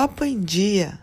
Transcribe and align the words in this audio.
Papo 0.00 0.24
em 0.24 0.40
Dia. 0.40 0.98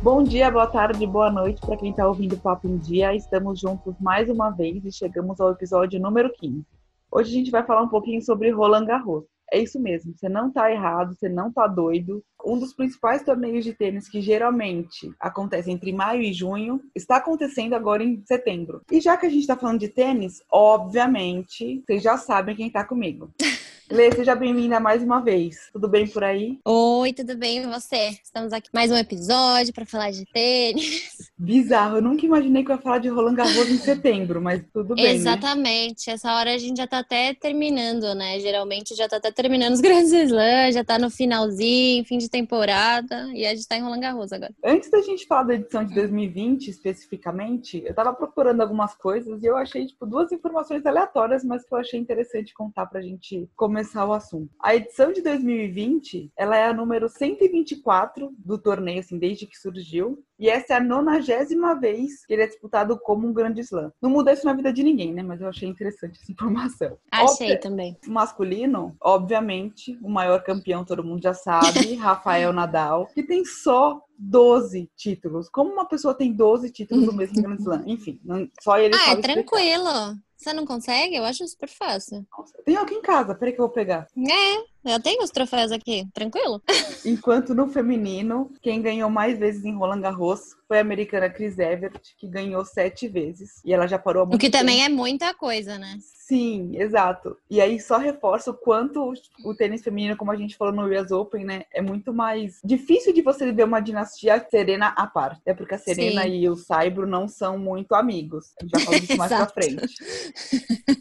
Bom 0.00 0.22
dia, 0.22 0.48
boa 0.48 0.68
tarde, 0.68 1.04
boa 1.04 1.28
noite 1.28 1.60
para 1.60 1.76
quem 1.76 1.90
está 1.90 2.06
ouvindo 2.06 2.36
o 2.36 2.38
Papo 2.38 2.68
em 2.68 2.78
Dia. 2.78 3.16
Estamos 3.16 3.58
juntos 3.58 3.96
mais 3.98 4.30
uma 4.30 4.50
vez 4.50 4.84
e 4.84 4.92
chegamos 4.92 5.40
ao 5.40 5.50
episódio 5.50 5.98
número 5.98 6.32
15. 6.34 6.64
Hoje 7.10 7.30
a 7.30 7.34
gente 7.34 7.50
vai 7.50 7.66
falar 7.66 7.82
um 7.82 7.88
pouquinho 7.88 8.22
sobre 8.22 8.48
Roland 8.50 8.84
Garros. 8.84 9.24
É 9.52 9.58
isso 9.58 9.80
mesmo, 9.80 10.14
você 10.16 10.28
não 10.28 10.48
está 10.48 10.70
errado, 10.70 11.14
você 11.14 11.28
não 11.28 11.48
está 11.48 11.66
doido. 11.66 12.22
Um 12.44 12.58
dos 12.58 12.72
principais 12.72 13.22
torneios 13.24 13.64
de 13.64 13.74
tênis 13.74 14.08
que 14.08 14.20
geralmente 14.20 15.12
acontece 15.18 15.70
entre 15.70 15.92
maio 15.92 16.22
e 16.22 16.32
junho 16.32 16.80
está 16.94 17.16
acontecendo 17.16 17.74
agora 17.74 18.02
em 18.02 18.22
setembro. 18.24 18.80
E 18.90 19.00
já 19.00 19.16
que 19.16 19.26
a 19.26 19.28
gente 19.28 19.40
está 19.40 19.56
falando 19.56 19.80
de 19.80 19.88
tênis, 19.88 20.40
obviamente, 20.50 21.82
vocês 21.84 22.02
já 22.02 22.16
sabem 22.16 22.56
quem 22.56 22.68
está 22.68 22.84
comigo. 22.84 23.30
Lê, 23.90 24.12
seja 24.12 24.36
bem-vinda 24.36 24.78
mais 24.78 25.02
uma 25.02 25.20
vez. 25.20 25.68
Tudo 25.72 25.88
bem 25.88 26.06
por 26.06 26.22
aí? 26.22 26.60
Oi, 26.64 27.12
tudo 27.12 27.36
bem 27.36 27.58
e 27.58 27.66
você? 27.66 28.16
Estamos 28.22 28.52
aqui 28.52 28.68
mais 28.72 28.88
um 28.92 28.96
episódio 28.96 29.74
para 29.74 29.84
falar 29.84 30.12
de 30.12 30.24
tênis. 30.26 31.32
Bizarro, 31.36 31.96
eu 31.96 32.02
nunca 32.02 32.24
imaginei 32.24 32.62
que 32.62 32.70
eu 32.70 32.76
ia 32.76 32.82
falar 32.82 32.98
de 32.98 33.08
Roland 33.08 33.34
Garros 33.34 33.68
em 33.68 33.78
setembro, 33.78 34.40
mas 34.40 34.62
tudo 34.72 34.94
bem. 34.94 35.06
Né? 35.06 35.10
Exatamente, 35.14 36.06
né? 36.06 36.14
essa 36.14 36.32
hora 36.32 36.54
a 36.54 36.58
gente 36.58 36.76
já 36.76 36.86
tá 36.86 37.00
até 37.00 37.34
terminando, 37.34 38.14
né? 38.14 38.38
Geralmente 38.38 38.94
já 38.94 39.08
tá 39.08 39.16
até 39.16 39.32
terminando 39.40 39.72
os 39.72 39.80
grandes 39.80 40.12
slams, 40.12 40.74
já 40.74 40.84
tá 40.84 40.98
no 40.98 41.10
finalzinho, 41.10 42.04
fim 42.04 42.18
de 42.18 42.28
temporada, 42.28 43.30
e 43.32 43.46
a 43.46 43.54
gente 43.54 43.66
tá 43.66 43.76
em 43.76 43.82
Roland 43.82 44.00
Garros 44.00 44.32
agora. 44.32 44.52
Antes 44.64 44.90
da 44.90 45.00
gente 45.00 45.26
falar 45.26 45.44
da 45.44 45.54
edição 45.54 45.84
de 45.84 45.94
2020 45.94 46.68
especificamente, 46.68 47.82
eu 47.84 47.94
tava 47.94 48.12
procurando 48.12 48.60
algumas 48.60 48.94
coisas 48.94 49.42
e 49.42 49.46
eu 49.46 49.56
achei, 49.56 49.86
tipo, 49.86 50.04
duas 50.06 50.30
informações 50.30 50.84
aleatórias, 50.84 51.42
mas 51.44 51.64
que 51.64 51.72
eu 51.72 51.78
achei 51.78 51.98
interessante 51.98 52.52
contar 52.52 52.86
pra 52.86 53.00
gente 53.00 53.48
começar 53.56 54.04
o 54.06 54.12
assunto. 54.12 54.50
A 54.60 54.74
edição 54.74 55.12
de 55.12 55.22
2020, 55.22 56.32
ela 56.36 56.56
é 56.56 56.66
a 56.66 56.74
número 56.74 57.08
124 57.08 58.32
do 58.38 58.58
torneio, 58.58 59.00
assim, 59.00 59.18
desde 59.18 59.46
que 59.46 59.58
surgiu. 59.58 60.22
E 60.38 60.48
essa 60.48 60.72
é 60.72 60.76
a 60.78 60.80
nonagésima 60.80 61.78
vez 61.78 62.24
que 62.24 62.32
ele 62.32 62.42
é 62.42 62.46
disputado 62.46 62.98
como 62.98 63.28
um 63.28 63.32
grande 63.32 63.60
slam. 63.60 63.92
Não 64.00 64.08
muda 64.08 64.32
isso 64.32 64.46
na 64.46 64.54
vida 64.54 64.72
de 64.72 64.82
ninguém, 64.82 65.12
né? 65.12 65.22
Mas 65.22 65.42
eu 65.42 65.48
achei 65.48 65.68
interessante 65.68 66.18
essa 66.18 66.32
informação. 66.32 66.96
Achei 67.12 67.58
também. 67.58 67.98
Masculino, 68.06 68.96
obviamente, 69.30 69.96
o 70.02 70.10
maior 70.10 70.42
campeão, 70.42 70.84
todo 70.84 71.04
mundo 71.04 71.22
já 71.22 71.32
sabe, 71.32 71.94
Rafael 71.94 72.52
Nadal, 72.52 73.06
que 73.14 73.22
tem 73.22 73.44
só 73.44 74.00
12 74.18 74.90
títulos. 74.96 75.48
Como 75.48 75.72
uma 75.72 75.86
pessoa 75.86 76.12
tem 76.12 76.32
12 76.32 76.70
títulos 76.70 77.06
no 77.06 77.12
mesmo 77.12 77.40
Grand 77.40 77.58
Slam? 77.58 77.84
Enfim, 77.86 78.20
só 78.60 78.76
ele 78.78 78.94
ah, 78.94 78.98
sabe. 78.98 79.10
Ah, 79.10 79.18
é 79.18 79.34
tranquilo. 79.34 80.18
Você 80.40 80.54
não 80.54 80.64
consegue? 80.64 81.14
Eu 81.16 81.24
acho 81.24 81.46
super 81.46 81.68
fácil. 81.68 82.26
Tem 82.64 82.74
aqui 82.74 82.94
em 82.94 83.02
casa, 83.02 83.34
peraí 83.34 83.52
que 83.52 83.60
eu 83.60 83.66
vou 83.66 83.74
pegar. 83.74 84.06
É, 84.16 84.94
eu 84.94 85.02
tenho 85.02 85.22
os 85.22 85.28
troféus 85.30 85.70
aqui, 85.70 86.06
tranquilo. 86.14 86.62
Enquanto 87.04 87.54
no 87.54 87.68
feminino, 87.68 88.50
quem 88.62 88.80
ganhou 88.80 89.10
mais 89.10 89.38
vezes 89.38 89.66
em 89.66 89.76
Roland 89.76 90.00
Garros 90.00 90.56
foi 90.66 90.78
a 90.78 90.80
americana 90.80 91.28
Chris 91.28 91.58
Evert, 91.58 92.00
que 92.16 92.26
ganhou 92.26 92.64
sete 92.64 93.06
vezes. 93.06 93.60
E 93.66 93.74
ela 93.74 93.86
já 93.86 93.98
parou 93.98 94.24
muito 94.24 94.36
O 94.36 94.38
que 94.38 94.48
tempo. 94.48 94.62
também 94.62 94.82
é 94.82 94.88
muita 94.88 95.34
coisa, 95.34 95.76
né? 95.78 95.98
Sim, 96.00 96.76
exato. 96.76 97.36
E 97.50 97.60
aí 97.60 97.80
só 97.80 97.98
reforça 97.98 98.52
o 98.52 98.54
quanto 98.54 99.12
o 99.44 99.54
tênis 99.54 99.82
feminino, 99.82 100.16
como 100.16 100.30
a 100.30 100.36
gente 100.36 100.56
falou 100.56 100.72
no 100.72 100.86
US 100.86 101.10
Open, 101.10 101.44
né, 101.44 101.64
é 101.74 101.82
muito 101.82 102.14
mais 102.14 102.60
difícil 102.62 103.12
de 103.12 103.20
você 103.20 103.50
ver 103.50 103.64
uma 103.64 103.80
dinastia 103.80 104.46
Serena 104.48 104.94
à 104.96 105.08
parte. 105.08 105.42
É 105.44 105.52
porque 105.52 105.74
a 105.74 105.78
Serena 105.78 106.22
Sim. 106.22 106.28
e 106.28 106.48
o 106.48 106.54
Saibro 106.54 107.04
não 107.04 107.26
são 107.26 107.58
muito 107.58 107.96
amigos. 107.96 108.52
A 108.60 108.64
gente 108.64 108.78
já 108.78 108.84
falou 108.84 109.00
disso 109.00 109.16
mais 109.16 109.32
pra 109.32 109.46
frente. 109.50 110.29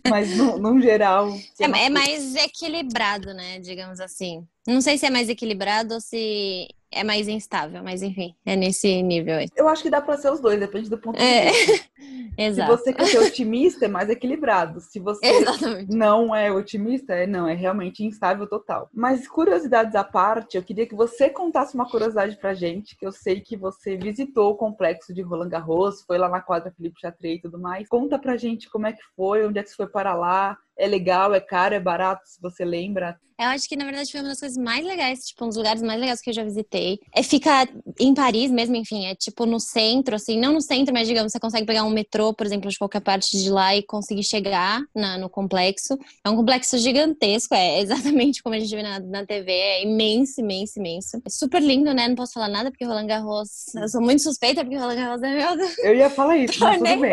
Mas 0.09 0.35
no, 0.35 0.57
no 0.57 0.81
geral. 0.81 1.29
É, 1.59 1.85
é 1.85 1.89
mais 1.89 2.35
equilibrado, 2.35 3.33
né? 3.33 3.59
Digamos 3.59 3.99
assim. 3.99 4.45
Não 4.67 4.81
sei 4.81 4.97
se 4.97 5.05
é 5.05 5.09
mais 5.09 5.29
equilibrado 5.29 5.95
ou 5.95 6.01
se 6.01 6.67
é 6.91 7.03
mais 7.03 7.27
instável, 7.27 7.83
mas 7.83 8.01
enfim, 8.01 8.35
é 8.45 8.55
nesse 8.55 9.01
nível 9.03 9.35
aí. 9.35 9.47
Eu 9.55 9.67
acho 9.67 9.83
que 9.83 9.89
dá 9.89 10.01
para 10.01 10.17
ser 10.17 10.31
os 10.31 10.39
dois, 10.39 10.59
depende 10.59 10.89
do 10.89 10.97
ponto 10.97 11.17
de 11.17 11.23
é. 11.23 11.51
vista. 11.51 11.89
Exato. 12.37 12.71
Se 12.71 12.77
você 12.77 12.93
quer 12.93 13.05
ser 13.05 13.19
otimista, 13.19 13.85
é 13.85 13.87
mais 13.87 14.09
equilibrado. 14.09 14.79
Se 14.79 14.99
você 14.99 15.19
Exatamente. 15.27 15.95
não 15.95 16.33
é 16.33 16.51
otimista, 16.51 17.13
é 17.13 17.27
não, 17.27 17.47
é 17.47 17.53
realmente 17.53 18.03
instável 18.03 18.47
total. 18.47 18.89
Mas 18.93 19.27
curiosidades 19.27 19.93
à 19.93 20.03
parte, 20.03 20.55
eu 20.55 20.63
queria 20.63 20.87
que 20.87 20.95
você 20.95 21.29
contasse 21.29 21.75
uma 21.75 21.89
curiosidade 21.89 22.37
pra 22.37 22.53
gente, 22.53 22.97
que 22.97 23.05
eu 23.05 23.11
sei 23.11 23.41
que 23.41 23.57
você 23.57 23.97
visitou 23.97 24.51
o 24.51 24.55
complexo 24.55 25.13
de 25.13 25.21
Roland 25.21 25.49
Garros, 25.49 26.01
foi 26.03 26.17
lá 26.17 26.29
na 26.29 26.41
quadra 26.41 26.71
Felipe 26.71 26.99
Chatrey 27.01 27.35
e 27.35 27.41
tudo 27.41 27.59
mais. 27.59 27.87
Conta 27.87 28.17
pra 28.17 28.37
gente 28.37 28.69
como 28.69 28.87
é 28.87 28.93
que 28.93 29.03
foi, 29.15 29.45
onde 29.45 29.59
é 29.59 29.63
que 29.63 29.69
você 29.69 29.75
foi 29.75 29.87
para 29.87 30.13
lá, 30.13 30.57
é 30.79 30.87
legal, 30.87 31.33
é 31.33 31.41
caro, 31.41 31.75
é 31.75 31.79
barato, 31.79 32.21
se 32.25 32.41
você 32.41 32.63
lembra. 32.63 33.19
Eu 33.39 33.45
acho 33.47 33.69
que, 33.69 33.77
na 33.77 33.85
verdade, 33.85 34.11
foi 34.11 34.19
uma 34.19 34.27
das 34.27 34.39
coisas 34.41 34.57
mais 34.57 34.85
legais, 34.85 35.19
tipo, 35.25 35.45
um 35.45 35.47
dos 35.47 35.55
lugares 35.55 35.81
mais 35.81 35.97
legais 35.97 36.19
que 36.19 36.29
eu 36.29 36.33
já 36.33 36.43
visitei. 36.43 36.99
É 37.15 37.23
ficar 37.23 37.69
em 37.97 38.13
Paris 38.13 38.51
mesmo, 38.51 38.75
enfim, 38.75 39.05
é 39.05 39.15
tipo 39.15 39.45
no 39.45 39.61
centro, 39.61 40.15
assim, 40.15 40.37
não 40.37 40.51
no 40.51 40.61
centro, 40.61 40.93
mas 40.93 41.07
digamos, 41.07 41.31
você 41.31 41.39
consegue 41.39 41.65
pegar 41.65 41.85
um 41.85 41.89
metrô, 41.89 42.33
por 42.33 42.45
exemplo, 42.45 42.69
de 42.69 42.77
qualquer 42.77 42.99
parte 42.99 43.41
de 43.41 43.49
lá 43.49 43.73
e 43.73 43.81
conseguir 43.81 44.23
chegar 44.23 44.81
na, 44.93 45.17
no 45.17 45.29
complexo. 45.29 45.97
É 46.25 46.29
um 46.29 46.35
complexo 46.35 46.77
gigantesco, 46.77 47.55
é 47.55 47.79
exatamente 47.79 48.43
como 48.43 48.55
a 48.55 48.59
gente 48.59 48.75
vê 48.75 48.83
na, 48.83 48.99
na 48.99 49.25
TV, 49.25 49.51
é 49.53 49.83
imenso, 49.83 50.41
imenso, 50.41 50.77
imenso. 50.77 51.21
É 51.25 51.29
super 51.29 51.61
lindo, 51.61 51.93
né? 51.93 52.09
Não 52.09 52.15
posso 52.15 52.33
falar 52.33 52.49
nada 52.49 52.69
porque 52.69 52.83
Roland 52.83 53.07
Garros, 53.07 53.73
eu 53.73 53.87
sou 53.87 54.01
muito 54.01 54.21
suspeita 54.21 54.65
porque 54.65 54.77
Roland 54.77 54.95
Garros 54.97 55.23
é 55.23 55.35
meu. 55.35 55.67
Eu 55.83 55.95
ia 55.95 56.09
falar 56.09 56.35
isso, 56.35 56.59
mas 56.59 56.77
tudo 56.77 56.99
bem. 56.99 57.11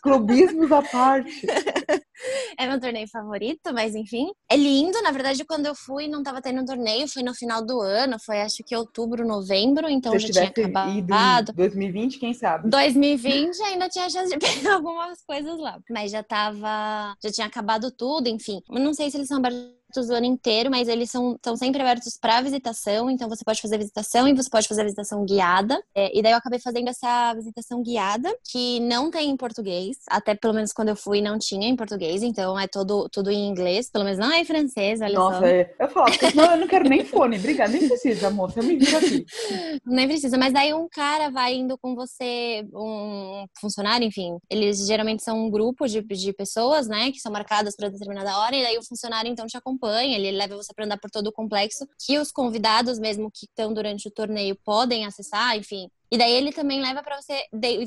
Clubismos 0.00 0.70
à 0.70 0.82
parte. 0.82 1.32
é 2.58 2.66
meu 2.66 2.80
torneio 2.80 3.08
favorito, 3.08 3.72
mas 3.72 3.94
enfim. 3.94 4.32
É 4.48 4.56
lindo, 4.56 5.00
na 5.02 5.10
verdade, 5.10 5.44
quando 5.44 5.66
eu 5.66 5.74
fui, 5.74 6.08
não 6.08 6.22
tava 6.22 6.40
tendo 6.40 6.64
torneio, 6.64 7.08
foi 7.08 7.22
no 7.22 7.34
final 7.34 7.64
do 7.64 7.80
ano, 7.80 8.18
foi 8.18 8.40
acho 8.40 8.62
que 8.64 8.76
outubro, 8.76 9.26
novembro, 9.26 9.88
então 9.88 10.12
Se 10.12 10.32
já 10.32 10.52
tinha 10.52 10.68
acabado. 10.68 11.52
2020, 11.54 12.18
quem 12.18 12.34
sabe? 12.34 12.68
2020 12.68 13.60
ainda 13.62 13.88
tinha 13.88 14.08
chance 14.08 14.30
de 14.30 14.38
pegar 14.38 14.74
algumas 14.74 15.22
coisas 15.22 15.58
lá, 15.58 15.78
mas 15.90 16.10
já 16.10 16.22
tava, 16.22 17.16
já 17.22 17.30
tinha 17.30 17.46
acabado 17.46 17.90
tudo, 17.90 18.28
enfim. 18.28 18.60
Não 18.68 18.94
sei 18.94 19.10
se 19.10 19.16
eles 19.16 19.28
são 19.28 19.38
abertos 19.38 19.83
abertos 19.94 20.10
o 20.10 20.14
ano 20.14 20.26
inteiro, 20.26 20.70
mas 20.70 20.88
eles 20.88 21.10
são 21.10 21.34
estão 21.34 21.56
sempre 21.56 21.80
abertos 21.80 22.18
para 22.20 22.40
visitação, 22.40 23.10
então 23.10 23.28
você 23.28 23.44
pode 23.44 23.60
fazer 23.60 23.78
visitação 23.78 24.26
e 24.28 24.34
você 24.34 24.50
pode 24.50 24.66
fazer 24.66 24.82
visitação 24.82 25.24
guiada. 25.24 25.80
É, 25.94 26.16
e 26.16 26.22
daí 26.22 26.32
eu 26.32 26.38
acabei 26.38 26.58
fazendo 26.58 26.88
essa 26.88 27.32
visitação 27.34 27.82
guiada, 27.82 28.34
que 28.50 28.80
não 28.80 29.10
tem 29.10 29.30
em 29.30 29.36
português, 29.36 29.96
até 30.08 30.34
pelo 30.34 30.54
menos 30.54 30.72
quando 30.72 30.88
eu 30.88 30.96
fui 30.96 31.20
não 31.20 31.38
tinha 31.38 31.68
em 31.68 31.76
português, 31.76 32.22
então 32.22 32.58
é 32.58 32.66
todo, 32.66 33.08
tudo 33.08 33.30
em 33.30 33.48
inglês, 33.48 33.90
pelo 33.90 34.04
menos 34.04 34.18
não 34.18 34.32
é 34.32 34.40
em 34.40 34.44
francês, 34.44 35.00
olha 35.00 35.14
Nossa, 35.14 35.38
só. 35.38 35.46
É, 35.46 35.74
eu 35.78 35.88
falo, 35.88 36.06
porque 36.06 36.30
senão 36.30 36.52
eu 36.52 36.56
não 36.58 36.66
quero 36.66 36.88
nem 36.88 37.04
fone, 37.04 37.38
obrigada, 37.38 37.72
nem 37.72 37.86
precisa, 37.86 38.30
moça, 38.30 38.60
eu 38.60 38.64
me 38.64 38.76
viro 38.76 38.96
aqui. 38.96 39.24
Nem 39.86 40.08
precisa, 40.08 40.36
mas 40.38 40.52
daí 40.52 40.72
um 40.72 40.88
cara 40.88 41.30
vai 41.30 41.54
indo 41.54 41.76
com 41.78 41.94
você, 41.94 42.66
um 42.74 43.44
funcionário, 43.60 44.06
enfim, 44.06 44.36
eles 44.50 44.86
geralmente 44.86 45.22
são 45.22 45.46
um 45.46 45.50
grupo 45.50 45.86
de, 45.86 46.00
de 46.02 46.32
pessoas, 46.32 46.88
né, 46.88 47.10
que 47.12 47.20
são 47.20 47.30
marcadas 47.30 47.76
para 47.76 47.88
determinada 47.88 48.38
hora, 48.38 48.56
e 48.56 48.62
daí 48.62 48.78
o 48.78 48.84
funcionário 48.84 49.30
então 49.30 49.46
te 49.46 49.56
acompanha 49.56 49.83
acompanha, 49.84 50.16
ele 50.16 50.30
leva 50.30 50.56
você 50.56 50.72
para 50.74 50.84
andar 50.84 50.98
por 50.98 51.10
todo 51.10 51.28
o 51.28 51.32
complexo, 51.32 51.86
que 52.04 52.18
os 52.18 52.32
convidados 52.32 52.98
mesmo 52.98 53.30
que 53.30 53.46
estão 53.46 53.72
durante 53.72 54.08
o 54.08 54.10
torneio 54.10 54.56
podem 54.64 55.04
acessar, 55.04 55.56
enfim, 55.56 55.88
e 56.10 56.18
daí 56.18 56.32
ele 56.32 56.52
também 56.52 56.80
leva 56.80 57.02
para 57.02 57.20
você, 57.20 57.42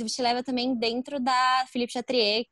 te 0.06 0.22
leva 0.22 0.44
também 0.44 0.76
dentro 0.76 1.20
da 1.20 1.66
Philippe 1.72 1.94
Chatrier, 1.94 2.46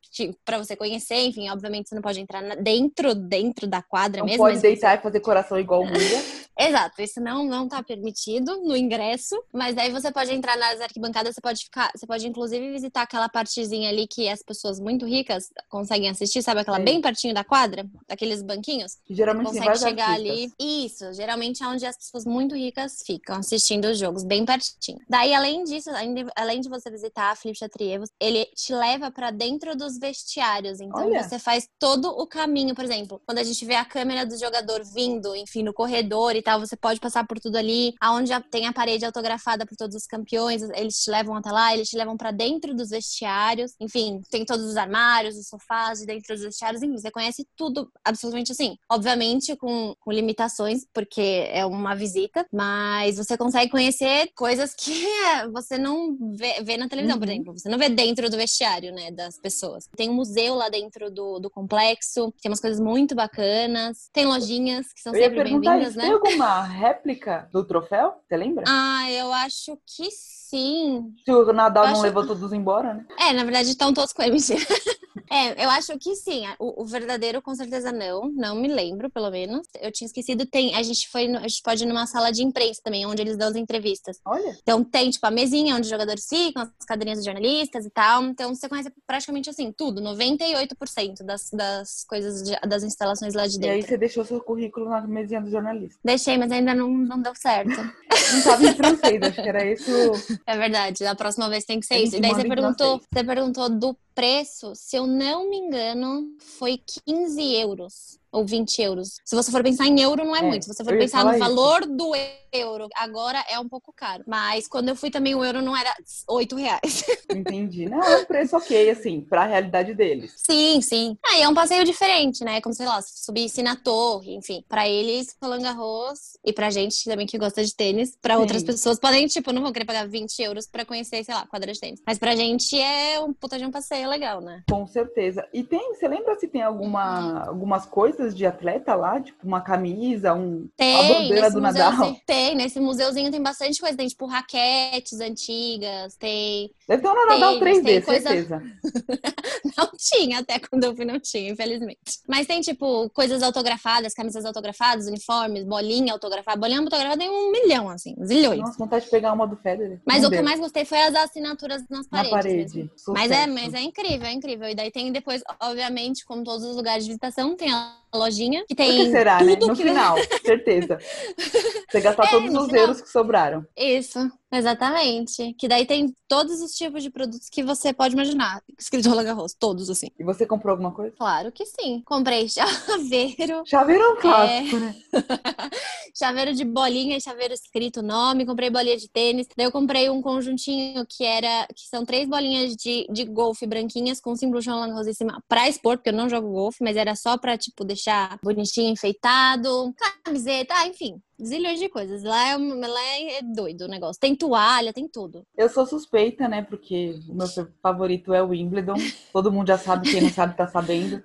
para 0.43 0.57
você 0.57 0.75
conhecer, 0.75 1.25
enfim, 1.25 1.49
obviamente 1.49 1.89
você 1.89 1.95
não 1.95 2.01
pode 2.01 2.19
entrar 2.19 2.41
dentro 2.57 3.13
dentro 3.13 3.67
da 3.67 3.81
quadra 3.81 4.19
não 4.19 4.25
mesmo. 4.25 4.43
Pode 4.43 4.59
deitar 4.61 4.91
você... 4.93 4.99
e 4.99 5.03
fazer 5.03 5.19
coração 5.19 5.59
igual 5.59 5.83
o. 5.83 6.44
Exato, 6.57 7.01
isso 7.01 7.19
não 7.19 7.45
não 7.45 7.67
tá 7.67 7.83
permitido 7.83 8.61
no 8.61 8.75
ingresso, 8.75 9.35
mas 9.53 9.75
daí 9.75 9.91
você 9.91 10.11
pode 10.11 10.31
entrar 10.31 10.57
nas 10.57 10.79
arquibancadas, 10.79 11.35
você 11.35 11.41
pode 11.41 11.63
ficar, 11.63 11.91
você 11.95 12.07
pode 12.07 12.27
inclusive 12.27 12.71
visitar 12.71 13.01
aquela 13.01 13.27
partezinha 13.27 13.89
ali 13.89 14.07
que 14.07 14.29
as 14.29 14.41
pessoas 14.41 14.79
muito 14.79 15.05
ricas 15.05 15.49
conseguem 15.69 16.09
assistir, 16.09 16.41
sabe 16.41 16.61
aquela 16.61 16.79
bem 16.79 17.01
pertinho 17.01 17.33
da 17.33 17.43
quadra, 17.43 17.85
daqueles 18.07 18.41
banquinhos? 18.41 18.97
Geralmente 19.09 19.49
você 19.49 19.59
consegue 19.59 19.79
chegar 19.79 20.11
ali. 20.11 20.51
Isso, 20.59 21.13
geralmente 21.13 21.61
é 21.63 21.67
onde 21.67 21.85
as 21.85 21.97
pessoas 21.97 22.25
muito 22.25 22.55
ricas 22.55 23.03
ficam 23.05 23.37
assistindo 23.37 23.85
os 23.85 23.99
jogos, 23.99 24.23
bem 24.23 24.45
pertinho. 24.45 24.99
Daí 25.09 25.33
além 25.33 25.63
disso, 25.63 25.89
além 26.35 26.61
de 26.61 26.69
você 26.69 26.89
visitar 26.89 27.31
a 27.31 27.35
Philippe 27.35 27.59
Chatrier, 27.59 28.01
ele 28.19 28.45
te 28.55 28.73
leva 28.73 29.11
para 29.11 29.31
dentro 29.31 29.75
dos 29.75 29.97
vestiários. 29.97 30.79
Então 30.79 31.07
Olha. 31.07 31.21
você 31.21 31.37
faz 31.37 31.67
todo 31.79 32.09
o 32.09 32.25
caminho, 32.25 32.73
por 32.73 32.85
exemplo, 32.85 33.21
quando 33.25 33.39
a 33.39 33.43
gente 33.43 33.65
vê 33.65 33.75
a 33.75 33.85
câmera 33.85 34.25
do 34.25 34.37
jogador 34.37 34.83
vindo, 34.83 35.35
enfim, 35.35 35.63
no 35.63 35.73
corredor 35.73 36.35
e 36.35 36.41
tal, 36.45 36.59
você 36.59 36.77
pode 36.77 36.99
passar 36.99 37.25
por 37.25 37.39
tudo 37.39 37.57
ali, 37.57 37.93
aonde 37.99 38.31
tem 38.51 38.67
a 38.67 38.73
parede 38.73 39.03
autografada 39.03 39.65
por 39.65 39.75
todos 39.75 39.95
os 39.95 40.05
campeões, 40.05 40.61
eles 40.75 40.99
te 40.99 41.09
levam 41.09 41.35
até 41.35 41.51
lá, 41.51 41.73
eles 41.73 41.89
te 41.89 41.97
levam 41.97 42.15
para 42.15 42.31
dentro 42.31 42.73
dos 42.75 42.91
vestiários. 42.91 43.73
Enfim, 43.81 44.21
tem 44.29 44.45
todos 44.45 44.65
os 44.65 44.77
armários, 44.77 45.35
os 45.35 45.47
sofás 45.47 45.99
de 45.99 46.05
dentro 46.05 46.33
dos 46.33 46.43
vestiários, 46.43 46.83
enfim, 46.83 46.97
você 46.97 47.09
conhece 47.09 47.47
tudo 47.57 47.91
absolutamente 48.03 48.51
assim. 48.51 48.77
Obviamente 48.89 49.55
com, 49.55 49.95
com 49.99 50.11
limitações, 50.11 50.85
porque 50.93 51.47
é 51.49 51.65
uma 51.65 51.95
visita, 51.95 52.45
mas 52.53 53.17
você 53.17 53.35
consegue 53.35 53.71
conhecer 53.71 54.29
coisas 54.35 54.75
que 54.75 54.93
você 55.51 55.77
não 55.79 56.15
vê, 56.35 56.61
vê 56.61 56.77
na 56.77 56.87
televisão, 56.87 57.15
uhum. 57.15 57.19
por 57.19 57.29
exemplo. 57.29 57.53
Você 57.57 57.69
não 57.69 57.79
vê 57.79 57.89
dentro 57.89 58.29
do 58.29 58.37
vestiário, 58.37 58.93
né, 58.93 59.09
das 59.09 59.39
pessoas. 59.39 59.89
Tem 59.95 60.09
um 60.09 60.13
museu 60.13 60.53
lá 60.53 60.69
dentro 60.69 61.09
do, 61.09 61.39
do 61.39 61.49
complexo, 61.49 62.31
tem 62.39 62.51
umas 62.51 62.61
coisas 62.61 62.79
muito 62.79 63.15
bacanas. 63.15 64.09
Tem 64.13 64.27
lojinhas 64.27 64.93
que 64.93 65.01
são 65.01 65.11
sempre 65.11 65.43
bem-vindas, 65.43 65.95
né? 65.95 66.03
Tem 66.03 66.11
alguma 66.11 66.34
uma 66.35 66.61
réplica 66.63 67.47
do 67.51 67.63
troféu? 67.65 68.13
Você 68.27 68.37
lembra? 68.37 68.63
Ah, 68.67 69.09
eu 69.11 69.31
acho 69.33 69.77
que 69.85 70.09
sim. 70.11 71.13
Se 71.25 71.31
o 71.31 71.51
Nadal 71.53 71.83
Eu 71.85 71.87
não 71.89 71.93
acho- 71.95 72.03
levou 72.03 72.25
todos 72.27 72.53
embora, 72.53 72.93
né? 72.93 73.05
É, 73.19 73.33
na 73.33 73.43
verdade 73.43 73.69
estão 73.69 73.93
todos 73.93 74.13
com 74.13 74.21
mentira. 74.23 74.59
É, 75.31 75.65
eu 75.65 75.69
acho 75.71 75.97
que 75.97 76.13
sim. 76.15 76.43
O, 76.59 76.83
o 76.83 76.85
verdadeiro, 76.85 77.41
com 77.41 77.55
certeza, 77.55 77.91
não. 77.91 78.29
Não 78.31 78.53
me 78.55 78.67
lembro, 78.67 79.09
pelo 79.09 79.31
menos. 79.31 79.65
Eu 79.81 79.91
tinha 79.91 80.05
esquecido. 80.05 80.45
Tem, 80.45 80.75
a 80.75 80.83
gente 80.83 81.09
foi, 81.09 81.27
no- 81.27 81.39
a 81.39 81.47
gente 81.47 81.63
pode 81.63 81.83
ir 81.83 81.87
numa 81.87 82.05
sala 82.05 82.31
de 82.31 82.43
imprensa 82.43 82.81
também, 82.83 83.05
onde 83.07 83.21
eles 83.21 83.35
dão 83.37 83.47
as 83.47 83.55
entrevistas. 83.55 84.19
Olha. 84.25 84.55
Então 84.61 84.83
tem, 84.83 85.09
tipo, 85.09 85.25
a 85.25 85.31
mesinha 85.31 85.73
onde 85.73 85.83
os 85.83 85.89
jogadores 85.89 86.25
ficam, 86.29 86.61
as 86.63 86.85
cadeirinhas 86.85 87.19
dos 87.19 87.25
jornalistas 87.25 87.85
e 87.85 87.89
tal. 87.89 88.23
Então 88.25 88.53
você 88.53 88.67
conhece 88.69 88.91
praticamente 89.07 89.49
assim, 89.49 89.73
tudo, 89.75 89.99
98% 90.01 91.23
das, 91.25 91.49
das 91.51 92.03
coisas, 92.07 92.43
de- 92.43 92.59
das 92.67 92.83
instalações 92.83 93.33
lá 93.33 93.47
de 93.47 93.55
E 93.59 93.63
aí 93.67 93.75
dentro. 93.77 93.87
você 93.89 93.97
deixou 93.97 94.25
seu 94.25 94.39
currículo 94.41 94.89
na 94.89 95.01
mesinha 95.01 95.41
do 95.41 95.49
jornalista. 95.49 95.99
Deixei, 96.03 96.24
mas 96.37 96.51
ainda 96.51 96.73
não, 96.73 96.89
não 96.89 97.21
deu 97.21 97.33
certo. 97.35 97.69
Não 97.69 98.41
em 98.63 98.73
francês, 98.75 99.21
acho 99.21 99.41
que 99.41 99.49
era 99.49 99.65
esse 99.65 99.91
o. 99.91 100.13
É 100.45 100.57
verdade, 100.57 101.03
da 101.03 101.15
próxima 101.15 101.49
vez 101.49 101.65
tem 101.65 101.79
que 101.79 101.85
ser 101.85 101.95
A 101.95 101.99
isso. 101.99 102.15
E 102.15 102.21
daí 102.21 102.31
você 102.31 102.47
perguntou, 102.47 102.99
francês. 102.99 103.07
você 103.13 103.23
perguntou 103.23 103.69
do 103.69 103.97
preço, 104.15 104.71
se 104.75 104.95
eu 104.95 105.05
não 105.05 105.49
me 105.49 105.57
engano, 105.57 106.23
foi 106.57 106.79
15 107.05 107.53
euros 107.55 108.17
ou 108.31 108.45
20 108.45 108.81
euros. 108.81 109.15
Se 109.23 109.33
você 109.33 109.49
for 109.49 109.63
pensar 109.63 109.85
em 109.87 110.01
euro, 110.01 110.25
não 110.25 110.35
é, 110.35 110.39
É, 110.39 110.41
muito. 110.41 110.63
Se 110.65 110.73
você 110.73 110.83
for 110.83 110.97
pensar 110.97 111.23
no 111.23 111.31
isso. 111.31 111.39
valor 111.39 111.85
do 111.85 112.11
euro, 112.51 112.89
agora 112.97 113.41
é 113.49 113.57
um 113.57 113.67
pouco 113.69 113.93
caro. 113.95 114.25
Mas 114.27 114.67
quando 114.67 114.89
eu 114.89 114.95
fui 114.95 115.09
também, 115.09 115.33
o 115.35 115.43
euro 115.43 115.61
não 115.61 115.75
era 115.75 115.93
8 116.27 116.53
reais. 116.57 117.05
Entendi. 117.31 117.85
Não, 117.87 118.01
é 118.03 118.17
um 118.17 118.25
preço 118.25 118.57
ok, 118.57 118.89
assim, 118.89 119.21
pra 119.21 119.45
realidade 119.45 119.93
deles. 119.93 120.33
Sim, 120.35 120.81
sim. 120.81 121.17
Aí 121.25 121.43
é 121.43 121.47
um 121.47 121.53
passeio 121.53 121.85
diferente, 121.85 122.43
né? 122.43 122.59
Como, 122.59 122.75
sei 122.75 122.85
lá, 122.85 123.01
se 123.01 123.23
subisse 123.23 123.63
na 123.63 123.77
torre, 123.77 124.35
enfim. 124.35 124.65
Pra 124.67 124.85
eles, 124.87 125.33
Roland 125.41 125.61
Garros, 125.61 126.37
e 126.43 126.51
pra 126.51 126.69
gente 126.69 127.05
também 127.05 127.25
que 127.25 127.37
gosta 127.37 127.63
de 127.63 127.73
tênis, 127.73 128.17
pra 128.21 128.35
Sim. 128.35 128.41
outras 128.41 128.63
pessoas 128.63 128.99
podem, 128.99 129.27
tipo, 129.27 129.53
não 129.53 129.61
vão 129.61 129.71
querer 129.71 129.85
pagar 129.85 130.09
20 130.09 130.39
euros 130.41 130.67
pra 130.67 130.83
conhecer, 130.83 131.23
sei 131.23 131.33
lá, 131.33 131.47
quadra 131.47 131.71
de 131.71 131.79
tênis. 131.79 132.01
Mas 132.05 132.17
pra 132.19 132.35
gente 132.35 132.77
é 132.77 133.17
um 133.21 133.31
puta 133.33 133.57
de 133.57 133.65
um 133.65 133.71
passeio 133.71 134.04
legal, 134.07 134.41
né? 134.41 134.63
Com 134.69 134.85
certeza. 134.87 135.47
E 135.53 135.63
tem, 135.63 135.93
você 135.93 136.07
lembra 136.07 136.35
se 136.39 136.47
tem 136.47 136.61
alguma, 136.61 137.45
algumas 137.47 137.85
coisas 137.85 138.35
de 138.35 138.45
atleta 138.45 138.95
lá? 138.95 139.19
Tipo, 139.21 139.45
uma 139.45 139.61
camisa, 139.61 140.33
um, 140.33 140.67
a 140.73 140.77
Tem, 140.77 141.07
bandeira 141.07 141.41
nesse 141.41 141.53
do 141.55 141.61
Nadal? 141.61 142.15
Tem, 142.25 142.55
nesse 142.55 142.79
museuzinho 142.79 143.31
tem 143.31 143.41
bastante 143.41 143.79
coisa. 143.79 143.95
Tem, 143.97 144.07
tipo, 144.07 144.25
raquetes 144.25 145.19
antigas, 145.19 146.15
tem. 146.15 146.71
Deve 146.87 147.01
ter 147.01 147.09
um 147.09 147.25
Nadal 147.27 147.59
Tênis, 147.59 147.79
3D, 147.79 147.83
tem 147.85 148.01
coisa- 148.01 148.29
certeza. 148.29 148.63
Não 149.77 149.89
tinha, 149.97 150.39
até 150.39 150.59
quando 150.59 150.83
eu 150.83 150.95
fui, 150.95 151.05
não 151.05 151.19
tinha, 151.19 151.49
infelizmente. 151.51 151.99
Mas 152.27 152.47
tem, 152.47 152.61
tipo, 152.61 153.09
coisas 153.09 153.41
autografadas, 153.43 154.13
camisas 154.13 154.45
autografadas, 154.45 155.07
uniformes, 155.07 155.63
bolinha 155.65 156.13
autografada. 156.13 156.57
Bolinha 156.59 156.79
autografada 156.79 157.17
tem 157.17 157.29
um 157.29 157.51
milhão, 157.51 157.89
assim, 157.89 158.15
zilhões. 158.23 158.59
Nossa, 158.59 158.77
vontade 158.77 159.05
de 159.05 159.11
pegar 159.11 159.33
uma 159.33 159.45
do 159.47 159.57
Federer. 159.57 159.99
Mas 160.05 160.23
o 160.23 160.29
que 160.29 160.37
eu 160.37 160.43
mais 160.43 160.59
gostei 160.59 160.85
foi 160.85 161.01
as 161.01 161.15
assinaturas 161.15 161.83
nas 161.89 162.07
Na 162.09 162.19
paredes. 162.23 162.31
parede. 162.31 162.77
mesmo. 162.77 162.91
Mas 163.13 163.31
é, 163.31 163.47
mas 163.47 163.73
é 163.73 163.81
incrível, 163.95 164.27
é 164.27 164.33
incrível. 164.33 164.69
E 164.69 164.75
daí 164.75 164.91
tem 164.91 165.11
depois, 165.11 165.41
obviamente, 165.61 166.25
como 166.25 166.43
todos 166.43 166.63
os 166.63 166.75
lugares 166.75 167.05
de 167.05 167.09
visitação, 167.09 167.55
tem 167.55 167.71
a 167.71 167.97
lojinha 168.17 168.63
que 168.67 168.75
tem 168.75 169.05
que 169.05 169.11
será, 169.11 169.41
né? 169.43 169.55
No 169.55 169.75
que 169.75 169.83
final, 169.83 170.15
certeza. 170.43 170.97
Você 171.91 172.01
gastar 172.01 172.25
É, 172.25 172.29
todos 172.29 172.53
os 172.53 172.65
final. 172.65 172.81
euros 172.81 173.01
que 173.01 173.09
sobraram. 173.09 173.65
Isso, 173.77 174.19
exatamente. 174.51 175.53
Que 175.57 175.67
daí 175.67 175.85
tem 175.85 176.13
todos 176.27 176.59
os 176.61 176.71
tipos 176.71 177.03
de 177.03 177.09
produtos 177.09 177.47
que 177.49 177.63
você 177.63 177.93
pode 177.93 178.13
imaginar. 178.15 178.61
Escrito 178.77 179.07
Roland 179.09 179.23
Garros, 179.25 179.53
todos 179.57 179.89
assim. 179.89 180.07
E 180.19 180.23
você 180.23 180.45
comprou 180.45 180.71
alguma 180.71 180.91
coisa? 180.91 181.15
Claro 181.17 181.51
que 181.51 181.65
sim. 181.65 182.01
Comprei 182.05 182.47
chaveiro, 182.49 183.63
Chaveiro 183.65 184.01
é 184.03 184.09
um 184.09 184.15
clássico, 184.17 184.77
né? 184.77 184.95
chaveiro 186.17 186.53
de 186.53 186.63
bolinha 186.65 187.19
chaveiro 187.19 187.53
escrito 187.53 188.01
nome, 188.01 188.45
comprei 188.45 188.69
bolinha 188.69 188.97
de 188.97 189.09
tênis. 189.09 189.47
Daí 189.55 189.67
eu 189.67 189.71
comprei 189.71 190.09
um 190.09 190.21
conjuntinho 190.21 191.05
que 191.07 191.23
era 191.23 191.67
que 191.75 191.87
são 191.87 192.05
três 192.05 192.27
bolinhas 192.27 192.75
de, 192.75 193.07
de 193.11 193.25
golfe 193.25 193.65
branquinhas 193.67 194.19
com 194.19 194.35
símbolo 194.35 194.61
de 194.61 194.69
Roland 194.69 194.89
Garros 194.89 195.07
em 195.07 195.13
cima 195.13 195.41
pra 195.47 195.69
expor, 195.69 195.97
porque 195.97 196.09
eu 196.09 196.13
não 196.13 196.29
jogo 196.29 196.51
golfe, 196.51 196.83
mas 196.83 196.97
era 196.97 197.15
só 197.15 197.37
pra 197.37 197.57
tipo 197.57 197.83
deixar 197.83 198.04
bonitinho, 198.43 198.91
enfeitado, 198.91 199.93
camiseta, 200.23 200.73
ah, 200.75 200.87
enfim. 200.87 201.21
Zilhões 201.43 201.79
de 201.79 201.89
coisas. 201.89 202.23
Lá 202.23 202.49
é, 202.49 202.57
lá 202.57 203.01
é 203.19 203.41
doido 203.41 203.85
o 203.85 203.87
negócio. 203.87 204.19
Tem 204.19 204.35
toalha, 204.35 204.93
tem 204.93 205.07
tudo. 205.07 205.43
Eu 205.57 205.67
sou 205.69 205.85
suspeita, 205.85 206.47
né? 206.47 206.61
Porque 206.61 207.19
o 207.29 207.33
meu 207.35 207.47
favorito 207.81 208.33
é 208.33 208.41
o 208.41 208.49
Wimbledon. 208.49 208.95
Todo 209.33 209.51
mundo 209.51 209.67
já 209.67 209.77
sabe, 209.77 210.09
quem 210.09 210.21
não 210.21 210.29
sabe 210.29 210.55
tá 210.55 210.67
sabendo. 210.67 211.21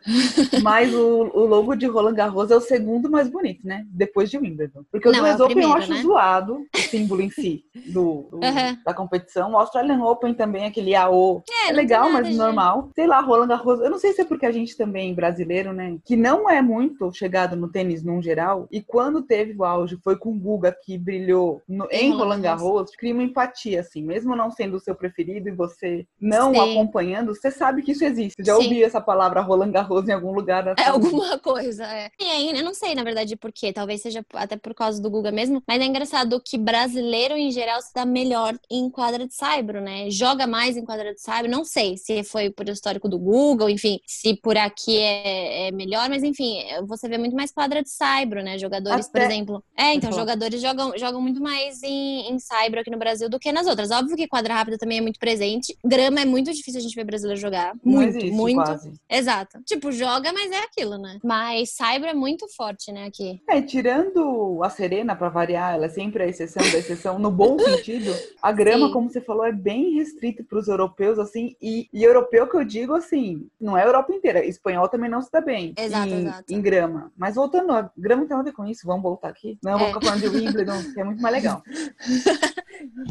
Mas 0.62 0.92
o, 0.92 1.30
o 1.32 1.46
logo 1.46 1.74
de 1.76 1.86
Roland 1.86 2.14
Garros 2.14 2.50
é 2.50 2.56
o 2.56 2.60
segundo 2.60 3.08
mais 3.10 3.28
bonito, 3.28 3.66
né? 3.66 3.84
Depois 3.88 4.30
de 4.30 4.38
Wimbledon. 4.38 4.82
Porque 4.90 5.08
o 5.08 5.12
Não, 5.12 5.20
do 5.20 5.26
é 5.26 5.34
US 5.34 5.40
Open 5.40 5.46
eu 5.48 5.54
primeiro, 5.62 5.78
acho 5.82 5.90
né? 5.92 6.02
zoado, 6.02 6.66
o 6.76 6.78
símbolo 6.80 7.22
em 7.22 7.30
si 7.30 7.64
do, 7.86 8.26
do- 8.30 8.44
Aham. 8.44 8.78
da 8.84 8.92
competição. 8.94 9.52
O 9.52 9.56
Australian 9.58 10.02
Open 10.02 10.34
também, 10.34 10.64
aquele 10.66 10.94
AO. 10.94 11.42
É, 11.66 11.68
É 11.70 11.72
legal, 11.72 12.10
nada 12.10 12.24
mas 12.26 12.36
normal. 12.36 12.90
Sei 12.94 13.06
lá, 13.06 13.20
Roland 13.20 13.46
Garros. 13.48 13.80
Eu 13.80 13.90
não 13.90 13.98
sei 13.98 14.12
se 14.12 14.22
é 14.22 14.24
porque 14.24 14.46
a 14.46 14.52
gente 14.52 14.76
também, 14.76 15.14
brasileiro, 15.14 15.72
né? 15.72 15.96
Que 16.04 16.16
não 16.16 16.48
é 16.50 16.60
muito 16.60 17.12
chegado 17.12 17.54
no 17.56 17.68
tênis 17.70 18.02
num 18.02 18.20
geral. 18.20 18.66
E 18.72 18.80
quando 18.82 19.22
teve 19.22 19.54
o 19.56 19.64
auge, 19.64 19.99
foi 20.02 20.16
com 20.16 20.30
o 20.30 20.38
Guga 20.38 20.76
que 20.84 20.96
brilhou 20.98 21.62
no- 21.68 21.88
Em 21.90 22.10
Roland 22.12 22.40
Garros. 22.40 22.90
Cria 22.96 23.12
uma 23.14 23.22
empatia, 23.22 23.80
assim. 23.80 24.02
Mesmo 24.02 24.34
não 24.36 24.50
sendo 24.50 24.76
o 24.76 24.80
seu 24.80 24.94
preferido 24.94 25.48
e 25.48 25.52
você 25.52 26.06
não 26.20 26.52
Sim. 26.54 26.60
acompanhando, 26.72 27.34
você 27.34 27.50
sabe 27.50 27.82
que 27.82 27.92
isso 27.92 28.04
existe. 28.04 28.36
Você 28.36 28.44
já 28.44 28.56
Sim. 28.56 28.64
ouviu 28.64 28.86
essa 28.86 29.00
palavra 29.00 29.40
Roland 29.40 29.70
Garros 29.72 30.08
em 30.08 30.12
algum 30.12 30.32
lugar 30.32 30.66
É 30.68 30.74
sua 30.82 30.92
vida. 30.98 31.06
alguma 31.06 31.38
coisa, 31.40 31.84
é. 31.84 32.10
E 32.20 32.24
aí, 32.24 32.50
eu 32.58 32.64
não 32.64 32.74
sei, 32.74 32.94
na 32.94 33.02
verdade, 33.04 33.36
por 33.36 33.52
quê. 33.52 33.72
Talvez 33.72 34.02
seja 34.02 34.24
até 34.34 34.56
por 34.56 34.74
causa 34.74 35.00
do 35.00 35.10
Guga 35.10 35.30
mesmo. 35.30 35.62
Mas 35.66 35.80
é 35.80 35.84
engraçado 35.84 36.40
que 36.44 36.56
brasileiro, 36.58 37.34
em 37.36 37.50
geral, 37.50 37.80
se 37.82 37.92
dá 37.94 38.04
melhor 38.04 38.54
em 38.70 38.88
quadra 38.90 39.26
de 39.26 39.34
saibro, 39.34 39.80
né? 39.80 40.10
Joga 40.10 40.46
mais 40.46 40.76
em 40.76 40.84
quadra 40.84 41.12
de 41.14 41.20
saibro. 41.20 41.50
Não 41.50 41.64
sei 41.64 41.96
se 41.96 42.22
foi 42.24 42.50
por 42.50 42.68
histórico 42.68 43.08
do 43.08 43.18
Google, 43.18 43.68
enfim, 43.70 43.98
se 44.06 44.34
por 44.36 44.56
aqui 44.56 44.96
é, 44.98 45.68
é 45.68 45.72
melhor. 45.72 46.08
Mas, 46.08 46.22
enfim, 46.22 46.58
você 46.86 47.08
vê 47.08 47.18
muito 47.18 47.34
mais 47.36 47.50
quadra 47.52 47.82
de 47.82 47.90
saibro, 47.90 48.42
né? 48.42 48.58
Jogadores, 48.58 49.08
por 49.08 49.20
Até- 49.20 49.32
exemplo. 49.32 49.62
É, 49.76 49.89
então, 49.94 50.10
falar. 50.10 50.22
jogadores 50.22 50.60
jogam, 50.60 50.96
jogam 50.96 51.20
muito 51.20 51.40
mais 51.40 51.82
em, 51.82 52.30
em 52.30 52.38
saibro 52.38 52.80
aqui 52.80 52.90
no 52.90 52.98
Brasil 52.98 53.28
do 53.28 53.38
que 53.38 53.52
nas 53.52 53.66
outras. 53.66 53.90
Óbvio 53.90 54.16
que 54.16 54.28
quadra 54.28 54.54
rápida 54.54 54.78
também 54.78 54.98
é 54.98 55.00
muito 55.00 55.18
presente. 55.18 55.76
Grama 55.84 56.20
é 56.20 56.24
muito 56.24 56.52
difícil 56.52 56.78
a 56.80 56.82
gente 56.82 56.94
ver 56.94 57.04
brasileiro 57.04 57.40
jogar. 57.40 57.74
Muito, 57.84 58.16
existe, 58.16 58.30
muito. 58.30 58.56
quase. 58.56 58.92
Exato. 59.08 59.60
Tipo, 59.64 59.92
joga, 59.92 60.32
mas 60.32 60.50
é 60.50 60.58
aquilo, 60.58 60.98
né? 60.98 61.18
Mas 61.22 61.74
Saibro 61.74 62.08
é 62.08 62.14
muito 62.14 62.46
forte, 62.56 62.92
né, 62.92 63.06
aqui. 63.06 63.40
É, 63.48 63.60
tirando 63.62 64.60
a 64.62 64.70
Serena, 64.70 65.14
pra 65.14 65.28
variar, 65.28 65.74
ela 65.74 65.86
é 65.86 65.88
sempre 65.88 66.22
a 66.22 66.26
exceção 66.26 66.62
da 66.62 66.78
exceção, 66.78 67.18
no 67.18 67.30
bom 67.30 67.58
sentido, 67.60 68.12
a 68.40 68.52
grama, 68.52 68.86
Sim. 68.86 68.92
como 68.92 69.10
você 69.10 69.20
falou, 69.20 69.44
é 69.44 69.52
bem 69.52 69.94
restrita 69.94 70.44
pros 70.44 70.68
europeus, 70.68 71.18
assim, 71.18 71.56
e, 71.60 71.88
e 71.92 72.02
europeu 72.02 72.46
que 72.48 72.56
eu 72.56 72.64
digo, 72.64 72.94
assim, 72.94 73.46
não 73.60 73.76
é 73.76 73.82
a 73.82 73.86
Europa 73.86 74.12
inteira, 74.12 74.44
espanhol 74.44 74.88
também 74.88 75.10
não 75.10 75.22
se 75.22 75.30
dá 75.30 75.40
bem 75.40 75.74
Exato, 75.76 76.08
em, 76.08 76.26
exato. 76.26 76.52
em 76.52 76.60
grama. 76.60 77.12
Mas 77.16 77.34
voltando, 77.34 77.72
a 77.72 77.90
grama 77.96 78.22
tem 78.22 78.36
nada 78.36 78.42
a 78.42 78.50
ver 78.50 78.56
com 78.56 78.66
isso, 78.66 78.86
vamos 78.86 79.02
voltar 79.02 79.28
aqui. 79.28 79.58
Não, 79.62 79.78
vou 79.80 79.88
É. 79.88 79.92
ficar 79.94 80.00
falando 80.06 80.20
de 80.20 80.28
Wimbledon, 80.28 80.82
que 80.94 81.00
é 81.00 81.04
muito 81.04 81.22
mais 81.22 81.34
legal. 81.34 81.62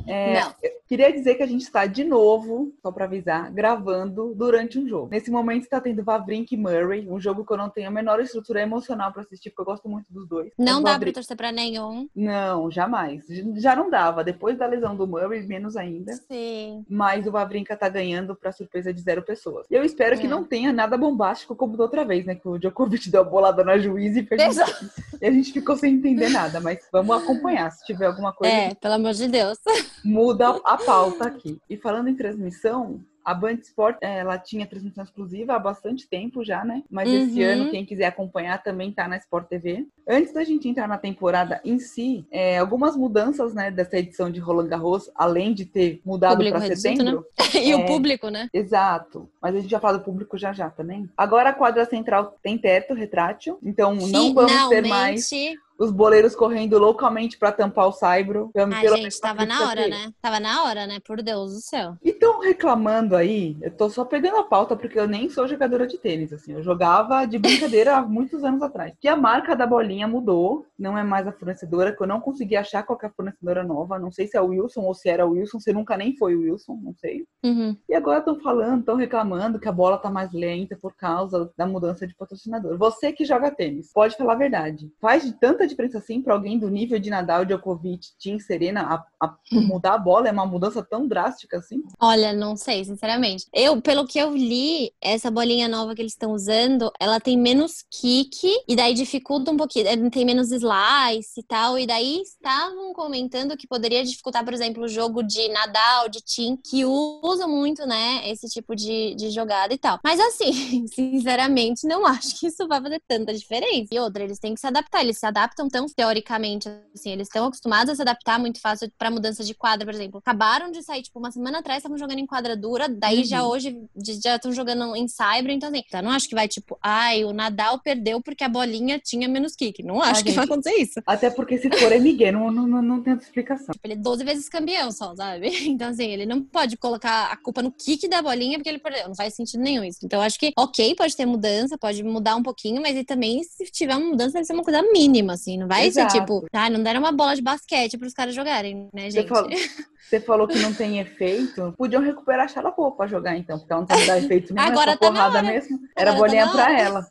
É. 0.08 0.42
Queria 0.88 1.12
dizer 1.14 1.36
que 1.36 1.44
a 1.44 1.48
gente 1.48 1.62
está 1.62 1.86
de 1.86 2.04
novo, 2.04 2.74
só 2.82 2.92
para 2.92 3.06
avisar, 3.06 3.52
gravando 3.52 4.34
durante 4.36 4.80
um 4.80 4.88
jogo. 4.88 5.10
Nesse 5.12 5.30
momento 5.30 5.64
está 5.64 5.80
tendo 5.80 6.04
Vavrink 6.04 6.52
e 6.54 6.58
Murray, 6.58 7.08
um 7.08 7.20
jogo 7.20 7.46
que 7.46 7.54
eu 7.54 7.58
não 7.58 7.70
tenho 7.70 7.88
a 7.88 7.92
menor 7.92 8.20
estrutura 8.20 8.62
emocional 8.62 9.12
para 9.14 9.22
assistir, 9.22 9.52
porque 9.52 9.62
eu 9.62 9.66
gosto 9.66 9.88
muito 9.88 10.08
dos 10.12 10.28
dois. 10.28 10.52
Não 10.58 10.78
dá 10.82 10.82
pra 10.82 10.92
Vavrinck- 10.94 11.14
torcer 11.14 11.38
pra 11.38 11.52
nenhum. 11.52 12.10
Não, 12.16 12.72
jamais. 12.72 13.24
Já 13.58 13.76
não 13.76 13.90
dava. 13.92 14.24
Depois 14.24 14.58
da 14.58 14.66
lesão 14.66 14.96
do 14.96 15.06
Murray, 15.06 15.46
menos 15.46 15.78
ainda. 15.78 16.14
Sim. 16.14 16.84
Mas 16.90 17.28
o 17.28 17.32
Vavrinka 17.32 17.78
tá 17.78 17.88
ganhando 17.88 18.36
pra 18.36 18.52
surpresa 18.52 18.92
de 18.92 19.02
zero 19.02 19.22
pessoas. 19.22 19.68
E 19.70 19.76
eu 19.76 19.84
espero 19.84 20.18
que 20.18 20.26
É. 20.26 20.30
não 20.30 20.44
tenha 20.44 20.74
nada 20.74 20.98
bombástico 20.98 21.56
como 21.56 21.78
da 21.78 21.84
outra 21.84 22.04
vez, 22.04 22.26
né? 22.26 22.34
Que 22.34 22.48
o 22.48 22.58
Djokovic 22.58 23.10
deu 23.12 23.22
a 23.22 23.24
bolada 23.24 23.64
na 23.64 23.78
juiz 23.78 24.16
e, 24.18 24.28
Exato. 24.32 24.90
e 25.22 25.26
a 25.28 25.32
gente 25.32 25.54
ficou 25.54 25.78
sem 25.78 25.94
entender 25.94 26.30
nada. 26.30 26.59
Mas 26.60 26.80
vamos 26.92 27.16
acompanhar. 27.16 27.72
Se 27.72 27.86
tiver 27.86 28.06
alguma 28.08 28.34
coisa, 28.34 28.54
É, 28.54 28.76
pelo 28.76 28.94
amor 28.96 29.14
de 29.14 29.28
Deus. 29.28 29.58
muda 30.04 30.60
a 30.64 30.78
pauta 30.78 31.26
aqui. 31.26 31.60
E 31.70 31.78
falando 31.78 32.08
em 32.10 32.16
transmissão, 32.16 33.00
a 33.24 33.34
Band 33.34 33.56
Sport, 33.62 33.98
ela 34.02 34.40
tinha 34.40 34.66
transmissão 34.66 35.04
exclusiva 35.04 35.54
há 35.54 35.60
bastante 35.60 36.08
tempo 36.10 36.44
já, 36.44 36.64
né? 36.66 36.82
Mas 36.90 37.08
esse 37.12 37.44
Uhum. 37.44 37.52
ano, 37.52 37.70
quem 37.70 37.86
quiser 37.86 38.06
acompanhar 38.06 38.64
também 38.64 38.92
tá 38.92 39.08
na 39.08 39.18
Sport 39.18 39.48
TV. 39.48 39.86
Antes 40.08 40.34
da 40.34 40.44
gente 40.44 40.68
entrar 40.68 40.88
na 40.88 40.98
temporada 40.98 41.62
em 41.64 41.78
si, 41.78 42.26
eh, 42.32 42.58
algumas 42.58 42.96
mudanças, 42.96 43.54
né, 43.54 43.70
dessa 43.70 43.98
edição 43.98 44.32
de 44.32 44.40
Roland 44.40 44.68
Garros, 44.68 45.12
além 45.14 45.54
de 45.54 45.66
ter 45.66 46.02
mudado 46.04 46.44
para 46.50 46.62
setembro. 46.62 47.24
E 47.62 47.72
É. 47.72 47.76
o 47.76 47.86
público, 47.86 48.30
né? 48.30 48.48
Exato. 48.54 49.30
Mas 49.42 49.54
a 49.56 49.60
gente 49.60 49.70
já 49.70 49.80
fala 49.80 49.98
do 50.00 50.04
público 50.04 50.38
já 50.38 50.52
já 50.54 50.70
também. 50.70 51.08
Agora 51.16 51.50
a 51.50 51.54
quadra 51.54 51.86
central 51.86 52.36
tem 52.42 52.58
teto 52.58 52.94
retrátil, 52.94 53.60
então 53.62 53.94
não 53.96 54.34
vamos 54.34 54.70
ter 54.70 54.88
mais 54.88 55.28
Finalmente, 55.28 55.60
os 55.80 55.92
boleiros 55.92 56.36
correndo 56.36 56.78
loucamente 56.78 57.38
para 57.38 57.54
tampar 57.54 57.88
o 57.88 57.94
Saibro. 57.94 58.52
Ai, 58.56 58.88
gente, 58.90 59.20
tava 59.20 59.46
na 59.46 59.68
hora, 59.68 59.88
né? 59.88 60.12
Tava 60.22 60.40
na 60.40 60.64
hora, 60.66 60.86
né? 60.86 61.00
Por 61.00 61.22
Deus 61.22 61.54
do 61.54 61.62
céu. 61.62 61.96
E 62.04 62.12
tão 62.12 62.42
reclamando 62.42 63.16
aí, 63.16 63.58
eu 63.62 63.72
tô 63.72 63.90
só 63.90 64.04
pegando 64.04 64.38
a 64.38 64.44
pauta 64.44 64.76
porque 64.76 65.00
eu 65.00 65.08
nem 65.08 65.30
sou 65.30 65.48
jogadora 65.48 65.88
de 65.88 65.98
tênis, 65.98 66.34
assim. 66.34 66.54
Eu 66.54 66.62
jogava 66.62 67.26
de 67.26 67.40
brincadeira 67.40 67.96
há 67.98 68.02
muitos 68.02 68.44
anos 68.44 68.62
atrás. 68.62 68.94
Que 69.00 69.08
a 69.08 69.16
marca 69.16 69.56
da 69.56 69.66
bolinha 69.66 70.08
mudou, 70.08 70.66
não 70.78 70.98
é 70.98 71.04
mais 71.04 71.26
a 71.26 71.32
fornecedora, 71.32 71.96
que 71.96 72.04
eu 72.04 72.08
não 72.08 72.20
consegui 72.20 72.58
achar 72.58 72.84
qual 72.84 73.00
é 73.02 73.10
fornecedora 73.10 73.64
nova. 73.64 73.98
Não 73.98 74.12
sei 74.12 74.28
se 74.28 74.36
é 74.36 74.42
o 74.42 74.48
Wilson 74.48 74.82
ou 74.82 74.94
se 74.94 75.08
era 75.08 75.26
o 75.26 75.32
Wilson, 75.32 75.60
se 75.60 75.72
nunca 75.72 75.96
nem 75.96 76.16
foi 76.18 76.36
o 76.36 76.42
Wilson, 76.42 76.78
não 76.84 76.94
sei. 76.96 77.26
Uhum. 77.44 77.78
E 77.88 77.96
agora 77.96 78.20
estão 78.20 78.38
falando, 78.40 78.82
estão 78.82 78.96
reclamando 78.96 79.60
que 79.60 79.68
a 79.70 79.72
bola 79.72 79.98
tá 79.98 80.10
mais 80.10 80.34
lenta 80.34 80.78
por 80.82 80.94
causa 80.94 81.50
da 81.58 81.66
mudança 81.66 82.06
de 82.06 82.16
patrocinador. 82.16 82.78
Você 82.78 83.14
que 83.14 83.24
joga 83.24 83.50
tênis, 83.50 83.92
pode 83.94 84.18
falar 84.18 84.34
a 84.34 84.38
verdade. 84.38 84.92
Faz 85.00 85.24
de 85.24 85.32
tanta 85.34 85.69
diferença 85.70 85.98
assim 86.00 86.22
para 86.22 86.34
alguém 86.34 86.60
do 86.60 86.70
nível 86.70 87.00
de 87.00 87.10
Nadal, 87.10 87.46
Djokovic, 87.46 88.10
Tim, 88.18 88.40
Serena, 88.40 88.82
a, 88.82 89.26
a 89.26 89.38
mudar 89.52 89.94
a 89.94 89.98
bola 89.98 90.28
é 90.28 90.32
uma 90.32 90.46
mudança 90.46 90.84
tão 90.84 91.08
drástica 91.08 91.58
assim? 91.58 91.82
Olha, 92.00 92.34
não 92.34 92.56
sei, 92.56 92.84
sinceramente. 92.84 93.46
Eu, 93.54 93.82
pelo 93.82 94.06
que 94.06 94.20
eu 94.20 94.36
li, 94.36 94.92
essa 95.02 95.32
bolinha 95.32 95.68
nova 95.68 95.96
que 95.96 96.02
eles 96.02 96.14
estão 96.14 96.32
usando, 96.32 96.92
ela 97.00 97.20
tem 97.20 97.38
menos 97.38 97.84
kick 97.90 98.48
e 98.68 98.76
daí 98.76 98.94
dificulta 98.94 99.52
um 99.52 99.58
pouquinho, 99.58 99.88
eh, 99.88 100.10
tem 100.10 100.26
menos 100.26 100.52
slice 100.52 101.40
e 101.40 101.44
tal. 101.44 101.78
E 101.78 101.86
daí 101.86 102.22
estavam 102.22 102.94
comentando 102.94 103.58
que 103.58 103.68
poderia 103.68 104.04
dificultar, 104.04 104.44
por 104.44 104.54
exemplo, 104.54 104.84
o 104.84 104.88
jogo 104.88 105.24
de 105.24 105.48
Nadal, 105.50 106.10
de 106.10 106.22
Tim, 106.22 106.58
que 106.58 106.86
usam 106.86 107.50
muito, 107.50 107.86
né, 107.86 108.30
esse 108.30 108.48
tipo 108.48 108.76
de, 108.76 109.16
de 109.16 109.30
jogada 109.30 109.74
e 109.74 109.78
tal. 109.78 110.00
Mas 110.04 110.20
assim, 110.20 110.88
sinceramente, 110.88 111.88
não 111.88 112.06
acho 112.06 112.40
que 112.40 112.48
isso 112.48 112.68
vai 112.68 112.82
fazer 112.82 113.02
tanta 113.08 113.34
diferença. 113.34 113.90
E 113.92 114.00
outra, 114.00 114.24
eles 114.24 114.40
têm 114.40 114.54
que 114.54 114.60
se 114.60 114.68
adaptar, 114.68 115.02
eles 115.02 115.18
se 115.18 115.26
adaptam 115.26 115.59
tão 115.68 115.88
teoricamente, 115.88 116.70
assim, 116.94 117.12
eles 117.12 117.28
estão 117.28 117.48
acostumados 117.48 117.92
a 117.92 117.96
se 117.96 118.02
adaptar 118.02 118.40
muito 118.40 118.62
fácil 118.62 118.92
para 118.98 119.12
mudança 119.12 119.44
de 119.44 119.54
quadra, 119.54 119.86
por 119.86 119.94
exemplo. 119.94 120.20
Acabaram 120.20 120.72
de 120.72 120.84
sair, 120.84 121.02
tipo, 121.02 121.20
uma 121.20 121.32
semana 121.32 121.60
atrás 121.60 121.80
estavam 121.80 121.98
jogando 121.98 122.20
em 122.20 122.26
quadra 122.26 122.56
dura, 122.56 122.88
daí 122.88 123.20
uhum. 123.20 123.24
já 123.24 123.44
hoje 123.46 123.78
já 124.24 124.36
estão 124.36 124.52
jogando 124.52 124.96
em 124.96 125.08
cyber, 125.08 125.52
então 125.52 125.70
assim, 125.70 125.84
eu 125.92 126.04
não 126.04 126.12
acho 126.12 126.28
que 126.28 126.36
vai 126.36 126.48
tipo, 126.48 126.78
ai, 126.82 127.24
o 127.26 127.34
Nadal 127.34 127.80
perdeu 127.80 128.22
porque 128.22 128.44
a 128.44 128.50
bolinha 128.50 129.00
tinha 129.00 129.28
menos 129.28 129.56
kick. 129.56 129.84
Não 129.84 130.02
acho 130.02 130.22
ah, 130.22 130.24
que 130.24 130.30
gente, 130.30 130.36
vai 130.36 130.46
acontecer 130.46 130.76
isso. 130.76 131.02
Até 131.06 131.30
porque 131.30 131.58
se 131.58 131.70
for 131.70 131.92
é 131.92 132.00
Miguel, 132.00 132.34
não, 132.34 132.52
não, 132.52 132.68
não, 132.68 132.82
não 132.82 133.02
tem 133.02 133.14
outra 133.14 133.28
explicação. 133.28 133.74
Tipo, 133.74 133.86
ele 133.86 133.94
é 133.94 133.98
12 133.98 134.24
vezes 134.24 134.50
campeão 134.50 134.92
só, 134.92 135.16
sabe? 135.16 135.50
Então 135.80 135.90
assim, 135.90 136.08
ele 136.08 136.26
não 136.26 136.42
pode 136.42 136.76
colocar 136.78 137.32
a 137.32 137.38
culpa 137.38 137.62
no 137.62 137.72
kick 137.72 138.08
da 138.08 138.22
bolinha 138.22 138.58
porque 138.58 138.70
ele 138.70 138.80
perdeu. 138.80 139.08
Não 139.08 139.16
faz 139.16 139.34
sentido 139.36 139.62
nenhum 139.62 139.84
isso. 139.84 140.00
Então 140.04 140.22
acho 140.22 140.38
que, 140.38 140.52
ok, 140.58 140.96
pode 140.96 141.16
ter 141.16 141.26
mudança, 141.26 141.78
pode 141.78 142.04
mudar 142.04 142.36
um 142.36 142.44
pouquinho, 142.44 142.82
mas 142.82 142.98
e 142.98 143.04
também 143.04 143.44
se 143.44 143.66
tiver 143.66 143.96
uma 143.96 144.10
mudança 144.10 144.34
deve 144.34 144.46
ser 144.46 144.54
uma 144.54 144.64
coisa 144.64 144.82
mínima, 144.82 145.34
assim. 145.34 145.49
Não 145.58 145.68
vai 145.68 145.88
Exato. 145.88 146.12
ser 146.12 146.20
tipo, 146.20 146.46
ah, 146.54 146.70
não 146.70 146.84
deram 146.84 147.00
uma 147.00 147.12
bola 147.12 147.36
de 147.36 147.42
basquete 147.42 147.98
pros 147.98 148.14
caras 148.14 148.36
jogarem, 148.36 148.90
né, 148.94 149.10
gente? 149.10 149.28
Você 149.28 149.28
falou, 149.28 149.50
você 150.10 150.20
falou 150.20 150.48
que 150.48 150.60
não 150.60 150.74
tem 150.74 151.00
efeito. 151.00 151.74
Podiam 151.78 152.02
recuperar 152.02 152.46
a 152.46 152.48
Sharapova 152.48 152.96
pra 152.96 153.08
jogar, 153.08 153.38
então, 153.38 153.58
porque 153.58 153.72
ela 153.72 153.82
não 153.82 153.88
tá 153.88 153.96
dando 153.96 154.26
efeito 154.26 154.54
nenhum. 154.54 154.68
Agora 154.68 154.98
tá 154.98 155.08
porrada 155.08 155.42
mesmo. 155.44 155.80
Era 155.96 156.12
Agora 156.12 156.28
bolinha 156.28 156.46
tá 156.48 156.52
pra 156.52 156.80
ela. 156.80 157.08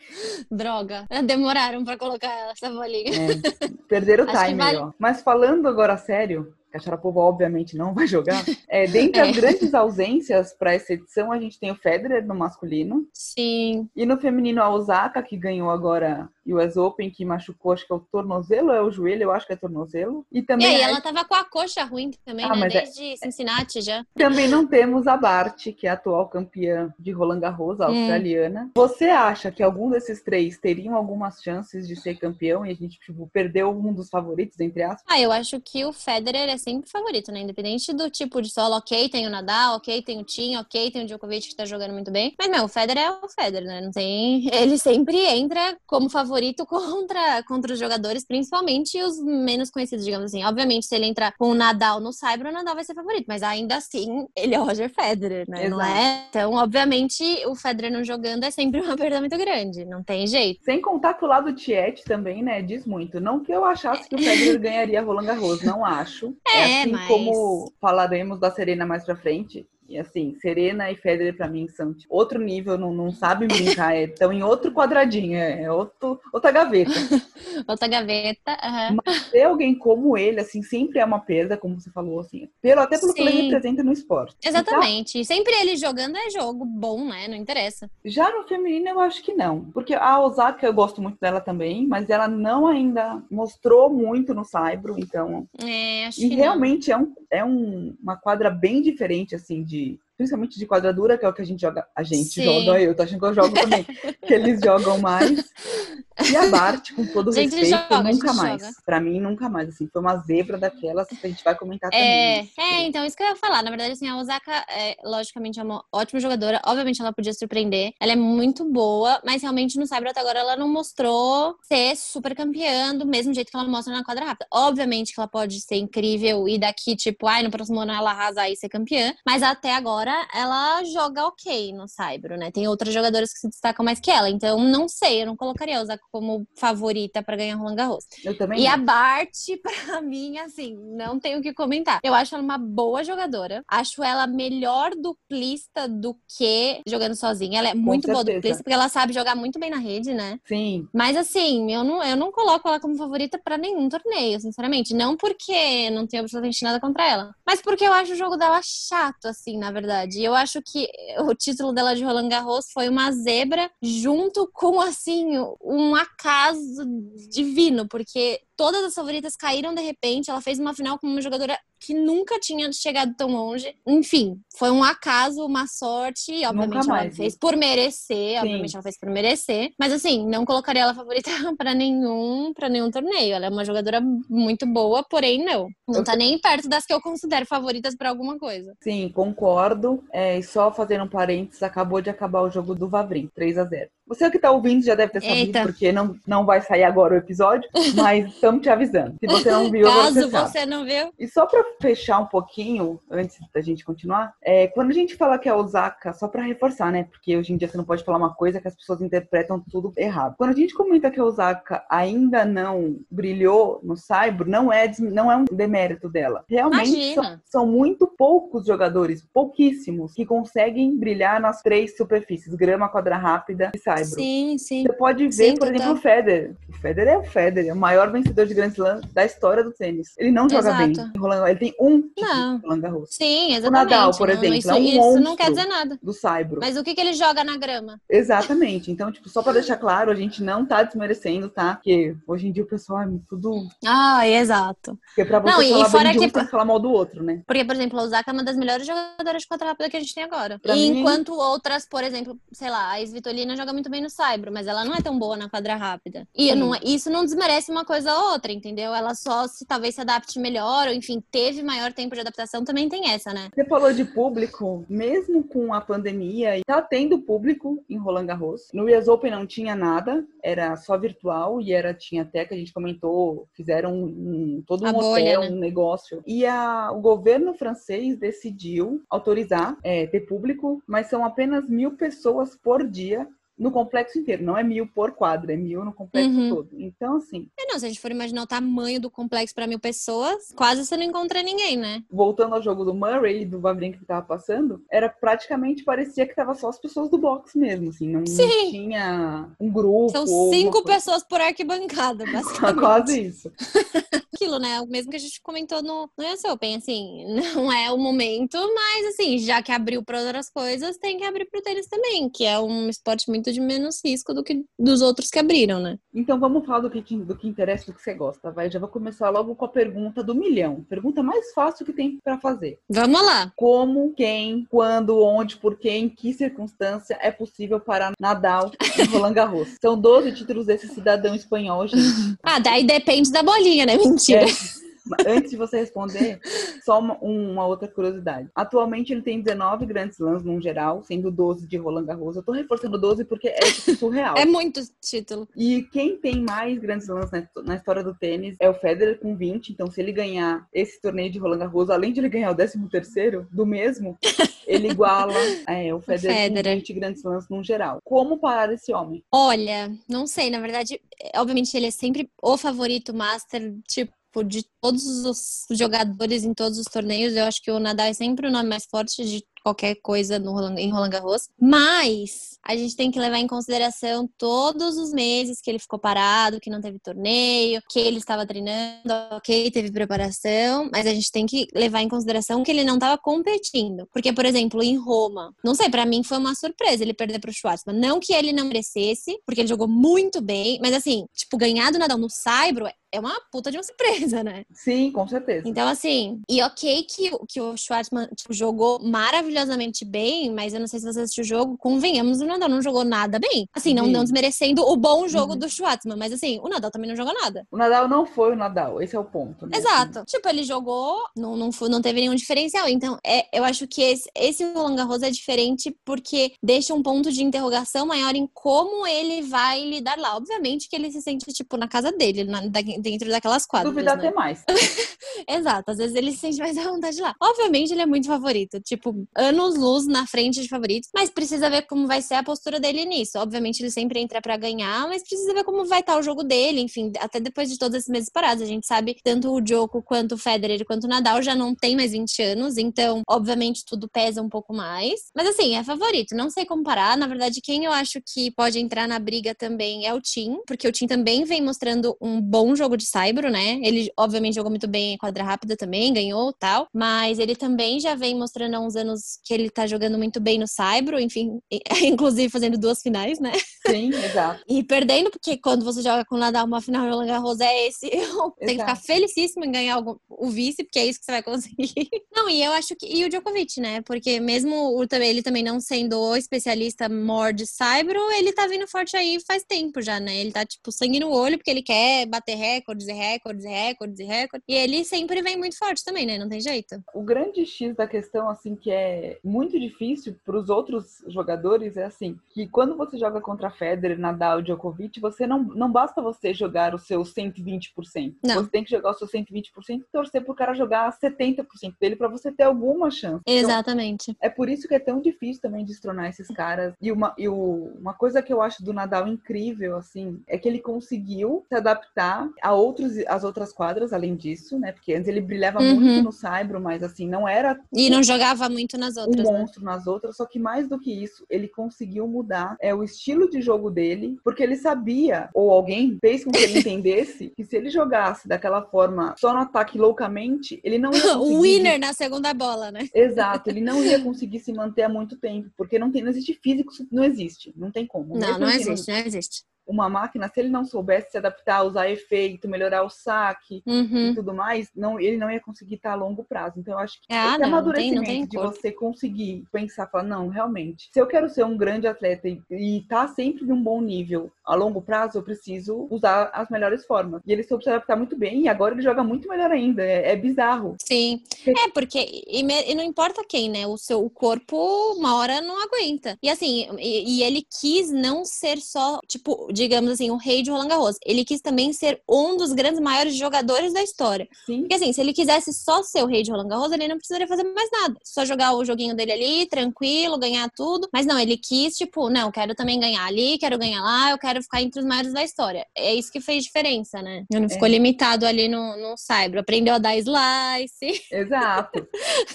Droga. 0.50 1.06
Demoraram 1.24 1.84
pra 1.84 1.96
colocar 1.96 2.50
essa 2.50 2.70
bolinha. 2.70 3.10
É, 3.12 3.68
perderam 3.88 4.24
o 4.24 4.26
time, 4.26 4.54
vale... 4.54 4.78
ó. 4.78 4.92
Mas 4.98 5.22
falando 5.22 5.66
agora 5.68 5.96
sério, 5.96 6.54
que 6.70 6.76
a 6.76 6.80
Sharapova 6.80 7.20
obviamente 7.20 7.76
não 7.76 7.94
vai 7.94 8.06
jogar. 8.06 8.44
É, 8.70 8.86
dentre 8.86 9.20
é. 9.20 9.30
as 9.30 9.34
grandes 9.34 9.72
ausências 9.72 10.52
para 10.52 10.74
essa 10.74 10.92
edição, 10.92 11.32
a 11.32 11.40
gente 11.40 11.58
tem 11.58 11.70
o 11.70 11.74
Federer 11.74 12.26
no 12.26 12.34
masculino. 12.34 13.06
Sim. 13.14 13.88
E 13.96 14.04
no 14.04 14.18
feminino, 14.18 14.62
a 14.62 14.68
Osaka, 14.68 15.22
que 15.22 15.38
ganhou 15.38 15.70
agora 15.70 16.28
US 16.54 16.76
Open, 16.76 17.10
que 17.10 17.24
machucou, 17.24 17.72
acho 17.72 17.86
que 17.86 17.92
é 17.92 17.96
o 17.96 18.00
tornozelo 18.00 18.70
é 18.70 18.82
o 18.82 18.90
joelho? 18.90 19.24
Eu 19.24 19.32
acho 19.32 19.46
que 19.46 19.52
é 19.52 19.56
tornozelo. 19.56 20.26
E 20.32 20.42
também. 20.42 20.66
E 20.66 20.76
aí, 20.76 20.82
ela 20.82 21.00
tava 21.00 21.24
com 21.24 21.34
a 21.34 21.44
coxa 21.44 21.84
ruim 21.84 22.10
também, 22.24 22.44
ah, 22.44 22.54
né? 22.54 22.66
É 22.66 22.68
Desde 22.68 23.12
é... 23.12 23.16
Cincinnati 23.16 23.80
já. 23.80 24.04
Também 24.14 24.48
não 24.48 24.66
temos 24.66 25.06
a 25.06 25.16
Bart, 25.16 25.68
que 25.76 25.86
é 25.86 25.90
a 25.90 25.94
atual 25.94 26.28
campeã 26.28 26.92
de 26.98 27.10
Roland 27.10 27.40
Garros, 27.40 27.80
a 27.80 27.90
hum. 27.90 27.98
australiana. 27.98 28.64
Hum. 28.64 28.70
Você 28.74 29.06
acha 29.06 29.50
que 29.50 29.62
algum 29.62 29.90
desses 29.90 30.22
três 30.22 30.58
teriam 30.58 30.94
algumas 30.94 31.42
chances 31.42 31.86
de 31.86 31.96
ser 31.96 32.16
campeão 32.16 32.64
e 32.64 32.70
a 32.70 32.74
gente, 32.74 32.98
tipo, 32.98 33.28
perdeu 33.32 33.70
um 33.70 33.92
dos 33.92 34.08
favoritos, 34.08 34.58
entre 34.60 34.82
aspas? 34.82 35.04
Ah, 35.08 35.20
eu 35.20 35.30
acho 35.30 35.60
que 35.60 35.84
o 35.84 35.92
Federer 35.92 36.48
é 36.48 36.56
sempre 36.56 36.90
favorito, 36.90 37.30
né? 37.30 37.40
Independente 37.40 37.92
do 37.92 38.10
tipo 38.10 38.40
de 38.40 38.50
solo, 38.50 38.76
ok, 38.76 39.08
tem 39.08 39.26
o 39.26 39.30
Nadal, 39.30 39.76
ok, 39.76 40.02
tem 40.02 40.20
o 40.20 40.24
Tim, 40.24 40.56
ok, 40.56 40.90
tem 40.90 41.02
o 41.02 41.06
Djokovic 41.06 41.48
que 41.48 41.56
tá 41.56 41.64
jogando 41.64 41.92
muito 41.92 42.10
bem. 42.10 42.34
Mas, 42.38 42.48
meu, 42.48 42.64
o 42.64 42.68
Federer 42.68 43.04
é 43.04 43.10
o 43.10 43.28
Federer, 43.28 43.66
né? 43.66 43.80
Não 43.80 43.90
tem. 43.90 44.48
Ele 44.54 44.78
sempre 44.78 45.18
entra 45.18 45.76
como 45.86 46.08
favorito 46.08 46.37
contra, 46.66 47.42
contra 47.44 47.72
os 47.72 47.78
jogadores, 47.78 48.24
principalmente 48.24 49.00
os 49.02 49.22
menos 49.22 49.70
conhecidos, 49.70 50.04
digamos 50.04 50.26
assim. 50.26 50.44
Obviamente, 50.44 50.86
se 50.86 50.94
ele 50.94 51.06
entrar 51.06 51.32
com 51.36 51.50
o 51.50 51.54
Nadal 51.54 52.00
no 52.00 52.12
Cyber, 52.12 52.48
o 52.48 52.52
Nadal 52.52 52.74
vai 52.74 52.84
ser 52.84 52.94
favorito, 52.94 53.26
mas 53.28 53.42
ainda 53.42 53.76
assim, 53.76 54.26
ele 54.36 54.54
é 54.54 54.60
o 54.60 54.64
Roger 54.64 54.90
Federer, 54.90 55.48
né? 55.48 55.66
Exato. 55.66 55.70
Não 55.70 55.82
é? 55.82 56.26
Então, 56.30 56.52
obviamente, 56.54 57.22
o 57.46 57.54
Federer 57.54 57.92
não 57.92 58.04
jogando 58.04 58.44
é 58.44 58.50
sempre 58.50 58.80
uma 58.82 58.96
perda 58.96 59.20
muito 59.20 59.36
grande, 59.36 59.84
não 59.84 60.02
tem 60.02 60.26
jeito. 60.26 60.62
Sem 60.64 60.80
contar 60.80 61.14
que 61.14 61.24
o 61.24 61.28
lado 61.28 61.54
Tiet 61.54 62.02
também, 62.04 62.42
né, 62.42 62.62
diz 62.62 62.86
muito. 62.86 63.20
Não 63.20 63.40
que 63.40 63.52
eu 63.52 63.64
achasse 63.64 64.08
que 64.08 64.14
o 64.14 64.18
Federer 64.18 64.58
ganharia 64.60 65.02
Roland 65.02 65.26
Garros, 65.26 65.62
não 65.62 65.84
acho. 65.84 66.34
É, 66.46 66.58
é 66.58 66.82
assim 66.82 66.92
mas... 66.92 67.08
como 67.08 67.72
falaremos 67.80 68.38
da 68.38 68.50
Serena 68.50 68.86
mais 68.86 69.04
pra 69.04 69.16
frente. 69.16 69.66
E 69.88 69.98
assim, 69.98 70.36
Serena 70.40 70.90
e 70.90 70.96
Federer 70.96 71.34
para 71.34 71.48
mim 71.48 71.66
são 71.68 71.94
tipo, 71.94 72.14
outro 72.14 72.38
nível, 72.38 72.76
não, 72.76 72.92
não 72.92 73.10
sabem 73.10 73.48
brincar, 73.48 73.96
estão 73.96 74.30
em 74.30 74.42
outro 74.42 74.70
quadradinho, 74.70 75.38
é, 75.38 75.62
é 75.62 75.72
outro, 75.72 76.20
outra 76.30 76.50
gaveta. 76.50 76.92
outra 77.66 77.88
gaveta, 77.88 78.52
uhum. 78.52 78.98
Mas 79.04 79.30
ter 79.30 79.44
alguém 79.44 79.74
como 79.74 80.18
ele, 80.18 80.40
assim, 80.40 80.62
sempre 80.62 80.98
é 80.98 81.04
uma 81.04 81.20
perda, 81.20 81.56
como 81.56 81.80
você 81.80 81.90
falou, 81.90 82.20
assim, 82.20 82.48
pelo, 82.60 82.82
até 82.82 82.98
pelo 82.98 83.12
Sim. 83.12 83.14
que 83.14 83.22
ele 83.22 83.42
representa 83.42 83.82
no 83.82 83.92
esporte. 83.92 84.36
Exatamente. 84.44 85.24
sempre 85.24 85.54
ele 85.54 85.76
jogando 85.76 86.16
é 86.16 86.30
jogo 86.30 86.66
bom, 86.66 87.06
né? 87.06 87.26
Não 87.26 87.36
interessa. 87.36 87.90
Já 88.04 88.30
no 88.30 88.46
feminino 88.46 88.88
eu 88.88 89.00
acho 89.00 89.22
que 89.22 89.32
não. 89.32 89.64
Porque 89.72 89.94
a 89.94 90.20
Osaka 90.20 90.66
eu 90.66 90.74
gosto 90.74 91.00
muito 91.00 91.18
dela 91.18 91.40
também, 91.40 91.86
mas 91.86 92.10
ela 92.10 92.28
não 92.28 92.66
ainda 92.66 93.22
mostrou 93.30 93.88
muito 93.88 94.34
no 94.34 94.44
Saibro, 94.44 94.96
então. 94.98 95.48
É, 95.62 96.06
acho 96.06 96.22
e 96.22 96.28
que 96.28 96.34
realmente 96.34 96.90
não. 96.90 96.98
é, 96.98 97.00
um, 97.00 97.14
é 97.30 97.44
um, 97.44 97.96
uma 98.02 98.16
quadra 98.16 98.50
bem 98.50 98.82
diferente, 98.82 99.34
assim, 99.34 99.64
de 99.64 99.77
de 99.78 100.00
principalmente 100.16 100.58
de 100.58 100.66
quadradura, 100.66 101.16
que 101.16 101.24
é 101.24 101.28
o 101.28 101.32
que 101.32 101.42
a 101.42 101.44
gente 101.44 101.60
joga. 101.60 101.86
A 101.94 102.02
gente 102.02 102.30
Sim. 102.30 102.42
joga, 102.42 102.80
eu 102.80 102.94
tô 102.94 103.02
achando 103.04 103.20
que 103.20 103.26
eu 103.26 103.34
jogo 103.34 103.54
também. 103.54 103.84
que 103.84 104.34
eles 104.34 104.60
jogam 104.60 104.98
mais. 104.98 105.44
E 106.30 106.36
a 106.36 106.48
Bart, 106.48 106.92
com 106.94 107.06
todo 107.06 107.30
gente 107.32 107.54
respeito, 107.54 107.88
joga, 107.88 108.02
nunca 108.02 108.32
mais. 108.32 108.62
Joga. 108.62 108.74
Pra 108.84 109.00
mim, 109.00 109.20
nunca 109.20 109.48
mais. 109.48 109.68
Assim, 109.68 109.88
foi 109.92 110.02
uma 110.02 110.16
zebra 110.16 110.58
daquelas 110.58 111.08
que 111.08 111.26
a 111.26 111.28
gente 111.28 111.44
vai 111.44 111.54
comentar 111.54 111.90
é, 111.92 112.42
também. 112.42 112.52
É, 112.58 112.82
então, 112.82 113.04
isso 113.04 113.16
que 113.16 113.22
eu 113.22 113.28
ia 113.28 113.36
falar. 113.36 113.62
Na 113.62 113.70
verdade, 113.70 113.92
assim, 113.92 114.08
a 114.08 114.16
Osaka, 114.16 114.52
é, 114.68 114.96
logicamente, 115.04 115.60
é 115.60 115.62
uma 115.62 115.84
ótima 115.92 116.20
jogadora. 116.20 116.60
Obviamente, 116.66 117.00
ela 117.00 117.12
podia 117.12 117.32
surpreender. 117.32 117.92
Ela 118.00 118.12
é 118.12 118.16
muito 118.16 118.64
boa, 118.64 119.20
mas 119.24 119.42
realmente 119.42 119.78
no 119.78 119.86
Cyber 119.86 120.10
até 120.10 120.20
agora 120.20 120.40
ela 120.40 120.56
não 120.56 120.68
mostrou 120.68 121.56
ser 121.62 121.96
super 121.96 122.34
campeã 122.34 122.94
do 122.94 123.06
mesmo 123.06 123.32
jeito 123.32 123.50
que 123.50 123.56
ela 123.56 123.68
mostra 123.68 123.94
na 123.94 124.04
quadra 124.04 124.24
rápida. 124.24 124.46
Obviamente 124.52 125.14
que 125.14 125.20
ela 125.20 125.28
pode 125.28 125.60
ser 125.60 125.76
incrível 125.76 126.48
e 126.48 126.58
daqui, 126.58 126.96
tipo, 126.96 127.26
ai, 127.26 127.42
no 127.42 127.50
próximo 127.50 127.80
ano 127.80 127.92
ela 127.92 128.10
arrasar 128.10 128.50
e 128.50 128.56
ser 128.56 128.68
campeã. 128.68 129.14
Mas 129.24 129.42
até 129.42 129.74
agora 129.74 130.14
ela 130.34 130.82
joga 130.84 131.26
ok 131.26 131.72
no 131.72 131.86
Cyber, 131.88 132.38
né? 132.38 132.50
Tem 132.50 132.66
outras 132.66 132.92
jogadoras 132.92 133.32
que 133.32 133.38
se 133.38 133.48
destacam 133.48 133.84
mais 133.84 134.00
que 134.00 134.10
ela. 134.10 134.28
Então, 134.28 134.58
não 134.60 134.88
sei, 134.88 135.22
eu 135.22 135.26
não 135.26 135.36
colocaria 135.36 135.78
a 135.78 135.82
Osaka 135.82 136.07
como 136.10 136.46
favorita 136.54 137.22
para 137.22 137.36
ganhar 137.36 137.56
Roland 137.56 137.76
Garros. 137.76 138.04
Eu 138.24 138.36
também. 138.36 138.60
E 138.60 138.64
não. 138.64 138.72
a 138.72 138.76
Bart, 138.76 139.32
pra 139.62 140.00
mim, 140.00 140.38
assim, 140.38 140.76
não 140.96 141.18
tenho 141.18 141.38
o 141.38 141.42
que 141.42 141.52
comentar. 141.52 142.00
Eu 142.02 142.14
acho 142.14 142.34
ela 142.34 142.42
uma 142.42 142.58
boa 142.58 143.04
jogadora. 143.04 143.62
Acho 143.68 144.02
ela 144.02 144.26
melhor 144.26 144.92
duplista 144.94 145.88
do 145.88 146.16
que 146.36 146.80
jogando 146.86 147.14
sozinha. 147.14 147.58
Ela 147.58 147.70
é 147.70 147.74
muito 147.74 148.06
boa 148.06 148.24
duplista, 148.24 148.62
porque 148.62 148.74
ela 148.74 148.88
sabe 148.88 149.12
jogar 149.12 149.34
muito 149.34 149.58
bem 149.58 149.70
na 149.70 149.78
rede, 149.78 150.12
né? 150.12 150.38
Sim. 150.46 150.88
Mas 150.92 151.16
assim, 151.16 151.72
eu 151.72 151.84
não, 151.84 152.02
eu 152.02 152.16
não 152.16 152.32
coloco 152.32 152.68
ela 152.68 152.80
como 152.80 152.96
favorita 152.96 153.38
para 153.38 153.58
nenhum 153.58 153.88
torneio, 153.88 154.40
sinceramente. 154.40 154.94
Não 154.94 155.16
porque 155.16 155.90
não 155.90 156.06
tenho 156.06 156.22
absolutamente 156.22 156.62
nada 156.62 156.80
contra 156.80 157.06
ela, 157.06 157.34
mas 157.46 157.60
porque 157.60 157.84
eu 157.84 157.92
acho 157.92 158.12
o 158.12 158.16
jogo 158.16 158.36
dela 158.36 158.60
chato, 158.62 159.26
assim, 159.26 159.58
na 159.58 159.70
verdade. 159.70 160.22
Eu 160.22 160.34
acho 160.34 160.60
que 160.62 160.88
o 161.20 161.34
título 161.34 161.72
dela 161.72 161.94
de 161.94 162.04
Roland 162.04 162.28
Garros 162.28 162.66
foi 162.72 162.88
uma 162.88 163.10
zebra 163.12 163.70
junto 163.82 164.50
com, 164.52 164.80
assim, 164.80 165.38
um 165.62 165.94
acaso 165.98 166.84
divino, 167.28 167.88
porque 167.88 168.47
todas 168.58 168.82
as 168.84 168.94
favoritas 168.94 169.36
caíram 169.36 169.72
de 169.72 169.80
repente. 169.80 170.30
Ela 170.30 170.40
fez 170.42 170.58
uma 170.58 170.74
final 170.74 170.98
com 170.98 171.06
uma 171.06 171.22
jogadora 171.22 171.56
que 171.80 171.94
nunca 171.94 172.40
tinha 172.40 172.70
chegado 172.72 173.14
tão 173.16 173.30
longe. 173.30 173.72
Enfim, 173.86 174.40
foi 174.58 174.70
um 174.70 174.82
acaso, 174.82 175.46
uma 175.46 175.68
sorte. 175.68 176.32
E, 176.32 176.44
obviamente, 176.44 176.90
ela 176.90 177.10
fez 177.12 177.38
por 177.38 177.56
merecer. 177.56 178.32
Sim. 178.32 178.38
Obviamente, 178.38 178.74
ela 178.74 178.82
fez 178.82 178.98
por 178.98 179.08
merecer. 179.08 179.70
Mas, 179.78 179.92
assim, 179.92 180.26
não 180.26 180.44
colocaria 180.44 180.82
ela 180.82 180.94
favorita 180.94 181.30
para 181.56 181.72
nenhum, 181.72 182.52
pra 182.52 182.68
nenhum 182.68 182.90
torneio. 182.90 183.34
Ela 183.34 183.46
é 183.46 183.48
uma 183.48 183.64
jogadora 183.64 184.00
muito 184.28 184.66
boa, 184.66 185.04
porém, 185.08 185.44
não. 185.44 185.68
Não 185.86 186.02
tá 186.02 186.16
nem 186.16 186.36
perto 186.38 186.68
das 186.68 186.84
que 186.84 186.92
eu 186.92 187.00
considero 187.00 187.46
favoritas 187.46 187.94
para 187.94 188.08
alguma 188.08 188.36
coisa. 188.36 188.74
Sim, 188.82 189.08
concordo. 189.14 190.02
É, 190.12 190.42
só 190.42 190.72
fazendo 190.72 191.04
um 191.04 191.08
parênteses, 191.08 191.62
acabou 191.62 192.00
de 192.00 192.10
acabar 192.10 192.42
o 192.42 192.50
jogo 192.50 192.74
do 192.74 192.88
Vavrin, 192.88 193.30
3 193.32 193.56
a 193.56 193.64
0 193.64 193.88
você 194.08 194.30
que 194.30 194.38
tá 194.38 194.50
ouvindo 194.50 194.84
já 194.84 194.94
deve 194.94 195.12
ter 195.12 195.20
sabido, 195.20 195.46
Eita. 195.46 195.62
porque 195.62 195.92
não, 195.92 196.16
não 196.26 196.46
vai 196.46 196.62
sair 196.62 196.82
agora 196.82 197.14
o 197.14 197.18
episódio, 197.18 197.68
mas 197.94 198.34
estamos 198.48 198.62
te 198.62 198.70
avisando. 198.70 199.16
Se 199.20 199.26
você 199.26 199.50
não 199.50 199.70
viu, 199.70 199.84
Caso 199.84 200.14
você, 200.14 200.28
você 200.28 200.66
não 200.66 200.84
viu. 200.84 201.12
E 201.18 201.28
só 201.28 201.46
para 201.46 201.64
fechar 201.80 202.18
um 202.18 202.26
pouquinho, 202.26 203.00
antes 203.10 203.38
da 203.54 203.60
gente 203.60 203.84
continuar, 203.84 204.34
é, 204.42 204.66
quando 204.68 204.90
a 204.90 204.94
gente 204.94 205.16
fala 205.16 205.38
que 205.38 205.48
é 205.48 205.54
Osaka, 205.54 206.12
só 206.12 206.28
para 206.28 206.42
reforçar, 206.42 206.90
né? 206.90 207.04
Porque 207.04 207.36
hoje 207.36 207.52
em 207.52 207.56
dia 207.56 207.68
você 207.68 207.76
não 207.76 207.84
pode 207.84 208.04
falar 208.04 208.18
uma 208.18 208.34
coisa 208.34 208.60
que 208.60 208.68
as 208.68 208.74
pessoas 208.74 209.00
interpretam 209.00 209.62
tudo 209.70 209.92
errado. 209.96 210.34
Quando 210.36 210.50
a 210.50 210.54
gente 210.54 210.74
comenta 210.74 211.10
que 211.10 211.20
a 211.20 211.24
Osaka 211.24 211.84
ainda 211.90 212.44
não 212.44 212.98
brilhou 213.10 213.80
no 213.82 213.96
Cyber, 213.96 214.46
não 214.46 214.72
é, 214.72 214.90
não 214.98 215.30
é 215.30 215.36
um 215.36 215.44
demérito 215.44 216.08
dela. 216.08 216.44
Realmente 216.48 217.14
são, 217.14 217.40
são, 217.44 217.66
muito 217.66 218.06
poucos 218.06 218.66
jogadores, 218.66 219.26
pouquíssimos, 219.32 220.14
que 220.14 220.24
conseguem 220.24 220.96
brilhar 220.96 221.40
nas 221.40 221.62
três 221.62 221.96
superfícies, 221.96 222.54
grama, 222.54 222.88
quadra 222.88 223.16
rápida 223.16 223.70
e 223.74 223.78
Cyber. 223.78 224.06
Sim, 224.06 224.56
sim. 224.58 224.82
Você 224.82 224.92
pode 224.94 225.24
ver, 225.24 225.32
sim, 225.32 225.54
por 225.56 225.68
exemplo, 225.68 225.92
o 225.92 225.96
Federer. 225.96 226.54
O 226.68 226.72
Federer 226.72 227.14
é 227.14 227.18
o 227.18 227.24
Federer, 227.24 227.70
é 227.70 227.72
o 227.72 227.76
maior 227.76 228.10
vencedor 228.10 228.37
de 228.46 228.54
Grand 228.54 228.68
Slam 228.68 229.00
da 229.12 229.24
história 229.24 229.62
do 229.64 229.72
tênis. 229.72 230.14
Ele 230.16 230.30
não 230.30 230.48
joga 230.48 230.68
Exato. 230.68 230.78
bem. 230.78 231.48
Ele 231.48 231.58
tem 231.58 231.74
um 231.80 232.10
não. 232.18 232.58
Roland 232.58 232.80
Garros. 232.80 233.10
Sim, 233.12 233.54
exatamente. 233.54 233.68
O 233.68 233.70
Nadal, 233.70 234.16
por 234.16 234.30
exemplo, 234.30 234.54
isso, 234.54 234.70
é 234.70 234.74
um 234.74 234.78
isso 234.78 235.20
não 235.20 235.36
quer 235.36 235.50
dizer 235.50 235.66
nada. 235.66 235.98
Do 236.02 236.12
Saibro. 236.12 236.60
Mas 236.60 236.76
o 236.76 236.84
que, 236.84 236.94
que 236.94 237.00
ele 237.00 237.12
joga 237.12 237.44
na 237.44 237.56
grama? 237.56 238.00
Exatamente. 238.08 238.90
Então, 238.90 239.10
tipo, 239.12 239.28
só 239.28 239.42
pra 239.42 239.52
deixar 239.52 239.76
claro, 239.76 240.10
a 240.10 240.14
gente 240.14 240.42
não 240.42 240.64
tá 240.64 240.82
desmerecendo, 240.82 241.48
tá? 241.48 241.74
Porque 241.74 242.16
hoje 242.26 242.48
em 242.48 242.52
dia 242.52 242.62
o 242.62 242.68
pessoal 242.68 243.02
é 243.02 243.08
tudo... 243.28 243.66
Ah, 243.84 244.26
exato. 244.28 244.98
Porque 245.08 245.24
pra 245.24 245.40
você 245.40 245.50
não, 245.50 245.68
falar 245.70 245.86
e 245.86 245.90
fora 245.90 246.04
bem 246.04 246.12
de 246.12 246.18
um, 246.18 246.30
tem 246.30 246.44
que 246.44 246.50
falar 246.50 246.64
mal 246.64 246.78
do 246.78 246.90
outro, 246.90 247.22
né? 247.22 247.42
Porque, 247.46 247.64
por 247.64 247.74
exemplo, 247.74 247.98
a 247.98 248.02
Osaka 248.02 248.30
é 248.30 248.32
uma 248.32 248.44
das 248.44 248.56
melhores 248.56 248.86
jogadoras 248.86 249.42
de 249.42 249.48
quatro 249.48 249.66
rápida 249.66 249.90
que 249.90 249.96
a 249.96 250.00
gente 250.00 250.14
tem 250.14 250.24
agora. 250.24 250.58
Pra 250.58 250.76
e 250.76 250.90
mim... 250.90 251.00
enquanto 251.00 251.32
outras, 251.32 251.86
por 251.86 252.02
exemplo, 252.04 252.38
sei 252.52 252.70
lá, 252.70 252.94
a 252.94 253.02
Svitolina 253.02 253.56
joga 253.56 253.72
muito 253.72 253.90
bem 253.90 254.02
no 254.02 254.10
Saibro, 254.10 254.52
mas 254.52 254.66
ela 254.66 254.84
não 254.84 254.94
é 254.94 255.00
tão 255.00 255.18
boa 255.18 255.36
na 255.36 255.48
quadra 255.48 255.76
rápida. 255.76 256.26
E 256.34 256.54
não, 256.54 256.74
é, 256.74 256.80
isso 256.84 257.10
não 257.10 257.24
desmerece 257.24 257.70
uma 257.70 257.84
coisa 257.84 258.12
ou 258.14 258.27
outra, 258.32 258.52
entendeu? 258.52 258.94
Ela 258.94 259.14
só 259.14 259.46
se 259.46 259.64
talvez 259.64 259.94
se 259.94 260.00
adapte 260.00 260.38
melhor, 260.38 260.88
ou 260.88 260.94
enfim, 260.94 261.22
teve 261.30 261.62
maior 261.62 261.92
tempo 261.92 262.14
de 262.14 262.20
adaptação, 262.20 262.64
também 262.64 262.88
tem 262.88 263.10
essa, 263.10 263.32
né? 263.32 263.48
Você 263.54 263.64
falou 263.64 263.92
de 263.92 264.04
público, 264.04 264.84
mesmo 264.88 265.44
com 265.44 265.72
a 265.72 265.80
pandemia, 265.80 266.60
tá 266.66 266.82
tendo 266.82 267.18
público 267.20 267.84
em 267.88 267.98
Roland 267.98 268.26
Garros. 268.26 268.68
No 268.72 268.84
US 268.84 269.08
Open 269.08 269.30
não 269.30 269.46
tinha 269.46 269.74
nada, 269.74 270.26
era 270.42 270.76
só 270.76 270.96
virtual 270.98 271.60
e 271.60 271.72
era 271.72 271.94
tinha 271.94 272.22
até 272.22 272.44
que 272.44 272.54
a 272.54 272.56
gente 272.56 272.72
comentou, 272.72 273.48
fizeram 273.54 273.94
um, 273.94 274.62
todo 274.66 274.84
um 274.84 274.86
a 274.86 274.90
hotel, 274.90 275.02
bolha, 275.02 275.40
né? 275.40 275.50
um 275.50 275.58
negócio. 275.58 276.22
E 276.26 276.46
a, 276.46 276.90
o 276.92 277.00
governo 277.00 277.54
francês 277.54 278.18
decidiu 278.18 279.02
autorizar 279.08 279.76
é, 279.82 280.06
ter 280.06 280.20
público, 280.20 280.82
mas 280.86 281.08
são 281.08 281.24
apenas 281.24 281.68
mil 281.68 281.96
pessoas 281.96 282.56
por 282.56 282.86
dia 282.86 283.26
no 283.58 283.70
complexo 283.70 284.18
inteiro, 284.18 284.44
não 284.44 284.56
é 284.56 284.62
mil 284.62 284.86
por 284.86 285.12
quadra, 285.12 285.52
é 285.52 285.56
mil 285.56 285.84
no 285.84 285.92
complexo 285.92 286.30
uhum. 286.30 286.48
todo. 286.48 286.68
Então, 286.78 287.16
assim. 287.16 287.48
É, 287.58 287.66
não, 287.66 287.78
se 287.78 287.86
a 287.86 287.88
gente 287.88 288.00
for 288.00 288.10
imaginar 288.10 288.42
o 288.42 288.46
tamanho 288.46 289.00
do 289.00 289.10
complexo 289.10 289.54
para 289.54 289.66
mil 289.66 289.78
pessoas, 289.78 290.52
quase 290.54 290.84
você 290.84 290.96
não 290.96 291.04
encontra 291.04 291.42
ninguém, 291.42 291.76
né? 291.76 292.02
Voltando 292.10 292.54
ao 292.54 292.62
jogo 292.62 292.84
do 292.84 292.94
Murray 292.94 293.42
e 293.42 293.46
do 293.46 293.60
Vavrinka 293.60 293.98
que 293.98 294.04
tava 294.04 294.24
passando, 294.24 294.82
era 294.90 295.08
praticamente, 295.08 295.84
parecia 295.84 296.26
que 296.26 296.34
tava 296.34 296.54
só 296.54 296.68
as 296.68 296.78
pessoas 296.78 297.10
do 297.10 297.18
box 297.18 297.56
mesmo, 297.56 297.90
assim, 297.90 298.08
não, 298.08 298.20
não 298.20 298.24
tinha 298.24 299.48
um 299.58 299.70
grupo. 299.70 300.10
São 300.10 300.26
cinco 300.50 300.84
pessoas 300.84 301.22
por 301.24 301.40
arquibancada, 301.40 302.24
basicamente. 302.30 302.80
quase 302.80 303.20
isso. 303.20 303.52
Aquilo, 304.38 304.60
né? 304.60 304.80
O 304.80 304.86
mesmo 304.86 305.10
que 305.10 305.16
a 305.16 305.20
gente 305.20 305.42
comentou 305.42 305.82
no, 305.82 306.08
no 306.16 306.32
US 306.32 306.44
Open, 306.44 306.76
assim, 306.76 307.24
não 307.56 307.72
é 307.72 307.90
o 307.90 307.98
momento, 307.98 308.56
mas 308.72 309.06
assim, 309.06 309.36
já 309.38 309.60
que 309.60 309.72
abriu 309.72 310.00
para 310.04 310.20
outras 310.20 310.48
coisas, 310.48 310.96
tem 310.96 311.18
que 311.18 311.24
abrir 311.24 311.46
pro 311.50 311.60
tênis 311.60 311.88
também, 311.88 312.30
que 312.30 312.44
é 312.44 312.56
um 312.58 312.88
esporte 312.88 313.28
muito 313.28 313.52
de 313.52 313.60
menos 313.60 314.00
risco 314.04 314.32
do 314.32 314.44
que 314.44 314.64
dos 314.78 315.02
outros 315.02 315.28
que 315.28 315.40
abriram, 315.40 315.80
né? 315.80 315.98
Então 316.14 316.38
vamos 316.38 316.64
falar 316.64 316.80
do 316.80 316.90
que, 316.90 317.16
do 317.16 317.36
que 317.36 317.48
interessa, 317.48 317.86
do 317.86 317.94
que 317.94 318.00
você 318.00 318.14
gosta, 318.14 318.52
vai. 318.52 318.70
Já 318.70 318.78
vou 318.78 318.88
começar 318.88 319.28
logo 319.30 319.56
com 319.56 319.64
a 319.64 319.68
pergunta 319.68 320.22
do 320.22 320.36
milhão. 320.36 320.86
Pergunta 320.88 321.20
mais 321.20 321.52
fácil 321.52 321.84
que 321.84 321.92
tem 321.92 322.20
para 322.22 322.38
fazer. 322.38 322.78
Vamos 322.88 323.20
lá. 323.20 323.52
Como, 323.56 324.12
quem, 324.14 324.66
quando, 324.70 325.20
onde, 325.20 325.56
por 325.56 325.76
quem, 325.76 326.04
em 326.04 326.08
que 326.08 326.32
circunstância 326.32 327.18
é 327.20 327.32
possível 327.32 327.80
parar 327.80 328.12
Nadal 328.20 328.70
em 328.96 329.04
Roland 329.06 329.32
Garros? 329.32 329.68
São 329.80 329.98
12 329.98 330.32
títulos 330.32 330.66
desse 330.66 330.86
cidadão 330.88 331.34
espanhol, 331.34 331.88
gente. 331.88 331.98
ah, 332.42 332.60
daí 332.60 332.84
depende 332.84 333.32
da 333.32 333.42
bolinha, 333.42 333.84
né? 333.84 333.96
Mentira. 333.98 334.27
É. 334.34 334.88
Antes 335.26 335.50
de 335.50 335.56
você 335.56 335.78
responder, 335.78 336.40
só 336.84 336.98
uma, 336.98 337.16
uma, 337.18 337.66
outra 337.66 337.88
curiosidade. 337.88 338.48
Atualmente 338.54 339.12
ele 339.12 339.22
tem 339.22 339.40
19 339.40 339.86
grandes 339.86 340.18
slams 340.18 340.44
no 340.44 340.60
geral, 340.60 341.02
sendo 341.02 341.30
12 341.30 341.66
de 341.66 341.76
Roland 341.76 342.04
Garros. 342.04 342.36
Eu 342.36 342.42
tô 342.42 342.52
reforçando 342.52 342.98
12 342.98 343.24
porque 343.24 343.48
é 343.48 343.58
tipo, 343.60 343.96
surreal. 343.96 344.36
é 344.36 344.44
muito 344.44 344.80
título. 345.00 345.48
E 345.56 345.82
quem 345.92 346.16
tem 346.16 346.42
mais 346.42 346.78
grandes 346.78 347.06
slams 347.06 347.30
na, 347.30 347.46
na, 347.64 347.76
história 347.76 348.02
do 348.02 348.14
tênis 348.14 348.56
é 348.60 348.68
o 348.68 348.74
Federer 348.74 349.18
com 349.18 349.36
20. 349.36 349.70
Então, 349.70 349.90
se 349.90 350.00
ele 350.00 350.12
ganhar 350.12 350.66
esse 350.72 351.00
torneio 351.00 351.30
de 351.30 351.38
Roland 351.38 351.58
Garros, 351.58 351.90
além 351.90 352.12
de 352.12 352.20
ele 352.20 352.28
ganhar 352.28 352.50
o 352.50 352.54
13 352.54 352.78
terceiro 352.88 353.46
do 353.50 353.64
mesmo, 353.64 354.18
ele 354.66 354.88
iguala 354.88 355.32
é, 355.66 355.92
o 355.94 356.00
Federer, 356.00 356.36
o 356.36 356.48
Federer. 356.48 356.72
com 356.74 356.78
20 356.80 356.92
grandes 356.94 357.20
slams 357.20 357.48
no 357.48 357.62
geral. 357.64 358.00
Como 358.04 358.38
parar 358.38 358.72
esse 358.72 358.92
homem? 358.92 359.24
Olha, 359.32 359.90
não 360.08 360.26
sei. 360.26 360.50
Na 360.50 360.60
verdade, 360.60 361.00
obviamente 361.36 361.76
ele 361.76 361.86
é 361.86 361.90
sempre 361.90 362.30
o 362.42 362.56
favorito 362.56 363.14
master, 363.14 363.74
tipo, 363.86 364.12
de 364.46 364.64
todos 364.80 365.04
os 365.24 365.66
jogadores 365.70 366.44
em 366.44 366.54
todos 366.54 366.78
os 366.78 366.86
torneios, 366.86 367.34
eu 367.34 367.44
acho 367.44 367.62
que 367.62 367.70
o 367.70 367.80
Nadal 367.80 368.06
é 368.06 368.12
sempre 368.12 368.46
o 368.46 368.50
nome 368.50 368.68
mais 368.68 368.84
forte 368.90 369.24
de 369.24 369.44
qualquer 369.62 369.96
coisa 369.96 370.38
no 370.38 370.52
Roland, 370.52 370.80
em 370.80 370.90
Roland 370.90 371.10
Garros. 371.10 371.48
Mas 371.60 372.58
a 372.64 372.76
gente 372.76 372.96
tem 372.96 373.10
que 373.10 373.18
levar 373.18 373.38
em 373.38 373.46
consideração 373.46 374.28
todos 374.38 374.96
os 374.96 375.12
meses 375.12 375.60
que 375.60 375.70
ele 375.70 375.78
ficou 375.78 375.98
parado, 375.98 376.60
que 376.60 376.70
não 376.70 376.80
teve 376.80 376.98
torneio, 376.98 377.82
que 377.90 377.98
ele 377.98 378.18
estava 378.18 378.46
treinando, 378.46 379.12
ok, 379.32 379.70
teve 379.70 379.90
preparação, 379.90 380.88
mas 380.92 381.06
a 381.06 381.12
gente 381.12 381.30
tem 381.30 381.46
que 381.46 381.66
levar 381.74 382.02
em 382.02 382.08
consideração 382.08 382.62
que 382.62 382.70
ele 382.70 382.84
não 382.84 382.94
estava 382.94 383.18
competindo. 383.18 384.08
Porque, 384.12 384.32
por 384.32 384.44
exemplo, 384.44 384.82
em 384.82 384.96
Roma, 384.96 385.52
não 385.64 385.74
sei, 385.74 385.90
para 385.90 386.06
mim 386.06 386.22
foi 386.22 386.38
uma 386.38 386.54
surpresa 386.54 387.02
ele 387.02 387.14
perder 387.14 387.38
pro 387.38 387.52
Schwartzman. 387.52 387.98
Não 387.98 388.20
que 388.20 388.32
ele 388.32 388.52
não 388.52 388.66
merecesse, 388.66 389.38
porque 389.44 389.60
ele 389.60 389.68
jogou 389.68 389.88
muito 389.88 390.40
bem, 390.40 390.78
mas 390.80 390.94
assim, 390.94 391.26
tipo, 391.34 391.56
ganhar 391.56 391.90
do 391.90 391.98
Nadal 391.98 392.18
no 392.18 392.30
Saibro 392.30 392.86
é 393.12 393.20
uma 393.20 393.34
puta 393.50 393.70
de 393.70 393.76
uma 393.76 393.82
surpresa, 393.82 394.42
né? 394.42 394.64
Sim, 394.72 395.10
com 395.10 395.26
certeza. 395.26 395.68
Então, 395.68 395.88
assim, 395.88 396.40
e 396.48 396.62
ok 396.62 397.02
que, 397.04 397.30
que 397.48 397.60
o 397.60 397.76
Schwartzman 397.76 398.28
tipo, 398.34 398.52
jogou 398.52 399.00
maravilhosamente 399.02 400.04
bem, 400.04 400.52
mas 400.52 400.74
eu 400.74 400.80
não 400.80 400.86
sei 400.86 401.00
se 401.00 401.06
você 401.06 401.20
assistiu 401.20 401.42
o 401.42 401.46
jogo, 401.46 401.78
convenhamos, 401.78 402.40
o 402.40 402.46
Nadal 402.46 402.68
não 402.68 402.82
jogou 402.82 403.04
nada 403.04 403.38
bem. 403.38 403.68
Assim, 403.72 403.94
não, 403.94 404.06
não 404.06 404.22
desmerecendo 404.22 404.82
o 404.82 404.96
bom 404.96 405.26
jogo 405.28 405.52
uhum. 405.52 405.58
do 405.58 405.68
Schwartzman, 405.68 406.16
mas 406.16 406.32
assim, 406.32 406.60
o 406.62 406.68
Nadal 406.68 406.90
também 406.90 407.08
não 407.08 407.16
jogou 407.16 407.34
nada. 407.34 407.66
O 407.70 407.76
Nadal 407.76 408.08
não 408.08 408.26
foi 408.26 408.52
o 408.52 408.56
Nadal, 408.56 409.00
esse 409.02 409.16
é 409.16 409.18
o 409.18 409.24
ponto. 409.24 409.66
Né? 409.66 409.78
Exato. 409.78 410.24
Tipo, 410.26 410.48
ele 410.48 410.62
jogou, 410.62 411.18
não, 411.36 411.56
não, 411.56 411.72
foi, 411.72 411.88
não 411.88 412.02
teve 412.02 412.20
nenhum 412.20 412.34
diferencial. 412.34 412.88
Então, 412.88 413.18
é, 413.24 413.46
eu 413.56 413.64
acho 413.64 413.86
que 413.86 414.02
esse, 414.02 414.30
esse 414.34 414.64
Roland 414.72 414.96
Garros 414.96 415.22
é 415.22 415.30
diferente 415.30 415.94
porque 416.04 416.52
deixa 416.62 416.94
um 416.94 417.02
ponto 417.02 417.30
de 417.32 417.42
interrogação 417.42 418.06
maior 418.06 418.34
em 418.34 418.48
como 418.52 419.06
ele 419.06 419.42
vai 419.42 419.84
lidar 419.84 420.18
lá. 420.18 420.36
Obviamente 420.36 420.88
que 420.88 420.96
ele 420.96 421.10
se 421.10 421.22
sente, 421.22 421.52
tipo, 421.52 421.76
na 421.76 421.88
casa 421.88 422.12
dele, 422.12 422.44
na, 422.44 422.62
dentro 423.00 423.28
daquelas 423.28 423.66
quadras. 423.66 423.92
Duvidar 423.92 424.16
né? 424.16 424.28
até 424.28 424.34
mais. 424.34 424.64
Exato, 425.48 425.90
às 425.90 425.98
vezes 425.98 426.14
ele 426.16 426.32
se 426.32 426.38
sente 426.38 426.58
mais 426.58 426.76
à 426.76 426.84
vontade 426.84 427.20
lá. 427.20 427.34
Obviamente 427.40 427.92
ele 427.92 428.02
é 428.02 428.06
muito 428.06 428.26
favorito, 428.26 428.80
tipo, 428.80 429.26
anos 429.36 429.76
luz 429.76 430.06
na 430.06 430.26
frente 430.26 430.60
de 430.60 430.68
favoritos, 430.68 431.08
mas 431.14 431.30
precisa 431.30 431.70
ver 431.70 431.82
como 431.82 432.06
vai 432.06 432.22
ser 432.22 432.34
a 432.34 432.42
postura 432.42 432.80
dele 432.80 433.04
nisso. 433.04 433.38
Obviamente 433.38 433.80
ele 433.80 433.90
sempre 433.90 434.20
entra 434.20 434.40
para 434.40 434.56
ganhar, 434.56 435.06
mas 435.08 435.22
precisa 435.22 435.54
ver 435.54 435.64
como 435.64 435.84
vai 435.84 436.00
estar 436.00 436.14
tá 436.14 436.18
o 436.18 436.22
jogo 436.22 436.42
dele, 436.42 436.80
enfim, 436.80 437.12
até 437.18 437.40
depois 437.40 437.70
de 437.70 437.78
todos 437.78 437.96
esses 437.96 438.08
meses 438.08 438.30
parados. 438.30 438.62
A 438.62 438.66
gente 438.66 438.86
sabe 438.86 439.16
tanto 439.22 439.52
o 439.52 439.60
Djoko 439.60 440.02
quanto 440.02 440.34
o 440.34 440.38
Federer 440.38 440.84
quanto 440.84 441.04
o 441.04 441.08
Nadal 441.08 441.42
já 441.42 441.54
não 441.54 441.74
tem 441.74 441.96
mais 441.96 442.12
20 442.12 442.42
anos, 442.42 442.78
então, 442.78 443.22
obviamente 443.28 443.84
tudo 443.84 444.08
pesa 444.08 444.42
um 444.42 444.48
pouco 444.48 444.72
mais. 444.74 445.20
Mas 445.34 445.48
assim, 445.48 445.76
é 445.76 445.84
favorito, 445.84 446.34
não 446.34 446.50
sei 446.50 446.64
comparar. 446.64 447.16
Na 447.16 447.26
verdade, 447.26 447.60
quem 447.60 447.84
eu 447.84 447.92
acho 447.92 448.20
que 448.24 448.50
pode 448.50 448.78
entrar 448.78 449.06
na 449.06 449.18
briga 449.18 449.54
também 449.54 450.06
é 450.06 450.14
o 450.14 450.20
Tim, 450.20 450.58
porque 450.66 450.88
o 450.88 450.92
Tim 450.92 451.06
também 451.06 451.44
vem 451.44 451.62
mostrando 451.62 452.16
um 452.20 452.40
bom 452.40 452.74
jogo 452.74 452.87
de 452.96 453.06
Saibro, 453.06 453.50
né? 453.50 453.78
Ele 453.82 454.10
obviamente 454.16 454.54
jogou 454.54 454.70
muito 454.70 454.88
bem 454.88 455.14
em 455.14 455.18
quadra 455.18 455.44
rápida 455.44 455.76
também, 455.76 456.12
ganhou 456.12 456.52
tal, 456.52 456.88
mas 456.92 457.38
ele 457.38 457.54
também 457.54 458.00
já 458.00 458.14
vem 458.14 458.34
mostrando 458.36 458.74
há 458.74 458.80
uns 458.80 458.96
anos 458.96 459.38
que 459.44 459.54
ele 459.54 459.70
tá 459.70 459.86
jogando 459.86 460.18
muito 460.18 460.40
bem 460.40 460.58
no 460.58 460.66
Saibro, 460.66 461.18
enfim, 461.18 461.58
inclusive 462.02 462.50
fazendo 462.50 462.78
duas 462.78 463.00
finais, 463.00 463.38
né? 463.38 463.52
Sim, 463.86 464.10
exato. 464.14 464.62
E 464.68 464.82
perdendo, 464.82 465.30
porque 465.30 465.56
quando 465.58 465.84
você 465.84 466.02
joga 466.02 466.24
com 466.24 466.36
o 466.36 466.38
Nadal 466.38 466.66
uma 466.66 466.80
final 466.80 467.04
de 467.04 467.10
Roland 467.10 467.26
Garros 467.26 467.60
é 467.60 467.86
esse. 467.86 468.08
Tem 468.60 468.76
que 468.76 468.82
ficar 468.82 468.96
felicíssimo 468.96 469.64
em 469.64 469.72
ganhar 469.72 469.98
o, 469.98 470.20
o 470.28 470.48
vice, 470.48 470.84
porque 470.84 470.98
é 470.98 471.06
isso 471.06 471.18
que 471.18 471.24
você 471.24 471.32
vai 471.32 471.42
conseguir. 471.42 471.92
Não, 472.32 472.48
e 472.48 472.62
eu 472.62 472.72
acho 472.72 472.94
que. 472.96 473.06
E 473.06 473.24
o 473.24 473.28
Djokovic, 473.28 473.80
né? 473.80 474.00
Porque 474.02 474.40
mesmo 474.40 474.96
o, 474.96 475.06
ele 475.20 475.42
também 475.42 475.62
não 475.62 475.80
sendo 475.80 476.18
o 476.18 476.36
especialista 476.36 477.08
maior 477.08 477.52
de 477.52 477.66
Saibro, 477.66 478.20
ele 478.32 478.52
tá 478.52 478.66
vindo 478.66 478.86
forte 478.86 479.16
aí 479.16 479.38
faz 479.46 479.64
tempo 479.64 480.00
já, 480.00 480.20
né? 480.20 480.36
Ele 480.36 480.52
tá, 480.52 480.64
tipo, 480.64 480.92
sangue 480.92 481.20
no 481.20 481.30
olho, 481.30 481.56
porque 481.58 481.70
ele 481.70 481.82
quer 481.82 482.26
bater 482.26 482.54
recordes 482.78 483.06
e 483.06 483.12
recordes 483.12 483.64
e 483.64 483.68
recordes 483.68 484.20
e 484.20 484.24
recordes. 484.24 484.64
E 484.68 484.74
ele 484.74 485.04
sempre 485.04 485.42
vem 485.42 485.56
muito 485.56 485.76
forte 485.76 486.04
também, 486.04 486.26
né? 486.26 486.38
Não 486.38 486.48
tem 486.48 486.60
jeito. 486.60 487.02
O 487.14 487.22
grande 487.22 487.66
X 487.66 487.94
da 487.94 488.06
questão, 488.06 488.48
assim, 488.48 488.74
que 488.74 488.90
é 488.90 489.38
muito 489.42 489.78
difícil 489.78 490.36
para 490.44 490.56
os 490.56 490.68
outros 490.68 491.22
jogadores 491.28 491.96
é 491.96 492.04
assim, 492.04 492.38
que 492.50 492.66
quando 492.68 492.96
você 492.96 493.18
joga 493.18 493.40
contra 493.40 493.70
Federer, 493.70 494.18
Nadal, 494.18 494.62
Djokovic, 494.62 495.20
você 495.20 495.46
não, 495.46 495.62
não 495.62 495.90
basta 495.90 496.22
você 496.22 496.54
jogar 496.54 496.94
o 496.94 496.98
seu 496.98 497.22
120%. 497.22 498.34
Não. 498.42 498.54
Você 498.56 498.70
tem 498.70 498.84
que 498.84 498.90
jogar 498.90 499.10
o 499.10 499.14
seu 499.14 499.26
120% 499.26 499.68
e 499.88 500.04
torcer 500.12 500.44
pro 500.44 500.54
cara 500.54 500.74
jogar 500.74 501.12
70% 501.18 501.94
dele 502.00 502.16
para 502.16 502.28
você 502.28 502.52
ter 502.52 502.64
alguma 502.64 503.10
chance. 503.10 503.42
Então, 503.46 503.54
Exatamente. 503.54 504.30
Então, 504.30 504.36
é 504.40 504.48
por 504.48 504.68
isso 504.68 504.88
que 504.88 504.94
é 504.94 504.98
tão 504.98 505.20
difícil 505.20 505.60
também 505.62 505.84
destronar 505.84 506.28
esses 506.28 506.48
caras. 506.48 506.94
E 507.00 507.10
uma, 507.10 507.34
e 507.38 507.48
o, 507.48 507.92
uma 507.98 508.14
coisa 508.14 508.42
que 508.42 508.52
eu 508.52 508.62
acho 508.62 508.82
do 508.84 508.92
Nadal 508.92 509.26
incrível, 509.26 509.96
assim, 509.96 510.42
é 510.46 510.58
que 510.58 510.68
ele 510.68 510.80
conseguiu 510.80 511.64
se 511.68 511.74
adaptar 511.74 512.48
a 512.62 512.67
outros, 512.72 513.12
as 513.26 513.44
outras 513.44 513.72
quadras, 513.72 514.12
além 514.12 514.34
disso, 514.36 514.78
né? 514.78 514.92
Porque 514.92 515.14
antes 515.14 515.28
ele 515.28 515.40
brilhava 515.40 515.80
uhum. 515.80 516.00
muito 516.00 516.24
no 516.24 516.32
Saibro, 516.32 516.80
mas 516.80 517.02
assim, 517.02 517.28
não 517.28 517.48
era. 517.48 517.78
E 517.92 518.10
não 518.10 518.22
jogava 518.22 518.68
muito 518.68 518.96
nas 518.96 519.16
outras. 519.16 519.46
Um 519.46 519.52
né? 519.52 519.58
monstro 519.58 519.84
nas 519.84 520.06
outras, 520.06 520.36
só 520.36 520.46
que 520.46 520.58
mais 520.58 520.88
do 520.88 520.98
que 520.98 521.12
isso, 521.12 521.44
ele 521.48 521.68
conseguiu 521.68 522.26
mudar 522.26 522.76
é, 522.80 522.94
o 522.94 523.02
estilo 523.02 523.48
de 523.48 523.60
jogo 523.60 523.90
dele, 523.90 524.38
porque 524.42 524.62
ele 524.62 524.76
sabia, 524.76 525.48
ou 525.54 525.70
alguém 525.70 526.18
fez 526.20 526.44
com 526.44 526.50
que 526.50 526.58
ele 526.58 526.78
entendesse, 526.80 527.52
que 527.56 527.64
se 527.64 527.76
ele 527.76 527.90
jogasse 527.90 528.48
daquela 528.48 528.82
forma, 528.82 529.34
só 529.38 529.52
no 529.52 529.60
ataque 529.60 529.98
loucamente, 529.98 530.80
ele 530.82 530.98
não 530.98 531.12
ia 531.12 531.20
conseguir... 531.34 531.56
O 531.56 531.60
winner 531.60 531.98
na 531.98 532.12
segunda 532.12 532.52
bola, 532.54 532.90
né? 532.90 533.08
Exato, 533.14 533.70
ele 533.70 533.80
não 533.80 534.02
ia 534.02 534.20
conseguir 534.22 534.60
se 534.60 534.72
manter 534.72 535.02
há 535.02 535.08
muito 535.08 535.36
tempo, 535.36 535.70
porque 535.76 535.98
não, 535.98 536.10
tem, 536.10 536.22
não 536.22 536.30
existe 536.30 536.54
físico, 536.54 536.92
não 537.10 537.24
existe, 537.24 537.72
não 537.76 537.90
tem 537.90 538.06
como. 538.06 538.34
Não, 538.34 538.48
Mesmo 538.48 538.58
não 538.60 538.70
existe, 538.70 539.10
não 539.10 539.18
existe 539.18 539.62
uma 539.88 540.08
máquina, 540.08 540.48
se 540.48 540.60
ele 540.60 540.68
não 540.68 540.84
soubesse 540.84 541.32
se 541.32 541.38
adaptar, 541.38 541.82
usar 541.82 542.10
efeito, 542.10 542.68
melhorar 542.68 543.02
o 543.02 543.08
saque 543.08 543.82
uhum. 543.86 544.30
e 544.30 544.34
tudo 544.34 544.52
mais, 544.52 544.90
não, 544.94 545.18
ele 545.18 545.38
não 545.38 545.50
ia 545.50 545.60
conseguir 545.60 545.94
estar 545.94 546.12
a 546.12 546.14
longo 546.14 546.44
prazo. 546.44 546.78
Então, 546.78 546.94
eu 546.94 546.98
acho 546.98 547.20
que 547.20 547.32
ah, 547.32 547.50
esse 547.50 547.58
não, 547.58 547.68
amadurecimento 547.68 548.16
não 548.16 548.24
tem, 548.24 548.40
não 548.40 548.48
tem 548.48 548.48
de 548.48 548.58
você 548.58 548.92
conseguir 548.92 549.64
pensar, 549.72 550.06
falar, 550.06 550.24
não, 550.24 550.48
realmente, 550.48 551.08
se 551.12 551.18
eu 551.18 551.26
quero 551.26 551.48
ser 551.48 551.64
um 551.64 551.76
grande 551.76 552.06
atleta 552.06 552.48
e, 552.48 552.98
estar 552.98 553.28
tá 553.28 553.34
sempre 553.34 553.64
num 553.64 553.82
bom 553.82 554.00
nível 554.00 554.52
a 554.64 554.74
longo 554.74 555.00
prazo, 555.00 555.38
eu 555.38 555.42
preciso 555.42 556.06
usar 556.10 556.50
as 556.52 556.68
melhores 556.68 557.06
formas. 557.06 557.40
E 557.46 557.52
ele 557.52 557.62
soube 557.62 557.82
se 557.82 557.90
adaptar 557.90 558.16
muito 558.16 558.36
bem 558.36 558.62
e 558.62 558.68
agora 558.68 558.94
ele 558.94 559.02
joga 559.02 559.24
muito 559.24 559.48
melhor 559.48 559.70
ainda. 559.70 560.04
É, 560.04 560.32
é 560.32 560.36
bizarro. 560.36 560.96
Sim. 561.00 561.42
É, 561.66 561.88
porque 561.90 562.18
e, 562.46 562.60
e, 562.60 562.94
não 562.94 563.02
importa 563.02 563.42
quem, 563.48 563.70
né? 563.70 563.86
O 563.86 563.96
seu 563.96 564.22
o 564.24 564.30
corpo, 564.30 564.76
uma 565.16 565.36
hora 565.36 565.60
não 565.60 565.82
aguenta. 565.82 566.36
E 566.42 566.50
assim, 566.50 566.86
e, 566.98 567.38
e 567.38 567.42
ele 567.42 567.64
quis 567.80 568.10
não 568.10 568.44
ser 568.44 568.78
só, 568.78 569.20
tipo, 569.26 569.68
digamos 569.78 570.10
assim, 570.10 570.30
o 570.30 570.36
rei 570.36 570.62
de 570.62 570.70
Roland 570.70 570.88
Garros. 570.88 571.16
Ele 571.24 571.44
quis 571.44 571.60
também 571.60 571.92
ser 571.92 572.20
um 572.28 572.56
dos 572.56 572.72
grandes 572.72 573.00
maiores 573.00 573.34
jogadores 573.34 573.92
da 573.92 574.02
história. 574.02 574.48
Sim. 574.66 574.80
Porque 574.80 574.94
assim, 574.94 575.12
se 575.12 575.20
ele 575.20 575.32
quisesse 575.32 575.72
só 575.72 576.02
ser 576.02 576.22
o 576.22 576.26
rei 576.26 576.42
de 576.42 576.50
Roland 576.50 576.68
Garros, 576.68 576.92
ele 576.92 577.08
não 577.08 577.16
precisaria 577.16 577.46
fazer 577.46 577.64
mais 577.64 577.88
nada. 577.90 578.16
Só 578.24 578.44
jogar 578.44 578.74
o 578.74 578.84
joguinho 578.84 579.14
dele 579.14 579.32
ali, 579.32 579.66
tranquilo, 579.66 580.38
ganhar 580.38 580.68
tudo. 580.76 581.08
Mas 581.12 581.24
não, 581.24 581.38
ele 581.38 581.56
quis, 581.56 581.96
tipo, 581.96 582.28
não, 582.28 582.50
quero 582.50 582.74
também 582.74 582.98
ganhar 582.98 583.24
ali, 583.24 583.58
quero 583.58 583.78
ganhar 583.78 584.02
lá, 584.02 584.30
eu 584.32 584.38
quero 584.38 584.62
ficar 584.62 584.82
entre 584.82 585.00
os 585.00 585.06
maiores 585.06 585.32
da 585.32 585.42
história. 585.42 585.86
É 585.96 586.14
isso 586.14 586.30
que 586.30 586.40
fez 586.40 586.64
diferença, 586.64 587.22
né? 587.22 587.44
Ele 587.50 587.60
não 587.60 587.66
é. 587.66 587.70
ficou 587.70 587.88
limitado 587.88 588.44
ali 588.44 588.68
no, 588.68 588.96
no 588.96 589.16
cyber. 589.16 589.60
Aprendeu 589.60 589.94
a 589.94 589.98
dar 589.98 590.16
slice. 590.16 591.22
Exato. 591.30 592.06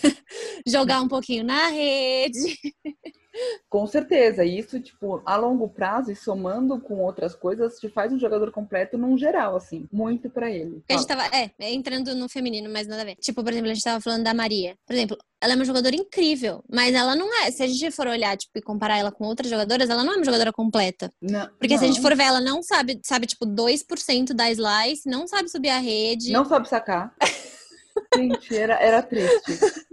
jogar 0.67 1.01
um 1.01 1.07
pouquinho 1.07 1.43
na 1.43 1.69
rede. 1.69 2.57
Com 3.69 3.87
certeza, 3.87 4.45
isso, 4.45 4.79
tipo, 4.79 5.21
a 5.25 5.35
longo 5.35 5.67
prazo 5.67 6.11
e 6.11 6.15
somando 6.15 6.79
com 6.79 6.99
outras 6.99 7.35
coisas, 7.35 7.79
te 7.79 7.89
faz 7.89 8.13
um 8.13 8.19
jogador 8.19 8.51
completo 8.51 8.97
num 8.97 9.17
geral, 9.17 9.55
assim, 9.55 9.87
muito 9.91 10.29
para 10.29 10.51
ele. 10.51 10.83
A 10.89 10.93
gente 10.93 11.07
tava, 11.07 11.25
é, 11.35 11.51
entrando 11.73 12.13
no 12.15 12.29
feminino, 12.29 12.69
mas 12.69 12.87
nada 12.87 13.01
a 13.01 13.05
ver. 13.05 13.15
Tipo, 13.15 13.43
por 13.43 13.51
exemplo, 13.51 13.71
a 13.71 13.73
gente 13.73 13.83
tava 13.83 13.99
falando 13.99 14.23
da 14.23 14.33
Maria. 14.33 14.75
Por 14.85 14.93
exemplo, 14.93 15.17
ela 15.41 15.53
é 15.53 15.55
uma 15.55 15.65
jogadora 15.65 15.95
incrível, 15.95 16.63
mas 16.71 16.93
ela 16.93 17.15
não 17.15 17.27
é, 17.43 17.51
se 17.51 17.63
a 17.63 17.67
gente 17.67 17.91
for 17.91 18.07
olhar, 18.07 18.37
tipo, 18.37 18.57
e 18.57 18.61
comparar 18.61 18.97
ela 18.97 19.11
com 19.11 19.25
outras 19.25 19.49
jogadoras, 19.49 19.89
ela 19.89 20.03
não 20.03 20.13
é 20.13 20.15
uma 20.17 20.25
jogadora 20.25 20.53
completa. 20.53 21.11
Não, 21.21 21.49
Porque 21.59 21.73
não. 21.73 21.79
se 21.79 21.85
a 21.85 21.87
gente 21.87 22.01
for 22.01 22.15
ver, 22.15 22.23
ela 22.23 22.39
não 22.39 22.61
sabe, 22.61 22.99
sabe, 23.03 23.25
tipo, 23.25 23.45
2% 23.45 24.33
da 24.33 24.51
slice, 24.51 25.09
não 25.09 25.27
sabe 25.27 25.49
subir 25.49 25.69
a 25.69 25.79
rede. 25.79 26.31
Não 26.31 26.45
sabe 26.45 26.69
sacar. 26.69 27.13
gente, 28.15 28.55
era, 28.55 28.75
era 28.75 29.01
triste. 29.01 29.87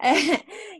É, 0.00 0.12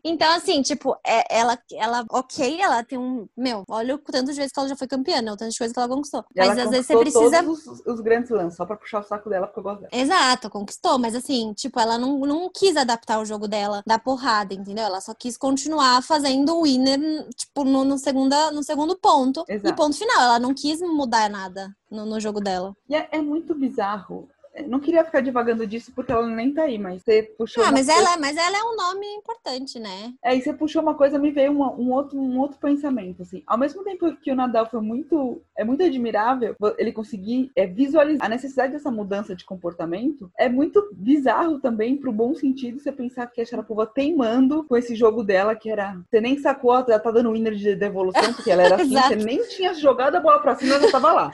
então, 0.02 0.32
assim, 0.32 0.62
tipo, 0.62 0.96
é, 1.06 1.24
ela, 1.38 1.58
ela, 1.72 2.04
ok, 2.10 2.60
ela 2.60 2.82
tem 2.82 2.98
um. 2.98 3.28
Meu, 3.36 3.62
olha 3.68 3.94
o 3.94 3.98
tanto 3.98 4.32
de 4.32 4.36
vezes 4.36 4.50
que 4.50 4.58
ela 4.58 4.68
já 4.68 4.76
foi 4.76 4.88
campeã, 4.88 5.22
né? 5.22 5.30
O 5.30 5.36
tanto 5.36 5.52
de 5.52 5.58
coisas 5.58 5.72
que 5.72 5.78
ela 5.78 5.88
conquistou. 5.88 6.24
Mas 6.34 6.48
ela 6.48 6.64
às 6.64 6.70
vezes 6.70 6.86
você 6.86 6.98
precisa. 6.98 7.42
Todos 7.42 7.66
os, 7.66 7.86
os 7.86 8.00
grandes 8.00 8.30
lances, 8.30 8.56
só 8.56 8.66
pra 8.66 8.76
puxar 8.76 9.00
o 9.00 9.04
saco 9.04 9.30
dela, 9.30 9.46
porque 9.46 9.60
eu 9.60 9.62
gosto 9.62 9.80
dela. 9.82 9.90
Exato, 9.92 10.50
conquistou. 10.50 10.98
Mas 10.98 11.14
assim, 11.14 11.52
tipo, 11.52 11.78
ela 11.78 11.98
não, 11.98 12.18
não 12.20 12.50
quis 12.52 12.76
adaptar 12.76 13.20
o 13.20 13.24
jogo 13.24 13.46
dela 13.46 13.82
da 13.86 13.98
porrada, 13.98 14.54
entendeu? 14.54 14.84
Ela 14.84 15.00
só 15.00 15.14
quis 15.14 15.36
continuar 15.36 16.02
fazendo 16.02 16.56
o 16.56 16.62
winner, 16.62 16.98
tipo, 17.36 17.64
no, 17.64 17.84
no, 17.84 17.98
segunda, 17.98 18.50
no 18.50 18.62
segundo 18.62 18.96
ponto. 18.98 19.44
Exato. 19.48 19.68
E 19.68 19.76
ponto 19.76 19.96
final. 19.96 20.20
Ela 20.20 20.38
não 20.38 20.52
quis 20.52 20.80
mudar 20.80 21.30
nada 21.30 21.74
no, 21.90 22.06
no 22.06 22.18
jogo 22.18 22.40
dela. 22.40 22.74
E 22.88 22.94
é, 22.94 23.08
é 23.12 23.20
muito 23.20 23.54
bizarro 23.54 24.28
não 24.66 24.80
queria 24.80 25.04
ficar 25.04 25.20
divagando 25.20 25.66
disso 25.66 25.92
porque 25.94 26.12
ela 26.12 26.26
nem 26.26 26.52
tá 26.52 26.64
aí, 26.64 26.78
mas 26.78 27.02
você 27.02 27.22
puxou. 27.22 27.64
Ah, 27.64 27.72
mas, 27.72 27.86
coisa... 27.86 28.00
ela, 28.00 28.16
mas 28.18 28.36
ela 28.36 28.58
é 28.58 28.62
um 28.62 28.76
nome 28.76 29.06
importante, 29.14 29.78
né? 29.78 30.12
É, 30.22 30.36
e 30.36 30.42
você 30.42 30.52
puxou 30.52 30.82
uma 30.82 30.94
coisa, 30.94 31.18
me 31.18 31.30
veio 31.30 31.52
uma, 31.52 31.72
um, 31.72 31.90
outro, 31.90 32.18
um 32.18 32.38
outro 32.38 32.58
pensamento, 32.58 33.22
assim. 33.22 33.42
Ao 33.46 33.58
mesmo 33.58 33.82
tempo 33.82 34.14
que 34.16 34.30
o 34.30 34.36
Nadal 34.36 34.68
foi 34.68 34.80
muito. 34.80 35.42
É 35.56 35.64
muito 35.64 35.82
admirável 35.82 36.56
ele 36.76 36.92
conseguir 36.92 37.50
é, 37.56 37.66
visualizar 37.66 38.26
a 38.26 38.28
necessidade 38.28 38.72
dessa 38.72 38.90
mudança 38.90 39.34
de 39.34 39.44
comportamento, 39.44 40.30
é 40.38 40.48
muito 40.48 40.90
bizarro 40.92 41.58
também, 41.58 41.96
pro 41.96 42.12
bom 42.12 42.34
sentido, 42.34 42.78
você 42.78 42.92
pensar 42.92 43.26
que 43.26 43.40
a 43.40 43.44
Sharapova 43.44 43.86
teimando 43.86 44.64
com 44.64 44.76
esse 44.76 44.94
jogo 44.94 45.22
dela, 45.22 45.54
que 45.54 45.70
era. 45.70 45.96
Você 46.10 46.20
nem 46.20 46.38
sacou, 46.38 46.74
ela 46.74 46.98
tá 46.98 47.10
dando 47.10 47.32
winner 47.32 47.54
de 47.54 47.74
devolução, 47.74 48.32
porque 48.34 48.50
ela 48.50 48.62
era 48.62 48.76
assim, 48.76 48.92
você 49.00 49.16
nem 49.16 49.46
tinha 49.48 49.74
jogado 49.74 50.16
a 50.16 50.20
bola 50.20 50.40
pra 50.40 50.56
cima, 50.56 50.74
ela 50.74 50.90
tava 50.90 51.12
lá. 51.12 51.32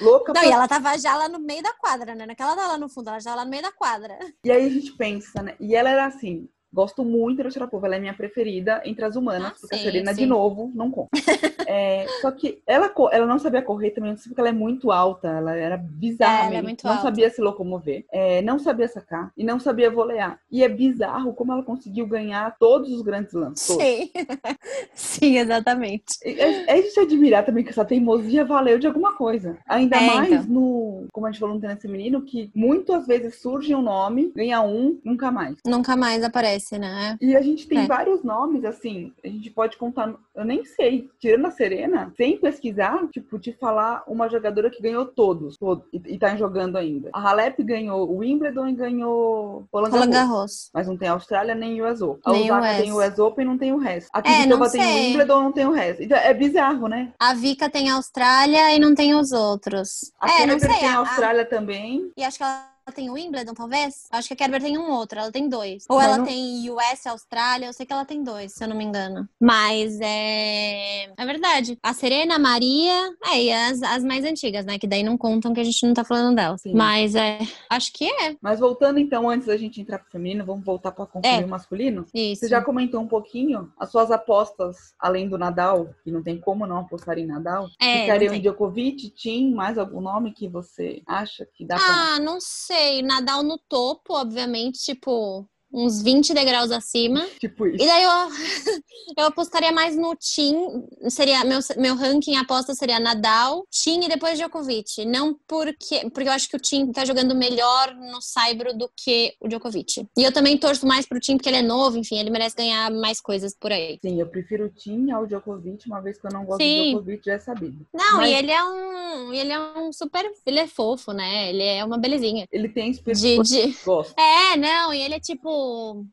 Louca 0.00 0.32
Não, 0.32 0.40
pra... 0.40 0.48
e 0.48 0.52
ela 0.52 0.68
tava 0.68 0.98
já 0.98 1.16
lá 1.16 1.28
no 1.28 1.38
meio 1.38 1.62
da 1.62 1.72
quadra, 1.72 2.14
né? 2.14 2.26
Naquela 2.26 2.54
tá 2.54 2.66
lá 2.66 2.78
no 2.78 2.88
fundo, 2.88 3.08
ela 3.08 3.20
já 3.20 3.34
lá 3.34 3.44
no 3.44 3.50
meio 3.50 3.62
da 3.62 3.72
quadra. 3.72 4.18
E 4.44 4.50
aí 4.50 4.66
a 4.66 4.68
gente 4.68 4.92
pensa, 4.92 5.42
né? 5.42 5.56
E 5.58 5.74
ela 5.74 5.90
era 5.90 6.06
assim, 6.06 6.48
Gosto 6.72 7.04
muito 7.04 7.42
da 7.42 7.50
Sharapova, 7.50 7.86
ela 7.86 7.96
é 7.96 7.98
minha 7.98 8.14
preferida 8.14 8.82
entre 8.84 9.04
as 9.04 9.16
humanas, 9.16 9.48
ah, 9.48 9.50
porque 9.60 9.76
sim, 9.76 9.80
a 9.80 9.84
Serena, 9.84 10.14
sim. 10.14 10.20
de 10.20 10.26
novo, 10.26 10.70
não 10.74 10.90
conta. 10.90 11.08
é, 11.66 12.06
só 12.20 12.30
que 12.30 12.60
ela, 12.66 12.92
ela 13.12 13.26
não 13.26 13.38
sabia 13.38 13.62
correr 13.62 13.90
também, 13.90 14.10
não 14.10 14.18
sei 14.18 14.28
porque 14.28 14.40
ela 14.40 14.50
é 14.50 14.52
muito 14.52 14.90
alta, 14.90 15.28
ela 15.28 15.54
era 15.54 15.76
bizarra 15.76 16.54
é, 16.54 16.58
é 16.58 16.62
não 16.62 16.70
alta. 16.70 17.02
sabia 17.02 17.30
se 17.30 17.40
locomover, 17.40 18.04
é, 18.12 18.42
não 18.42 18.58
sabia 18.58 18.88
sacar 18.88 19.32
e 19.36 19.44
não 19.44 19.58
sabia 19.60 19.90
volear. 19.90 20.38
E 20.50 20.62
é 20.62 20.68
bizarro 20.68 21.32
como 21.32 21.52
ela 21.52 21.62
conseguiu 21.62 22.06
ganhar 22.06 22.56
todos 22.58 22.90
os 22.92 23.02
grandes 23.02 23.32
lances. 23.32 23.66
Sim, 23.66 24.10
sim, 24.94 25.38
exatamente. 25.38 26.18
É, 26.24 26.78
é 26.78 26.82
de 26.82 26.90
se 26.90 27.00
admirar 27.00 27.44
também 27.44 27.64
que 27.64 27.70
essa 27.70 27.84
teimosia 27.84 28.44
valeu 28.44 28.78
de 28.78 28.86
alguma 28.86 29.14
coisa. 29.14 29.56
Ainda 29.66 29.96
é, 29.96 30.06
mais 30.06 30.32
então. 30.32 30.44
no, 30.46 31.06
como 31.12 31.26
a 31.26 31.30
gente 31.30 31.40
falou 31.40 31.54
no 31.54 31.60
tênis 31.60 31.80
feminino, 31.80 32.22
que 32.22 32.50
muitas 32.54 33.06
vezes 33.06 33.40
surge 33.40 33.74
um 33.74 33.82
nome, 33.82 34.32
ganha 34.34 34.60
um, 34.60 34.98
nunca 35.04 35.30
mais. 35.30 35.56
Nunca 35.64 35.96
mais 35.96 36.22
aparece 36.22 36.55
acontece, 36.56 36.78
né? 36.78 37.16
E 37.20 37.36
a 37.36 37.42
gente 37.42 37.68
tem 37.68 37.78
é. 37.78 37.86
vários 37.86 38.22
nomes, 38.24 38.64
assim, 38.64 39.12
a 39.22 39.28
gente 39.28 39.50
pode 39.50 39.76
contar, 39.76 40.14
eu 40.34 40.44
nem 40.44 40.64
sei, 40.64 41.08
tirando 41.18 41.46
a 41.46 41.50
Serena, 41.50 42.12
sem 42.16 42.38
pesquisar, 42.38 43.06
tipo, 43.08 43.38
te 43.38 43.52
falar 43.52 44.02
uma 44.06 44.28
jogadora 44.28 44.70
que 44.70 44.82
ganhou 44.82 45.06
todos, 45.06 45.56
todos 45.56 45.84
e, 45.92 46.14
e 46.14 46.18
tá 46.18 46.34
jogando 46.36 46.76
ainda. 46.76 47.10
A 47.12 47.20
Halep 47.20 47.62
ganhou 47.62 48.08
o 48.08 48.18
Wimbledon 48.18 48.68
e 48.68 48.72
ganhou 48.72 49.66
Roland 49.72 49.90
Garros. 49.90 50.08
Garros. 50.08 50.70
Mas 50.72 50.86
não 50.86 50.96
tem 50.96 51.08
a 51.08 51.12
Austrália 51.12 51.54
nem 51.54 51.80
o 51.80 51.90
US 51.90 52.00
Open. 52.00 52.22
A 52.24 52.32
nem 52.32 52.50
Osaka 52.50 52.82
tem 52.82 52.92
o 52.92 52.96
US 52.96 53.18
Open 53.18 53.44
e 53.44 53.48
não 53.48 53.58
tem 53.58 53.72
o 53.72 53.78
resto. 53.78 54.08
Aqui 54.12 54.30
é, 54.30 54.42
Vitova 54.42 54.70
tem 54.70 54.80
o 54.80 54.94
Wimbledon 54.94 55.40
e 55.40 55.44
não 55.44 55.52
tem 55.52 55.66
o 55.66 55.72
resto. 55.72 56.02
Então 56.02 56.18
é 56.18 56.34
bizarro, 56.34 56.88
né? 56.88 57.12
A 57.18 57.34
Vika 57.34 57.68
tem 57.68 57.90
a 57.90 57.94
Austrália 57.94 58.74
e 58.74 58.78
não 58.78 58.94
tem 58.94 59.14
os 59.14 59.32
outros. 59.32 60.12
A 60.20 60.42
é, 60.42 60.46
não 60.46 60.58
sei. 60.58 60.68
tem 60.68 60.88
a 60.88 60.98
Austrália 60.98 61.42
a... 61.42 61.46
também. 61.46 62.10
E 62.16 62.24
acho 62.24 62.38
que 62.38 62.44
ela 62.44 62.75
tem 62.92 63.10
o 63.10 63.14
Wimbledon, 63.14 63.52
talvez? 63.52 64.06
Acho 64.10 64.28
que 64.28 64.34
a 64.34 64.36
Kerber 64.36 64.62
tem 64.62 64.78
um 64.78 64.90
outro, 64.92 65.18
ela 65.18 65.32
tem 65.32 65.48
dois. 65.48 65.84
Ou 65.88 66.00
ela 66.00 66.18
não- 66.18 66.24
tem 66.24 66.70
US, 66.70 67.06
Austrália, 67.06 67.66
eu 67.66 67.72
sei 67.72 67.84
que 67.84 67.92
ela 67.92 68.04
tem 68.04 68.22
dois, 68.22 68.52
se 68.54 68.62
eu 68.64 68.68
não 68.68 68.76
me 68.76 68.84
engano. 68.84 69.28
Mas 69.40 69.98
é. 70.00 71.04
É 71.16 71.26
verdade. 71.26 71.76
A 71.82 71.92
Serena, 71.92 72.36
a 72.36 72.38
Maria, 72.38 73.12
é, 73.24 73.42
e 73.42 73.52
as, 73.52 73.82
as 73.82 74.04
mais 74.04 74.24
antigas, 74.24 74.64
né? 74.64 74.78
Que 74.78 74.86
daí 74.86 75.02
não 75.02 75.18
contam 75.18 75.52
que 75.52 75.60
a 75.60 75.64
gente 75.64 75.84
não 75.84 75.94
tá 75.94 76.04
falando 76.04 76.36
delas. 76.36 76.62
Sim. 76.62 76.74
Mas 76.74 77.14
é. 77.14 77.38
Acho 77.68 77.92
que 77.92 78.04
é. 78.04 78.36
Mas 78.40 78.60
voltando 78.60 78.98
então, 79.00 79.28
antes 79.28 79.46
da 79.48 79.56
gente 79.56 79.80
entrar 79.80 79.98
pro 79.98 80.10
feminino, 80.10 80.44
vamos 80.44 80.64
voltar 80.64 80.92
para 80.92 81.06
concluir 81.06 81.42
É. 81.42 81.44
o 81.44 81.48
masculino. 81.48 82.06
Isso. 82.14 82.40
Você 82.40 82.48
já 82.48 82.62
comentou 82.62 83.00
um 83.00 83.08
pouquinho 83.08 83.72
as 83.78 83.90
suas 83.90 84.10
apostas, 84.10 84.94
além 84.98 85.28
do 85.28 85.36
Nadal, 85.36 85.90
que 86.04 86.10
não 86.10 86.22
tem 86.22 86.38
como 86.38 86.66
não 86.66 86.78
apostar 86.78 87.18
em 87.18 87.26
Nadal. 87.26 87.66
É, 87.80 88.02
Ficariam. 88.02 88.38
Djokovic, 88.38 89.10
Tim, 89.10 89.52
mais 89.54 89.76
algum 89.76 90.00
nome 90.00 90.32
que 90.32 90.48
você 90.48 91.02
acha 91.06 91.46
que 91.54 91.64
dá 91.64 91.76
pra... 91.76 91.84
Ah, 92.14 92.20
não 92.20 92.38
sei. 92.40 92.75
Nadal 93.02 93.44
no 93.44 93.58
topo, 93.58 94.14
obviamente, 94.14 94.78
tipo, 94.84 95.48
uns 95.76 96.00
20 96.02 96.32
degraus 96.32 96.70
acima. 96.70 97.26
Tipo 97.38 97.66
isso. 97.66 97.84
E 97.84 97.86
daí 97.86 98.02
eu, 98.02 98.10
eu 99.18 99.26
apostaria 99.26 99.70
mais 99.70 99.94
no 99.94 100.16
Tim. 100.16 100.86
Seria, 101.10 101.44
meu, 101.44 101.60
meu 101.76 101.94
ranking 101.94 102.36
aposta 102.36 102.74
seria 102.74 102.98
Nadal, 102.98 103.66
Tim 103.70 104.04
e 104.04 104.08
depois 104.08 104.38
Djokovic. 104.38 105.04
Não 105.04 105.38
porque. 105.46 106.08
Porque 106.10 106.28
eu 106.28 106.32
acho 106.32 106.48
que 106.48 106.56
o 106.56 106.60
Tim 106.60 106.90
tá 106.90 107.04
jogando 107.04 107.34
melhor 107.34 107.94
no 107.94 108.22
Saibro 108.22 108.76
do 108.76 108.90
que 108.96 109.34
o 109.38 109.48
Djokovic. 109.48 110.06
E 110.16 110.22
eu 110.22 110.32
também 110.32 110.56
torço 110.56 110.86
mais 110.86 111.06
pro 111.06 111.20
Tim 111.20 111.36
porque 111.36 111.50
ele 111.50 111.58
é 111.58 111.62
novo, 111.62 111.98
enfim, 111.98 112.18
ele 112.18 112.30
merece 112.30 112.56
ganhar 112.56 112.90
mais 112.90 113.20
coisas 113.20 113.54
por 113.54 113.70
aí. 113.70 113.98
Sim, 114.00 114.18
eu 114.18 114.26
prefiro 114.26 114.66
o 114.66 114.70
Tim 114.70 115.10
ao 115.10 115.26
Djokovic, 115.26 115.86
uma 115.86 116.00
vez 116.00 116.18
que 116.18 116.26
eu 116.26 116.32
não 116.32 116.44
gosto 116.46 116.62
Sim. 116.62 116.76
do 116.76 117.00
Djokovic, 117.00 117.26
já 117.26 117.34
é 117.34 117.38
sabido. 117.38 117.86
Não, 117.92 118.16
Mas 118.16 118.30
e 118.30 118.34
ele 118.34 118.50
é 118.50 118.64
um. 118.64 119.32
Ele 119.32 119.52
é 119.52 119.60
um 119.78 119.92
super. 119.92 120.24
Ele 120.46 120.58
é 120.58 120.66
fofo, 120.66 121.12
né? 121.12 121.50
Ele 121.50 121.62
é 121.62 121.84
uma 121.84 121.98
belezinha. 121.98 122.46
ele 122.50 122.68
tem 122.68 122.92
De, 122.92 123.38
de, 123.42 123.76
gosto. 123.84 124.14
É, 124.18 124.56
não, 124.56 124.94
e 124.94 125.02
ele 125.02 125.14
é 125.14 125.20
tipo, 125.20 125.65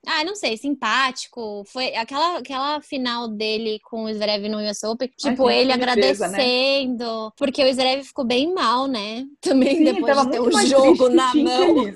ah, 0.06 0.24
não 0.24 0.36
sei, 0.36 0.58
simpático. 0.58 1.64
Foi 1.66 1.96
aquela, 1.96 2.38
aquela 2.38 2.82
final 2.82 3.28
dele 3.28 3.80
com 3.84 4.04
o 4.04 4.14
Zverev 4.14 4.48
no 4.48 4.60
US 4.60 4.84
Open, 4.84 5.10
tipo, 5.18 5.50
ele 5.50 5.76
defesa, 5.76 6.28
né? 6.28 6.38
agradecendo, 6.38 7.34
porque 7.38 7.64
o 7.64 7.74
Zverev 7.74 8.04
ficou 8.04 8.26
bem 8.26 8.54
mal, 8.54 8.88
né? 8.88 9.26
Também 9.42 9.78
Sim, 9.78 9.84
depois 9.84 10.22
de 10.22 10.32
ter 10.32 10.40
o 10.40 10.52
jogo 10.66 11.10
na 11.10 11.34
mão. 11.36 11.94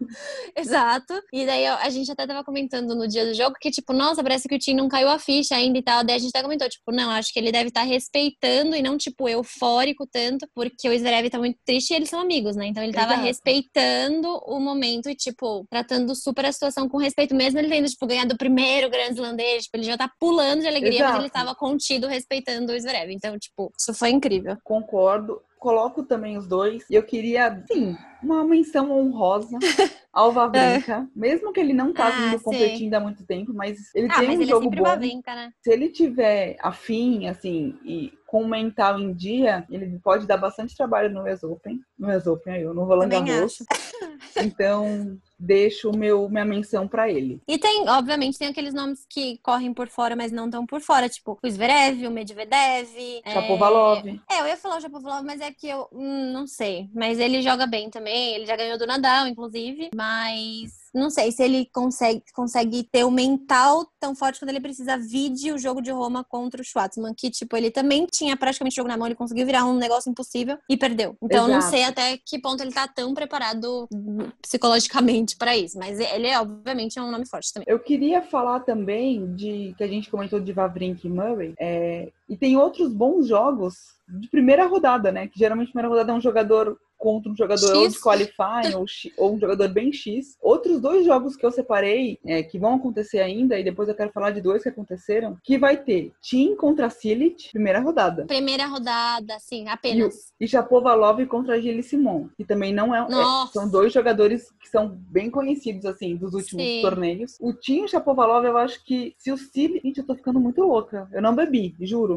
Exato. 0.56 1.14
E 1.32 1.46
daí 1.46 1.66
a 1.66 1.88
gente 1.90 2.10
até 2.10 2.26
tava 2.26 2.44
comentando 2.44 2.94
no 2.94 3.06
dia 3.06 3.24
do 3.24 3.34
jogo 3.34 3.56
que, 3.60 3.70
tipo, 3.70 3.92
nossa, 3.92 4.22
parece 4.22 4.48
que 4.48 4.54
o 4.54 4.58
Tim 4.58 4.74
não 4.74 4.88
caiu 4.88 5.08
a 5.08 5.18
ficha 5.18 5.54
ainda 5.54 5.78
e 5.78 5.82
tal. 5.82 6.04
Daí 6.04 6.16
a 6.16 6.18
gente 6.18 6.30
até 6.30 6.42
comentou, 6.42 6.68
tipo, 6.68 6.92
não, 6.92 7.10
acho 7.10 7.32
que 7.32 7.38
ele 7.38 7.52
deve 7.52 7.68
estar 7.68 7.82
respeitando 7.82 8.74
e 8.74 8.82
não, 8.82 8.96
tipo, 8.96 9.28
eufórico 9.28 10.06
tanto, 10.06 10.46
porque 10.54 10.88
o 10.88 10.98
Zverev 10.98 11.28
tá 11.30 11.38
muito 11.38 11.58
triste 11.64 11.90
e 11.90 11.94
eles 11.94 12.08
são 12.08 12.20
amigos, 12.20 12.56
né? 12.56 12.66
Então 12.66 12.82
ele 12.82 12.92
tava 12.92 13.14
Exato. 13.14 13.26
respeitando 13.26 14.28
o 14.46 14.60
momento 14.60 15.08
e, 15.08 15.14
tipo, 15.14 15.66
tratando 15.70 16.14
super 16.14 16.46
a 16.46 16.52
situação 16.52 16.88
com 16.88 16.98
respeito, 16.98 17.34
mesmo 17.34 17.58
ele 17.58 17.68
tendo, 17.68 17.88
tipo, 17.88 18.06
ganhado 18.06 18.34
o 18.34 18.38
primeiro 18.38 18.90
Grand 18.90 19.12
Slam 19.12 19.34
dele, 19.34 19.60
tipo, 19.60 19.76
ele 19.76 19.84
já 19.84 19.96
tá 19.96 20.10
pulando 20.18 20.60
de 20.60 20.68
alegria, 20.68 21.00
mas 21.00 21.10
Exato. 21.10 21.22
ele 21.22 21.30
tava 21.30 21.54
contido 21.54 22.06
respeitando 22.06 22.72
o 22.72 22.80
Zverev. 22.80 23.12
Então, 23.12 23.38
tipo, 23.38 23.72
isso 23.78 23.94
foi 23.94 24.10
incrível. 24.10 24.56
Concordo. 24.64 25.40
Coloco 25.66 26.04
também 26.04 26.36
os 26.36 26.46
dois. 26.46 26.88
E 26.88 26.94
eu 26.94 27.02
queria, 27.02 27.60
sim, 27.72 27.96
uma 28.22 28.44
menção 28.44 28.92
honrosa 28.92 29.58
ao 30.12 30.30
Vavrinka. 30.30 31.08
Mesmo 31.14 31.52
que 31.52 31.58
ele 31.58 31.72
não 31.72 31.92
tá 31.92 32.06
Ah, 32.06 32.12
vindo 32.12 32.40
competindo 32.40 32.94
há 32.94 33.00
muito 33.00 33.26
tempo, 33.26 33.52
mas 33.52 33.92
ele 33.92 34.06
Ah, 34.08 34.20
tem 34.20 34.28
mas 34.28 34.38
um 34.38 34.42
ele 34.42 34.50
é 34.50 34.54
jogo 34.54 34.62
sempre 34.64 34.78
bom. 34.78 34.84
bavinca, 34.84 35.34
né? 35.34 35.50
Se 35.60 35.72
ele 35.72 35.88
tiver 35.88 36.56
afim, 36.60 37.26
assim, 37.26 37.74
e 37.84 38.12
com 38.36 38.42
o 38.42 38.46
mental 38.46 39.00
em 39.00 39.14
dia, 39.14 39.64
ele 39.70 39.98
pode 39.98 40.26
dar 40.26 40.36
bastante 40.36 40.76
trabalho 40.76 41.08
no 41.08 41.22
US 41.22 41.42
Open. 41.42 41.80
No 41.98 42.14
US 42.14 42.26
Open, 42.26 42.52
aí, 42.52 42.62
eu 42.62 42.74
no 42.74 42.84
Roland 42.84 43.08
Também 43.08 43.34
Garros. 43.34 43.58
Então, 44.38 45.18
deixo 45.38 45.88
o 45.88 45.96
meu, 45.96 46.28
minha 46.28 46.44
menção 46.44 46.86
pra 46.86 47.10
ele. 47.10 47.40
E 47.48 47.56
tem, 47.56 47.88
obviamente, 47.88 48.38
tem 48.38 48.48
aqueles 48.48 48.74
nomes 48.74 49.06
que 49.08 49.38
correm 49.38 49.72
por 49.72 49.88
fora, 49.88 50.14
mas 50.14 50.30
não 50.30 50.44
estão 50.44 50.66
por 50.66 50.82
fora, 50.82 51.08
tipo 51.08 51.38
o 51.42 51.48
Zverev, 51.48 52.06
o 52.06 52.10
Medvedev. 52.10 52.94
é, 53.24 53.32
Chapovalov. 53.32 54.06
É, 54.30 54.40
eu 54.40 54.46
ia 54.46 54.56
falar 54.58 54.76
o 54.76 54.80
Chapovalov, 54.82 55.24
mas 55.24 55.40
é 55.40 55.50
que 55.50 55.66
eu 55.66 55.88
hum, 55.90 56.32
não 56.34 56.46
sei. 56.46 56.90
Mas 56.94 57.18
ele 57.18 57.40
joga 57.40 57.66
bem 57.66 57.88
também, 57.88 58.34
ele 58.34 58.44
já 58.44 58.56
ganhou 58.56 58.76
do 58.76 58.86
Nadal, 58.86 59.26
inclusive. 59.26 59.88
Mas 59.94 60.85
não 60.96 61.10
sei 61.10 61.30
se 61.30 61.42
ele 61.42 61.68
consegue, 61.72 62.22
consegue 62.34 62.82
ter 62.82 63.04
o 63.04 63.10
mental 63.10 63.86
tão 64.00 64.14
forte 64.14 64.40
quando 64.40 64.50
ele 64.50 64.60
precisa 64.60 64.96
vide 64.96 65.52
o 65.52 65.58
jogo 65.58 65.80
de 65.80 65.90
Roma 65.90 66.24
contra 66.24 66.60
o 66.60 66.64
Schwartzman, 66.64 67.14
que, 67.14 67.30
tipo, 67.30 67.56
ele 67.56 67.70
também 67.70 68.06
tinha 68.06 68.36
praticamente 68.36 68.74
o 68.74 68.76
jogo 68.76 68.88
na 68.88 68.96
mão, 68.96 69.06
ele 69.06 69.14
conseguiu 69.14 69.44
virar 69.44 69.64
um 69.66 69.76
negócio 69.76 70.10
impossível 70.10 70.58
e 70.68 70.76
perdeu. 70.76 71.16
Então, 71.22 71.44
eu 71.44 71.48
não 71.48 71.58
Exato. 71.58 71.76
sei 71.76 71.84
até 71.84 72.18
que 72.18 72.38
ponto 72.38 72.62
ele 72.62 72.72
tá 72.72 72.88
tão 72.88 73.14
preparado 73.14 73.88
psicologicamente 74.40 75.36
pra 75.36 75.56
isso. 75.56 75.78
Mas 75.78 75.98
ele, 76.00 76.26
é, 76.26 76.40
obviamente, 76.40 76.98
é 76.98 77.02
um 77.02 77.10
nome 77.10 77.26
forte 77.26 77.52
também. 77.52 77.66
Eu 77.68 77.78
queria 77.78 78.22
falar 78.22 78.60
também 78.60 79.34
de 79.34 79.74
que 79.76 79.84
a 79.84 79.88
gente 79.88 80.10
comentou 80.10 80.40
de 80.40 80.52
Vavrinka 80.52 81.06
e 81.06 81.10
Murray. 81.10 81.54
é, 81.58 82.10
e 82.28 82.36
tem 82.36 82.56
outros 82.56 82.92
bons 82.92 83.28
jogos 83.28 83.96
de 84.08 84.28
primeira 84.28 84.66
rodada, 84.66 85.10
né? 85.10 85.26
Que 85.26 85.38
geralmente 85.38 85.72
primeira 85.72 85.88
rodada 85.88 86.12
é 86.12 86.14
um 86.14 86.20
jogador 86.20 86.78
contra 86.98 87.30
um 87.30 87.36
jogador 87.36 87.66
X. 87.66 87.76
ou 87.76 87.88
de 87.88 88.00
qualifying 88.00 88.74
ou, 88.74 88.84
ou 89.18 89.34
um 89.34 89.38
jogador 89.38 89.68
bem 89.68 89.92
X. 89.92 90.36
Outros 90.40 90.80
dois 90.80 91.04
jogos 91.04 91.36
que 91.36 91.44
eu 91.44 91.50
separei, 91.50 92.18
é, 92.24 92.42
que 92.42 92.58
vão 92.58 92.74
acontecer 92.74 93.18
ainda, 93.18 93.58
e 93.58 93.64
depois 93.64 93.88
eu 93.88 93.94
quero 93.94 94.12
falar 94.12 94.30
de 94.30 94.40
dois 94.40 94.62
que 94.62 94.68
aconteceram, 94.68 95.36
que 95.42 95.58
vai 95.58 95.76
ter 95.76 96.12
Tim 96.22 96.56
contra 96.56 96.90
Silic, 96.90 97.50
primeira 97.52 97.80
rodada. 97.80 98.26
Primeira 98.26 98.66
rodada, 98.66 99.34
assim, 99.34 99.68
apenas. 99.68 100.32
E 100.40 100.48
Chapovalov 100.48 101.24
contra 101.26 101.60
Gilles 101.60 101.86
Simon, 101.86 102.28
que 102.36 102.44
também 102.44 102.72
não 102.72 102.94
é, 102.94 103.00
é-. 103.00 103.46
São 103.52 103.68
dois 103.68 103.92
jogadores 103.92 104.50
que 104.60 104.68
são 104.68 104.88
bem 104.88 105.30
conhecidos, 105.30 105.84
assim, 105.84 106.16
dos 106.16 106.34
últimos 106.34 106.64
Sim. 106.64 106.80
torneios. 106.82 107.36
O 107.40 107.52
Tim 107.52 107.80
e 107.80 107.84
o 107.84 107.88
Chapovalov, 107.88 108.44
eu 108.44 108.56
acho 108.56 108.84
que 108.84 109.14
se 109.18 109.30
o 109.30 109.36
Silic... 109.36 109.86
Gente, 109.86 109.98
eu 109.98 110.06
tô 110.06 110.14
ficando 110.14 110.40
muito 110.40 110.62
louca. 110.62 111.08
Eu 111.12 111.22
não 111.22 111.34
bebi, 111.34 111.74
juro. 111.80 112.15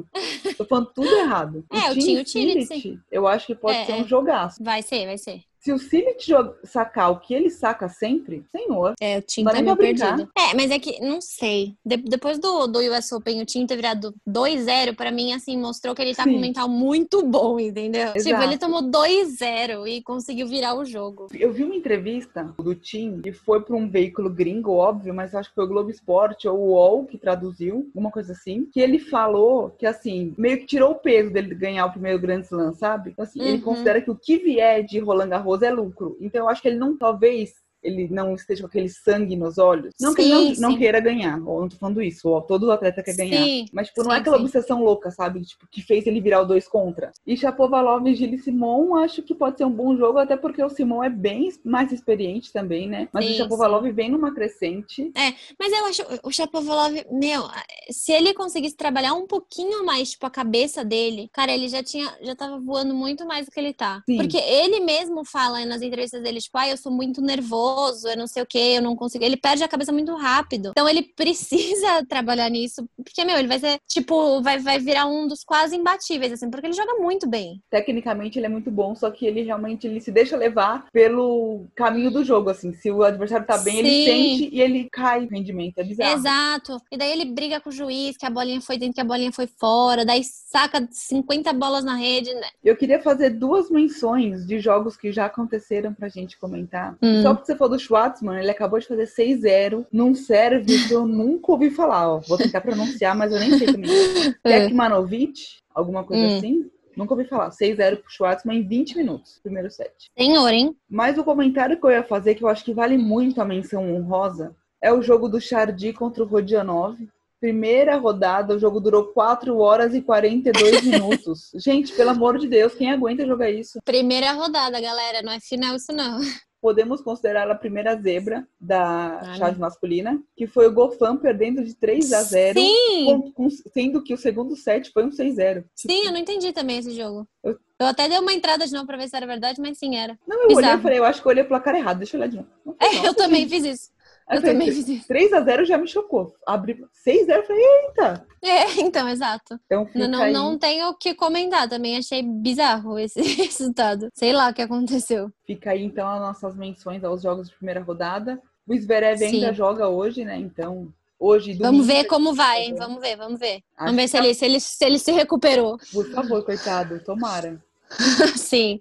Tô 0.58 0.66
falando 0.66 0.92
tudo 0.94 1.08
errado. 1.08 1.66
É, 1.72 1.92
o 1.92 2.02
Silic, 2.02 3.00
eu 3.12 3.28
acho 3.28 3.48
que 3.48 3.56
pode 3.56 3.78
É, 3.78 3.86
ser 3.86 3.92
é. 3.94 3.96
um 4.02 4.08
jogaço. 4.08 4.64
Vai 4.64 4.82
ser, 4.82 5.06
vai 5.06 5.18
ser. 5.18 5.42
Se 5.60 5.72
o 5.74 5.78
jo- 5.78 6.56
sacar 6.64 7.12
o 7.12 7.20
que 7.20 7.34
ele 7.34 7.50
saca 7.50 7.90
sempre, 7.90 8.44
senhor. 8.56 8.94
É, 9.02 9.18
o 9.18 9.22
Tim 9.22 9.44
tá 9.44 9.54
meio 9.54 9.66
pra 9.66 9.76
perdido. 9.76 10.30
É, 10.38 10.54
mas 10.56 10.72
é 10.72 10.80
que, 10.80 11.02
não 11.02 11.20
sei. 11.20 11.76
De- 11.86 11.98
depois 11.98 12.40
do, 12.40 12.66
do 12.68 12.80
US 12.80 13.12
Open, 13.12 13.42
o 13.42 13.46
Tim 13.46 13.66
ter 13.66 13.76
virado 13.76 14.14
2-0, 14.28 14.96
pra 14.96 15.12
mim, 15.12 15.34
assim, 15.34 15.58
mostrou 15.58 15.94
que 15.94 16.02
ele 16.02 16.16
tá 16.16 16.24
com 16.24 16.30
Sim. 16.30 16.38
um 16.38 16.42
mental 16.42 16.70
muito 16.70 17.24
bom, 17.26 17.60
entendeu? 17.60 18.08
Tipo, 18.14 18.18
Exato. 18.20 18.44
ele 18.44 18.58
tomou 18.58 18.82
2-0 18.84 19.86
e 19.88 20.02
conseguiu 20.02 20.48
virar 20.48 20.76
o 20.76 20.86
jogo. 20.86 21.28
Eu 21.34 21.52
vi 21.52 21.64
uma 21.64 21.76
entrevista 21.76 22.54
do 22.58 22.74
Tim, 22.74 23.20
que 23.22 23.32
foi 23.34 23.62
para 23.62 23.76
um 23.76 23.90
veículo 23.90 24.30
gringo, 24.30 24.72
óbvio, 24.72 25.14
mas 25.14 25.36
acho 25.36 25.50
que 25.50 25.56
foi 25.56 25.66
o 25.66 25.68
Globo 25.68 25.90
Esporte 25.92 26.48
ou 26.48 26.58
o 26.58 26.68
UOL 26.72 27.06
que 27.06 27.18
traduziu, 27.18 27.90
alguma 27.94 28.12
coisa 28.12 28.32
assim, 28.32 28.66
que 28.72 28.80
ele 28.80 28.98
falou 29.00 29.72
que, 29.78 29.86
assim, 29.86 30.34
meio 30.38 30.60
que 30.60 30.66
tirou 30.66 30.92
o 30.92 30.96
peso 30.96 31.32
dele 31.32 31.54
ganhar 31.54 31.86
o 31.86 31.92
primeiro 31.92 32.20
Grand 32.20 32.42
Slam, 32.42 32.74
sabe? 32.74 33.10
Então, 33.12 33.24
assim, 33.24 33.42
ele 33.42 33.58
Uhum. 33.58 33.62
considera 33.62 34.02
que 34.02 34.10
o 34.10 34.16
que 34.16 34.38
vier 34.38 34.84
de 34.86 35.00
Roland 35.00 35.28
Garros 35.30 35.49
é 35.64 35.72
lucro. 35.72 36.18
Então, 36.20 36.42
eu 36.42 36.50
acho 36.50 36.62
que 36.62 36.68
ele 36.68 36.78
não, 36.78 36.98
talvez, 36.98 37.54
ele 37.82 38.08
não 38.10 38.36
esteja 38.36 38.62
com 38.62 38.68
aquele 38.68 38.90
sangue 38.90 39.36
nos 39.36 39.58
olhos. 39.58 39.94
Não 40.00 40.14
que 40.14 40.22
ele 40.22 40.60
não, 40.60 40.70
não 40.70 40.78
queira 40.78 41.00
ganhar, 41.00 41.42
ou 41.46 41.62
não 41.62 41.70
tô 41.70 41.78
falando 41.78 42.02
isso, 42.02 42.30
ó, 42.30 42.42
todo 42.42 42.72
atleta 42.72 43.04
quer 43.04 43.16
ganhar. 43.16 43.44
Sim, 43.44 43.66
Mas, 43.72 43.88
tipo, 43.88 44.04
não 44.04 44.12
sim, 44.12 44.18
é 44.18 44.20
aquela 44.20 44.38
sim. 44.38 44.44
obsessão 44.44 44.84
louca, 44.84 45.12
sabe? 45.12 45.42
Tipo, 45.42 45.68
que 45.70 45.82
fez 45.82 46.06
ele 46.08 46.22
virar 46.22 46.42
o 46.42 46.46
dois 46.46 46.68
contra. 46.68 47.12
E 47.26 47.38
Chapovalov 47.38 48.08
e 48.08 48.16
Gilles 48.16 48.44
Simon, 48.44 48.96
acho 48.96 49.22
que 49.22 49.34
pode 49.34 49.58
ser 49.58 49.66
um 49.66 49.72
bom 49.72 49.96
jogo, 49.96 50.20
até 50.20 50.36
porque 50.36 50.64
o 50.64 50.70
Simon 50.70 51.04
é 51.04 51.10
bem 51.10 51.50
mais 51.64 51.92
experiente 51.92 52.52
também, 52.52 52.88
né? 52.88 53.08
Mas 53.14 53.26
Sim, 53.26 53.34
o 53.34 53.38
Chapovalov 53.38 53.90
vem 53.92 54.10
numa 54.10 54.34
crescente. 54.34 55.12
Mas 55.58 55.74
eu 55.74 55.86
acho, 55.86 56.04
o 56.24 56.32
Chapovalov, 56.32 56.94
meu, 57.12 57.44
se 57.90 58.12
ele 58.12 58.34
conseguisse 58.34 58.76
trabalhar 58.76 59.14
um 59.14 59.26
pouquinho 59.26 59.86
mais, 59.86 60.12
tipo, 60.12 60.26
a 60.26 60.30
cabeça 60.30 60.84
dele, 60.84 61.30
cara, 61.32 61.52
ele 61.52 61.68
já 61.68 61.84
tinha, 61.84 62.14
já 62.22 62.36
tava 62.36 62.60
voando 62.60 62.94
muito 62.94 63.26
mais 63.26 63.46
do 63.46 63.52
que 63.52 63.60
ele 63.60 63.74
tá. 63.74 64.02
Sim. 64.06 64.18
Porque 64.18 64.38
ele 64.38 64.80
mesmo 64.80 65.24
fala 65.24 65.66
nas 65.66 65.82
entrevistas 65.82 66.22
dele, 66.22 66.40
tipo, 66.40 66.58
ah, 66.58 66.68
eu 66.68 66.78
sou 66.78 66.92
muito 66.92 67.22
nervoso, 67.22 67.69
eu 68.06 68.18
não 68.18 68.28
sei 68.28 68.44
o 68.44 68.46
que, 68.46 68.58
eu 68.58 68.82
não 68.82 68.96
consigo. 68.96 69.24
Ele 69.24 69.38
perde 69.38 69.64
a 69.64 69.68
cabeça 69.68 69.92
muito 69.92 70.16
rápido. 70.16 70.70
Então 70.70 70.88
ele 70.88 71.04
precisa 71.16 72.06
trabalhar 72.08 72.50
nisso, 72.50 72.88
porque, 72.98 73.24
meu, 73.24 73.38
ele 73.38 73.48
vai 73.48 73.60
ser, 73.60 73.80
tipo, 73.88 74.42
vai, 74.42 74.60
vai 74.60 74.80
virar 74.80 75.06
um 75.06 75.28
dos 75.28 75.44
quase 75.44 75.76
imbatíveis, 75.76 76.34
assim, 76.34 76.50
porque 76.50 76.68
ele 76.68 76.74
joga 76.74 76.96
muito 76.96 77.28
bem. 77.28 77.62
Tecnicamente 77.70 78.40
ele 78.40 78.46
é 78.46 78.50
muito 78.50 78.72
bom, 78.72 78.96
só 78.96 79.10
que 79.12 79.26
ele 79.26 79.42
realmente 79.44 79.88
ele 79.88 80.00
se 80.00 80.12
deixa 80.12 80.36
levar 80.38 80.88
pelo 80.92 81.66
caminho 81.76 82.12
do 82.12 82.24
jogo, 82.24 82.50
assim. 82.50 82.74
Se 82.74 82.92
o 82.92 83.04
adversário 83.04 83.46
tá 83.46 83.58
bem, 83.58 83.80
ele 83.80 83.90
Sim. 83.90 84.06
sente 84.06 84.50
e 84.56 84.62
ele 84.62 84.90
cai 84.92 85.26
o 85.26 85.30
rendimento. 85.30 85.80
É 85.80 85.84
bizarro. 85.84 86.18
Exato. 86.18 86.82
E 86.92 86.98
daí 86.98 87.12
ele 87.12 87.26
briga 87.26 87.60
com 87.60 87.70
o 87.70 87.74
juiz, 87.74 88.18
que 88.18 88.26
a 88.26 88.30
bolinha 88.30 88.62
foi 88.62 88.78
dentro, 88.78 88.96
que 88.96 89.02
a 89.02 89.06
bolinha 89.06 89.32
foi 89.32 89.48
fora, 89.48 90.06
daí 90.06 90.24
saca 90.24 90.88
50 90.90 91.52
bolas 91.54 91.84
na 91.84 91.96
rede. 91.96 92.34
né? 92.34 92.48
Eu 92.64 92.76
queria 92.76 93.00
fazer 93.02 93.32
duas 93.32 93.70
menções 93.70 94.46
de 94.46 94.60
jogos 94.60 94.98
que 94.98 95.12
já 95.12 95.26
aconteceram 95.26 95.94
pra 95.94 96.10
gente 96.10 96.38
comentar. 96.38 96.96
Hum. 97.02 97.22
Só 97.22 97.34
porque 97.34 97.52
você 97.52 97.58
falou 97.60 97.78
do 97.78 97.80
Schwartzman, 97.80 98.40
ele 98.40 98.50
acabou 98.50 98.80
de 98.80 98.88
fazer 98.88 99.06
6-0 99.06 99.86
num 99.92 100.16
serviço 100.16 100.88
que 100.88 100.94
eu 100.96 101.06
nunca 101.06 101.52
ouvi 101.52 101.70
falar. 101.70 102.10
Ó. 102.16 102.20
Vou 102.22 102.38
tentar 102.38 102.62
pronunciar, 102.62 103.16
mas 103.16 103.32
eu 103.32 103.40
nem 103.40 103.58
sei 103.58 103.68
também. 103.68 103.90
É. 104.44 104.62
Tekmanovic, 104.66 105.34
alguma 105.76 106.04
coisa 106.04 106.24
Hum. 106.24 106.38
assim. 106.38 106.72
Nunca 106.98 107.14
ouvi 107.14 107.26
falar. 107.26 107.52
6-0 107.52 107.98
pro 107.98 108.12
Schwartzman 108.12 108.58
em 108.60 108.68
20 108.68 108.98
minutos, 108.98 109.40
primeiro 109.44 109.70
set. 109.70 109.92
Senhor, 110.18 110.48
hein? 110.50 110.76
Mas 110.90 111.18
o 111.18 111.24
comentário 111.24 111.80
que 111.80 111.86
eu 111.86 111.92
ia 111.92 112.04
fazer, 112.04 112.36
que 112.36 112.44
eu 112.44 112.48
acho 112.48 112.66
que 112.66 112.74
vale 112.74 112.98
muito 112.98 113.40
a 113.42 113.46
menção 113.46 113.94
honrosa, 113.96 114.56
é 114.82 114.92
o 114.92 115.02
jogo 115.02 115.30
do 115.30 115.40
Chardy 115.40 115.94
contra 115.94 116.24
o 116.24 116.28
Rodianov. 116.28 116.98
Primeira 117.40 117.96
rodada, 117.96 118.54
o 118.54 118.60
jogo 118.60 118.82
durou 118.82 119.06
4 119.14 119.58
horas 119.60 119.94
e 119.96 120.02
42 120.02 120.82
minutos. 120.84 121.52
Gente, 121.56 121.94
pelo 121.94 122.10
amor 122.10 122.38
de 122.38 122.48
Deus, 122.50 122.74
quem 122.76 122.92
aguenta 122.92 123.26
jogar 123.26 123.50
isso? 123.50 123.80
Primeira 123.86 124.34
rodada, 124.34 124.82
galera. 124.82 125.22
Não 125.22 125.32
é 125.32 125.40
final 125.40 125.76
isso, 125.78 125.94
não. 125.94 126.20
Podemos 126.62 127.02
considerar 127.02 127.50
a 127.50 127.56
primeira 127.56 127.96
zebra 127.96 128.48
da 128.60 129.20
ah, 129.20 129.34
chave 129.36 129.60
masculina, 129.60 130.22
que 130.36 130.46
foi 130.46 130.68
o 130.68 130.74
Gofan 130.74 131.18
perdendo 131.18 131.64
de 131.64 131.74
3 131.74 132.12
a 132.14 132.24
0 132.24 132.60
Sim! 132.60 133.06
Com, 133.06 133.32
com, 133.32 133.50
sendo 133.50 134.04
que 134.04 134.14
o 134.14 134.18
segundo 134.18 134.56
set 134.56 134.92
foi 134.92 135.06
um 135.06 135.10
6-0. 135.10 135.64
Sim, 135.76 136.06
eu 136.06 136.12
não 136.12 136.20
entendi 136.20 136.52
também 136.52 136.78
esse 136.78 136.92
jogo. 136.92 137.28
Eu... 137.44 137.58
eu 137.80 137.88
até 137.88 138.10
dei 138.10 138.20
uma 138.20 138.34
entrada 138.34 138.68
de 138.68 138.74
novo 138.74 138.86
pra 138.86 138.98
ver 138.98 139.08
se 139.08 139.16
era 139.16 139.26
verdade, 139.26 139.62
mas 139.62 139.78
sim, 139.78 139.96
era. 139.96 140.20
Não, 140.28 140.42
eu 140.42 140.48
Bizarro. 140.50 140.68
olhei 140.68 140.80
e 140.80 140.84
falei, 140.84 141.00
eu 141.00 141.06
acho 141.06 141.22
que 141.22 141.28
eu 141.28 141.32
olhei 141.32 141.44
o 141.44 141.48
placar 141.48 141.76
errado, 141.76 141.98
deixa 141.98 142.18
eu 142.18 142.22
olhar 142.22 142.30
de 142.30 142.38
novo. 142.38 142.50
É, 142.80 143.08
eu 143.08 143.14
também 143.14 143.48
fiz 143.48 143.64
isso. 143.64 143.90
Eu 144.30 144.42
também 144.42 144.72
fiz 144.72 144.88
isso. 144.88 145.08
3x0 145.08 145.66
já 145.66 145.78
me 145.78 145.88
chocou. 145.88 146.34
Abri 146.46 146.76
6x0 147.06 147.30
eu 147.30 147.44
falei, 147.44 147.64
eita! 147.64 148.28
É, 148.44 148.82
então, 148.82 149.10
exato. 149.10 149.60
Então, 149.66 149.90
não, 149.96 150.08
não, 150.08 150.32
não 150.32 150.58
tenho 150.58 150.90
o 150.90 150.94
que 150.96 151.16
comentar. 151.16 151.68
Também 151.68 151.98
achei 151.98 152.22
bizarro 152.22 153.00
esse 153.00 153.22
resultado. 153.44 154.10
Sei 154.14 154.32
lá 154.32 154.50
o 154.50 154.54
que 154.54 154.62
aconteceu. 154.62 155.32
Fica 155.46 155.72
aí, 155.72 155.84
então, 155.84 156.08
as 156.08 156.20
nossas 156.20 156.56
menções 156.56 157.04
aos 157.04 157.22
jogos 157.22 157.50
de 157.50 157.56
primeira 157.56 157.82
rodada. 157.82 158.40
O 158.68 158.78
Zverev 158.78 159.24
ainda 159.24 159.52
joga 159.52 159.90
hoje, 159.90 160.24
né? 160.24 160.38
Então, 160.38 160.94
hoje. 161.20 161.54
Domingo, 161.54 161.64
vamos 161.64 161.88
ver 161.88 162.04
como 162.06 162.34
vai, 162.36 162.66
hein? 162.66 162.76
Vamos 162.78 163.02
ver, 163.02 163.18
vamos 163.18 163.40
ver. 163.40 163.64
Acho 163.76 163.86
vamos 163.86 163.96
ver 163.96 164.08
se, 164.08 164.18
tá... 164.18 164.24
ele, 164.24 164.34
se, 164.36 164.46
ele, 164.46 164.60
se 164.60 164.86
ele 164.86 165.00
se 165.00 165.12
recuperou. 165.12 165.80
Por 165.92 166.06
favor, 166.12 166.46
coitado, 166.46 167.04
tomara. 167.04 167.60
Sim. 168.38 168.80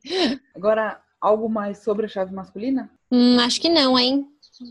Agora, 0.54 1.00
algo 1.20 1.48
mais 1.48 1.78
sobre 1.78 2.06
a 2.06 2.08
chave 2.08 2.34
masculina? 2.34 2.90
Hum, 3.10 3.38
acho 3.40 3.60
que 3.60 3.68
não, 3.68 3.98
hein? 3.98 4.26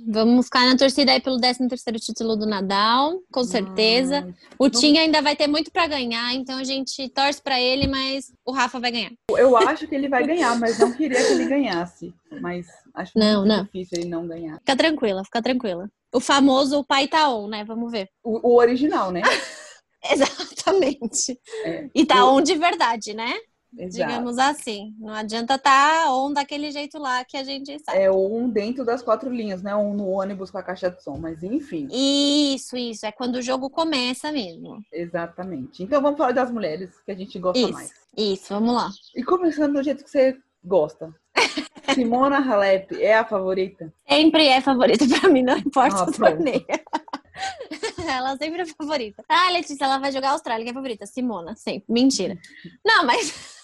Vamos 0.08 0.46
ficar 0.46 0.66
na 0.66 0.78
torcida 0.78 1.12
aí 1.12 1.22
pelo 1.22 1.40
13 1.40 1.68
terceiro 1.68 2.00
título 2.00 2.36
do 2.36 2.46
Nadal, 2.46 3.22
com 3.32 3.44
certeza. 3.44 4.34
o 4.60 4.70
Tim 4.70 4.98
ainda 4.98 5.22
vai 5.22 5.36
ter 5.36 5.48
muito 5.48 5.72
para 5.72 5.88
ganhar, 5.88 6.34
então 6.34 6.58
a 6.58 6.64
gente 6.64 7.10
torce 7.10 7.42
para 7.42 7.60
ele, 7.60 7.88
mas 7.88 8.32
o 8.46 8.52
Rafa 8.52 8.80
vai 8.80 8.92
ganhar. 8.92 9.12
Eu 9.32 9.56
acho 9.56 9.88
que 9.88 9.96
ele 9.96 10.10
vai 10.10 10.26
ganhar, 10.26 10.58
mas 10.60 10.78
não 10.80 10.92
queria 10.92 11.18
que 11.18 11.34
ele 11.34 11.46
ganhasse. 11.46 12.14
Mas 12.42 12.68
acho 12.94 13.18
não, 13.18 13.42
muito 13.42 13.48
não. 13.48 13.64
difícil 13.64 14.00
ele 14.00 14.10
não 14.10 14.28
ganhar. 14.28 14.58
Fica 14.60 14.76
tranquila, 14.76 15.24
fica 15.24 15.42
tranquila. 15.42 15.90
O 16.14 16.20
famoso 16.20 16.84
pai 16.84 17.08
tá 17.08 17.30
on, 17.30 17.48
né? 17.48 17.64
Vamos 17.64 17.92
ver. 17.92 18.10
O, 18.24 18.54
o 18.54 18.58
original, 18.58 19.12
né? 19.12 19.22
Exatamente. 20.12 21.40
É. 21.66 21.90
E 21.94 22.06
tá 22.06 22.26
on 22.26 22.42
de 22.42 22.56
verdade, 22.56 23.14
né? 23.14 23.34
Exato. 23.78 24.10
Digamos 24.10 24.38
assim. 24.38 24.96
Não 25.00 25.14
adianta 25.14 25.56
estar 25.56 26.06
tá 26.06 26.14
on 26.14 26.34
daquele 26.34 26.72
jeito 26.72 26.98
lá 26.98 27.24
que 27.24 27.38
a 27.38 27.44
gente 27.44 27.78
sabe. 27.80 28.00
É 28.00 28.12
um 28.12 28.50
dentro 28.50 28.84
das 28.84 29.02
quatro 29.02 29.30
linhas, 29.30 29.62
né? 29.62 29.76
Um 29.76 29.94
no 29.94 30.08
ônibus 30.08 30.50
com 30.50 30.58
a 30.58 30.64
caixa 30.64 30.90
de 30.90 31.02
som, 31.04 31.18
mas 31.18 31.44
enfim. 31.44 31.88
Isso, 31.92 32.76
isso. 32.76 33.06
É 33.06 33.12
quando 33.12 33.36
o 33.36 33.42
jogo 33.42 33.70
começa 33.70 34.32
mesmo. 34.32 34.80
Exatamente. 34.92 35.84
Então 35.84 36.02
vamos 36.02 36.18
falar 36.18 36.32
das 36.32 36.52
mulheres, 36.52 36.90
que 37.06 37.12
a 37.12 37.16
gente 37.16 37.38
gosta 37.38 37.60
isso, 37.60 37.74
mais. 37.74 37.92
Isso, 38.18 38.54
vamos 38.54 38.74
lá. 38.74 38.90
E 39.16 39.24
começando 39.24 39.74
do 39.74 39.84
jeito 39.84 40.04
que 40.04 40.10
você 40.10 40.38
gosta. 40.64 41.14
Simona 41.94 42.40
Halep 42.40 43.02
é 43.02 43.16
a 43.16 43.26
favorita? 43.26 43.94
Sempre 44.08 44.48
é 44.48 44.60
favorita 44.60 45.06
pra 45.08 45.30
mim, 45.30 45.44
não 45.44 45.58
importa 45.58 46.04
ah, 46.04 46.04
o 46.04 46.12
torneio. 46.12 46.66
ela 48.08 48.36
sempre 48.38 48.62
é 48.62 48.66
favorita. 48.66 49.24
Ah, 49.30 49.52
Letícia, 49.52 49.86
ela 49.86 49.98
vai 49.98 50.12
jogar 50.12 50.30
a 50.30 50.32
Austrália, 50.32 50.64
que 50.64 50.72
é 50.72 50.74
favorita. 50.74 51.06
Simona, 51.06 51.56
sempre. 51.56 51.86
Mentira. 51.90 52.38
Não, 52.86 53.06
mas 53.06 53.57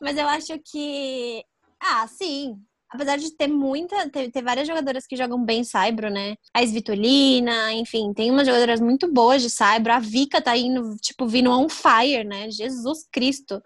mas 0.00 0.16
eu 0.16 0.28
acho 0.28 0.58
que. 0.60 1.44
Ah, 1.80 2.06
sim 2.06 2.64
apesar 2.94 3.18
de 3.18 3.30
ter 3.32 3.48
muita, 3.48 4.08
ter, 4.08 4.30
ter, 4.30 4.42
várias 4.42 4.68
jogadoras 4.68 5.06
que 5.06 5.16
jogam 5.16 5.44
bem 5.44 5.64
Saibro, 5.64 6.08
né? 6.08 6.36
A 6.54 6.62
Svitolina, 6.62 7.72
enfim, 7.72 8.12
tem 8.14 8.30
umas 8.30 8.46
jogadoras 8.46 8.80
muito 8.80 9.12
boas 9.12 9.42
de 9.42 9.50
Saibro. 9.50 9.92
A 9.92 9.98
Vika 9.98 10.40
tá 10.40 10.56
indo, 10.56 10.96
tipo, 10.98 11.26
vindo 11.26 11.50
on 11.50 11.68
fire, 11.68 12.22
né? 12.24 12.48
Jesus 12.50 13.06
Cristo. 13.12 13.60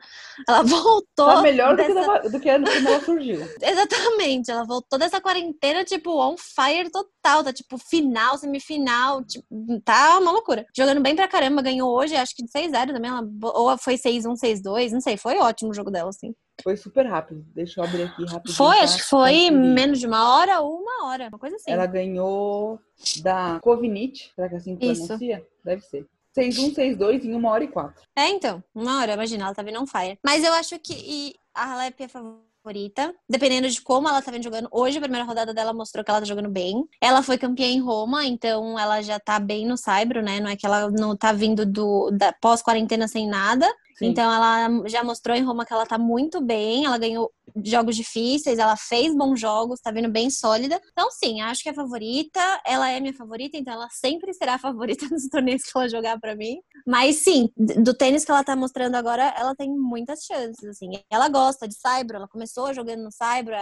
Ela 0.48 0.62
voltou. 0.64 1.26
Tá 1.26 1.42
melhor 1.42 1.76
dessa... 1.76 2.18
do, 2.20 2.22
que 2.22 2.28
do 2.30 2.40
que 2.40 2.48
quando 2.50 2.86
ela 2.86 3.04
surgiu. 3.04 3.40
Exatamente. 3.60 4.50
Ela 4.50 4.64
voltou 4.64 4.98
dessa 4.98 5.20
quarentena, 5.20 5.84
tipo, 5.84 6.10
on 6.18 6.36
fire 6.38 6.90
total. 6.90 7.44
Tá, 7.44 7.52
tipo, 7.52 7.76
final, 7.76 8.38
semifinal. 8.38 9.22
Tipo, 9.22 9.46
tá 9.84 10.18
uma 10.18 10.32
loucura. 10.32 10.64
Jogando 10.74 11.02
bem 11.02 11.14
pra 11.14 11.28
caramba. 11.28 11.60
Ganhou 11.60 11.94
hoje, 11.94 12.16
acho 12.16 12.34
que 12.34 12.42
de 12.42 12.50
6-0 12.50 12.94
também. 12.94 13.10
Ela, 13.10 13.22
ou 13.42 13.76
foi 13.76 13.96
6-1, 13.96 14.32
6-2. 14.34 14.90
Não 14.92 15.00
sei. 15.02 15.18
Foi 15.18 15.36
ótimo 15.36 15.70
o 15.70 15.74
jogo 15.74 15.90
dela, 15.90 16.08
assim. 16.08 16.32
Foi 16.62 16.76
super 16.76 17.06
rápido. 17.06 17.44
Deixa 17.54 17.80
eu 17.80 17.84
abrir 17.84 18.02
aqui 18.04 18.24
rápido. 18.24 18.52
Foi, 18.52 18.76
tá? 18.76 18.82
acho 18.82 18.96
que 18.98 19.04
foi 19.04 19.50
menos 19.50 20.00
de 20.00 20.06
uma 20.06 20.36
hora 20.36 20.60
ou 20.60 20.80
uma 20.80 21.06
hora, 21.06 21.28
uma 21.28 21.38
coisa 21.38 21.56
assim. 21.56 21.70
Ela 21.70 21.86
ganhou 21.86 22.80
da 23.22 23.60
Covinit, 23.62 24.32
será 24.34 24.48
que 24.48 24.54
é 24.54 24.58
assim 24.58 24.76
que 24.76 24.86
Isso. 24.86 25.06
pronuncia? 25.06 25.46
Deve 25.64 25.82
ser. 25.82 26.06
6-1, 26.36 26.74
6-2 26.74 27.24
em 27.24 27.34
uma 27.34 27.50
hora 27.50 27.64
e 27.64 27.68
quatro. 27.68 28.02
É, 28.14 28.28
então, 28.28 28.62
uma 28.74 29.00
hora, 29.00 29.14
imagina, 29.14 29.44
ela 29.44 29.54
tá 29.54 29.62
vindo 29.62 29.80
on 29.80 29.86
fire. 29.86 30.18
Mas 30.24 30.44
eu 30.44 30.52
acho 30.52 30.78
que 30.78 31.34
a 31.54 31.72
Halep 31.72 32.00
é 32.00 32.08
favorita, 32.08 33.14
dependendo 33.28 33.68
de 33.68 33.80
como 33.80 34.08
ela 34.08 34.22
tá 34.22 34.30
vendo 34.30 34.44
jogando. 34.44 34.68
Hoje, 34.70 34.98
a 34.98 35.00
primeira 35.00 35.26
rodada 35.26 35.52
dela 35.52 35.72
mostrou 35.72 36.04
que 36.04 36.10
ela 36.10 36.20
tá 36.20 36.26
jogando 36.26 36.48
bem. 36.48 36.86
Ela 37.00 37.22
foi 37.22 37.38
campeã 37.38 37.66
em 37.66 37.80
Roma, 37.80 38.24
então 38.24 38.78
ela 38.78 39.02
já 39.02 39.18
tá 39.18 39.40
bem 39.40 39.66
no 39.66 39.76
Saibro, 39.76 40.22
né? 40.22 40.38
Não 40.38 40.50
é 40.50 40.56
que 40.56 40.66
ela 40.66 40.90
não 40.90 41.16
tá 41.16 41.32
vindo 41.32 41.66
do 41.66 42.10
da 42.12 42.32
pós-quarentena 42.32 43.08
sem 43.08 43.26
nada. 43.26 43.68
Então 44.06 44.32
ela 44.32 44.88
já 44.88 45.02
mostrou 45.02 45.36
em 45.36 45.42
Roma 45.42 45.64
que 45.64 45.72
ela 45.72 45.86
tá 45.86 45.98
muito 45.98 46.40
bem, 46.40 46.84
ela 46.84 46.98
ganhou 46.98 47.32
jogos 47.64 47.96
difíceis, 47.96 48.58
ela 48.58 48.76
fez 48.76 49.14
bons 49.14 49.40
jogos, 49.40 49.80
tá 49.80 49.90
vindo 49.90 50.08
bem 50.10 50.30
sólida. 50.30 50.80
Então, 50.92 51.10
sim, 51.10 51.40
acho 51.40 51.62
que 51.62 51.68
é 51.68 51.74
favorita. 51.74 52.40
Ela 52.64 52.90
é 52.90 53.00
minha 53.00 53.14
favorita, 53.14 53.56
então 53.56 53.72
ela 53.72 53.88
sempre 53.90 54.32
será 54.34 54.54
a 54.54 54.58
favorita 54.58 55.06
nos 55.10 55.28
torneios 55.28 55.62
que 55.62 55.76
ela 55.76 55.88
jogar 55.88 56.20
para 56.20 56.36
mim. 56.36 56.58
Mas 56.86 57.22
sim, 57.22 57.48
do 57.56 57.94
tênis 57.94 58.24
que 58.24 58.30
ela 58.30 58.44
tá 58.44 58.54
mostrando 58.54 58.94
agora, 58.94 59.34
ela 59.36 59.54
tem 59.54 59.70
muitas 59.70 60.20
chances, 60.24 60.64
assim. 60.64 60.90
Ela 61.10 61.28
gosta 61.28 61.66
de 61.66 61.74
Saibro, 61.78 62.16
ela 62.16 62.28
começou 62.28 62.72
jogando 62.74 63.02
no 63.02 63.12
Saibro, 63.12 63.54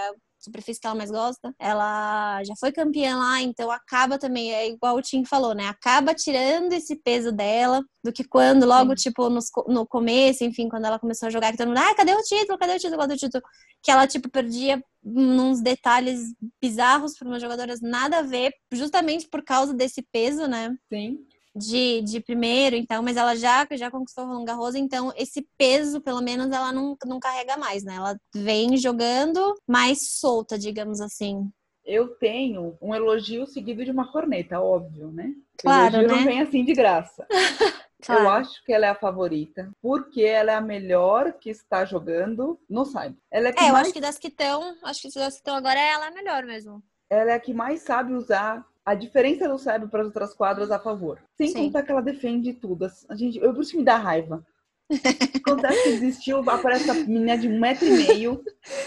superfície 0.47 0.81
que 0.81 0.87
ela 0.87 0.97
mais 0.97 1.11
gosta. 1.11 1.55
Ela 1.59 2.43
já 2.45 2.55
foi 2.59 2.73
campeã 2.73 3.17
lá, 3.17 3.41
então 3.41 3.71
acaba 3.71 4.19
também, 4.19 4.53
é 4.53 4.69
igual 4.69 4.97
o 4.97 5.03
Tim 5.03 5.25
falou, 5.25 5.55
né? 5.55 5.67
Acaba 5.67 6.15
tirando 6.15 6.73
esse 6.73 6.97
peso 6.97 7.31
dela 7.31 7.83
do 8.03 8.13
que 8.13 8.25
quando, 8.25 8.67
logo, 8.67 8.91
Sim. 8.97 9.11
tipo, 9.11 9.29
no, 9.29 9.41
no 9.69 9.87
começo, 9.87 10.45
enfim, 10.45 10.69
quando 10.69 10.85
ela 10.85 10.99
começou 10.99 11.27
a 11.27 11.31
jogar, 11.31 11.53
que 11.53 11.59
todo 11.59 11.69
mundo, 11.69 11.79
ah, 11.79 11.95
cadê 11.95 12.15
o 12.15 12.23
título? 12.23 12.59
Cadê 12.59 12.75
o 12.75 12.79
título? 12.79 12.99
Cadê 12.99 13.15
o 13.15 13.19
título? 13.19 13.43
Que 13.83 13.91
ela, 13.91 14.07
tipo, 14.07 14.31
perdia 14.31 14.83
uns 15.05 15.61
detalhes 15.61 16.35
bizarros 16.61 17.17
para 17.17 17.29
umas 17.29 17.43
jogadoras 17.43 17.81
nada 17.81 18.19
a 18.19 18.23
ver, 18.23 18.53
justamente 18.73 19.29
por 19.29 19.43
causa 19.43 19.73
desse 19.75 20.03
peso, 20.11 20.47
né? 20.47 20.75
Sim 20.93 21.19
de, 21.57 22.03
de 22.03 22.21
primeiro, 22.21 22.77
então, 22.77 23.03
mas 23.03 23.17
ela 23.17 23.35
já, 23.35 23.67
já 23.73 23.91
conquistou 23.91 24.25
o 24.25 24.29
Roland 24.29 24.45
Garros, 24.45 24.75
então 24.75 25.13
esse 25.17 25.47
peso, 25.57 26.01
pelo 26.01 26.21
menos, 26.21 26.51
ela 26.51 26.71
não, 26.73 26.97
não 27.07 27.19
carrega 27.19 27.57
mais, 27.57 27.83
né? 27.83 27.95
Ela 27.97 28.17
vem 28.35 28.77
jogando 28.77 29.55
mais 29.67 30.11
solta, 30.19 30.59
digamos 30.59 31.01
assim. 31.01 31.51
Eu 31.85 32.09
tenho 32.09 32.77
um 32.83 32.95
elogio 32.95 33.47
seguido 33.47 33.85
de 33.85 33.91
uma 33.91 34.11
corneta, 34.11 34.61
óbvio, 34.61 35.11
né? 35.11 35.33
Claro, 35.57 35.97
elogio 35.97 36.09
né? 36.11 36.17
não 36.17 36.25
vem 36.25 36.41
assim 36.43 36.65
de 36.65 36.75
graça. 36.75 37.27
claro. 38.05 38.23
Eu 38.23 38.29
acho 38.29 38.65
que 38.65 38.73
ela 38.73 38.87
é 38.87 38.91
a 38.91 38.95
favorita, 38.95 39.71
porque 39.81 40.23
ela 40.23 40.53
é 40.53 40.55
a 40.57 40.61
melhor 40.61 41.33
que 41.35 41.49
está 41.49 41.85
jogando 41.85 42.61
no 42.69 42.85
site. 42.85 43.17
Ela 43.31 43.49
é, 43.49 43.55
é 43.57 43.69
eu 43.69 43.73
mais... 43.73 43.87
acho 43.87 43.93
que 43.95 44.01
das 44.01 44.19
que 44.19 44.29
estão, 44.29 44.77
acho 44.83 45.03
que 45.03 45.15
das 45.15 45.35
que 45.35 45.41
estão 45.41 45.55
agora, 45.55 45.81
ela 45.81 46.07
é 46.07 46.09
a 46.09 46.15
melhor 46.15 46.45
mesmo. 46.45 46.83
Ela 47.09 47.31
é 47.31 47.35
a 47.35 47.41
que 47.41 47.55
mais 47.55 47.83
sabe 47.83 48.13
usar 48.13 48.67
a 48.87 48.95
diferença 48.95 49.49
do 49.49 49.59
cérebro 49.59 49.89
para 49.89 50.03
as 50.03 50.07
outras 50.07 50.33
quadras 50.33 50.71
a 50.71 50.79
favor. 50.79 51.19
Sem 51.37 51.49
Sim. 51.49 51.65
contar 51.65 51.83
que 51.83 51.91
ela 51.91 52.01
defende 52.01 52.53
tudo. 52.53 52.89
A 53.09 53.17
gente, 53.17 53.37
eu 53.37 53.53
por 53.53 53.63
isso 53.63 53.77
me 53.77 53.83
dá 53.83 53.97
raiva. 53.97 54.47
Acontece 55.35 55.83
que 55.83 55.89
existiu, 55.89 56.39
aparece 56.49 56.89
a 56.89 56.95
menina 56.95 57.37
de 57.37 57.49
um 57.49 57.59
metro 57.59 57.85
e 57.85 57.91
meio 57.91 58.45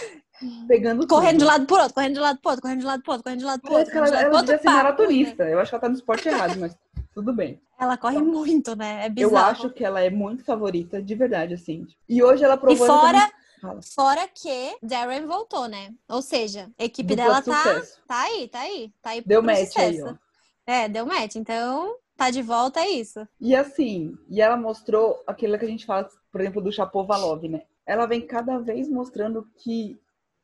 pegando 0.69 1.05
Correndo 1.05 1.31
tudo. 1.31 1.39
de 1.39 1.45
lado 1.45 1.65
por 1.65 1.79
outro, 1.81 1.93
correndo 1.93 2.13
de 2.13 2.19
lado 2.21 2.39
por 2.39 2.49
outro, 2.51 2.61
correndo 2.61 2.79
de 2.79 2.85
lado 2.85 3.01
por 3.03 3.11
outro, 3.11 3.23
correndo 3.23 3.39
de 3.39 3.45
lado 3.45 3.61
por 3.61 3.71
outro. 3.71 3.97
Ela, 3.97 4.07
ela, 4.07 4.21
ela 4.21 4.41
devia 4.41 4.57
ser 4.57 4.69
maratonista. 4.69 5.43
Eu 5.43 5.59
acho 5.59 5.69
que 5.69 5.75
ela 5.75 5.81
tá 5.81 5.89
no 5.89 5.95
esporte 5.95 6.29
errado, 6.29 6.57
mas 6.57 6.77
tudo 7.13 7.33
bem. 7.33 7.59
Ela 7.77 7.97
corre 7.97 8.19
muito, 8.19 8.77
né? 8.77 9.05
É 9.05 9.09
bizarro. 9.09 9.35
Eu 9.35 9.37
acho 9.37 9.69
que 9.71 9.83
ela 9.83 9.99
é 9.99 10.09
muito 10.09 10.45
favorita, 10.45 11.01
de 11.01 11.15
verdade, 11.15 11.55
assim. 11.55 11.85
E 12.07 12.23
hoje 12.23 12.43
ela 12.45 12.55
provou... 12.55 12.85
E 12.85 12.87
fora... 12.87 13.29
Fora 13.93 14.27
que 14.27 14.77
Darren 14.81 15.25
voltou, 15.25 15.67
né? 15.67 15.93
Ou 16.07 16.21
seja, 16.21 16.69
a 16.77 16.83
equipe 16.83 17.15
Dupla 17.15 17.41
dela 17.41 17.41
tá, 17.41 17.81
tá 18.07 18.21
aí, 18.23 18.47
tá 18.47 18.59
aí. 18.61 18.93
Tá 19.01 19.09
aí 19.11 19.21
deu 19.21 19.41
match 19.41 19.67
sucesso. 19.67 20.05
aí, 20.07 20.13
ó. 20.13 20.15
É, 20.65 20.87
deu 20.87 21.05
match. 21.05 21.35
Então, 21.35 21.95
tá 22.15 22.29
de 22.29 22.41
volta, 22.41 22.79
é 22.81 22.89
isso. 22.89 23.27
E 23.39 23.55
assim, 23.55 24.17
e 24.29 24.41
ela 24.41 24.57
mostrou 24.57 25.21
aquilo 25.25 25.57
que 25.57 25.65
a 25.65 25.69
gente 25.69 25.85
fala, 25.85 26.07
por 26.31 26.41
exemplo, 26.41 26.61
do 26.61 26.71
Chapovalov, 26.71 27.43
né? 27.47 27.63
Ela 27.85 28.05
vem 28.05 28.21
cada 28.21 28.59
vez 28.59 28.87
mostrando 28.87 29.47
que 29.57 29.99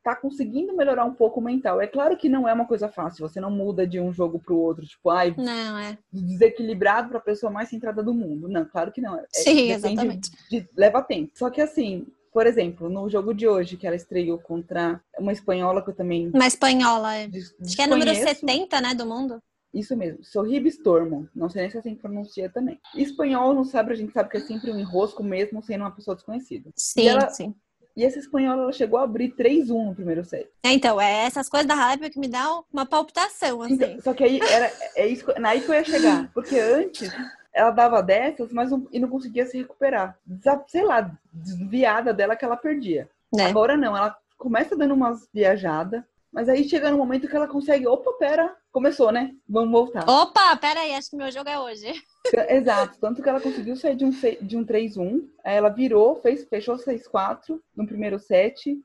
tá 0.06 0.14
conseguindo 0.14 0.76
melhorar 0.76 1.04
um 1.04 1.12
pouco 1.12 1.40
o 1.40 1.42
mental. 1.42 1.80
É 1.80 1.86
claro 1.88 2.16
que 2.16 2.28
não 2.28 2.48
é 2.48 2.52
uma 2.52 2.64
coisa 2.64 2.88
fácil, 2.88 3.28
você 3.28 3.40
não 3.40 3.50
muda 3.50 3.84
de 3.84 3.98
um 3.98 4.12
jogo 4.12 4.38
pro 4.38 4.56
outro, 4.56 4.86
tipo, 4.86 5.10
ai, 5.10 5.34
não, 5.36 5.76
é. 5.78 5.98
desequilibrado 6.12 7.08
pra 7.08 7.18
pessoa 7.18 7.50
mais 7.50 7.68
centrada 7.68 8.04
do 8.04 8.14
mundo. 8.14 8.48
Não, 8.48 8.64
claro 8.64 8.92
que 8.92 9.00
não. 9.00 9.18
É, 9.18 9.26
Sim, 9.32 9.72
exatamente. 9.72 10.30
De, 10.48 10.68
leva 10.76 11.02
tempo. 11.02 11.32
Só 11.34 11.50
que 11.50 11.60
assim, 11.60 12.06
por 12.36 12.46
exemplo, 12.46 12.90
no 12.90 13.08
jogo 13.08 13.32
de 13.32 13.48
hoje, 13.48 13.78
que 13.78 13.86
ela 13.86 13.96
estreou 13.96 14.38
contra 14.38 15.00
uma 15.18 15.32
espanhola 15.32 15.82
que 15.82 15.88
eu 15.88 15.94
também. 15.94 16.28
Uma 16.34 16.46
espanhola, 16.46 17.16
é. 17.16 17.30
Acho 17.62 17.74
que 17.74 17.80
é 17.80 17.86
número 17.86 18.14
70, 18.14 18.78
né, 18.78 18.94
do 18.94 19.06
mundo. 19.06 19.42
Isso 19.72 19.96
mesmo, 19.96 20.22
Sorrib 20.22 20.66
Stormo. 20.66 21.26
Não 21.34 21.48
sei 21.48 21.62
nem 21.62 21.70
se 21.70 21.78
assim 21.78 21.94
pronuncia 21.94 22.50
também. 22.50 22.78
Espanhol 22.94 23.54
não 23.54 23.64
sabe, 23.64 23.94
a 23.94 23.96
gente 23.96 24.12
sabe 24.12 24.28
que 24.28 24.36
é 24.36 24.40
sempre 24.40 24.70
um 24.70 24.78
enrosco, 24.78 25.24
mesmo 25.24 25.62
sendo 25.62 25.80
uma 25.80 25.90
pessoa 25.90 26.14
desconhecida. 26.14 26.68
Sim, 26.76 27.08
ela, 27.08 27.30
sim. 27.30 27.54
E 27.96 28.04
essa 28.04 28.18
espanhola 28.18 28.64
ela 28.64 28.72
chegou 28.72 28.98
a 28.98 29.04
abrir 29.04 29.34
3-1 29.34 29.86
no 29.86 29.94
primeiro 29.94 30.22
set. 30.22 30.46
É, 30.62 30.72
então, 30.72 31.00
é 31.00 31.24
essas 31.24 31.48
coisas 31.48 31.66
da 31.66 31.74
raiva 31.74 32.10
que 32.10 32.20
me 32.20 32.28
dá 32.28 32.62
uma 32.70 32.84
palpitação, 32.84 33.62
assim. 33.62 33.72
Então, 33.76 34.00
só 34.02 34.12
que 34.12 34.22
aí 34.22 34.38
era 34.40 34.70
é 34.94 35.06
isso, 35.06 35.24
naí 35.40 35.62
que 35.62 35.70
eu 35.70 35.74
ia 35.74 35.84
chegar. 35.84 36.30
Porque 36.34 36.58
antes 36.58 37.10
ela 37.56 37.70
dava 37.70 38.02
dessas, 38.02 38.52
mas 38.52 38.70
não, 38.70 38.86
e 38.92 39.00
não 39.00 39.08
conseguia 39.08 39.46
se 39.46 39.56
recuperar. 39.56 40.18
Sei 40.68 40.84
lá, 40.84 41.10
desviada 41.32 42.12
dela 42.12 42.36
que 42.36 42.44
ela 42.44 42.56
perdia. 42.56 43.08
É. 43.36 43.46
Agora 43.46 43.78
não, 43.78 43.96
ela 43.96 44.14
começa 44.36 44.76
dando 44.76 44.92
umas 44.92 45.26
viajadas, 45.32 46.02
mas 46.30 46.50
aí 46.50 46.68
chega 46.68 46.90
no 46.90 46.98
momento 46.98 47.26
que 47.26 47.34
ela 47.34 47.48
consegue, 47.48 47.86
opa, 47.86 48.12
pera, 48.18 48.54
começou, 48.70 49.10
né? 49.10 49.34
Vamos 49.48 49.70
voltar. 49.70 50.06
Opa, 50.06 50.54
pera 50.56 50.80
aí, 50.80 50.92
acho 50.94 51.08
que 51.08 51.16
meu 51.16 51.32
jogo 51.32 51.48
é 51.48 51.58
hoje. 51.58 51.94
Exato, 52.50 52.98
tanto 53.00 53.22
que 53.22 53.28
ela 53.28 53.40
conseguiu 53.40 53.74
sair 53.74 53.96
de 53.96 54.04
um, 54.04 54.10
de 54.10 54.56
um 54.56 54.64
3-1, 54.64 55.26
aí 55.42 55.56
ela 55.56 55.70
virou, 55.70 56.16
fez, 56.16 56.44
fechou 56.44 56.76
6-4 56.76 57.58
no 57.74 57.86
primeiro 57.86 58.18
set, 58.18 58.78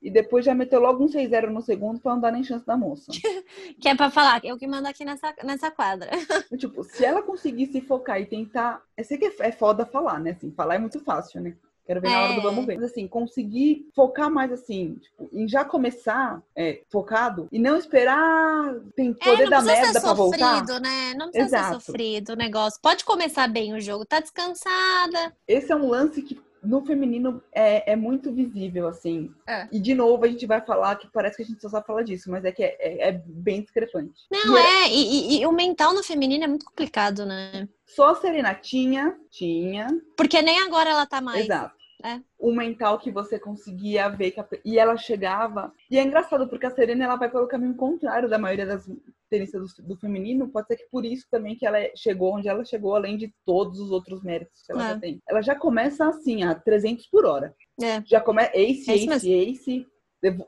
e 0.00 0.10
depois 0.10 0.44
já 0.44 0.54
meteu 0.54 0.80
logo 0.80 1.04
um 1.04 1.08
6-0 1.08 1.50
no 1.50 1.60
segundo 1.60 2.00
pra 2.00 2.12
não 2.12 2.20
dar 2.20 2.32
nem 2.32 2.44
chance 2.44 2.64
da 2.64 2.76
moça. 2.76 3.10
que 3.80 3.88
é 3.88 3.94
pra 3.94 4.10
falar, 4.10 4.40
eu 4.44 4.56
que 4.56 4.66
mando 4.66 4.88
aqui 4.88 5.04
nessa, 5.04 5.34
nessa 5.44 5.70
quadra. 5.70 6.10
tipo, 6.56 6.84
se 6.84 7.04
ela 7.04 7.22
conseguir 7.22 7.66
se 7.66 7.80
focar 7.80 8.20
e 8.20 8.26
tentar. 8.26 8.82
Eu 8.96 9.04
sei 9.04 9.18
que 9.18 9.26
é, 9.26 9.34
é 9.40 9.52
foda 9.52 9.84
falar, 9.84 10.20
né? 10.20 10.30
Assim, 10.30 10.52
falar 10.52 10.76
é 10.76 10.78
muito 10.78 11.00
fácil, 11.00 11.40
né? 11.40 11.54
Quero 11.88 12.02
ver 12.02 12.08
é. 12.08 12.10
na 12.10 12.22
hora 12.22 12.34
do 12.34 12.42
vamos 12.42 12.66
ver. 12.66 12.74
Mas 12.74 12.90
assim, 12.90 13.08
conseguir 13.08 13.88
focar 13.94 14.30
mais 14.30 14.52
assim, 14.52 14.96
tipo, 14.96 15.26
em 15.32 15.48
já 15.48 15.64
começar 15.64 16.42
é, 16.54 16.82
focado 16.90 17.48
e 17.50 17.58
não 17.58 17.78
esperar 17.78 18.74
tem 18.94 19.16
é, 19.18 19.24
poder 19.24 19.46
é, 19.46 19.50
da 19.50 19.62
merda 19.62 19.98
pra 19.98 20.12
voltar. 20.12 20.64
Né? 20.80 21.14
Não 21.16 21.30
precisa 21.30 21.56
Exato. 21.56 21.80
ser 21.80 21.86
sofrido 21.86 22.34
o 22.34 22.36
negócio. 22.36 22.78
Pode 22.82 23.06
começar 23.06 23.48
bem 23.48 23.72
o 23.72 23.80
jogo, 23.80 24.04
tá 24.04 24.20
descansada. 24.20 25.34
Esse 25.46 25.72
é 25.72 25.76
um 25.76 25.88
lance 25.88 26.20
que 26.20 26.38
no 26.62 26.84
feminino 26.84 27.42
é, 27.52 27.92
é 27.92 27.96
muito 27.96 28.32
visível, 28.32 28.88
assim. 28.88 29.32
É. 29.46 29.68
E 29.70 29.78
de 29.78 29.94
novo 29.94 30.24
a 30.24 30.28
gente 30.28 30.46
vai 30.46 30.60
falar 30.60 30.96
que 30.96 31.08
parece 31.10 31.36
que 31.36 31.42
a 31.42 31.46
gente 31.46 31.60
só 31.60 31.68
sabe 31.68 31.86
falar 31.86 32.02
disso, 32.02 32.30
mas 32.30 32.44
é 32.44 32.52
que 32.52 32.62
é, 32.62 32.76
é, 32.80 33.08
é 33.08 33.22
bem 33.26 33.62
discrepante. 33.62 34.26
Não, 34.30 34.56
e 34.56 34.60
é, 34.60 34.84
é 34.84 34.88
e, 34.90 35.02
e, 35.02 35.40
e, 35.40 35.46
o 35.46 35.52
mental 35.52 35.94
no 35.94 36.02
feminino 36.02 36.44
é 36.44 36.48
muito 36.48 36.66
complicado, 36.66 37.24
né? 37.24 37.68
Só 37.86 38.10
a 38.10 38.14
Serena 38.14 38.54
tinha, 38.54 39.16
tinha. 39.30 39.88
Porque 40.16 40.42
nem 40.42 40.60
agora 40.60 40.90
ela 40.90 41.06
tá 41.06 41.20
mais. 41.20 41.44
Exato. 41.44 41.77
É. 42.04 42.20
O 42.38 42.52
mental 42.52 42.98
que 42.98 43.10
você 43.10 43.38
conseguia 43.38 44.08
ver. 44.08 44.34
A... 44.38 44.46
E 44.64 44.78
ela 44.78 44.96
chegava. 44.96 45.72
E 45.90 45.98
é 45.98 46.02
engraçado, 46.02 46.48
porque 46.48 46.66
a 46.66 46.70
Serena 46.70 47.04
ela 47.04 47.16
vai 47.16 47.30
pelo 47.30 47.48
caminho 47.48 47.74
contrário 47.74 48.28
da 48.28 48.38
maioria 48.38 48.66
das 48.66 48.88
tenistas 49.28 49.74
do, 49.74 49.82
do, 49.82 49.96
feminino. 49.96 50.48
Pode 50.48 50.68
ser 50.68 50.76
que 50.76 50.88
por 50.90 51.04
isso 51.04 51.26
também 51.30 51.56
que 51.56 51.66
ela 51.66 51.78
chegou 51.96 52.36
onde 52.36 52.48
ela 52.48 52.64
chegou, 52.64 52.94
além 52.94 53.16
de 53.16 53.34
todos 53.44 53.80
os 53.80 53.90
outros 53.90 54.22
méritos 54.22 54.62
que 54.64 54.72
ela 54.72 54.84
é. 54.84 54.88
já 54.94 55.00
tem. 55.00 55.22
Ela 55.28 55.42
já 55.42 55.54
começa 55.54 56.08
assim, 56.08 56.44
a 56.44 56.54
300 56.54 57.06
por 57.08 57.24
hora. 57.24 57.54
É. 57.82 58.02
Já 58.06 58.20
começa 58.20 58.56
ace, 58.56 58.90
é 58.90 58.94
ace, 58.94 59.32
ace 59.32 59.86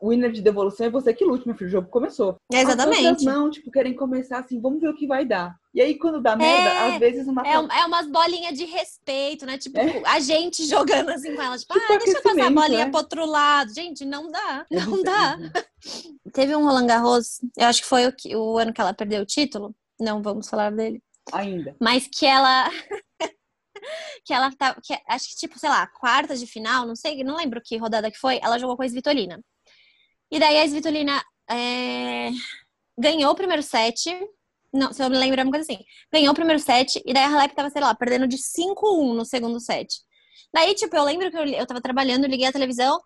winner 0.02 0.32
de 0.32 0.42
devolução 0.42 0.86
é 0.86 0.90
você 0.90 1.14
que 1.14 1.24
lute, 1.24 1.46
meu 1.46 1.56
filho. 1.56 1.68
O 1.68 1.70
jogo 1.70 1.88
começou. 1.88 2.36
exatamente. 2.52 3.06
As 3.06 3.22
não, 3.22 3.50
tipo, 3.50 3.70
querem 3.70 3.94
começar 3.94 4.38
assim, 4.40 4.60
vamos 4.60 4.80
ver 4.80 4.88
o 4.88 4.96
que 4.96 5.06
vai 5.06 5.24
dar. 5.24 5.54
E 5.72 5.80
aí, 5.80 5.96
quando 5.96 6.20
dá 6.20 6.34
merda, 6.34 6.68
é, 6.68 6.92
às 6.92 6.98
vezes 6.98 7.28
uma. 7.28 7.46
É, 7.46 7.52
é 7.52 7.86
umas 7.86 8.08
bolinhas 8.08 8.58
de 8.58 8.64
respeito, 8.64 9.46
né? 9.46 9.56
Tipo, 9.56 9.78
é. 9.78 10.02
a 10.04 10.18
gente 10.18 10.66
jogando 10.66 11.10
assim 11.10 11.34
com 11.34 11.42
elas. 11.42 11.62
Tipo, 11.62 11.74
tipo 11.74 11.92
ah, 11.92 11.98
deixa 11.98 12.18
eu 12.18 12.22
passar 12.22 12.46
a 12.46 12.50
bolinha 12.50 12.82
é. 12.82 12.88
pro 12.88 12.98
outro 12.98 13.24
lado. 13.24 13.72
Gente, 13.72 14.04
não 14.04 14.30
dá. 14.30 14.66
Não 14.70 15.02
dá. 15.02 15.38
Teve 16.32 16.56
um 16.56 16.64
Roland 16.64 16.86
Garros, 16.86 17.40
eu 17.56 17.66
acho 17.66 17.82
que 17.82 17.88
foi 17.88 18.06
o, 18.06 18.12
que, 18.12 18.34
o 18.34 18.58
ano 18.58 18.72
que 18.72 18.80
ela 18.80 18.92
perdeu 18.92 19.22
o 19.22 19.26
título. 19.26 19.74
Não 19.98 20.22
vamos 20.22 20.48
falar 20.48 20.72
dele. 20.72 21.02
Ainda. 21.32 21.76
Mas 21.80 22.08
que 22.08 22.26
ela. 22.26 22.68
que 24.24 24.32
ela 24.32 24.50
tá. 24.52 24.76
Que, 24.82 24.98
acho 25.08 25.28
que, 25.28 25.36
tipo, 25.36 25.58
sei 25.58 25.68
lá, 25.68 25.86
quarta 25.86 26.36
de 26.36 26.46
final, 26.46 26.86
não 26.86 26.96
sei, 26.96 27.22
não 27.22 27.36
lembro 27.36 27.60
que 27.62 27.76
rodada 27.76 28.10
que 28.10 28.18
foi. 28.18 28.40
Ela 28.42 28.58
jogou 28.58 28.76
com 28.76 28.82
a 28.82 28.86
Svitolina. 28.86 29.40
E 30.30 30.38
daí 30.38 30.58
a 30.58 30.66
Svitolina 30.66 31.22
é, 31.50 32.30
ganhou 32.96 33.32
o 33.32 33.34
primeiro 33.34 33.62
set. 33.62 34.16
Não, 34.72 34.92
se 34.92 35.02
eu 35.02 35.10
me 35.10 35.18
lembro, 35.18 35.40
é 35.40 35.44
uma 35.44 35.50
coisa 35.50 35.70
assim. 35.70 35.82
Ganhou 36.12 36.32
o 36.32 36.34
primeiro 36.34 36.60
set 36.60 37.02
e 37.04 37.12
daí 37.12 37.24
a 37.24 37.28
Halep 37.28 37.54
tava, 37.54 37.70
sei 37.70 37.80
lá, 37.80 37.94
perdendo 37.94 38.28
de 38.28 38.36
5-1 38.36 39.14
no 39.14 39.24
segundo 39.24 39.58
set. 39.58 39.88
Daí, 40.52 40.74
tipo, 40.74 40.96
eu 40.96 41.04
lembro 41.04 41.30
que 41.30 41.36
eu, 41.36 41.44
eu 41.44 41.66
tava 41.66 41.80
trabalhando, 41.80 42.26
liguei 42.26 42.46
a 42.46 42.52
televisão 42.52 43.00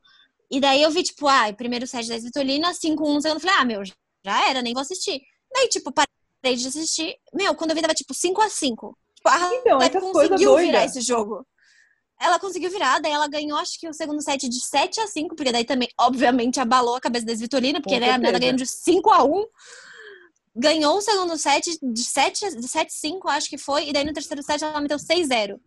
e 0.50 0.60
daí 0.60 0.82
eu 0.82 0.90
vi, 0.90 1.02
tipo, 1.02 1.26
ah, 1.26 1.52
primeiro 1.52 1.86
set 1.86 2.06
da 2.08 2.16
Svitolina, 2.16 2.72
5-1 2.72 3.14
no 3.14 3.20
segundo. 3.20 3.40
Falei, 3.40 3.56
ah, 3.58 3.64
meu, 3.64 3.82
já 3.84 4.48
era, 4.50 4.60
nem 4.60 4.74
vou 4.74 4.82
assistir. 4.82 5.20
Daí, 5.52 5.68
tipo, 5.68 5.92
parei 5.92 6.56
de 6.56 6.68
assistir. 6.68 7.16
Meu, 7.32 7.54
quando 7.54 7.70
eu 7.70 7.76
vi, 7.76 7.82
tava, 7.82 7.94
tipo, 7.94 8.12
5x5. 8.12 8.94
Tipo, 9.14 9.28
a 9.28 9.54
então, 9.54 9.78
Halep 9.78 10.00
conseguiu 10.00 10.56
virar 10.56 10.84
esse 10.84 11.00
jogo 11.00 11.46
ela 12.20 12.38
conseguiu 12.38 12.70
virar, 12.70 13.00
daí 13.00 13.12
ela 13.12 13.28
ganhou, 13.28 13.58
acho 13.58 13.78
que 13.78 13.88
o 13.88 13.92
segundo 13.92 14.22
set 14.22 14.48
de 14.48 14.60
7 14.60 15.00
a 15.00 15.06
5, 15.06 15.34
porque 15.34 15.52
daí 15.52 15.64
também, 15.64 15.88
obviamente, 15.98 16.60
abalou 16.60 16.96
a 16.96 17.00
cabeça 17.00 17.26
da 17.26 17.34
Vitorina, 17.34 17.80
porque 17.80 17.98
né, 17.98 18.08
ela 18.08 18.38
ganhou 18.38 18.56
de 18.56 18.66
5 18.66 19.10
a 19.10 19.24
1 19.24 19.46
ganhou 20.56 20.98
o 20.98 21.00
segundo 21.00 21.36
set 21.36 21.78
de 21.82 22.04
7 22.04 22.56
de 22.56 22.68
7 22.68 22.92
5, 22.92 23.28
acho 23.28 23.50
que 23.50 23.58
foi, 23.58 23.88
e 23.88 23.92
daí 23.92 24.04
no 24.04 24.12
terceiro 24.12 24.42
set 24.42 24.62
ela 24.62 24.80
meteu 24.80 24.98
6 24.98 25.26
0. 25.26 25.60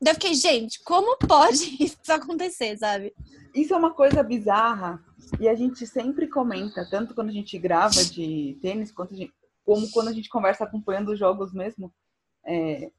Daí 0.00 0.12
eu 0.12 0.14
fiquei, 0.14 0.34
gente, 0.34 0.82
como 0.82 1.16
pode 1.18 1.76
isso 1.82 1.96
acontecer, 2.10 2.76
sabe? 2.78 3.14
Isso 3.54 3.74
é 3.74 3.76
uma 3.76 3.92
coisa 3.92 4.22
bizarra 4.22 5.02
e 5.38 5.48
a 5.48 5.54
gente 5.54 5.86
sempre 5.86 6.26
comenta, 6.26 6.88
tanto 6.90 7.14
quando 7.14 7.28
a 7.28 7.32
gente 7.32 7.58
grava 7.58 8.04
de 8.04 8.58
tênis, 8.60 8.90
quanto 8.90 9.14
gente, 9.14 9.32
como 9.64 9.90
quando 9.90 10.08
a 10.08 10.12
gente 10.12 10.28
conversa 10.28 10.64
acompanhando 10.64 11.12
os 11.12 11.18
jogos 11.18 11.52
mesmo, 11.52 11.92
é, 12.46 12.90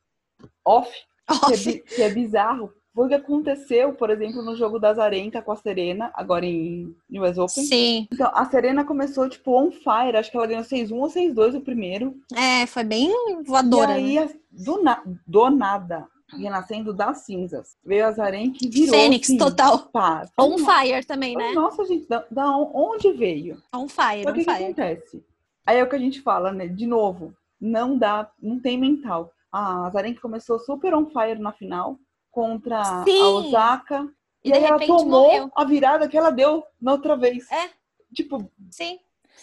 off, 0.63 0.91
que 1.27 1.69
é, 1.69 1.77
que 1.79 2.01
é, 2.01 2.09
bizarro. 2.09 2.71
Que 3.07 3.13
aconteceu, 3.13 3.91
por 3.91 4.09
exemplo, 4.09 4.41
no 4.41 4.55
jogo 4.55 4.79
da 4.79 4.93
Zarenka 4.93 5.41
com 5.41 5.51
a 5.51 5.57
Serena, 5.57 6.11
agora 6.13 6.45
em 6.45 6.95
US 7.11 7.37
Open. 7.37 7.65
Sim. 7.65 8.07
Então, 8.09 8.31
a 8.33 8.45
Serena 8.45 8.85
começou, 8.85 9.27
tipo, 9.27 9.51
on 9.51 9.69
fire. 9.69 10.15
Acho 10.15 10.31
que 10.31 10.37
ela 10.37 10.47
ganhou 10.47 10.63
6-1 10.63 10.93
ou 10.93 11.09
6-2 11.09 11.57
o 11.57 11.61
primeiro. 11.61 12.15
É, 12.33 12.65
foi 12.65 12.85
bem 12.85 13.11
voadora. 13.43 13.99
E 13.99 14.17
aí, 14.17 14.25
né? 14.25 14.33
do, 14.49 14.81
na 14.81 15.03
do 15.27 15.49
nada, 15.49 16.07
renascendo 16.31 16.93
das 16.93 17.25
cinzas. 17.25 17.75
Veio 17.85 18.05
a 18.05 18.11
Zarenka 18.13 18.59
e 18.61 18.69
virou. 18.69 18.95
Fênix, 18.95 19.29
assim, 19.29 19.37
total. 19.37 19.79
Pá. 19.91 20.25
On 20.39 20.57
fire 20.57 21.05
também, 21.05 21.35
né? 21.35 21.51
Nossa, 21.51 21.83
gente, 21.83 22.07
da, 22.07 22.25
da 22.31 22.49
onde 22.55 23.11
veio? 23.11 23.61
On 23.73 23.89
fire, 23.89 24.23
Só 24.23 24.29
on 24.29 24.33
que 24.33 24.43
fire. 24.45 24.53
O 24.53 24.57
que 24.57 24.63
acontece? 24.63 25.25
Aí 25.65 25.79
é 25.79 25.83
o 25.83 25.89
que 25.89 25.95
a 25.97 25.99
gente 25.99 26.21
fala, 26.21 26.53
né? 26.53 26.65
De 26.65 26.87
novo, 26.87 27.33
não 27.59 27.97
dá, 27.97 28.31
não 28.41 28.57
tem 28.57 28.79
mental 28.79 29.33
a 29.55 29.89
Zarenka 29.89 30.19
começou 30.19 30.59
super 30.59 30.93
on 30.93 31.05
fire 31.07 31.39
na 31.39 31.53
final 31.53 31.97
contra 32.29 32.83
Sim. 33.05 33.21
a 33.21 33.27
Osaka. 33.29 34.09
E, 34.43 34.49
e 34.49 34.53
aí 34.53 34.63
ela 34.63 34.79
tomou 34.79 35.05
morreu. 35.05 35.51
a 35.55 35.63
virada 35.63 36.09
que 36.09 36.17
ela 36.17 36.29
deu 36.29 36.61
na 36.81 36.91
outra 36.91 37.15
vez. 37.15 37.49
É. 37.49 37.69
Tipo. 38.13 38.51
Sim. 38.69 38.99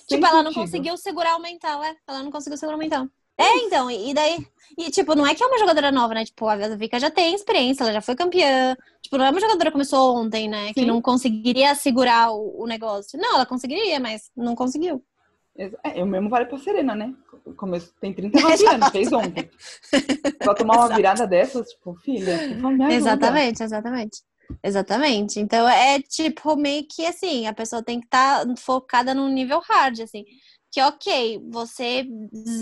Tipo, 0.07 0.27
ela 0.27 0.43
não 0.43 0.53
conseguiu 0.53 0.97
segurar 0.99 1.37
o 1.37 1.41
mental, 1.41 1.83
é. 1.83 1.97
Ela 2.07 2.23
não 2.23 2.31
conseguiu 2.31 2.59
segurar 2.59 2.77
o 2.77 2.79
mental. 2.79 3.07
É, 3.39 3.57
então, 3.59 3.91
e 3.91 4.13
daí. 4.13 4.47
E, 4.77 4.91
tipo, 4.91 5.15
não 5.15 5.27
é 5.27 5.35
que 5.35 5.43
é 5.43 5.47
uma 5.47 5.59
jogadora 5.59 5.91
nova, 5.91 6.15
né? 6.15 6.25
Tipo, 6.25 6.47
a 6.47 6.57
Vika 6.77 6.99
já 6.99 7.11
tem 7.11 7.35
experiência, 7.35 7.83
ela 7.83 7.93
já 7.93 8.01
foi 8.01 8.15
campeã. 8.15 8.77
Tipo, 9.01 9.17
não 9.17 9.25
é 9.25 9.31
uma 9.31 9.41
jogadora 9.41 9.71
que 9.71 9.73
começou 9.73 10.17
ontem, 10.17 10.49
né? 10.49 10.69
Sim. 10.69 10.75
Que 10.75 10.85
não 10.85 11.01
conseguiria 11.01 11.75
segurar 11.75 12.31
o, 12.33 12.63
o 12.63 12.67
negócio. 12.67 13.19
Não, 13.19 13.35
ela 13.35 13.47
conseguiria, 13.47 13.99
mas 13.99 14.31
não 14.37 14.55
conseguiu. 14.55 15.03
É, 15.57 16.01
eu 16.01 16.07
mesmo 16.07 16.31
vale 16.31 16.47
pra 16.47 16.59
Serena, 16.59 16.95
né? 16.95 17.15
Começo, 17.57 17.93
tem 18.01 18.13
39 18.13 18.67
anos, 18.67 18.89
fez 18.91 19.13
ontem. 19.13 19.51
Pra 20.39 20.55
tomar 20.55 20.77
uma 20.77 20.97
virada 20.97 21.27
dessas, 21.27 21.69
tipo, 21.71 21.95
filha, 21.97 22.39
Exatamente, 22.91 23.63
exatamente. 23.63 24.23
Exatamente. 24.63 25.41
Então 25.41 25.69
é 25.69 26.01
tipo 26.01 26.57
meio 26.57 26.87
que 26.89 27.07
assim, 27.07 27.47
a 27.47 27.55
pessoa 27.55 27.83
tem 27.83 28.01
que 28.01 28.07
estar 28.07 28.47
tá 28.47 28.55
focada 28.57 29.15
num 29.15 29.29
nível 29.29 29.61
hard, 29.61 30.01
assim. 30.01 30.25
Que 30.71 30.81
ok, 30.83 31.41
você 31.51 32.07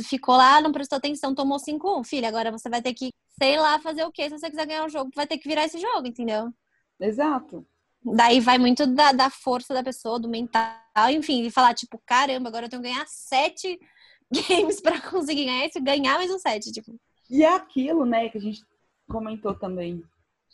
ficou 0.09 0.36
lá, 0.36 0.61
não 0.61 0.72
prestou 0.72 0.99
atenção, 0.99 1.34
tomou 1.34 1.59
5-1. 1.59 2.05
Filha, 2.05 2.28
agora 2.28 2.51
você 2.51 2.68
vai 2.68 2.82
ter 2.82 2.93
que, 2.93 3.11
sei 3.41 3.57
lá, 3.57 3.78
fazer 3.78 4.05
o 4.05 4.11
quê? 4.11 4.24
Se 4.24 4.36
você 4.38 4.51
quiser 4.51 4.66
ganhar 4.66 4.84
o 4.84 4.88
jogo, 4.88 5.11
vai 5.14 5.26
ter 5.26 5.38
que 5.38 5.49
virar 5.49 5.64
esse 5.64 5.78
jogo, 5.78 6.09
entendeu? 6.09 6.53
Exato. 6.99 7.64
Daí 8.05 8.40
vai 8.40 8.59
muito 8.59 8.86
da, 8.86 9.12
da 9.12 9.28
força 9.28 9.74
da 9.74 9.82
pessoa, 9.82 10.18
do 10.18 10.28
mental, 10.28 10.74
enfim, 11.11 11.42
de 11.42 11.51
falar, 11.51 11.74
tipo, 11.74 12.01
caramba, 12.07 12.48
agora 12.48 12.66
eu 12.66 12.70
tenho 12.70 12.82
que 12.82 12.88
ganhar 12.88 13.07
sete 13.07 13.78
games 14.48 14.80
para 14.80 15.01
conseguir 15.01 15.44
ganhar 15.44 15.66
isso, 15.66 15.82
ganhar 15.82 16.16
mais 16.16 16.30
um 16.30 16.38
set, 16.38 16.72
tipo. 16.72 16.98
E 17.28 17.44
é 17.44 17.55
aquilo, 17.55 18.05
né, 18.05 18.28
que 18.28 18.38
a 18.38 18.40
gente 18.40 18.62
comentou 19.09 19.55
também. 19.55 20.03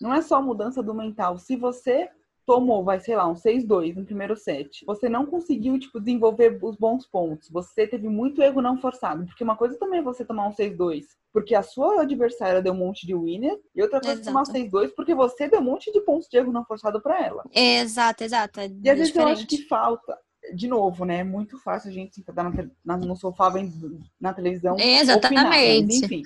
Não 0.01 0.12
é 0.12 0.20
só 0.20 0.42
mudança 0.42 0.82
do 0.82 0.92
mental. 0.92 1.38
Se 1.38 1.57
você 1.57 2.11
tomou, 2.47 2.84
vai, 2.84 3.01
sei 3.01 3.16
lá, 3.16 3.26
um 3.28 3.34
6-2 3.34 3.97
no 3.97 4.05
primeiro 4.05 4.36
set. 4.36 4.84
Você 4.86 5.09
não 5.09 5.26
conseguiu, 5.26 5.78
tipo, 5.78 5.99
desenvolver 5.99 6.59
os 6.62 6.76
bons 6.76 7.07
pontos. 7.07 7.51
Você 7.51 7.86
teve 7.86 8.09
muito 8.09 8.40
erro 8.40 8.62
não 8.62 8.80
forçado. 8.80 9.26
Porque 9.26 9.42
uma 9.42 9.57
coisa 9.57 9.76
também 9.78 9.99
é 9.99 10.03
você 10.03 10.24
tomar 10.24 10.47
um 10.47 10.53
6-2 10.53 11.05
porque 11.32 11.55
a 11.55 11.62
sua 11.62 12.01
adversária 12.01 12.62
deu 12.62 12.72
um 12.72 12.78
monte 12.78 13.07
de 13.07 13.14
winner, 13.14 13.61
e 13.74 13.82
outra 13.82 14.01
coisa 14.01 14.18
é 14.18 14.24
tomar 14.24 14.44
6-2 14.44 14.92
porque 14.97 15.14
você 15.14 15.47
deu 15.47 15.61
um 15.61 15.64
monte 15.64 15.92
de 15.92 16.01
pontos 16.01 16.26
de 16.30 16.38
erro 16.38 16.51
não 16.51 16.64
forçado 16.64 16.99
para 16.99 17.22
ela. 17.22 17.44
Exato, 17.53 18.24
exato. 18.24 18.59
É 18.59 18.68
e 18.68 18.88
às 18.88 18.97
vezes 18.97 19.14
eu 19.14 19.26
acho 19.26 19.47
que 19.47 19.59
falta. 19.68 20.16
De 20.55 20.66
novo, 20.66 21.05
né? 21.05 21.18
É 21.18 21.24
muito 21.24 21.59
fácil 21.59 21.90
a 21.90 21.92
gente 21.92 22.22
sentar 22.24 22.51
na, 22.82 22.97
no 22.97 23.14
sofá 23.16 23.51
vendo 23.51 24.01
na 24.18 24.32
televisão. 24.32 24.76
Exatamente. 24.78 25.26
Opinar, 25.26 25.51
mas, 25.51 26.03
enfim. 26.03 26.22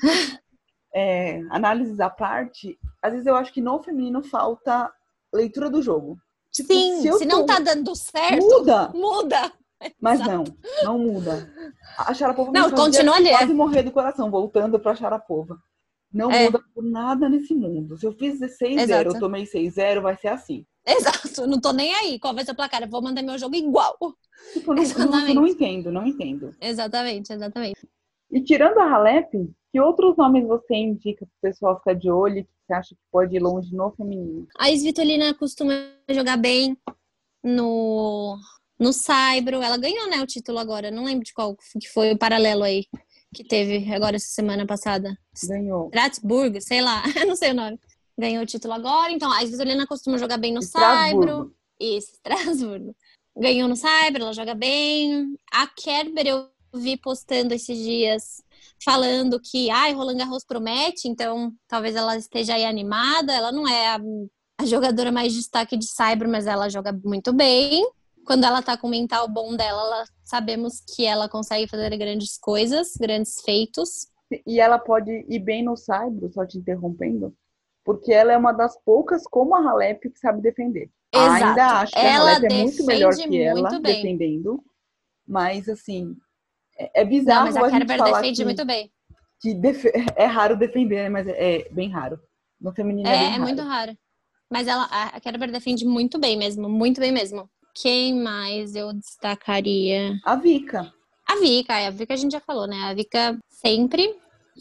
é, 0.94 1.40
análises 1.50 1.98
à 1.98 2.08
parte, 2.08 2.78
às 3.02 3.12
vezes 3.12 3.26
eu 3.26 3.34
acho 3.34 3.52
que 3.52 3.60
no 3.60 3.82
feminino 3.82 4.22
falta 4.22 4.92
leitura 5.32 5.70
do 5.70 5.82
jogo. 5.82 6.18
Tipo, 6.52 6.72
Sim, 6.72 7.02
se, 7.02 7.18
se 7.18 7.26
não 7.26 7.46
tá 7.46 7.60
dando 7.60 7.94
certo, 7.94 8.44
muda. 8.44 8.88
Muda. 8.94 9.52
Mas 10.00 10.20
não, 10.20 10.44
não 10.82 10.98
muda. 10.98 11.50
A 11.96 12.12
Sharapova 12.12 12.52
não, 12.52 12.70
continua 12.70 13.16
ali. 13.16 13.30
quase 13.30 13.54
morrer 13.54 13.82
do 13.82 13.92
coração, 13.92 14.30
voltando 14.30 14.78
pra 14.78 14.94
Sharapova. 14.94 15.56
Não 16.12 16.30
é. 16.30 16.44
muda 16.44 16.60
por 16.74 16.84
nada 16.84 17.28
nesse 17.28 17.54
mundo. 17.54 17.96
Se 17.96 18.06
eu 18.06 18.12
fiz 18.12 18.38
6-0, 18.40 19.06
eu 19.06 19.18
tomei 19.18 19.44
6-0, 19.44 20.02
vai 20.02 20.16
ser 20.16 20.28
assim. 20.28 20.66
Exato, 20.86 21.46
não 21.46 21.60
tô 21.60 21.72
nem 21.72 21.94
aí. 21.94 22.18
Qual 22.18 22.34
vai 22.34 22.44
ser 22.44 22.50
o 22.50 22.56
placar? 22.56 22.82
Eu 22.82 22.88
vou 22.88 23.00
mandar 23.00 23.22
meu 23.22 23.38
jogo 23.38 23.54
igual. 23.54 23.96
Tipo, 24.52 24.74
não, 24.74 24.82
não, 24.82 25.34
não 25.34 25.46
entendo, 25.46 25.92
não 25.92 26.06
entendo. 26.06 26.54
Exatamente, 26.60 27.32
exatamente. 27.32 27.88
E 28.30 28.42
tirando 28.42 28.78
a 28.78 28.92
Halep, 28.92 29.28
que 29.72 29.80
outros 29.80 30.16
nomes 30.16 30.46
você 30.46 30.74
indica 30.74 31.24
pro 31.24 31.50
pessoal 31.50 31.78
ficar 31.78 31.94
de 31.94 32.10
olho 32.10 32.44
que 32.44 32.50
você 32.66 32.72
acha 32.72 32.94
que 32.94 33.00
pode 33.10 33.36
ir 33.36 33.40
longe 33.40 33.74
no 33.74 33.90
feminino? 33.92 34.46
A 34.58 34.70
Svitolina 34.70 35.34
costuma 35.34 35.74
jogar 36.08 36.36
bem 36.36 36.76
no 37.42 38.36
no 38.78 38.92
Saibro. 38.92 39.62
Ela 39.62 39.76
ganhou, 39.76 40.08
né, 40.08 40.22
o 40.22 40.26
título 40.26 40.58
agora. 40.58 40.90
Não 40.90 41.04
lembro 41.04 41.24
de 41.24 41.32
qual 41.32 41.56
que 41.56 41.88
foi 41.88 42.12
o 42.12 42.18
paralelo 42.18 42.62
aí 42.62 42.86
que 43.34 43.44
teve 43.44 43.92
agora 43.94 44.16
essa 44.16 44.28
semana 44.28 44.66
passada. 44.66 45.16
Ganhou. 45.46 45.86
Strasbourg, 45.86 46.60
sei 46.60 46.80
lá, 46.80 47.02
não 47.26 47.36
sei 47.36 47.52
o 47.52 47.54
nome. 47.54 47.78
Ganhou 48.18 48.42
o 48.42 48.46
título 48.46 48.74
agora. 48.74 49.12
Então, 49.12 49.30
a 49.32 49.40
Visolina 49.40 49.86
costuma 49.86 50.18
jogar 50.18 50.36
bem 50.36 50.52
no 50.52 50.62
Saibro. 50.62 51.54
Isso, 51.78 52.12
Strasbourg. 52.14 52.92
Ganhou 53.36 53.68
no 53.68 53.76
Saibro, 53.76 54.22
ela 54.22 54.32
joga 54.32 54.54
bem. 54.54 55.36
A 55.52 55.66
Kerber 55.66 56.26
eu 56.26 56.48
vi 56.74 56.96
postando 56.96 57.54
esses 57.54 57.78
dias 57.78 58.42
falando 58.84 59.40
que 59.40 59.70
ai, 59.70 59.92
Roland 59.92 60.16
Garros 60.16 60.44
promete, 60.44 61.08
então 61.08 61.52
talvez 61.68 61.94
ela 61.94 62.16
esteja 62.16 62.54
aí 62.54 62.64
animada. 62.64 63.32
Ela 63.32 63.52
não 63.52 63.66
é 63.68 63.88
a, 63.88 64.00
a 64.58 64.64
jogadora 64.66 65.12
mais 65.12 65.32
destaque 65.32 65.76
de 65.76 65.86
Saibro, 65.86 66.28
mas 66.28 66.46
ela 66.46 66.68
joga 66.68 66.92
muito 67.04 67.32
bem 67.32 67.84
quando 68.30 68.44
ela 68.44 68.62
tá 68.62 68.76
com 68.76 68.86
o 68.86 68.90
mental 68.90 69.28
bom 69.28 69.56
dela, 69.56 69.82
ela, 69.82 70.04
sabemos 70.24 70.82
que 70.94 71.04
ela 71.04 71.28
consegue 71.28 71.66
fazer 71.66 71.96
grandes 71.96 72.38
coisas, 72.38 72.92
grandes 72.96 73.40
feitos. 73.40 74.06
E 74.46 74.60
ela 74.60 74.78
pode 74.78 75.10
ir 75.28 75.40
bem 75.40 75.64
no 75.64 75.76
cyber, 75.76 76.32
só 76.32 76.46
te 76.46 76.58
interrompendo, 76.58 77.34
porque 77.84 78.12
ela 78.12 78.32
é 78.32 78.36
uma 78.36 78.52
das 78.52 78.80
poucas, 78.84 79.24
como 79.24 79.56
a 79.56 79.58
Halep, 79.58 80.08
que 80.08 80.18
sabe 80.18 80.40
defender. 80.40 80.88
Exato. 81.12 81.44
Ainda 81.44 81.66
acho 81.80 81.92
que 81.92 81.98
ela 81.98 82.30
a 82.30 82.34
Halep 82.36 82.52
é 82.52 82.62
muito 82.62 82.86
melhor 82.86 83.14
que 83.14 83.42
ela 83.42 83.70
bem. 83.70 83.80
defendendo, 83.80 84.62
mas 85.26 85.68
assim, 85.68 86.16
é, 86.80 87.02
é 87.02 87.04
bizarro 87.04 87.46
Não, 87.46 87.52
mas 87.52 87.56
a, 87.56 87.70
Kerber 87.70 88.02
defende 88.02 88.36
que, 88.36 88.44
muito 88.44 88.64
bem. 88.64 88.90
Que 89.40 89.54
def... 89.54 89.84
é 90.16 90.24
raro 90.24 90.56
defender, 90.56 91.02
né? 91.02 91.08
mas 91.08 91.26
é, 91.28 91.58
é 91.58 91.68
bem 91.70 91.90
raro. 91.90 92.18
No 92.60 92.72
feminino 92.72 93.08
é, 93.08 93.32
é, 93.32 93.34
é 93.34 93.38
muito 93.38 93.62
raro. 93.62 93.96
Mas 94.50 94.66
ela, 94.66 94.84
a 94.84 95.20
Kerber 95.20 95.50
defende 95.52 95.84
muito 95.84 96.18
bem 96.18 96.36
mesmo, 96.36 96.68
muito 96.68 97.00
bem 97.00 97.12
mesmo. 97.12 97.48
Quem 97.74 98.14
mais 98.14 98.74
eu 98.74 98.92
destacaria? 98.92 100.18
A 100.24 100.34
Vika. 100.34 100.92
A 101.26 101.36
Vika, 101.36 101.86
a 101.86 101.90
Vika 101.90 102.14
a 102.14 102.16
gente 102.16 102.32
já 102.32 102.40
falou, 102.40 102.66
né? 102.66 102.76
A 102.82 102.94
Vika 102.94 103.38
sempre, 103.48 104.12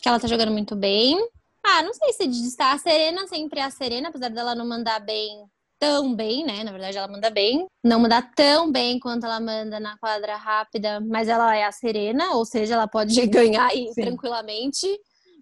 que 0.02 0.08
ela 0.08 0.20
tá 0.20 0.28
jogando 0.28 0.52
muito 0.52 0.76
bem. 0.76 1.18
Ah, 1.66 1.82
não 1.82 1.94
sei 1.94 2.14
se 2.14 2.28
destacar. 2.28 2.76
A 2.76 2.78
Serena 2.78 3.28
sempre 3.28 3.60
é 3.60 3.64
a 3.64 3.72
Serena, 3.72 4.10
apesar 4.10 4.30
dela 4.30 4.54
não 4.54 4.68
mandar 4.68 5.00
bem 5.00 5.44
tão 5.80 6.14
bem, 6.14 6.46
né? 6.46 6.64
Na 6.64 6.72
verdade, 6.72 6.98
ela 6.98 7.08
manda 7.08 7.30
bem. 7.30 7.66
Não 7.84 8.00
manda 8.00 8.22
tão 8.22 8.72
bem 8.72 9.00
quanto 9.00 9.26
ela 9.26 9.40
manda 9.40 9.80
na 9.80 9.98
quadra 9.98 10.36
rápida, 10.36 11.00
mas 11.00 11.28
ela 11.28 11.56
é 11.56 11.64
a 11.64 11.72
Serena, 11.72 12.32
ou 12.36 12.46
seja, 12.46 12.76
ela 12.76 12.88
pode 12.88 13.16
ganhar 13.28 13.68
aí 13.68 13.88
Sim. 13.94 14.02
tranquilamente. 14.02 14.88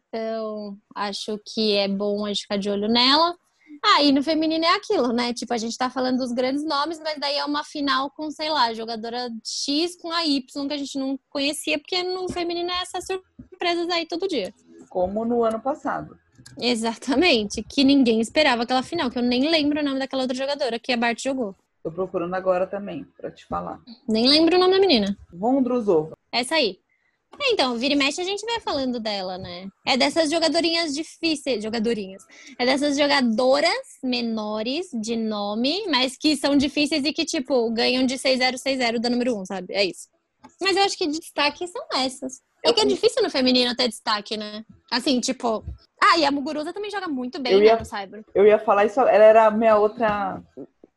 Então, 0.07 0.77
acho 0.95 1.39
que 1.45 1.75
é 1.75 1.87
bom 1.87 2.25
a 2.25 2.29
gente 2.29 2.41
ficar 2.41 2.57
de 2.57 2.69
olho 2.69 2.87
nela. 2.87 3.35
Ah, 3.83 4.01
e 4.01 4.11
no 4.11 4.23
feminino 4.23 4.65
é 4.65 4.75
aquilo, 4.75 5.11
né? 5.13 5.33
Tipo, 5.33 5.53
a 5.53 5.57
gente 5.57 5.77
tá 5.77 5.89
falando 5.89 6.17
dos 6.17 6.31
grandes 6.31 6.63
nomes, 6.63 6.99
mas 6.99 7.19
daí 7.19 7.37
é 7.37 7.45
uma 7.45 7.63
final 7.63 8.09
com, 8.11 8.31
sei 8.31 8.49
lá, 8.49 8.73
jogadora 8.73 9.29
X 9.43 9.95
com 9.97 10.11
a 10.11 10.25
Y 10.25 10.67
que 10.67 10.73
a 10.73 10.77
gente 10.77 10.97
não 10.97 11.19
conhecia, 11.29 11.77
porque 11.77 12.01
no 12.03 12.27
feminino 12.31 12.71
é 12.71 12.81
essas 12.81 13.05
surpresas 13.05 13.87
aí 13.89 14.07
todo 14.07 14.27
dia. 14.27 14.53
Como 14.89 15.25
no 15.25 15.43
ano 15.43 15.59
passado. 15.59 16.17
Exatamente, 16.59 17.63
que 17.63 17.83
ninguém 17.83 18.19
esperava 18.19 18.63
aquela 18.63 18.83
final, 18.83 19.09
que 19.09 19.17
eu 19.17 19.23
nem 19.23 19.49
lembro 19.49 19.79
o 19.79 19.83
nome 19.83 19.99
daquela 19.99 20.23
outra 20.23 20.37
jogadora 20.37 20.79
que 20.79 20.91
a 20.91 20.97
Bart 20.97 21.21
jogou. 21.21 21.55
Tô 21.83 21.91
procurando 21.91 22.33
agora 22.33 22.67
também, 22.67 23.05
pra 23.15 23.31
te 23.31 23.45
falar. 23.45 23.79
Nem 24.07 24.27
lembro 24.27 24.57
o 24.57 24.59
nome 24.59 24.73
da 24.73 24.79
menina. 24.79 25.17
Vondrusova. 25.31 26.17
Essa 26.31 26.55
aí. 26.55 26.79
É, 27.39 27.51
então, 27.51 27.77
vira 27.77 27.93
e 27.93 27.97
mexe 27.97 28.19
a 28.19 28.23
gente 28.23 28.45
vai 28.45 28.59
falando 28.59 28.99
dela, 28.99 29.37
né? 29.37 29.67
É 29.85 29.95
dessas 29.95 30.29
jogadorinhas 30.29 30.93
difíceis, 30.93 31.63
jogadorinhas. 31.63 32.23
É 32.57 32.65
dessas 32.65 32.97
jogadoras 32.97 33.71
menores 34.03 34.87
de 34.93 35.15
nome, 35.15 35.85
mas 35.87 36.17
que 36.17 36.35
são 36.35 36.57
difíceis 36.57 37.05
e 37.05 37.13
que, 37.13 37.25
tipo, 37.25 37.69
ganham 37.71 38.05
de 38.05 38.15
6-0, 38.15 38.55
6-0 38.55 38.99
da 38.99 39.09
número 39.09 39.37
1, 39.39 39.45
sabe? 39.45 39.73
É 39.73 39.85
isso. 39.85 40.07
Mas 40.59 40.75
eu 40.75 40.83
acho 40.83 40.97
que 40.97 41.07
de 41.07 41.19
destaque 41.19 41.67
são 41.67 41.85
essas. 41.93 42.41
É 42.67 42.73
que 42.73 42.81
é 42.81 42.85
difícil 42.85 43.23
no 43.23 43.29
feminino 43.29 43.75
ter 43.75 43.87
destaque, 43.87 44.37
né? 44.37 44.65
Assim, 44.91 45.19
tipo. 45.19 45.63
Ah, 46.01 46.17
e 46.17 46.25
a 46.25 46.31
Muguruza 46.31 46.73
também 46.73 46.91
joga 46.91 47.07
muito 47.07 47.39
bem, 47.39 47.53
eu 47.53 47.59
né, 47.59 47.65
ia, 47.65 47.77
no 47.77 47.85
Cyber. 47.85 48.23
Eu 48.33 48.45
ia 48.45 48.59
falar 48.59 48.85
isso, 48.85 48.99
ela 48.99 49.23
era 49.23 49.45
a 49.47 49.51
minha 49.51 49.77
outra. 49.77 50.41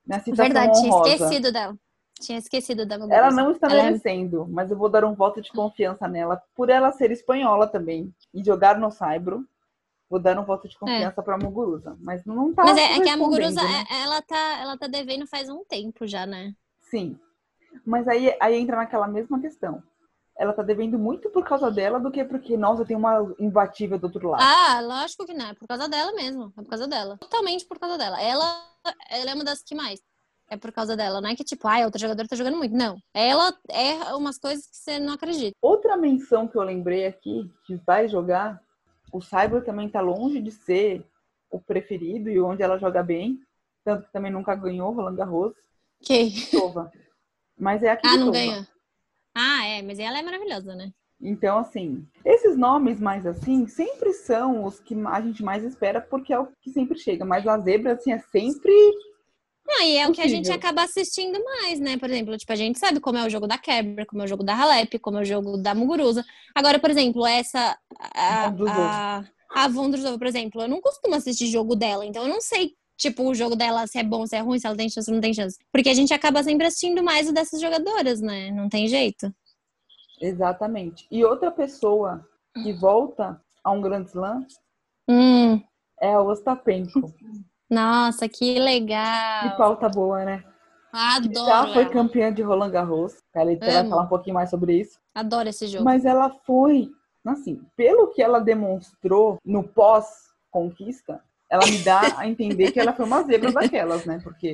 Minha 0.06 0.22
Verdade, 0.34 0.78
honrosa. 0.78 1.02
tinha 1.04 1.14
esquecido 1.14 1.52
dela. 1.52 1.76
Tinha 2.20 2.38
esquecido 2.38 2.86
da 2.86 2.98
Muguruza. 2.98 3.16
Ela 3.16 3.30
não 3.30 3.50
está 3.52 3.68
é 3.70 3.82
merecendo, 3.82 4.42
é... 4.42 4.52
mas 4.52 4.70
eu 4.70 4.76
vou 4.76 4.88
dar 4.88 5.04
um 5.04 5.14
voto 5.14 5.40
de 5.40 5.50
confiança 5.50 6.06
nela, 6.06 6.42
por 6.54 6.68
ela 6.68 6.92
ser 6.92 7.10
espanhola 7.10 7.66
também 7.66 8.12
e 8.34 8.44
jogar 8.44 8.78
no 8.78 8.90
Saibro. 8.90 9.46
Vou 10.08 10.18
dar 10.18 10.36
um 10.38 10.44
voto 10.44 10.68
de 10.68 10.76
confiança 10.76 11.20
é. 11.20 11.24
para 11.24 11.36
a 11.36 11.38
Muguruza, 11.38 11.96
mas 12.00 12.24
não 12.24 12.52
tá. 12.52 12.64
Mas 12.64 12.76
é, 12.76 12.96
é 12.96 13.00
que 13.00 13.08
a 13.08 13.16
Muguruza, 13.16 13.62
né? 13.62 13.84
É, 13.88 14.02
ela 14.02 14.20
tá, 14.20 14.58
ela 14.60 14.76
tá 14.76 14.88
devendo 14.88 15.24
faz 15.24 15.48
um 15.48 15.64
tempo 15.64 16.04
já, 16.04 16.26
né? 16.26 16.52
Sim. 16.80 17.16
Mas 17.86 18.08
aí, 18.08 18.34
aí 18.40 18.56
entra 18.56 18.76
naquela 18.76 19.06
mesma 19.06 19.40
questão. 19.40 19.80
Ela 20.40 20.54
tá 20.54 20.62
devendo 20.62 20.98
muito 20.98 21.28
por 21.28 21.44
causa 21.44 21.70
dela 21.70 22.00
do 22.00 22.10
que 22.10 22.24
porque, 22.24 22.56
nossa, 22.56 22.82
tem 22.82 22.96
uma 22.96 23.30
imbatível 23.38 23.98
do 23.98 24.04
outro 24.04 24.30
lado. 24.30 24.42
Ah, 24.42 24.80
lógico 24.80 25.26
que 25.26 25.34
não. 25.34 25.50
É 25.50 25.52
por 25.52 25.68
causa 25.68 25.86
dela 25.86 26.12
mesmo. 26.12 26.50
É 26.56 26.62
por 26.62 26.70
causa 26.70 26.88
dela. 26.88 27.18
Totalmente 27.18 27.66
por 27.66 27.78
causa 27.78 27.98
dela. 27.98 28.18
Ela, 28.22 28.64
ela 29.10 29.30
é 29.32 29.34
uma 29.34 29.44
das 29.44 29.62
que 29.62 29.74
mais 29.74 30.00
é 30.48 30.56
por 30.56 30.72
causa 30.72 30.96
dela. 30.96 31.20
Não 31.20 31.28
é 31.28 31.36
que, 31.36 31.44
tipo, 31.44 31.68
ah, 31.68 31.84
outra 31.84 32.00
jogadora 32.00 32.26
tá 32.26 32.36
jogando 32.36 32.56
muito. 32.56 32.74
Não. 32.74 32.96
Ela 33.12 33.54
erra 33.68 34.16
umas 34.16 34.38
coisas 34.38 34.66
que 34.66 34.78
você 34.78 34.98
não 34.98 35.12
acredita. 35.12 35.54
Outra 35.60 35.94
menção 35.94 36.48
que 36.48 36.56
eu 36.56 36.62
lembrei 36.62 37.04
aqui, 37.04 37.52
que 37.66 37.76
vai 37.86 38.08
jogar, 38.08 38.62
o 39.12 39.20
Cyber 39.20 39.62
também 39.62 39.90
tá 39.90 40.00
longe 40.00 40.40
de 40.40 40.50
ser 40.50 41.06
o 41.50 41.60
preferido 41.60 42.30
e 42.30 42.40
onde 42.40 42.62
ela 42.62 42.78
joga 42.78 43.02
bem. 43.02 43.38
Tanto 43.84 44.06
que 44.06 44.12
também 44.12 44.32
nunca 44.32 44.54
ganhou 44.54 44.90
Roland 44.90 45.16
Garros. 45.16 45.54
Quem? 46.00 46.32
Tova. 46.50 46.90
Mas 47.58 47.82
é 47.82 47.90
aqui. 47.90 48.08
Ah, 48.08 48.16
não 48.16 48.30
ganha. 48.30 48.66
Ah, 49.42 49.66
é, 49.66 49.82
mas 49.82 49.98
ela 49.98 50.18
é 50.18 50.22
maravilhosa, 50.22 50.74
né? 50.74 50.92
Então, 51.18 51.58
assim, 51.58 52.06
esses 52.24 52.56
nomes 52.56 53.00
mais 53.00 53.26
assim 53.26 53.66
sempre 53.66 54.12
são 54.12 54.64
os 54.64 54.80
que 54.80 54.94
a 55.06 55.20
gente 55.20 55.42
mais 55.42 55.64
espera, 55.64 56.00
porque 56.00 56.32
é 56.32 56.38
o 56.38 56.48
que 56.60 56.70
sempre 56.70 56.98
chega. 56.98 57.24
Mas 57.24 57.46
a 57.46 57.58
zebra, 57.58 57.92
assim, 57.92 58.12
é 58.12 58.18
sempre 58.18 58.72
não, 59.66 59.82
e 59.84 59.98
é 59.98 60.08
o 60.08 60.12
que 60.12 60.20
a 60.20 60.26
gente 60.26 60.50
acaba 60.50 60.82
assistindo 60.82 61.38
mais, 61.44 61.78
né? 61.78 61.96
Por 61.96 62.10
exemplo, 62.10 62.36
tipo, 62.36 62.52
a 62.52 62.56
gente 62.56 62.78
sabe 62.78 62.98
como 62.98 63.18
é 63.18 63.24
o 63.24 63.30
jogo 63.30 63.46
da 63.46 63.56
Kerber, 63.56 64.04
como 64.04 64.20
é 64.20 64.24
o 64.24 64.28
jogo 64.28 64.42
da 64.42 64.54
Halep, 64.54 64.98
como 64.98 65.18
é 65.18 65.22
o 65.22 65.24
jogo 65.24 65.56
da 65.58 65.74
Muguruza. 65.76 66.24
Agora, 66.54 66.80
por 66.80 66.90
exemplo, 66.90 67.24
essa. 67.24 67.78
A, 68.12 68.46
a, 68.46 69.24
a 69.54 69.68
Vondrusova, 69.68 70.18
por 70.18 70.26
exemplo, 70.26 70.62
eu 70.62 70.68
não 70.68 70.80
costumo 70.80 71.14
assistir 71.14 71.46
jogo 71.46 71.76
dela, 71.76 72.04
então 72.04 72.24
eu 72.24 72.28
não 72.28 72.40
sei, 72.40 72.74
tipo, 73.00 73.24
o 73.24 73.34
jogo 73.34 73.56
dela 73.56 73.86
se 73.86 73.98
é 73.98 74.04
bom, 74.04 74.26
se 74.26 74.36
é 74.36 74.40
ruim, 74.40 74.58
se 74.58 74.66
ela 74.66 74.76
tem 74.76 74.88
chance 74.88 75.10
ou 75.10 75.14
não 75.14 75.22
tem 75.22 75.32
chance. 75.32 75.58
Porque 75.72 75.88
a 75.88 75.94
gente 75.94 76.12
acaba 76.12 76.42
sempre 76.42 76.66
assistindo 76.66 77.02
mais 77.02 77.28
o 77.28 77.32
dessas 77.32 77.60
jogadoras, 77.60 78.20
né? 78.20 78.50
Não 78.50 78.68
tem 78.68 78.86
jeito. 78.86 79.34
Exatamente. 80.20 81.06
E 81.10 81.24
outra 81.24 81.50
pessoa 81.50 82.24
que 82.62 82.72
volta 82.74 83.40
a 83.64 83.70
um 83.70 83.80
grande 83.80 84.10
slam 84.10 84.46
hum. 85.08 85.60
é 86.00 86.12
a 86.12 86.20
Ostapenko. 86.20 87.12
Nossa, 87.70 88.28
que 88.28 88.58
legal! 88.58 89.50
Que 89.50 89.56
pauta 89.56 89.88
boa, 89.88 90.24
né? 90.24 90.44
Adoro. 90.92 91.46
Já 91.46 91.72
foi 91.72 91.84
ela. 91.84 91.92
campeã 91.92 92.32
de 92.32 92.42
Roland 92.42 92.70
Garros. 92.70 93.14
Ela 93.34 93.56
vai 93.56 93.88
falar 93.88 94.02
um 94.02 94.08
pouquinho 94.08 94.34
mais 94.34 94.50
sobre 94.50 94.80
isso. 94.80 94.98
Adoro 95.14 95.48
esse 95.48 95.68
jogo. 95.68 95.84
Mas 95.84 96.04
ela 96.04 96.28
foi, 96.44 96.90
assim, 97.24 97.62
pelo 97.76 98.08
que 98.08 98.20
ela 98.20 98.40
demonstrou 98.40 99.38
no 99.44 99.62
pós-conquista, 99.62 101.22
ela 101.50 101.66
me 101.66 101.78
dá 101.78 102.16
a 102.16 102.28
entender 102.28 102.70
que 102.70 102.78
ela 102.78 102.92
foi 102.92 103.04
uma 103.04 103.22
zebra 103.24 103.50
daquelas, 103.50 104.04
né? 104.04 104.20
Porque 104.22 104.52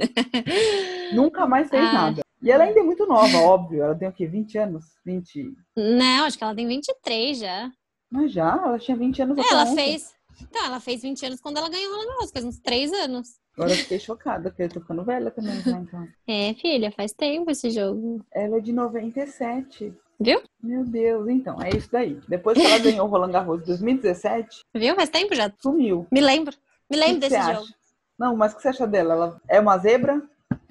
nunca 1.12 1.47
mais 1.47 1.68
fez 1.68 1.84
ah. 1.84 1.92
nada. 1.92 2.22
E 2.42 2.51
ela 2.51 2.64
ainda 2.64 2.80
é 2.80 2.82
muito 2.82 3.07
nova, 3.07 3.38
óbvio. 3.38 3.82
Ela 3.82 3.94
tem 3.94 4.09
o 4.09 4.12
quê? 4.12 4.26
20 4.26 4.59
anos? 4.59 4.84
20. 5.05 5.53
Não, 5.76 6.24
acho 6.24 6.38
que 6.38 6.44
ela 6.44 6.55
tem 6.55 6.66
23 6.66 7.38
já. 7.38 7.70
Mas 8.11 8.32
já? 8.32 8.53
Ela 8.64 8.78
tinha 8.78 8.97
20 8.97 9.22
anos. 9.22 9.38
É, 9.38 9.53
ela 9.53 9.64
ontem. 9.64 9.74
fez. 9.74 10.14
Então, 10.40 10.64
ela 10.64 10.80
fez 10.80 11.03
20 11.03 11.26
anos 11.26 11.40
quando 11.40 11.57
ela 11.59 11.68
ganhou 11.68 11.92
o 11.92 12.28
faz 12.28 12.44
uns 12.44 12.59
3 12.61 12.92
anos. 12.92 13.36
Agora 13.55 13.72
eu 13.72 13.76
fiquei 13.76 13.99
chocada, 13.99 14.51
porque 14.51 14.64
eu 14.64 14.68
tô 14.68 14.80
ficando 14.80 15.03
velha 15.03 15.30
também 15.30 15.61
já, 15.62 15.78
então. 15.78 16.07
É, 16.28 16.53
filha, 16.55 16.92
faz 16.92 17.12
tempo 17.12 17.51
esse 17.51 17.70
jogo. 17.70 18.22
Ela 18.32 18.59
é 18.59 18.61
de 18.61 18.72
97. 18.72 19.94
Viu? 20.20 20.40
Meu 20.62 20.84
Deus, 20.84 21.28
então, 21.28 21.61
é 21.62 21.70
isso 21.70 21.88
daí. 21.90 22.20
Depois 22.28 22.57
que 22.57 22.64
ela 22.64 22.78
ganhou 22.78 23.07
o 23.07 23.11
Roland 23.11 23.32
Garros 23.32 23.62
em 23.62 23.66
2017. 23.66 24.61
Viu? 24.74 24.94
Faz 24.94 25.09
tempo 25.09 25.34
já. 25.34 25.53
Sumiu. 25.59 26.07
Me 26.11 26.20
lembro. 26.20 26.55
Me 26.91 26.97
lembro 26.97 27.20
desse 27.20 27.37
jogo. 27.37 27.64
Acha? 27.64 27.74
Não, 28.18 28.37
mas 28.37 28.53
o 28.53 28.57
que 28.57 28.62
você 28.62 28.68
acha 28.68 28.87
dela? 28.87 29.14
Ela 29.14 29.41
é 29.49 29.61
uma 29.61 29.76
zebra? 29.78 30.22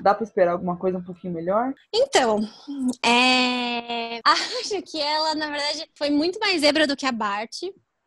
Dá 0.01 0.13
para 0.13 0.23
esperar 0.23 0.53
alguma 0.53 0.77
coisa 0.77 0.97
um 0.97 1.03
pouquinho 1.03 1.33
melhor? 1.33 1.73
Então, 1.93 2.39
é... 3.03 4.19
acho 4.25 4.81
que 4.83 4.99
ela, 4.99 5.35
na 5.35 5.49
verdade, 5.49 5.89
foi 5.97 6.09
muito 6.09 6.39
mais 6.39 6.61
zebra 6.61 6.87
do 6.87 6.95
que 6.95 7.05
a 7.05 7.11
Bart 7.11 7.53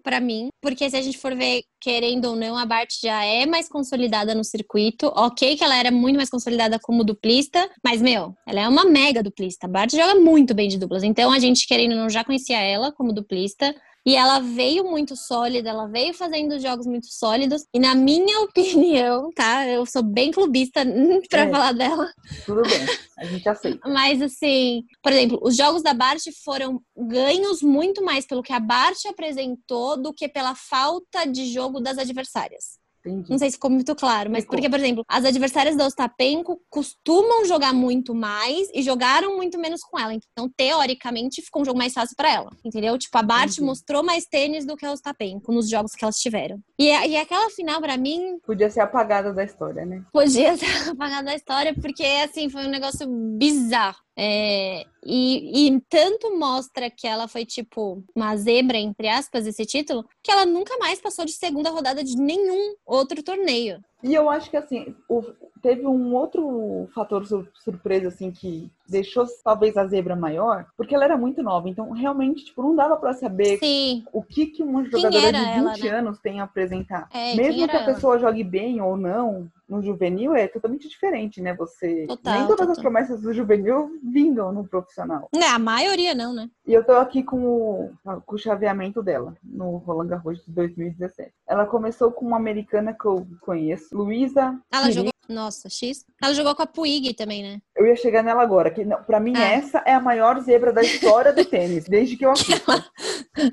para 0.03 0.21
mim, 0.21 0.49
porque 0.63 0.89
se 0.89 0.97
a 0.97 1.03
gente 1.03 1.19
for 1.19 1.35
ver, 1.37 1.65
querendo 1.81 2.27
ou 2.27 2.37
não, 2.37 2.57
a 2.57 2.65
Bart 2.65 2.89
já 3.03 3.25
é 3.25 3.45
mais 3.45 3.69
consolidada 3.69 4.35
no 4.35 4.43
circuito. 4.43 5.09
Ok, 5.15 5.57
que 5.57 5.63
ela 5.63 5.77
era 5.77 5.91
muito 5.91 6.17
mais 6.17 6.31
consolidada 6.31 6.79
como 6.81 7.05
duplista, 7.05 7.69
mas, 7.85 8.01
meu, 8.01 8.35
ela 8.47 8.61
é 8.61 8.69
uma 8.69 8.85
mega 8.85 9.23
duplista. 9.23 9.67
A 9.67 9.71
Bart 9.71 9.91
joga 9.91 10.15
muito 10.15 10.55
bem 10.55 10.69
de 10.69 10.79
duplas. 10.79 11.03
Então, 11.03 11.31
a 11.31 11.39
gente, 11.39 11.67
querendo 11.67 11.93
ou 11.93 11.99
não, 11.99 12.09
já 12.09 12.25
conhecia 12.25 12.59
ela 12.59 12.91
como 12.91 13.13
duplista. 13.13 13.75
E 14.09 14.17
ela 14.17 14.41
veio 14.41 14.85
muito 14.85 15.15
sólida, 15.15 15.69
ela 15.69 15.87
veio 15.87 16.15
fazendo 16.15 16.59
jogos 16.59 16.87
muito 16.87 17.09
sólidos. 17.09 17.67
E 17.75 17.79
na 17.79 17.95
minha 17.95 18.41
opinião, 18.49 19.31
tá? 19.35 19.69
Eu 19.69 19.85
sou 19.85 20.03
bem 20.03 20.31
clubista 20.31 20.81
pra 21.29 21.43
é, 21.43 21.51
falar 21.51 21.73
dela. 21.73 22.11
Tudo 22.47 22.63
bem, 22.63 22.87
a 23.19 23.25
gente 23.27 23.47
aceita. 23.47 23.79
Mas 23.87 24.23
assim, 24.23 24.83
por 25.03 25.13
exemplo, 25.13 25.39
os 25.43 25.55
jogos 25.55 25.83
da 25.83 25.93
Bart 25.93 26.23
foram 26.43 26.81
ganhos 26.97 27.61
muito 27.61 28.03
mais 28.03 28.27
pelo 28.27 28.43
que 28.43 28.55
a 28.55 28.59
Bart 28.59 28.97
apresentou 29.07 30.01
do 30.01 30.15
que 30.15 30.27
pela 30.27 30.55
falta 30.55 31.27
de 31.27 31.45
jogo 31.53 31.79
das 31.79 31.99
adversárias. 31.99 32.78
Entendi. 33.09 33.31
Não 33.31 33.39
sei 33.39 33.51
se 33.51 33.57
ficou 33.57 33.71
muito 33.71 33.95
claro, 33.95 34.31
mas 34.31 34.45
ficou. 34.45 34.57
porque, 34.57 34.69
por 34.69 34.79
exemplo, 34.79 35.05
as 35.09 35.25
adversárias 35.25 35.77
da 35.77 35.87
Ostapenko 35.87 36.61
costumam 36.71 37.45
jogar 37.45 37.73
muito 37.73 38.15
mais 38.15 38.69
e 38.75 38.83
jogaram 38.83 39.37
muito 39.37 39.59
menos 39.59 39.81
com 39.83 39.99
ela. 39.99 40.13
Então, 40.15 40.51
teoricamente, 40.57 41.43
ficou 41.43 41.63
um 41.63 41.65
jogo 41.65 41.79
mais 41.79 41.93
fácil 41.93 42.17
para 42.17 42.33
ela. 42.33 42.51
Entendeu? 42.65 42.97
Tipo, 42.99 43.19
a 43.19 43.23
Bart 43.23 43.53
Entendi. 43.53 43.63
mostrou 43.63 44.03
mais 44.03 44.25
tênis 44.27 44.67
do 44.67 44.77
que 44.77 44.87
a 44.87 44.93
Ostapenko 44.93 45.53
nos 45.53 45.69
jogos 45.69 45.93
que 45.93 46.05
elas 46.05 46.17
tiveram. 46.17 46.59
E, 46.79 46.87
e 46.87 47.17
aquela 47.17 47.51
final, 47.51 47.81
para 47.81 47.97
mim. 47.97 48.39
Podia 48.47 48.71
ser 48.71 48.81
apagada 48.81 49.33
da 49.33 49.45
história, 49.45 49.85
né? 49.85 50.05
Podia 50.13 50.57
ser 50.59 50.91
apagada 50.91 51.25
da 51.25 51.35
história, 51.35 51.75
porque, 51.75 52.05
assim, 52.05 52.49
foi 52.49 52.67
um 52.67 52.71
negócio 52.71 53.07
bizarro. 53.37 53.99
É, 54.21 54.85
e, 55.07 55.69
e, 55.69 55.81
tanto 55.89 56.37
mostra 56.37 56.91
que 56.91 57.07
ela 57.07 57.29
foi, 57.29 57.47
tipo, 57.47 58.03
uma 58.17 58.37
zebra, 58.37 58.77
entre 58.77 59.07
aspas, 59.09 59.47
esse 59.47 59.65
título, 59.65 60.05
que 60.25 60.33
ela 60.33 60.45
nunca 60.45 60.77
mais 60.79 61.01
passou 61.01 61.25
de 61.25 61.31
segunda 61.31 61.71
rodada 61.71 62.03
de 62.03 62.17
nenhum 62.17 62.75
outro 62.85 63.23
torneio. 63.23 63.81
E 64.03 64.13
eu 64.13 64.29
acho 64.29 64.51
que, 64.51 64.57
assim, 64.57 64.93
o, 65.09 65.23
teve 65.63 65.87
um 65.87 66.15
outro 66.15 66.89
fator 66.95 67.27
sur 67.27 67.49
surpresa, 67.55 68.09
assim, 68.09 68.31
que 68.31 68.71
deixou 68.89 69.27
talvez 69.45 69.77
a 69.77 69.87
zebra 69.87 70.17
maior, 70.17 70.67
porque 70.77 70.95
ela 70.95 71.05
era 71.05 71.17
muito 71.17 71.43
nova. 71.43 71.69
Então, 71.69 71.91
realmente, 71.91 72.45
tipo, 72.45 72.63
não 72.63 72.75
dava 72.75 72.97
para 72.97 73.13
saber 73.13 73.59
Sim. 73.59 74.05
o 74.13 74.23
que, 74.23 74.47
que 74.47 74.63
uma 74.63 74.85
jogadora 74.85 75.33
de 75.33 75.39
20 75.39 75.57
ela, 75.57 75.75
né? 75.75 75.91
anos 75.91 76.19
tem 76.19 76.41
a 76.41 76.45
apresentar. 76.45 77.09
É, 77.13 77.35
Mesmo 77.35 77.69
que 77.69 77.77
a 77.77 77.85
pessoa 77.85 78.15
ela? 78.15 78.23
jogue 78.23 78.43
bem 78.43 78.81
ou 78.81 78.97
não, 78.97 79.49
no 79.69 79.83
juvenil 79.83 80.35
é 80.35 80.49
totalmente 80.49 80.89
diferente, 80.89 81.43
né? 81.43 81.55
Você. 81.55 82.07
Total, 82.07 82.35
Nem 82.35 82.43
todas 82.45 82.59
total. 82.61 82.73
as 82.73 82.79
promessas 82.81 83.21
do 83.21 83.35
juvenil 83.35 83.91
vingam 84.03 84.51
no 84.53 84.67
profissional. 84.67 85.29
É, 85.35 85.45
a 85.45 85.59
maioria 85.59 86.15
não, 86.15 86.33
né? 86.33 86.49
E 86.67 86.73
eu 86.73 86.83
tô 86.85 86.93
aqui 86.93 87.23
com 87.23 87.45
o, 87.45 87.93
com 88.25 88.35
o 88.35 88.39
chaveamento 88.39 89.03
dela 89.03 89.37
no 89.45 89.77
Roland 89.77 90.09
Garros 90.09 90.45
de 90.45 90.53
2017. 90.53 91.33
Ela 91.47 91.67
começou 91.67 92.11
com 92.11 92.27
uma 92.27 92.39
americana 92.39 92.95
que 92.95 93.05
eu 93.05 93.27
conheço, 93.41 93.95
Luísa. 93.97 94.59
Ela 94.73 94.91
jogou. 94.91 95.13
Nossa, 95.29 95.69
X. 95.69 96.07
Ela 96.23 96.33
jogou 96.33 96.55
com 96.55 96.63
a 96.63 96.67
Puig 96.67 97.13
também, 97.13 97.43
né? 97.43 97.61
Eu 97.77 97.87
ia 97.87 97.95
chegar 97.97 98.23
nela 98.23 98.43
agora, 98.43 98.71
que 98.71 98.83
para 99.07 99.21
mim 99.21 99.35
ah. 99.37 99.45
essa 99.45 99.83
é 99.85 99.93
a 99.93 100.01
maior 100.01 100.41
zebra 100.41 100.73
da 100.73 100.81
história 100.81 101.33
do 101.33 101.45
tênis, 101.47 101.85
desde 101.85 102.17
que 102.17 102.25
eu 102.25 102.31
assisto. 102.31 102.65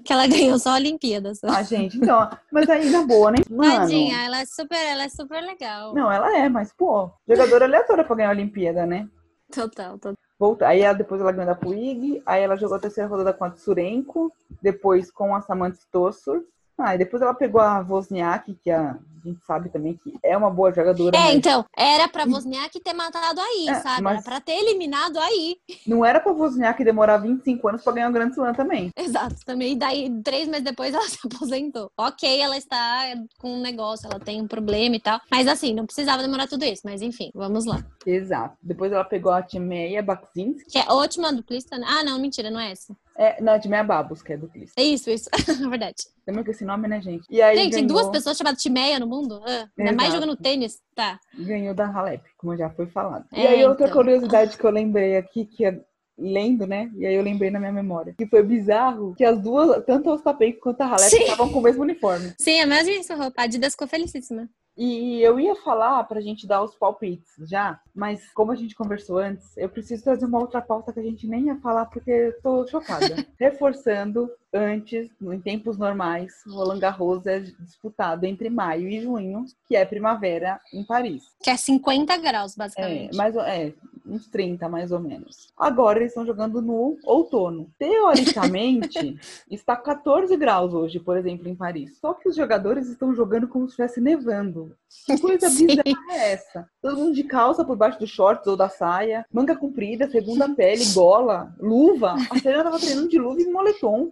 que 0.04 0.14
ela 0.14 0.26
ganhou 0.26 0.58
só 0.58 0.70
a 0.70 0.76
Olimpíada. 0.76 1.36
Só. 1.36 1.48
Ah, 1.48 1.64
gente, 1.64 1.98
então, 1.98 2.30
mas 2.52 2.70
aí 2.70 2.90
na 2.90 3.02
boa, 3.02 3.32
né? 3.32 3.38
Mano, 3.50 3.82
Tadinha, 3.82 4.24
ela 4.24 4.40
é 4.40 4.46
super, 4.46 4.78
ela 4.78 5.04
é 5.04 5.10
super 5.10 5.42
legal. 5.42 5.94
Não, 5.94 6.10
ela 6.10 6.38
é, 6.38 6.48
mas 6.48 6.72
pô, 6.72 7.12
jogadora 7.28 7.66
aleatória 7.66 8.06
pra 8.06 8.16
ganhar 8.16 8.30
a 8.30 8.34
Olimpíada, 8.34 8.86
né? 8.86 9.10
Total, 9.52 10.00
total. 10.00 10.16
Volta. 10.40 10.68
Aí 10.68 10.82
ela, 10.82 10.94
depois 10.94 11.20
ela 11.20 11.32
ganhou 11.32 11.48
da 11.48 11.56
Puig, 11.56 12.22
aí 12.26 12.44
ela 12.44 12.58
jogou 12.58 12.78
a 12.78 12.80
terceira 12.80 13.10
rodada 13.10 13.34
com 13.34 13.46
a 13.46 13.52
Tsurenko, 13.52 14.32
depois 14.62 15.12
com 15.12 15.36
a 15.36 15.42
Samantha 15.42 15.78
Stossur. 15.78 16.44
Ah, 16.78 16.96
e 16.96 16.98
depois 16.98 17.22
ela 17.22 17.34
pegou 17.34 17.62
a 17.62 17.80
Wozniak, 17.80 18.54
que 18.56 18.70
é 18.70 18.76
a 18.76 18.98
a 19.26 19.32
gente 19.32 19.46
sabe 19.46 19.70
também 19.70 19.96
que 19.96 20.14
é 20.24 20.38
uma 20.38 20.50
boa 20.50 20.72
jogadora. 20.72 21.18
É, 21.18 21.20
mas... 21.20 21.36
então, 21.36 21.66
era 21.76 22.08
pra 22.08 22.26
Wozniak 22.26 22.80
ter 22.80 22.94
matado 22.94 23.42
aí, 23.42 23.68
é, 23.70 23.76
sabe? 23.76 24.02
Mas... 24.02 24.14
Era 24.16 24.24
pra 24.24 24.42
ter 24.42 24.54
eliminado 24.54 25.18
aí. 25.18 25.58
Não 25.86 26.06
era 26.06 26.20
pra 26.20 26.32
Wozniak 26.32 26.84
demorar 26.84 27.18
25 27.18 27.68
anos 27.68 27.84
pra 27.84 27.94
ganhar 27.94 28.10
o 28.10 28.14
Grand 28.14 28.30
Slam 28.30 28.54
também. 28.54 28.92
Exato, 28.98 29.36
também. 29.46 29.74
E 29.74 29.76
daí, 29.76 30.22
três 30.24 30.48
meses 30.48 30.64
depois, 30.64 30.94
ela 30.94 31.04
se 31.10 31.18
aposentou. 31.26 31.92
Ok, 31.98 32.40
ela 32.40 32.58
está 32.58 33.04
com 33.40 33.54
um 33.54 33.62
negócio, 33.62 34.08
ela 34.08 34.20
tem 34.20 34.42
um 34.42 34.48
problema 34.48 34.96
e 34.96 35.00
tal. 35.00 35.20
Mas 35.30 35.48
assim, 35.48 35.74
não 35.74 35.86
precisava 35.86 36.22
demorar 36.22 36.48
tudo 36.48 36.64
isso. 36.64 36.82
Mas 36.86 37.02
enfim, 37.02 37.32
vamos 37.34 37.66
lá. 37.66 37.84
Exato. 38.06 38.56
Depois 38.62 38.92
ela 38.92 39.04
pegou 39.04 39.32
a 39.32 39.42
Timeia 39.42 40.04
Bakzinski. 40.04 40.72
Que 40.72 40.78
é 40.78 40.86
ótima 40.88 41.34
duplista, 41.34 41.78
né? 41.78 41.86
Ah, 41.90 42.04
não, 42.04 42.20
mentira, 42.20 42.52
não 42.52 42.60
é 42.60 42.72
essa. 42.72 42.96
É, 43.18 43.42
não, 43.42 43.54
a 43.54 43.60
Timeia 43.60 43.84
Babos, 43.84 44.22
que 44.22 44.34
é 44.34 44.38
duplista. 44.38 44.80
É 44.80 44.84
isso, 44.84 45.10
isso. 45.10 45.30
Verdade. 45.70 46.04
Também 46.26 46.44
com 46.44 46.52
esse 46.52 46.66
nome, 46.66 46.88
né, 46.88 47.02
gente? 47.02 47.26
E 47.30 47.42
aí 47.42 47.56
gente, 47.56 47.72
ganhou... 47.72 47.80
tem 47.80 47.88
duas 47.88 48.10
pessoas 48.10 48.38
chamadas 48.38 48.62
Timeia 48.62 49.00
no 49.00 49.08
mundo? 49.08 49.42
Ah, 49.46 49.68
ainda 49.78 49.94
mais 49.94 50.14
jogando 50.14 50.36
tênis. 50.36 50.82
Tá. 50.94 51.20
Ganhou 51.34 51.74
da 51.74 51.88
Halep, 51.88 52.24
como 52.38 52.58
já 52.58 52.70
foi 52.70 52.88
falado. 52.88 53.26
É, 53.32 53.42
e 53.42 53.48
aí, 53.48 53.66
outra 53.66 53.86
então. 53.86 53.98
curiosidade 53.98 54.58
que 54.58 54.64
eu 54.64 54.72
lembrei 54.72 55.16
aqui, 55.16 55.46
que 55.46 55.66
é 55.66 55.80
lendo, 56.18 56.66
né? 56.66 56.92
E 56.96 57.06
aí 57.06 57.16
eu 57.16 57.22
lembrei 57.22 57.50
na 57.50 57.60
minha 57.60 57.72
memória. 57.72 58.14
Que 58.18 58.26
foi 58.26 58.44
bizarro 58.44 59.14
que 59.16 59.24
as 59.24 59.42
duas, 59.42 59.84
tanto 59.86 60.10
os 60.10 60.16
Ostapenko 60.18 60.60
quanto 60.60 60.82
a 60.82 60.88
Halep, 60.88 61.14
estavam 61.14 61.52
com 61.52 61.60
o 61.60 61.64
mesmo 61.64 61.84
uniforme. 61.84 62.34
Sim, 62.38 62.60
a 62.60 62.66
mesma 62.66 63.16
roupa. 63.16 63.42
A 63.42 63.44
Adidas 63.46 63.74
ficou 63.74 63.88
felicíssima. 63.88 64.50
E 64.78 65.22
eu 65.22 65.40
ia 65.40 65.56
falar 65.56 66.04
pra 66.04 66.20
gente 66.20 66.46
dar 66.46 66.62
os 66.62 66.76
palpites 66.76 67.34
já, 67.48 67.80
mas 67.94 68.30
como 68.34 68.52
a 68.52 68.56
gente 68.56 68.76
conversou 68.76 69.20
antes, 69.20 69.56
eu 69.56 69.70
preciso 69.70 70.04
trazer 70.04 70.26
uma 70.26 70.40
outra 70.40 70.62
pauta 70.62 70.92
que 70.92 71.00
a 71.00 71.04
gente 71.04 71.26
nem 71.28 71.46
ia 71.46 71.56
falar 71.58 71.86
porque 71.86 72.12
eu 72.12 72.42
tô 72.42 72.68
chocada. 72.68 73.16
Reforçando, 73.40 74.30
antes, 74.56 75.10
em 75.22 75.40
tempos 75.42 75.78
normais, 75.78 76.42
Roland 76.48 76.80
Garros 76.80 77.26
é 77.28 77.40
disputado 77.40 78.26
entre 78.26 78.50
maio 78.50 78.88
e 78.88 79.02
junho, 79.02 79.46
que 79.68 79.76
é 79.76 79.86
primavera 79.86 80.60
em 80.74 80.84
Paris. 80.84 81.24
Que 81.44 81.50
é 81.50 81.58
50 81.58 82.18
graus, 82.18 82.56
basicamente. 82.56 83.14
É, 83.14 83.18
mais, 83.18 83.36
é 83.36 83.74
uns 84.06 84.28
30 84.28 84.70
mais 84.70 84.92
ou 84.92 85.00
menos. 85.00 85.52
Agora 85.58 86.00
eles 86.00 86.12
estão 86.12 86.26
jogando 86.26 86.62
no 86.62 86.98
outono. 87.04 87.70
Teoricamente, 87.78 89.20
está 89.50 89.76
14 89.76 90.36
graus 90.38 90.74
hoje, 90.74 91.00
por 91.00 91.18
exemplo, 91.18 91.48
em 91.50 91.56
Paris. 91.56 91.98
Só 92.00 92.14
que 92.14 92.30
os 92.30 92.36
jogadores 92.36 92.88
estão 92.88 93.14
jogando 93.16 93.48
como 93.48 93.66
se 93.66 93.72
estivesse 93.72 94.00
nevando. 94.00 94.76
Que 95.06 95.20
coisa 95.20 95.50
bizarra 95.52 96.14
é 96.14 96.34
essa? 96.34 96.70
Todo 96.82 96.98
mundo 96.98 97.14
de 97.14 97.24
calça 97.24 97.66
por 97.66 97.76
baixo 97.76 98.00
dos 98.00 98.10
shorts 98.10 98.48
ou 98.48 98.56
da 98.56 98.70
saia, 98.70 99.26
manga 99.32 99.56
comprida, 99.56 100.10
segunda 100.10 100.48
pele, 100.50 100.86
gola, 100.94 101.54
luva. 101.60 102.16
A 102.30 102.40
Serena 102.40 102.64
tava 102.64 102.80
treinando 102.80 103.10
de 103.10 103.18
luva 103.18 103.42
e 103.42 103.46
moletom. 103.46 104.12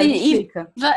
e, 0.00 0.34
e, 0.34 0.50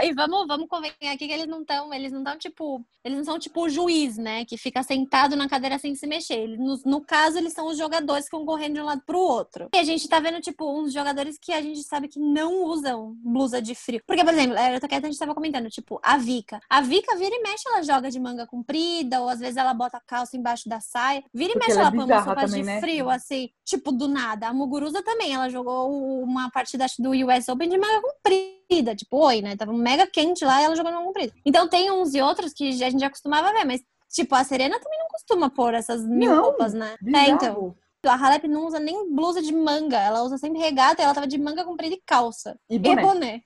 e, 0.04 0.14
vamos, 0.14 0.48
vamos 0.48 0.68
convencer 0.68 1.10
aqui 1.10 1.28
que 1.28 1.34
eles 1.34 1.48
não 1.48 1.62
estão, 1.62 1.94
eles 1.94 2.12
não 2.12 2.20
estão 2.20 2.38
tipo, 2.38 2.86
eles 3.04 3.18
não 3.18 3.26
são 3.26 3.40
tipo 3.40 3.62
o 3.62 3.70
juiz, 3.70 4.18
né, 4.18 4.46
que 4.46 4.58
fica 4.58 4.84
sentado 4.84 5.36
na 5.36 5.48
cadeira 5.48 5.80
sem 5.80 5.96
se 5.96 6.06
mexer. 6.06 6.40
Eles, 6.40 6.60
no, 6.60 6.80
no, 6.86 7.02
caso, 7.02 7.38
eles 7.38 7.54
são 7.54 7.68
os 7.68 7.78
jogadores 7.78 8.30
que 8.30 8.36
vão 8.36 8.46
correndo 8.46 8.76
de 8.76 8.82
um 8.82 8.86
lado 8.86 9.02
pro 9.06 9.20
outro. 9.20 9.70
E 9.74 9.78
a 9.78 9.84
gente 9.84 10.08
tá 10.08 10.20
vendo, 10.20 10.42
tipo, 10.42 10.80
uns 10.80 10.94
jogadores 10.94 11.38
que 11.40 11.54
a 11.54 11.62
gente 11.62 11.84
sabe 11.84 12.08
que 12.08 12.20
não 12.20 12.64
usam 12.66 13.16
blusa 13.24 13.62
de 13.62 13.74
frio. 13.76 14.02
Porque, 14.06 14.24
por 14.24 14.34
exemplo, 14.34 14.58
a 14.58 14.98
a 14.98 15.00
gente 15.00 15.20
tava 15.20 15.36
comentando, 15.36 15.70
tipo, 15.70 16.00
a 16.04 16.18
Vika. 16.18 16.60
A 16.70 16.82
Vika 16.82 17.16
vira 17.16 17.36
e 17.36 17.42
mexe, 17.42 17.68
ela 17.68 17.82
joga 17.82 18.10
de 18.10 18.20
manga 18.20 18.46
comprida, 18.46 19.22
ou 19.22 19.30
às 19.30 19.40
vezes 19.40 19.58
ela 19.58 19.74
bota 19.74 19.98
a 19.98 20.02
calça 20.02 20.36
embaixo 20.36 20.68
da 20.68 20.80
saia. 20.80 21.24
Vira 21.34 21.54
e 21.54 21.58
mexe, 21.58 21.72
ela, 21.72 21.82
ela 21.82 21.92
põe 21.92 22.06
umas 22.06 22.26
roupas 22.26 22.52
de 22.52 22.64
né? 22.64 22.80
frio, 22.80 23.10
assim, 23.10 23.50
tipo, 23.64 23.92
do 23.92 24.08
nada. 24.08 24.48
A 24.48 24.54
Muguruza 24.54 25.02
também, 25.04 25.34
ela 25.34 25.50
jogou 25.50 25.92
uma 26.24 26.50
partida 26.52 26.86
do 27.00 27.12
US 27.12 27.48
Open 27.48 27.70
de 27.70 27.78
manga 27.78 28.02
comprida, 28.02 28.57
tipo, 28.96 29.18
oi, 29.18 29.42
né? 29.42 29.56
Tava 29.56 29.74
mega 29.74 30.08
quente 30.08 30.44
lá 30.44 30.62
e 30.62 30.66
ela 30.66 30.76
jogou 30.76 30.92
manga 30.92 31.06
comprida. 31.06 31.34
Então 31.46 31.68
tem 31.68 31.92
uns 31.92 32.14
e 32.14 32.22
outros 32.22 32.54
que 32.54 32.70
a 32.84 32.90
gente 32.90 33.00
já 33.00 33.10
costumava 33.10 33.54
ver, 33.54 33.66
mas, 33.66 33.82
tipo, 34.12 34.36
a 34.36 34.44
Serena 34.44 34.80
também 34.80 35.00
não 35.00 35.08
costuma 35.08 35.50
pôr 35.50 35.74
essas 35.74 36.06
mil 36.06 36.36
não, 36.36 36.44
roupas, 36.44 36.74
né? 36.74 36.96
É, 37.16 37.30
então. 37.30 37.76
a 38.06 38.16
Halep 38.16 38.48
não 38.48 38.66
usa 38.66 38.80
nem 38.80 39.14
blusa 39.14 39.42
de 39.42 39.54
manga, 39.54 39.98
ela 39.98 40.24
usa 40.24 40.38
sempre 40.38 40.60
regata 40.60 41.02
e 41.02 41.06
ela 41.06 41.14
tava 41.14 41.28
de 41.28 41.38
manga 41.38 41.64
comprida 41.64 41.96
e 41.96 42.02
calça. 42.06 42.58
E 42.70 42.78
boné. 42.78 43.02
E 43.02 43.06
boné. 43.06 43.44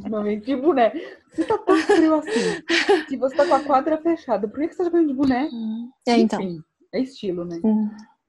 Normalmente 0.00 0.44
de 0.46 0.56
boné. 0.56 0.92
Você 1.32 1.44
tá 1.44 1.58
tão 1.58 1.76
frio 1.76 2.14
assim. 2.14 3.06
Se 3.08 3.16
você 3.16 3.36
tá 3.36 3.46
com 3.46 3.54
a 3.54 3.64
quadra 3.64 3.98
fechada, 3.98 4.48
por 4.48 4.60
que 4.60 4.72
você 4.72 4.78
tá 4.78 4.84
jogando 4.84 5.08
de 5.08 5.14
boné? 5.14 5.48
É, 6.06 6.16
então. 6.16 6.40
Enfim, 6.40 6.62
é 6.92 7.00
estilo, 7.00 7.44
né? 7.44 7.60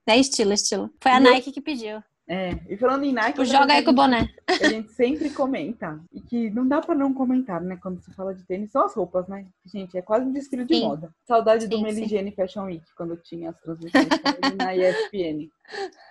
É 0.08 0.18
estilo, 0.18 0.54
estilo. 0.54 0.90
Foi 1.00 1.12
a 1.12 1.20
Nike 1.20 1.52
que 1.52 1.62
pediu. 1.62 2.02
É, 2.32 2.52
e 2.70 2.78
falando 2.78 3.04
em 3.06 3.12
Nike, 3.12 3.30
Tipo, 3.30 3.42
outra 3.42 3.58
joga 3.58 3.74
aí 3.74 3.84
com 3.84 3.90
o 3.90 3.94
boné. 3.96 4.30
a 4.48 4.70
gente 4.70 4.92
sempre 4.94 5.32
comenta, 5.32 6.00
e 6.14 6.22
que 6.22 6.52
não 6.52 6.68
dá 6.68 6.80
pra 6.80 6.94
não 6.94 7.12
comentar, 7.12 7.60
né, 7.60 7.76
quando 7.82 8.00
se 8.02 8.14
fala 8.14 8.36
de 8.36 8.44
tênis, 8.44 8.70
são 8.72 8.86
as 8.86 8.94
roupas, 8.94 9.28
né? 9.28 9.48
Gente, 9.66 9.98
é 9.98 10.02
quase 10.04 10.28
um 10.28 10.32
desfile 10.32 10.64
de 10.64 10.80
moda. 10.80 11.10
Saudade 11.26 11.68
do 11.68 11.78
Sim, 11.78 11.84
Meligene 11.84 12.32
Fashion 12.32 12.66
Week, 12.66 12.86
quando 12.96 13.18
tinha 13.18 13.50
as 13.50 13.60
transmissões 13.60 14.08
na 14.56 14.76
ESPN. 14.76 15.50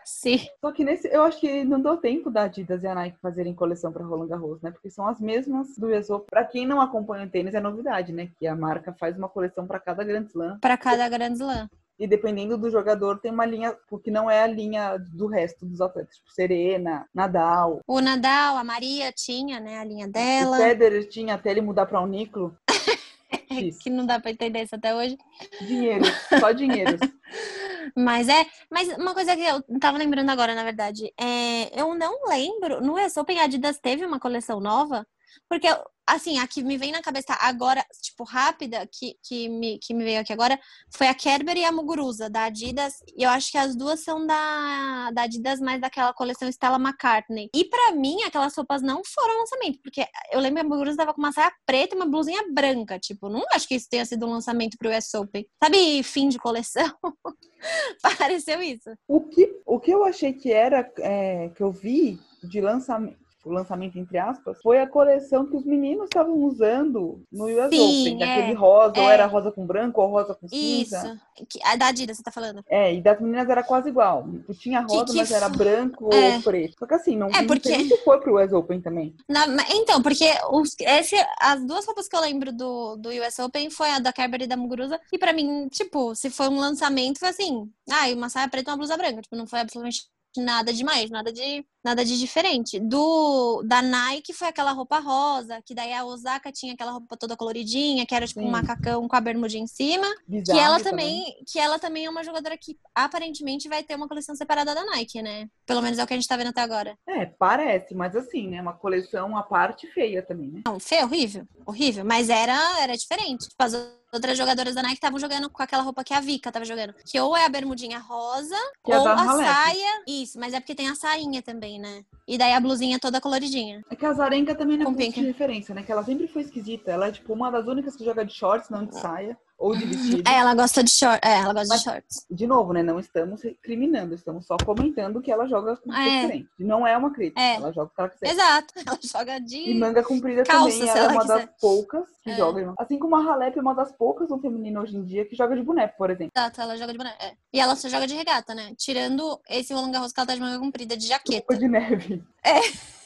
Sim. 0.05 0.41
Só 0.61 0.73
que 0.73 0.85
nesse, 0.85 1.07
eu 1.09 1.23
acho 1.23 1.39
que 1.39 1.63
não 1.63 1.81
deu 1.81 1.97
tempo 1.97 2.31
da 2.31 2.43
Adidas 2.43 2.83
e 2.83 2.87
a 2.89 2.95
Nike 2.97 3.19
fazerem 3.21 3.55
coleção 3.55 3.93
pra 3.93 4.05
Roland 4.05 4.27
Garros, 4.27 4.61
né? 4.61 4.73
Porque 4.73 4.91
são 4.91 5.07
as 5.07 5.21
mesmas 5.21 5.77
do 5.79 5.93
ESO. 5.93 6.25
Pra 6.29 6.45
quem 6.45 6.67
não 6.67 6.81
acompanha 6.81 7.27
o 7.27 7.31
tênis, 7.31 7.55
é 7.55 7.61
novidade, 7.61 8.13
né? 8.13 8.29
Que 8.39 8.47
a 8.47 8.57
marca 8.57 8.93
faz 8.99 9.17
uma 9.17 9.29
coleção 9.29 9.67
pra 9.69 9.79
cada 9.79 10.03
Grand 10.03 10.25
Slam. 10.27 10.59
Pra 10.61 10.77
cada 10.77 11.09
Grand 11.09 11.35
Slam. 11.35 11.69
E 11.99 12.07
dependendo 12.07 12.57
do 12.57 12.71
jogador, 12.71 13.19
tem 13.19 13.33
uma 13.33 13.45
linha, 13.45 13.77
porque 13.89 14.11
não 14.11 14.31
é 14.31 14.43
a 14.43 14.47
linha 14.47 14.97
do 14.99 15.27
resto 15.27 15.67
dos 15.67 15.81
atletas. 15.81 16.17
Tipo, 16.17 16.31
Serena, 16.31 17.09
Nadal. 17.13 17.81
O 17.87 18.01
Nadal, 18.01 18.57
a 18.57 18.63
Maria 18.63 19.11
tinha, 19.13 19.59
né, 19.59 19.79
a 19.81 19.85
linha 19.85 20.07
O 20.07 20.11
dela. 20.13 20.57
Federer 20.57 21.09
tinha 21.09 21.35
até 21.35 21.51
ele 21.51 21.61
mudar 21.61 21.87
pra 21.87 22.01
Uniclo. 22.01 22.57
Isso. 23.51 23.81
Que 23.81 23.91
não 23.91 24.07
dá 24.07 24.21
pra 24.21 24.31
entender 24.31 24.63
isso 24.63 24.75
até 24.75 24.95
hoje. 24.95 25.19
Dinheiro, 25.61 26.05
só 26.39 26.53
dinheiro. 26.53 26.99
Mas 27.97 28.29
é. 28.29 28.47
Mas 28.71 28.89
uma 28.97 29.13
coisa 29.15 29.35
que 29.35 29.43
eu 29.43 29.63
tava 29.81 29.99
lembrando 29.99 30.31
agora, 30.31 30.55
na 30.55 30.65
verdade, 30.65 31.13
é. 31.19 31.79
Eu 31.79 31.95
não 31.95 32.27
lembro. 32.29 32.81
No 32.81 32.95
US 32.95 33.17
Open, 33.17 33.39
a 33.41 33.45
Adidas 33.45 33.79
teve 33.79 34.05
uma 34.05 34.21
coleção 34.21 34.61
nova? 34.61 35.07
Porque, 35.49 35.67
assim, 36.09 36.39
a 36.39 36.47
que 36.47 36.63
me 36.63 36.77
vem 36.79 36.91
na 36.91 37.03
cabeça 37.03 37.37
agora, 37.41 37.85
tipo, 38.03 38.25
rápida, 38.25 38.89
que, 38.91 39.17
que, 39.23 39.49
me, 39.49 39.79
que 39.79 39.93
me 39.93 40.05
veio 40.05 40.21
aqui 40.21 40.33
agora, 40.33 40.59
foi 40.91 41.07
a 41.07 41.15
Kerber 41.15 41.57
e 41.57 41.65
a 41.65 41.73
Muguruza, 41.73 42.31
da 42.31 42.45
Adidas. 42.45 42.95
E 43.17 43.23
eu 43.23 43.31
acho 43.31 43.51
que 43.53 43.59
as 43.59 43.77
duas 43.77 44.01
são 44.01 44.27
da, 44.27 45.11
da 45.13 45.23
Adidas, 45.23 45.61
mais 45.61 45.81
daquela 45.81 46.13
coleção 46.15 46.49
Stella 46.49 46.79
McCartney. 46.79 47.51
E 47.55 47.65
pra 47.65 47.93
mim, 47.93 48.23
aquelas 48.23 48.57
roupas 48.57 48.81
não 48.83 49.03
foram 49.05 49.41
lançamento, 49.41 49.79
porque 49.83 50.07
eu 50.33 50.41
lembro 50.41 50.61
que 50.61 50.67
a 50.67 50.69
Muguruza 50.69 50.97
tava 50.97 51.13
com 51.13 51.21
uma 51.21 51.33
saia 51.33 51.53
preta 51.67 51.95
e 51.95 51.99
uma 51.99 52.07
blusinha 52.07 52.43
branca. 52.53 52.99
Tipo, 52.99 53.29
não 53.29 53.45
acho 53.53 53.69
que 53.69 53.75
isso 53.75 53.89
tenha 53.91 54.05
sido 54.07 54.27
um 54.27 54.31
lançamento 54.31 54.79
pro 54.79 54.91
US 54.91 55.13
Open. 55.15 55.47
Sabe, 55.63 56.03
fim 56.03 56.29
de 56.29 56.39
coleção? 56.39 56.91
Pareceu 58.03 58.63
isso. 58.63 58.91
O 59.07 59.21
que, 59.21 59.61
o 59.67 59.79
que 59.79 59.91
eu 59.91 60.05
achei 60.05 60.33
que 60.33 60.53
era, 60.53 60.91
é, 60.99 61.51
que 61.51 61.63
eu 61.63 61.71
vi 61.71 62.19
de 62.43 62.61
lançamento, 62.61 63.19
o 63.45 63.51
lançamento 63.53 63.99
entre 63.99 64.19
aspas, 64.19 64.59
foi 64.63 64.81
a 64.81 64.87
coleção 64.87 65.47
que 65.47 65.57
os 65.57 65.65
meninos 65.65 66.05
estavam 66.05 66.35
usando 66.45 67.23
no 67.33 67.45
US 67.47 67.71
Sim, 67.71 68.15
Open. 68.15 68.23
é, 68.23 68.27
Daquele 68.37 68.55
rosa, 68.55 69.01
ou 69.01 69.11
é. 69.11 69.15
era 69.15 69.27
rosa 69.27 69.53
com 69.53 69.65
branco, 69.67 70.01
ou 70.01 70.09
rosa 70.09 70.35
com 70.35 70.47
Isso. 70.47 70.91
cinza. 70.97 71.21
Que- 71.49 71.61
A 71.65 71.77
da 71.77 71.87
Adidas, 71.87 72.17
você 72.17 72.23
tá 72.23 72.33
falando? 72.33 72.65
É, 72.69 72.93
e 72.95 73.01
das 73.01 73.21
meninas 73.21 73.49
era 73.49 73.63
quase 73.63 73.89
igual. 73.89 74.27
Tinha 74.59 74.81
rosa, 74.81 75.05
que 75.13 75.17
mas 75.19 75.31
era 75.31 75.49
branco 75.49 76.11
É. 76.13 76.35
ou 76.37 76.43
preto. 76.43 76.77
Só 76.79 76.87
que 76.87 76.95
assim, 76.95 77.17
não, 77.17 77.29
É, 77.29 77.41
não 77.41 77.47
porque- 77.47 77.69
sei 77.69 77.85
se 77.89 77.97
foi 78.05 78.21
pro 78.21 78.43
US 78.43 78.53
Open 78.53 78.81
também. 78.81 79.15
Na- 79.29 79.47
então, 79.71 80.03
porque 80.03 80.29
os, 80.51 80.75
esse, 80.81 81.17
as 81.41 81.65
duas 81.65 81.87
roupas 81.87 82.09
que 82.09 82.17
eu 82.17 82.21
lembro 82.21 82.53
do, 82.53 82.97
do 82.97 83.09
US 83.11 83.39
Open 83.39 83.71
foi 83.71 83.91
a 83.91 83.99
da 83.99 84.13
Kerber 84.13 84.43
e 84.43 84.47
da 84.47 84.57
Muguruza. 84.57 85.01
E 85.13 85.19
pra 85.19 85.33
mim, 85.33 85.69
tipo, 85.69 86.15
se 86.15 86.29
foi 86.29 86.49
um 86.49 86.59
lançamento, 86.59 87.19
foi 87.21 87.29
assim, 87.29 87.71
ah, 87.91 88.09
uma 88.15 88.29
saia 88.29 88.49
preta 88.49 88.71
e 88.71 88.73
uma 88.73 88.79
blusa 88.79 88.97
branca. 88.97 89.23
Tipo, 89.23 89.37
não 89.37 89.47
foi 89.47 89.61
absolutamente 89.61 90.03
nada 90.41 90.73
demais, 90.73 91.11
nada 91.11 91.33
de 91.33 91.65
nada 91.85 92.05
de 92.05 92.19
diferente. 92.19 92.79
Do 92.79 93.63
da 93.65 93.81
Nike 93.81 94.33
foi 94.33 94.49
aquela 94.49 94.73
roupa 94.73 94.99
rosa, 94.99 95.63
que 95.65 95.75
daí 95.75 95.93
a 95.93 96.05
Osaka 96.05 96.53
tinha 96.53 96.75
aquela 96.75 96.93
roupa 96.93 97.17
toda 97.17 97.37
coloridinha, 97.37 98.05
que 98.05 98.15
era 98.15 98.27
tipo 98.27 98.41
um 98.41 98.45
Sim. 98.45 98.51
macacão 98.51 99.09
com 99.09 99.17
a 99.17 99.21
bermudinha 99.21 99.63
em 99.63 99.67
cima. 99.67 100.07
Que 100.45 100.59
ela 100.59 100.81
também, 100.81 101.37
que 101.47 101.59
ela 101.59 101.79
também 101.79 102.05
é 102.05 102.11
uma 102.11 102.25
jogadora 102.25 102.59
que 102.59 102.77
aparentemente 102.95 103.69
vai 103.69 103.83
ter 103.83 103.95
uma 103.95 104.09
coleção 104.09 104.35
separada 104.35 104.75
da 104.75 104.85
Nike, 104.85 105.23
né? 105.23 105.49
Pelo 105.65 105.81
menos 105.81 105.99
é 105.99 106.05
o 106.05 106.07
que 106.07 106.15
a 106.15 106.17
gente 106.17 106.29
tá 106.29 106.37
vendo 106.37 106.49
até 106.49 106.61
agora. 106.61 106.97
É, 107.07 107.27
parece, 107.27 107.95
mas 107.95 108.15
assim, 108.15 108.49
né? 108.49 108.61
Uma 108.61 108.75
coleção 108.75 109.37
à 109.37 109.43
parte 109.43 109.87
feia 109.89 110.23
também, 110.23 110.51
né? 110.51 110.63
Não, 110.67 110.79
feio, 110.79 111.05
horrível, 111.05 111.47
horrível, 111.65 112.05
mas 112.05 112.29
era 112.29 112.59
era 112.83 112.97
diferente. 112.97 113.49
Tipo, 113.49 113.63
as 113.63 113.75
outras 114.13 114.37
jogadoras 114.37 114.75
da 114.75 114.83
Nike 114.83 114.95
estavam 114.95 115.19
jogando 115.19 115.51
com 115.51 115.63
aquela 115.63 115.83
roupa 115.83 116.05
que 116.05 116.15
a 116.15 116.21
Vika 116.21 116.51
tava 116.51 116.65
jogando, 116.65 116.95
que 117.05 117.19
ou 117.21 117.37
é 117.37 117.45
a 117.45 117.49
bermudinha 117.49 117.99
rosa 117.99 118.57
Que 118.85 118.93
é 118.93 118.99
ou 118.99 119.05
da 119.05 119.15
a 119.15 119.37
saia. 119.37 120.03
Isso, 120.07 120.39
mas 120.39 120.55
é 120.55 120.61
porque 120.61 120.75
tem 120.75 120.89
a 120.89 120.95
sainha 120.95 121.43
também, 121.43 121.79
né? 121.79 122.05
E 122.27 122.37
daí 122.37 122.53
a 122.53 122.61
blusinha 122.61 122.99
toda 122.99 123.21
coloridinha. 123.21 123.83
É 123.91 123.97
que 123.97 124.07
a 124.07 124.13
Zarenka 124.13 124.55
também 124.55 124.77
não 124.77 124.91
é 124.91 124.95
de 124.95 125.21
referência, 125.21 125.75
né? 125.75 125.83
Que 125.83 125.93
ela 125.93 126.05
sempre 126.05 126.29
foi 126.29 126.43
esquisita. 126.43 126.91
Ela 126.91 127.09
é, 127.09 127.13
tipo, 127.13 127.33
uma 127.33 127.51
das 127.51 127.67
únicas 127.67 127.97
que 127.97 128.05
joga 128.05 128.25
de 128.25 128.33
shorts, 128.33 128.71
não 128.71 128.85
de 128.85 128.99
saia. 128.99 129.37
Ou 129.59 129.75
de 129.77 129.85
vestido. 129.87 130.23
É, 130.29 130.35
ela 130.35 130.55
gosta 130.55 130.85
de 130.85 130.91
short, 130.91 131.19
é, 131.27 131.39
ela 131.41 131.53
gosta 131.53 131.69
Mas- 131.75 131.79
de 131.83 131.85
shorts. 131.85 132.27
De 132.31 132.47
novo, 132.47 132.73
né? 132.73 132.81
Não 132.83 133.01
estamos 133.01 133.43
criminando, 133.61 134.15
estamos 134.15 134.47
só 134.47 134.57
comentando 134.57 135.21
que 135.21 135.33
ela 135.33 135.49
joga 135.49 135.77
com 135.77 135.93
É. 135.93 136.05
diferente. 136.23 136.49
Não 136.61 136.87
é 136.87 136.97
uma 136.97 137.11
crítica, 137.13 137.41
É. 137.41 137.57
ela 137.57 137.73
joga 137.73 137.91
o 137.91 137.95
que 137.95 138.01
ela 138.01 138.09
quiser. 138.11 138.31
Exato, 138.31 138.75
ela 138.87 138.99
joga 139.03 139.41
de 139.41 139.57
E 139.71 139.75
manga 139.75 140.03
comprida 140.05 140.45
Calça, 140.45 140.71
também, 140.71 140.77
se 140.77 140.89
ela 140.89 140.99
é 140.99 141.03
ela 141.03 141.13
uma 141.13 141.21
quiser. 141.23 141.37
das 141.47 141.51
poucas 141.61 142.05
que 142.23 142.31
É. 142.31 142.37
joga. 142.37 142.73
Assim 142.79 142.99
como 143.01 143.17
a 143.17 143.21
Halep 143.25 143.59
é 143.59 143.61
uma 143.61 143.75
das 143.75 143.91
poucas 143.91 144.29
no 144.29 144.39
feminino 144.39 144.81
hoje 144.81 144.97
em 144.97 145.05
dia 145.05 145.25
que 145.25 145.35
joga 145.35 145.57
de 145.57 145.63
boneco, 145.63 145.95
por 145.99 146.09
exemplo. 146.11 146.33
Exato, 146.37 146.61
ela 146.61 146.77
joga 146.77 146.93
de 146.93 146.99
boné. 146.99 147.15
é. 147.21 147.33
E 147.53 147.59
ela 147.59 147.75
só 147.75 147.89
joga 147.89 148.07
de 148.07 148.15
regata, 148.15 148.55
né? 148.55 148.73
Tirando 148.77 149.41
esse 149.49 149.75
Roland 149.75 149.91
Garros 149.91 150.13
que 150.13 150.21
ela 150.21 150.27
tá 150.27 150.35
de 150.37 150.41
manga 150.41 150.59
comprida 150.61 150.97
de 150.97 151.07
jaqueta. 151.09 151.39
Roupa 151.39 151.57
de 151.57 151.67
neve. 151.69 152.23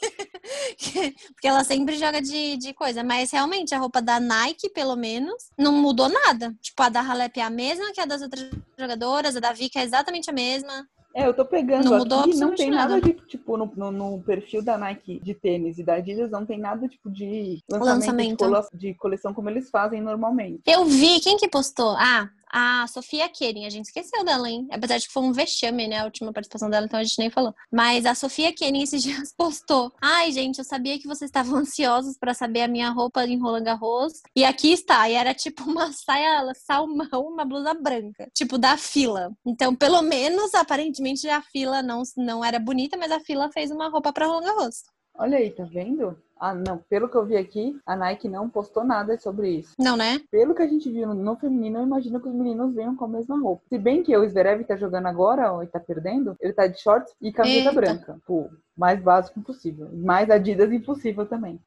Porque 1.33 1.47
ela 1.47 1.63
sempre 1.63 1.95
joga 1.97 2.21
de, 2.21 2.57
de 2.57 2.73
coisa. 2.73 3.03
Mas 3.03 3.31
realmente 3.31 3.73
a 3.73 3.77
roupa 3.79 4.01
da 4.01 4.19
Nike, 4.19 4.69
pelo 4.69 4.95
menos, 4.95 5.49
não 5.57 5.71
mudou 5.73 6.09
nada. 6.09 6.53
Tipo, 6.61 6.83
a 6.83 6.89
da 6.89 7.01
Halep 7.01 7.37
é 7.39 7.43
a 7.43 7.49
mesma 7.49 7.91
que 7.93 8.01
a 8.01 8.05
das 8.05 8.21
outras 8.21 8.49
jogadoras, 8.77 9.35
a 9.35 9.39
da 9.39 9.53
Vika 9.53 9.79
é 9.79 9.83
exatamente 9.83 10.29
a 10.29 10.33
mesma. 10.33 10.87
É, 11.15 11.27
eu 11.27 11.33
tô 11.33 11.45
pegando 11.45 11.91
Não 11.91 11.99
mudou 11.99 12.21
aqui, 12.21 12.35
não 12.37 12.55
tem 12.55 12.71
nada, 12.71 12.95
nada. 12.95 13.01
de, 13.07 13.13
tipo, 13.27 13.55
no, 13.55 13.71
no- 13.75 13.91
no 13.91 14.23
perfil 14.23 14.63
da 14.63 14.79
Nike 14.79 15.19
de 15.19 15.35
tênis 15.35 15.77
e 15.77 15.83
da 15.83 15.93
Adidas, 15.93 16.31
não 16.31 16.43
tem 16.43 16.57
nada, 16.59 16.87
tipo, 16.87 17.07
de 17.11 17.59
lançamento, 17.69 18.41
Lançamento. 18.43 18.69
De, 18.73 18.77
de 18.79 18.93
coleção 18.95 19.31
como 19.31 19.47
eles 19.47 19.69
fazem 19.69 20.01
normalmente. 20.01 20.63
Eu 20.65 20.85
vi, 20.85 21.19
quem 21.19 21.37
que 21.37 21.47
postou? 21.47 21.91
Ah, 21.99 22.27
a 22.53 22.85
Sofia 22.87 23.27
Kering, 23.27 23.65
a 23.65 23.69
gente 23.69 23.85
esqueceu 23.85 24.23
dela, 24.23 24.47
hein? 24.47 24.67
Apesar 24.71 24.99
de 24.99 25.07
que 25.07 25.11
foi 25.11 25.23
um 25.23 25.33
vexame, 25.33 25.87
né? 25.87 25.97
A 25.97 26.05
última 26.05 26.31
participação 26.31 26.69
dela, 26.69 26.85
então 26.85 26.99
a 26.99 27.03
gente 27.03 27.17
nem 27.17 27.31
falou. 27.31 27.51
Mas 27.71 28.05
a 28.05 28.13
Sofia 28.13 28.53
Kering 28.53 28.83
esses 28.83 29.01
dias 29.03 29.33
postou. 29.35 29.91
Ai, 29.99 30.31
gente, 30.31 30.59
eu 30.59 30.63
sabia 30.63 30.99
que 30.99 31.07
vocês 31.07 31.29
estavam 31.29 31.57
ansiosos 31.57 32.15
pra 32.15 32.35
saber 32.35 32.61
a 32.61 32.67
minha 32.67 32.91
roupa 32.91 33.25
em 33.25 33.39
Roland 33.39 33.63
Garros. 33.63 34.13
E 34.35 34.45
aqui 34.45 34.71
está. 34.71 35.09
E 35.09 35.13
era 35.13 35.33
tipo 35.33 35.63
uma 35.63 35.91
saia 35.91 36.53
salmão, 36.53 37.27
uma 37.27 37.43
blusa 37.43 37.73
branca. 37.73 38.29
Tipo, 38.35 38.59
da 38.59 38.77
fila. 38.77 39.31
Então, 39.43 39.75
pelo 39.75 40.03
menos, 40.03 40.53
aparentemente, 40.53 41.27
a 41.27 41.41
fila 41.41 41.81
não, 41.81 42.03
não 42.15 42.45
era 42.45 42.59
bonita, 42.59 42.95
mas 42.97 43.11
a 43.11 43.19
fila 43.19 43.49
fez 43.51 43.71
uma 43.71 43.89
roupa 43.89 44.13
pra 44.13 44.27
Roland 44.27 44.45
Garros. 44.45 44.83
Olha 45.15 45.37
aí, 45.37 45.51
tá 45.51 45.63
vendo? 45.63 46.17
Ah, 46.39 46.53
não, 46.53 46.77
pelo 46.89 47.07
que 47.09 47.15
eu 47.15 47.25
vi 47.25 47.37
aqui, 47.37 47.79
a 47.85 47.95
Nike 47.95 48.27
não 48.27 48.49
postou 48.49 48.83
nada 48.83 49.17
sobre 49.17 49.49
isso. 49.49 49.73
Não, 49.79 49.95
né? 49.95 50.19
Pelo 50.29 50.53
que 50.53 50.61
a 50.61 50.67
gente 50.67 50.89
viu 50.91 51.07
no, 51.07 51.13
no 51.13 51.35
feminino, 51.35 51.79
eu 51.79 51.83
imagino 51.83 52.19
que 52.19 52.27
os 52.27 52.35
meninos 52.35 52.73
venham 52.73 52.95
com 52.95 53.05
a 53.05 53.07
mesma 53.07 53.39
roupa. 53.39 53.63
Se 53.69 53.77
bem 53.77 54.03
que 54.03 54.15
o 54.15 54.27
Zverev 54.27 54.63
tá 54.65 54.75
jogando 54.75 55.07
agora, 55.07 55.63
e 55.63 55.67
tá 55.67 55.79
perdendo, 55.79 56.35
ele 56.39 56.53
tá 56.53 56.67
de 56.67 56.79
shorts 56.79 57.13
e 57.21 57.31
camiseta 57.31 57.69
Eita. 57.69 57.73
branca. 57.73 58.19
Pô, 58.25 58.49
mais 58.75 59.01
básico 59.01 59.39
impossível. 59.39 59.89
Mais 59.93 60.29
Adidas 60.29 60.71
impossível 60.71 61.25
também. 61.25 61.59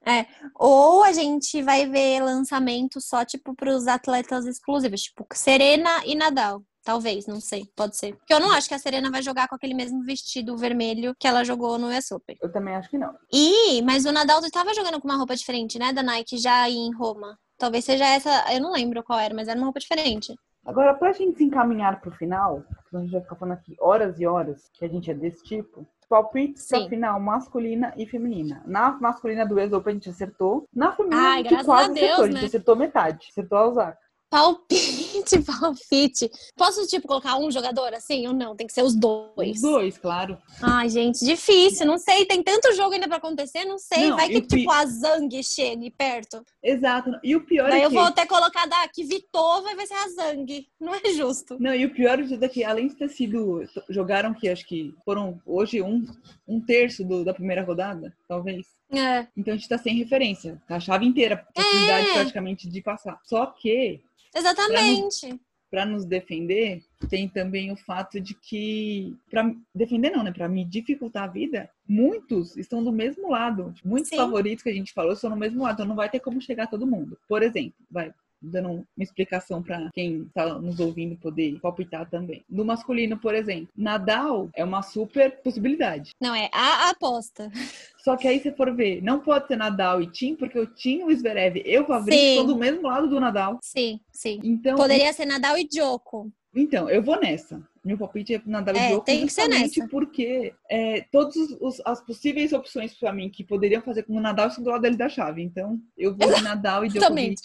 Ou 0.55 1.03
a 1.03 1.13
gente 1.13 1.63
vai 1.63 1.87
ver 1.87 2.21
lançamento 2.21 3.01
só, 3.01 3.25
tipo, 3.25 3.55
pros 3.55 3.87
atletas 3.87 4.47
exclusivos, 4.47 5.03
tipo, 5.03 5.27
Serena 5.33 6.05
e 6.05 6.15
Nadal. 6.15 6.63
Talvez, 6.87 7.27
não 7.27 7.41
sei, 7.41 7.69
pode 7.75 7.97
ser. 7.97 8.15
Porque 8.15 8.33
eu 8.33 8.39
não 8.39 8.53
acho 8.53 8.69
que 8.69 8.75
a 8.75 8.79
Serena 8.79 9.11
vai 9.11 9.21
jogar 9.21 9.49
com 9.49 9.57
aquele 9.57 9.75
mesmo 9.75 10.05
vestido 10.05 10.57
vermelho 10.57 11.17
que 11.19 11.27
ela 11.27 11.43
jogou 11.43 11.77
no 11.79 11.89
US 11.89 12.13
Open. 12.13 12.37
Eu 12.41 12.53
também 12.53 12.77
acho 12.77 12.89
que 12.89 12.97
não. 12.97 13.13
E, 13.33 13.83
mas 13.83 14.05
o 14.07 14.13
Nadal 14.13 14.39
estava 14.39 14.73
jogando 14.73 15.01
com 15.01 15.09
uma 15.09 15.17
roupa 15.17 15.35
diferente, 15.35 15.81
né, 15.81 15.93
da 15.93 16.01
Nike 16.01 16.39
já 16.39 16.71
em 16.71 16.95
Roma. 16.95 17.37
Talvez 17.59 17.85
seja 17.85 18.07
essa, 18.07 18.31
eu 18.55 18.61
não 18.61 18.71
lembro 18.71 19.03
qual 19.03 19.19
era, 19.19 19.35
mas 19.35 19.49
era 19.49 19.59
uma 19.59 19.65
roupa 19.65 19.81
diferente. 19.81 20.33
Agora, 20.65 20.95
pra 20.95 21.11
gente 21.11 21.39
se 21.39 21.45
encaminhar 21.45 22.01
pro 22.01 22.13
final, 22.13 22.63
a 22.95 22.99
gente 22.99 23.11
vai 23.11 23.21
ficar 23.21 23.35
falando 23.35 23.55
aqui 23.55 23.75
horas 23.81 24.21
e 24.21 24.27
horas, 24.27 24.71
que 24.73 24.85
a 24.85 24.89
gente 24.89 25.11
é 25.11 25.15
desse 25.15 25.43
tipo, 25.43 25.85
palpites 26.09 26.69
pra 26.69 26.79
Sim. 26.79 26.89
final 26.89 27.19
masculina 27.19 27.93
e 27.97 28.07
feminina. 28.07 28.63
Na 28.65 28.93
masculina 28.93 29.45
do 29.45 29.59
ex 29.59 29.73
Open 29.73 29.91
a 29.91 29.95
gente 29.95 30.11
acertou. 30.11 30.69
Na 30.73 30.93
feminina 30.93 31.31
Ai, 31.31 31.41
a 31.41 31.49
gente 31.49 31.65
quase 31.65 31.91
a 31.91 31.93
Deus, 31.93 32.05
acertou. 32.05 32.25
A 32.25 32.27
gente 32.29 32.41
né? 32.41 32.47
acertou 32.47 32.77
metade. 32.77 33.27
Acertou 33.29 33.59
a 33.59 33.67
Osaka. 33.67 34.06
Palpite, 34.31 35.39
palpite. 35.47 36.31
Posso, 36.57 36.87
tipo, 36.87 37.07
colocar 37.07 37.37
um 37.39 37.51
jogador 37.51 37.93
assim 37.95 38.27
ou 38.27 38.33
não? 38.33 38.57
Tem 38.57 38.67
que 38.67 38.73
ser 38.73 38.83
os 38.83 38.95
dois. 38.95 39.57
Os 39.57 39.63
dois, 39.63 39.99
claro. 39.99 40.39
Ai, 40.63 40.89
gente, 40.89 41.25
difícil. 41.25 41.87
Não 41.87 41.99
sei. 41.99 42.25
Tem 42.27 42.43
tanto 42.43 42.75
jogo 42.75 42.95
ainda 42.95 43.07
pra 43.09 43.17
acontecer. 43.19 43.65
Não 43.65 43.79
sei. 43.79 44.11
Não, 44.11 44.17
Vai 44.17 44.29
que, 44.29 44.41
pi- 44.43 44.59
tipo, 44.59 44.71
a 44.71 44.85
Zang 44.87 45.43
chegue 45.43 45.91
perto. 45.91 46.43
Exato. 46.63 47.11
E 47.23 47.35
o 47.37 47.45
pior 47.45 47.71
Daí 47.71 47.81
é 47.83 47.85
eu 47.87 47.89
que... 47.89 47.95
vou 47.95 48.05
até 48.05 48.27
colocar 48.27 48.67
da 48.67 48.89
que 48.89 49.05
Vitova 49.05 49.75
vai 49.75 49.87
ser 49.87 49.95
a 49.95 50.09
Zang. 50.09 50.67
Não 50.81 50.95
é 50.95 51.01
justo. 51.15 51.57
Não, 51.61 51.75
e 51.75 51.85
o 51.87 51.95
pior 51.95 52.21
de 52.23 52.29
tudo 52.29 52.45
é 52.45 52.49
que, 52.49 52.65
além 52.65 52.89
de 52.89 52.97
ter 52.97 53.09
sido. 53.09 53.65
Jogaram 53.89 54.35
que 54.35 54.49
acho 54.49 54.67
que 54.67 54.95
foram 55.05 55.41
hoje 55.47 55.81
um, 55.83 56.05
um 56.47 56.61
terço 56.61 57.05
do- 57.05 57.25
da 57.25 57.33
primeira 57.35 57.65
rodada, 57.65 58.13
talvez. 58.29 58.67
É. 58.91 59.27
Então 59.37 59.53
a 59.53 59.57
gente 59.57 59.69
tá 59.69 59.79
sem 59.79 59.97
referência. 59.97 60.61
Tá 60.67 60.77
a 60.77 60.81
chave 60.81 61.05
inteira, 61.05 61.45
possibilidade 61.55 62.09
É. 62.09 62.15
praticamente 62.15 62.69
de 62.69 62.81
passar. 62.81 63.21
Só 63.25 63.47
que, 63.47 64.01
Exatamente. 64.35 65.41
para 65.71 65.85
nos 65.85 66.05
defender, 66.05 66.83
tem 67.11 67.29
também 67.29 67.73
o 67.73 67.77
fato 67.77 68.21
de 68.21 68.35
que. 68.35 69.17
Pra 69.29 69.53
defender 69.75 70.11
não, 70.11 70.23
né? 70.23 70.33
Pra 70.33 70.49
me 70.49 70.65
dificultar 70.65 71.25
a 71.25 71.27
vida, 71.33 71.69
muitos 71.89 72.57
estão 72.57 72.83
do 72.83 72.93
mesmo 72.93 73.31
lado. 73.31 73.75
Muitos 73.85 74.11
Sim. 74.11 74.17
favoritos 74.17 74.63
que 74.63 74.71
a 74.71 74.75
gente 74.75 74.93
falou 74.93 75.13
estão 75.15 75.31
no 75.31 75.37
mesmo 75.37 75.63
lado. 75.63 75.75
Então 75.75 75.87
não 75.87 75.97
vai 75.97 76.09
ter 76.09 76.21
como 76.21 76.41
chegar 76.41 76.69
todo 76.69 76.87
mundo. 76.87 77.19
Por 77.29 77.43
exemplo, 77.43 77.75
vai. 77.91 78.13
Dando 78.41 78.71
uma 78.71 78.85
explicação 78.99 79.63
para 79.63 79.91
quem 79.93 80.25
tá 80.35 80.59
nos 80.59 80.79
ouvindo 80.79 81.17
poder 81.17 81.59
palpitar 81.61 82.09
também. 82.09 82.45
No 82.49 82.65
masculino, 82.65 83.19
por 83.19 83.35
exemplo, 83.35 83.69
Nadal 83.77 84.49
é 84.55 84.65
uma 84.65 84.83
super 84.83 85.43
possibilidade. 85.43 86.11
Não, 86.21 86.35
é 86.35 86.49
a 86.53 86.91
aposta. 86.91 87.51
Só 87.99 88.17
que 88.17 88.29
aí, 88.29 88.39
se 88.39 88.53
for 88.53 88.75
ver, 88.75 89.03
não 89.03 89.19
pode 89.19 89.49
ter 89.49 89.57
Nadal 89.57 90.01
e 90.01 90.07
Tim, 90.07 90.37
porque 90.37 90.59
o 90.59 90.67
Tim 90.67 91.01
e 91.01 91.05
o 91.05 91.17
Zverev 91.17 91.57
e 91.57 91.79
o 91.79 91.87
são 91.87 92.47
do 92.47 92.57
mesmo 92.57 92.83
lado 92.83 93.09
do 93.09 93.19
Nadal. 93.19 93.59
Sim, 93.63 93.99
sim. 94.13 94.41
Então, 94.45 94.77
Poderia 94.77 95.13
ser 95.13 95.27
Nadal 95.27 95.59
e 95.59 95.67
Djoko. 95.67 96.31
então 96.55 96.89
eu 96.89 97.03
vou 97.03 97.19
nessa. 97.19 97.61
Meu 97.87 97.97
palpite 97.97 98.35
é 98.35 98.43
Nadal 98.45 98.75
e 98.75 98.79
É, 98.79 99.01
tem 99.01 99.25
que 99.27 99.33
ser 99.33 99.47
nessa. 99.47 99.87
porque 99.89 100.53
é, 100.69 101.03
todas 101.13 101.37
as 101.85 102.01
possíveis 102.05 102.53
opções 102.53 102.93
para 102.95 103.13
mim 103.13 103.31
que 103.31 103.45
poderiam 103.45 103.81
fazer 103.81 104.03
com 104.03 104.15
o 104.17 104.21
Nadal 104.21 104.49
estão 104.49 104.65
do 104.65 104.71
lado 104.71 104.83
dele 104.83 104.97
da 104.97 105.09
chave. 105.09 105.41
Então, 105.41 105.79
eu 105.97 106.13
vou 106.17 106.35
de 106.35 106.43
Nadal 106.43 106.85
e 106.85 106.89
Djokovic. 106.89 107.37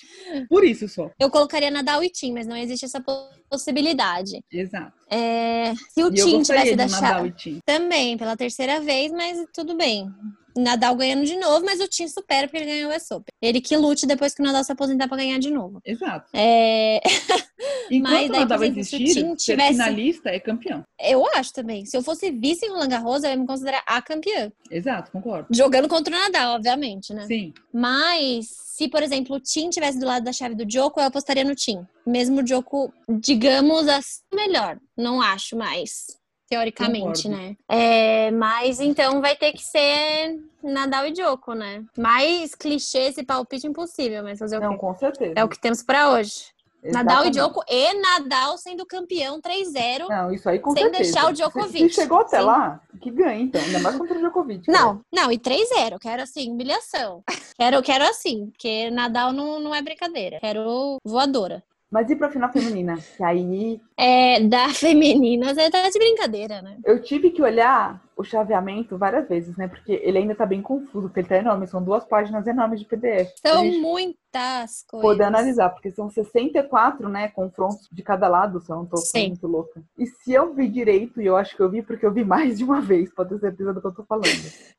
Por 0.50 0.64
isso 0.66 0.88
só. 0.90 1.12
Eu 1.20 1.30
colocaria 1.30 1.70
Nadal 1.70 2.04
e 2.04 2.10
Tim, 2.10 2.34
mas 2.34 2.48
não 2.48 2.58
existe 2.58 2.86
essa 2.86 3.00
po- 3.00 3.30
possibilidade. 3.50 4.42
Exato. 4.52 4.94
É, 5.10 5.74
se 5.90 6.04
o 6.04 6.08
E 6.08 6.14
Tim 6.16 6.42
tivesse 6.42 6.76
da 6.76 6.88
Nadal 6.88 7.00
chave. 7.14 7.28
e 7.28 7.32
Tim. 7.34 7.60
Também, 7.64 8.18
pela 8.18 8.36
terceira 8.36 8.82
vez, 8.82 9.12
mas 9.12 9.46
tudo 9.54 9.78
bem. 9.78 10.10
Nadal 10.56 10.96
ganhando 10.96 11.26
de 11.26 11.38
novo, 11.38 11.66
mas 11.66 11.80
o 11.80 11.88
Tim 11.88 12.08
supera 12.08 12.48
porque 12.48 12.58
ele 12.64 12.72
ganhou 12.72 12.92
o 12.92 12.96
US 12.96 13.10
Open. 13.12 13.32
Ele 13.42 13.62
que 13.62 13.76
lute 13.78 14.06
depois 14.06 14.34
que 14.34 14.42
o 14.42 14.46
Nadal 14.46 14.64
se 14.64 14.72
aposentar 14.72 15.08
pra 15.08 15.18
ganhar 15.18 15.40
de 15.40 15.50
novo. 15.52 15.80
Exato. 15.86 16.30
É, 16.34 17.00
Enquanto 17.92 18.12
Mas 18.14 18.30
o 18.30 18.34
Nadal 18.34 18.64
exemplo, 18.64 18.84
se 18.84 18.96
existir, 18.96 19.22
Tim 19.22 19.30
ser 19.38 19.52
tivesse- 19.52 19.72
finalista 19.74 20.30
é 20.30 20.40
campeão. 20.40 20.84
eu 21.00 21.26
acho 21.36 21.54
também. 21.54 21.86
Se 21.86 21.96
eu 21.96 22.02
fosse 22.02 22.32
vice 22.32 22.66
em 22.66 22.70
Roland 22.70 22.88
Garros, 22.90 23.24
eu 23.24 23.30
ia 23.30 23.36
me 23.38 23.46
considerar 23.46 23.84
a 23.86 24.02
campeã. 24.02 24.52
Exato, 24.70 25.12
concordo. 25.12 25.48
Jogando 25.52 25.88
contra 25.88 26.16
o 26.16 26.20
Nadal, 26.20 26.56
obviamente, 26.56 27.14
né? 27.14 27.26
Sim. 27.28 27.54
Mas 27.74 28.48
se, 28.50 28.88
por 28.88 29.04
exemplo, 29.04 29.36
o 29.36 29.40
Tim 29.40 29.70
tivesse 29.70 30.00
do 30.00 30.06
lado 30.06 30.24
da 30.24 30.32
chave 30.34 30.56
do 30.56 30.66
Djoko, 30.66 31.00
eu 31.00 31.06
apostaria 31.06 31.44
no 31.44 31.54
Tim. 31.56 31.86
Mesmo 32.06 32.40
o 32.40 32.44
Djoko, 32.44 32.92
digamos 33.20 33.88
assim, 33.88 34.22
melhor. 34.34 34.80
Não 34.98 35.22
acho 35.22 35.56
mais. 35.58 36.20
Teoricamente, 36.52 37.24
Concordo. 37.24 37.30
né? 37.48 37.56
É, 37.70 38.30
mas 38.32 38.82
então 38.82 39.22
vai 39.22 39.38
ter 39.38 39.54
que 39.54 39.64
ser 39.64 40.38
Nadal 40.62 41.06
e 41.08 41.12
Djoko, 41.14 41.54
né? 41.54 41.82
Mais 41.98 42.54
clichê 42.54 43.04
esse 43.08 43.24
palpite 43.24 43.66
impossível, 43.66 44.22
mas 44.22 44.38
fazer 44.38 44.58
o 44.58 44.60
Não, 44.60 44.72
quê? 44.74 44.78
com 44.78 44.94
certeza. 44.98 45.34
É 45.38 45.44
o 45.46 45.48
que 45.48 45.58
temos 45.58 45.82
pra 45.82 46.10
hoje. 46.12 46.48
Nadal 46.84 47.24
e 47.26 47.30
Exatamente. 47.30 47.34
Djoko 47.36 47.64
e 47.70 47.94
Nadal 48.02 48.58
sendo 48.58 48.86
campeão 48.86 49.40
3-0. 49.40 50.10
Não, 50.10 50.30
isso 50.34 50.50
aí 50.50 50.60
com 50.60 50.72
Sem 50.72 50.84
certeza. 50.84 51.04
deixar 51.04 51.30
o 51.30 51.34
Djokovic. 51.34 51.90
Se 51.90 52.02
chegou 52.02 52.20
até 52.20 52.40
Sim. 52.40 52.44
lá, 52.46 52.82
que 53.00 53.10
ganha, 53.12 53.40
então. 53.40 53.62
Ainda 53.62 53.80
mais 53.80 53.96
contra 53.98 54.16
o 54.18 54.20
Djokovic. 54.20 54.70
Não, 54.70 55.00
não, 55.10 55.32
e 55.32 55.38
3-0. 55.40 56.00
Quero 56.02 56.22
assim, 56.22 56.52
humilhação. 56.52 57.24
Quero, 57.58 57.82
quero 57.84 58.04
assim, 58.06 58.48
porque 58.48 58.90
Nadal 58.90 59.32
não, 59.32 59.60
não 59.60 59.74
é 59.76 59.82
brincadeira. 59.84 60.40
Quero 60.42 60.98
voadora. 61.06 61.64
Mas 61.92 62.10
e 62.10 62.16
pra 62.16 62.30
final 62.32 62.52
feminina? 62.52 62.98
Que 63.18 63.24
aí 63.24 63.82
É, 63.98 64.40
da 64.40 64.70
feminina, 64.74 65.54
você 65.54 65.70
tá 65.70 65.90
de 65.90 66.00
brincadeira, 66.00 66.62
né? 66.62 66.78
eu 66.86 67.02
tive 67.02 67.30
que 67.32 67.42
olhar 67.42 68.02
o 68.16 68.24
chaveamento 68.24 68.98
várias 68.98 69.28
vezes, 69.28 69.58
né? 69.58 69.68
Porque 69.68 70.00
ele 70.04 70.20
ainda 70.20 70.36
tá 70.36 70.46
bem 70.46 70.62
confuso, 70.62 71.08
porque 71.08 71.20
ele 71.22 71.28
tá 71.28 71.38
enorme. 71.38 71.68
São 71.68 71.84
duas 71.84 72.06
páginas 72.06 72.46
enormes 72.48 72.80
de 72.80 72.86
PDF. 72.86 73.30
São 73.46 73.66
muitas 73.66 74.84
coisas. 74.88 75.02
poder 75.10 75.24
analisar, 75.24 75.70
porque 75.72 75.92
são 75.92 76.10
64, 76.10 77.10
né, 77.10 77.28
confrontos 77.30 77.90
de 77.92 78.04
cada 78.04 78.28
lado, 78.28 78.62
se 78.62 78.72
eu 78.72 78.78
não 78.78 78.86
tô 78.86 78.98
Sim. 78.98 79.30
muito 79.30 79.48
louca. 79.48 79.82
E 79.98 80.06
se 80.06 80.32
eu 80.34 80.54
vi 80.54 80.68
direito, 80.70 81.22
e 81.22 81.26
eu 81.26 81.36
acho 81.36 81.56
que 81.56 81.62
eu 81.62 81.70
vi 81.70 81.82
porque 81.82 82.06
eu 82.06 82.14
vi 82.14 82.24
mais 82.24 82.58
de 82.60 82.64
uma 82.64 82.80
vez, 82.82 83.14
pode 83.14 83.30
ter 83.32 83.40
certeza 83.40 83.74
do 83.74 83.82
que 83.82 83.88
eu 83.88 83.94
tô 83.94 84.04
falando. 84.04 84.28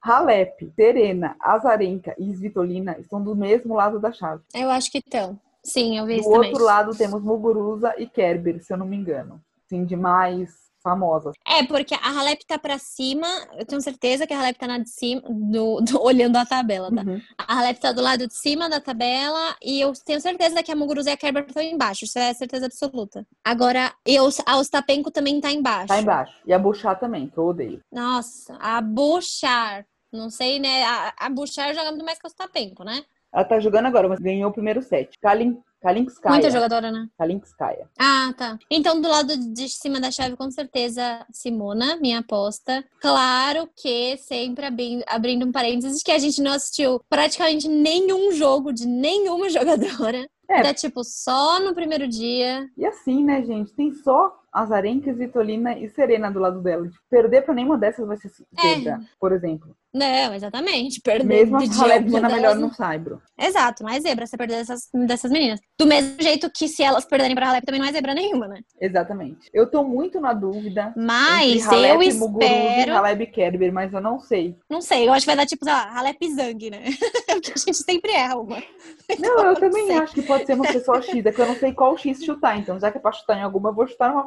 Halep, 0.01 0.73
Serena, 0.77 1.37
Azarenka 1.41 2.15
e 2.19 2.31
Svitolina 2.33 2.97
estão 2.99 3.23
do 3.23 3.35
mesmo 3.35 3.75
lado 3.75 3.99
da 3.99 4.13
chave. 4.13 4.43
Eu 4.55 4.71
acho 4.71 4.91
que 4.91 4.99
estão. 4.99 5.39
Sim, 5.65 5.99
eu 5.99 6.07
vi 6.07 6.15
Do 6.17 6.21
isso 6.21 6.31
também. 6.31 6.51
outro 6.51 6.65
lado 6.65 6.97
temos 6.97 7.23
Muguruza 7.23 7.95
e 7.99 8.07
Kerber, 8.07 8.63
se 8.63 8.73
eu 8.73 8.77
não 8.77 8.87
me 8.87 8.97
engano. 8.97 9.41
Sim, 9.69 9.85
de 9.85 9.97
mais 9.97 10.51
famosas. 10.83 11.33
É, 11.47 11.65
porque 11.65 11.95
a 11.95 12.09
Halep 12.09 12.45
tá 12.45 12.59
pra 12.59 12.77
cima, 12.77 13.29
eu 13.57 13.65
tenho 13.65 13.81
certeza 13.81 14.27
que 14.27 14.35
a 14.35 14.39
Halep 14.41 14.59
tá 14.59 14.67
na 14.67 14.79
de 14.79 14.91
cima, 14.91 15.23
do, 15.31 15.81
do- 15.81 16.03
olhando 16.03 16.37
a 16.37 16.45
tabela, 16.45 16.91
tá? 16.93 17.03
Uhum. 17.03 17.21
A 17.39 17.55
Halep 17.61 17.79
tá 17.81 17.93
do 17.93 18.03
lado 18.03 18.27
de 18.27 18.35
cima 18.35 18.69
da 18.69 18.81
tabela 18.81 19.57
e 19.63 19.81
eu 19.81 19.93
tenho 20.05 20.21
certeza 20.21 20.61
que 20.61 20.73
a 20.73 20.77
Muguruza 20.77 21.11
e 21.11 21.13
a 21.13 21.17
Kerber 21.17 21.45
estão 21.47 21.63
embaixo, 21.63 22.05
isso 22.05 22.19
é 22.19 22.35
certeza 22.35 22.67
absoluta. 22.67 23.25
Agora, 23.45 23.95
eu, 24.05 24.29
a 24.45 24.57
Ostapenko 24.59 25.13
também 25.13 25.41
tá 25.41 25.53
embaixo. 25.53 25.87
Tá 25.87 26.01
embaixo. 26.01 26.35
E 26.45 26.53
a 26.53 26.59
Bouchard 26.59 26.99
também, 27.01 27.29
que 27.29 27.39
eu 27.39 27.45
odeio. 27.47 27.81
Nossa, 27.93 28.57
a 28.61 28.81
Bouchard. 28.81 29.87
Não 30.13 30.29
sei, 30.31 30.59
né? 30.59 30.83
A, 30.85 31.15
a 31.17 31.31
Bouchard 31.31 31.75
joga 31.75 31.91
muito 31.93 32.05
mais 32.05 32.19
que 32.19 32.27
a 32.27 32.29
Ostapenko, 32.29 32.83
né? 32.85 33.05
Ela 33.33 33.45
tá 33.45 33.59
jogando 33.61 33.87
agora, 33.87 34.09
mas 34.09 34.21
ganhou 34.21 34.51
o 34.51 34.53
primeiro 34.53 34.83
set. 34.83 35.19
Kalin, 35.21 35.59
Kalinskaya. 35.81 36.35
Muita 36.35 36.51
jogadora, 36.51 36.93
né? 36.93 37.07
Kalinskaya. 37.19 37.89
Ah, 37.99 38.33
tá. 38.37 38.59
Então, 38.71 39.01
do 39.01 39.09
lado 39.09 39.37
de 39.37 39.69
cima 39.69 39.99
da 40.01 40.11
chave, 40.11 40.37
com 40.37 40.51
certeza, 40.51 41.25
Simona, 41.33 41.97
minha 41.97 42.19
aposta. 42.19 42.85
Claro 43.01 43.69
que 43.75 44.17
sempre 44.19 44.67
abri- 44.67 45.03
abrindo 45.09 45.47
um 45.47 45.51
parênteses, 45.53 46.03
que 46.03 46.13
a 46.13 46.19
gente 46.19 46.43
não 46.43 46.53
assistiu 46.53 47.01
praticamente 47.09 47.69
nenhum 47.69 48.33
jogo 48.33 48.73
de 48.73 48.87
nenhuma 48.87 49.49
jogadora. 49.51 50.29
É. 50.49 50.67
É 50.69 50.75
tipo, 50.75 51.03
só 51.03 51.59
no 51.61 51.75
primeiro 51.75 52.07
dia. 52.07 52.69
E 52.77 52.85
assim, 52.85 53.25
né, 53.25 53.43
gente? 53.43 53.73
Tem 53.73 53.91
só 53.93 54.31
Azarenka, 54.53 55.13
Svitolina 55.13 55.79
e 55.79 55.89
Serena 55.89 56.31
do 56.31 56.39
lado 56.39 56.61
dela. 56.61 56.87
Tipo, 56.87 57.01
perder 57.11 57.43
pra 57.43 57.55
nenhuma 57.55 57.79
dessas 57.79 58.07
vai 58.07 58.17
ser 58.17 58.31
É. 58.59 58.75
zebra, 58.75 59.01
por 59.19 59.33
exemplo. 59.33 59.75
Não, 59.95 60.35
exatamente. 60.35 61.01
Perder 61.03 61.25
Mesmo 61.27 61.57
a 61.57 61.61
dia 61.61 61.71
Halep 61.83 61.97
alguma 62.05 62.13
sendo 62.21 62.25
a 62.25 62.29
delas, 62.29 62.35
melhor 62.57 62.57
no 62.57 62.75
Saibro. 62.75 63.23
Exato, 63.39 63.83
não 63.83 63.91
é 63.91 64.01
zebra 64.01 64.27
você 64.27 64.37
perder 64.39 64.57
dessas, 64.57 64.89
dessas 65.07 65.31
meninas. 65.31 65.61
Do 65.79 65.87
mesmo 65.87 66.17
jeito 66.21 66.51
que 66.51 66.67
se 66.67 66.83
elas 66.83 67.05
perderem 67.05 67.35
pra 67.35 67.49
Halep 67.51 67.65
também 67.67 67.79
não 67.81 67.89
é 67.89 67.93
zebra 67.93 68.15
nenhuma, 68.15 68.49
né? 68.49 68.61
Exatamente. 68.81 69.51
Eu 69.53 69.71
tô 69.71 69.85
muito 69.85 70.19
na 70.19 70.33
dúvida 70.33 70.95
Mas 70.97 71.57
entre 71.67 71.77
Halep, 71.77 71.95
eu 71.95 72.03
espero. 72.03 72.95
Halep 72.97 73.23
e 73.23 73.27
Kerber, 73.27 73.73
mas 73.73 73.93
eu 73.93 74.01
não 74.01 74.19
sei. 74.19 74.57
Não 74.71 74.81
sei, 74.81 75.07
eu 75.09 75.13
acho 75.13 75.25
que 75.25 75.31
vai 75.31 75.37
dar 75.37 75.47
tipo, 75.47 75.65
sei 75.65 75.75
lá, 75.75 75.91
Halep 75.95 76.17
e 76.23 76.35
Zang, 76.35 76.71
né? 76.71 76.83
Porque 77.33 77.53
a 77.55 77.59
gente 77.59 77.77
sempre 77.83 78.13
erra 78.13 78.37
uma. 78.37 78.63
Não, 79.19 79.45
eu 79.47 79.55
também 79.57 79.87
sei. 79.87 79.97
acho 79.97 80.15
que 80.15 80.23
pode 80.23 80.47
ser 80.47 80.55
uma 80.55 80.65
pessoa 80.67 81.03
X, 81.03 81.27
é 81.27 81.33
que 81.33 81.41
eu 81.41 81.47
não 81.47 81.57
sei 81.57 81.73
qual 81.73 81.97
X 81.99 82.25
chutar. 82.25 82.59
Então, 82.59 82.79
já 82.81 82.91
que 82.91 82.97
é 82.99 83.01
pra 83.01 83.13
chutar 83.13 83.37
em 83.39 83.43
alguma, 83.43 83.69
eu 83.71 83.75
vou 83.75 83.87
chutar 83.87 84.09
numa 84.09 84.27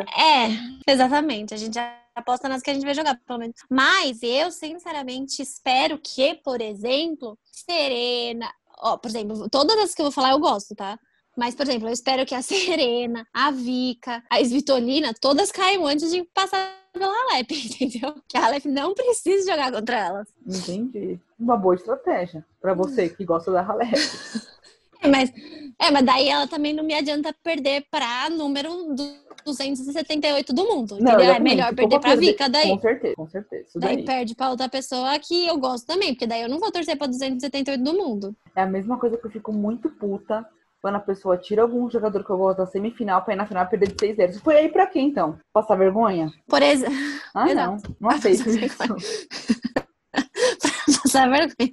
É, 0.00 0.90
exatamente. 0.90 1.54
A 1.54 1.56
gente 1.56 1.74
já 1.74 1.98
aposta 2.14 2.48
nas 2.48 2.62
que 2.62 2.70
a 2.70 2.74
gente 2.74 2.84
vai 2.84 2.94
jogar, 2.94 3.18
pelo 3.26 3.38
menos. 3.38 3.56
Mas 3.70 4.22
eu, 4.22 4.50
sinceramente, 4.50 5.42
espero 5.42 5.98
que, 5.98 6.34
por 6.36 6.60
exemplo, 6.60 7.38
Serena. 7.50 8.50
Ó, 8.78 8.96
por 8.96 9.08
exemplo, 9.08 9.48
todas 9.48 9.78
as 9.78 9.94
que 9.94 10.02
eu 10.02 10.06
vou 10.06 10.12
falar 10.12 10.32
eu 10.32 10.40
gosto, 10.40 10.74
tá? 10.74 10.98
Mas, 11.36 11.54
por 11.54 11.62
exemplo, 11.62 11.88
eu 11.88 11.92
espero 11.92 12.26
que 12.26 12.34
a 12.34 12.42
Serena, 12.42 13.26
a 13.32 13.50
Vika, 13.50 14.22
a 14.30 14.40
Svitolina, 14.40 15.14
todas 15.20 15.50
caiam 15.50 15.86
antes 15.86 16.10
de 16.10 16.22
passar 16.34 16.82
pela 16.92 17.06
Halep, 17.06 17.50
entendeu? 17.82 18.14
Que 18.28 18.36
a 18.36 18.44
Halep 18.44 18.68
não 18.68 18.94
precisa 18.94 19.50
jogar 19.50 19.72
contra 19.72 19.98
elas. 19.98 20.28
Entendi. 20.46 21.18
Uma 21.38 21.56
boa 21.56 21.74
estratégia 21.74 22.44
pra 22.60 22.74
você 22.74 23.08
que 23.08 23.24
gosta 23.24 23.50
da 23.50 23.62
Halep. 23.62 23.92
Mas, 25.10 25.32
é, 25.80 25.90
mas 25.90 26.04
daí 26.04 26.28
ela 26.28 26.46
também 26.46 26.72
não 26.72 26.84
me 26.84 26.94
adianta 26.94 27.34
perder 27.42 27.84
pra 27.90 28.30
número 28.30 28.94
do 28.94 29.22
278 29.44 30.52
do 30.52 30.64
mundo, 30.64 30.94
entendeu? 30.94 31.20
é 31.32 31.38
melhor 31.40 31.74
perder 31.74 31.98
pra 31.98 32.10
perder- 32.10 32.26
Vika 32.32 32.48
daí. 32.48 32.68
Com 32.70 32.80
certeza, 32.80 33.14
com 33.16 33.28
certeza. 33.28 33.64
Isso 33.68 33.78
Daí 33.80 33.96
daí. 33.96 34.04
perde 34.04 34.34
pra 34.36 34.50
outra 34.50 34.68
pessoa 34.68 35.18
que 35.18 35.46
eu 35.46 35.58
gosto 35.58 35.86
também, 35.86 36.12
porque 36.14 36.26
daí 36.26 36.42
eu 36.42 36.48
não 36.48 36.60
vou 36.60 36.70
torcer 36.70 36.96
pra 36.96 37.06
278 37.08 37.82
do 37.82 37.92
mundo. 37.94 38.34
É 38.54 38.62
a 38.62 38.66
mesma 38.66 38.98
coisa 38.98 39.16
que 39.16 39.26
eu 39.26 39.30
fico 39.30 39.52
muito 39.52 39.90
puta 39.90 40.46
quando 40.80 40.96
a 40.96 41.00
pessoa 41.00 41.36
tira 41.36 41.62
algum 41.62 41.88
jogador 41.90 42.24
que 42.24 42.30
eu 42.30 42.36
gosto 42.38 42.58
da 42.58 42.66
semifinal 42.66 43.22
pra 43.22 43.34
ir 43.34 43.36
na 43.36 43.46
final 43.46 43.66
perder 43.66 43.92
de 43.92 43.96
6 43.98 44.16
0 44.16 44.32
Foi 44.40 44.56
aí 44.56 44.68
pra 44.68 44.86
quê, 44.86 45.00
então? 45.00 45.38
Passar 45.52 45.76
vergonha? 45.76 46.32
Por 46.48 46.62
exemplo, 46.62 46.94
Ah, 47.34 47.46
não. 47.54 47.76
Não 48.00 48.10
aceito 48.14 48.44
Passar 48.76 48.94
isso. 50.88 51.02
passar 51.12 51.28
vergonha. 51.28 51.70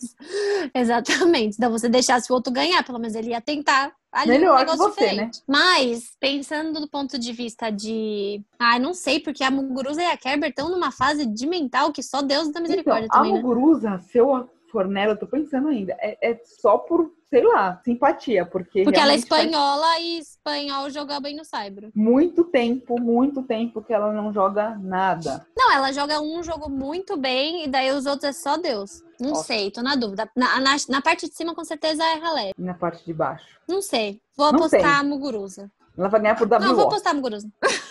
Exatamente. 0.73 1.55
Então 1.57 1.71
você 1.71 1.89
deixasse 1.89 2.31
o 2.31 2.35
outro 2.35 2.51
ganhar, 2.51 2.83
pelo 2.83 2.99
menos 2.99 3.15
ele 3.15 3.29
ia 3.29 3.41
tentar 3.41 3.93
ali 4.11 4.31
Melhor 4.31 4.55
um 4.55 4.59
negócio 4.59 4.89
que 4.89 4.95
você, 4.95 5.09
diferente. 5.09 5.41
Mas, 5.47 6.15
pensando 6.19 6.79
do 6.79 6.87
ponto 6.87 7.17
de 7.17 7.31
vista 7.31 7.69
de. 7.69 8.41
Ah, 8.57 8.77
não 8.79 8.93
sei, 8.93 9.19
porque 9.19 9.43
a 9.43 9.51
Muguruza 9.51 10.01
e 10.01 10.05
a 10.05 10.17
Kerber 10.17 10.49
estão 10.49 10.69
numa 10.69 10.91
fase 10.91 11.25
de 11.25 11.47
mental 11.47 11.91
que 11.91 12.03
só 12.03 12.21
Deus 12.21 12.45
da 12.45 12.49
Então, 12.49 12.61
misericórdia 12.63 13.07
a 13.11 13.17
também, 13.17 13.33
né? 13.33 13.41
Muguruza, 13.41 13.99
se 13.99 14.17
eu 14.17 14.49
for 14.69 14.87
nela, 14.87 15.13
eu 15.13 15.17
tô 15.17 15.27
pensando 15.27 15.67
ainda, 15.67 15.95
é, 15.99 16.31
é 16.31 16.41
só 16.43 16.77
por, 16.77 17.11
sei 17.29 17.43
lá, 17.43 17.81
simpatia, 17.83 18.45
porque 18.45 18.83
Porque 18.83 18.99
ela 18.99 19.13
é 19.13 19.15
realmente 19.15 19.27
faz 19.27 19.45
espanhola 19.45 19.99
e 19.99 20.19
espanhol 20.19 20.89
joga 20.89 21.19
bem 21.19 21.35
no 21.35 21.43
Saibro. 21.45 21.91
muito 21.95 22.43
tempo, 22.45 22.99
muito 22.99 23.43
tempo 23.43 23.81
que 23.81 23.93
ela 23.93 24.11
não 24.13 24.33
joga 24.33 24.77
nada. 24.79 25.45
Não, 25.57 25.71
ela 25.71 25.91
joga 25.91 26.21
um 26.21 26.41
jogo 26.43 26.69
muito 26.69 27.17
bem 27.17 27.65
e 27.65 27.67
daí 27.67 27.91
os 27.91 28.05
outros 28.05 28.29
é 28.29 28.33
só 28.33 28.57
Deus. 28.57 29.03
Não 29.19 29.31
Nossa. 29.31 29.43
sei, 29.43 29.69
tô 29.69 29.81
na 29.81 29.95
dúvida. 29.95 30.29
Na, 30.35 30.59
na, 30.59 30.75
na 30.87 31.01
parte 31.01 31.27
de 31.27 31.35
cima, 31.35 31.53
com 31.53 31.63
certeza, 31.65 32.01
é 32.03 32.19
Halep. 32.19 32.53
E 32.57 32.63
na 32.63 32.73
parte 32.73 33.05
de 33.05 33.13
baixo. 33.13 33.59
Não 33.67 33.81
sei. 33.81 34.21
Vou 34.37 34.47
apostar 34.47 34.99
a 34.99 35.03
Muguruza. 35.03 35.69
Ela 35.97 36.07
vai 36.07 36.21
ganhar 36.21 36.35
por 36.35 36.47
WO. 36.47 36.59
Não, 36.59 36.75
vou 36.75 36.85
apostar 36.85 37.11
a 37.11 37.15
Muguruza. 37.15 37.49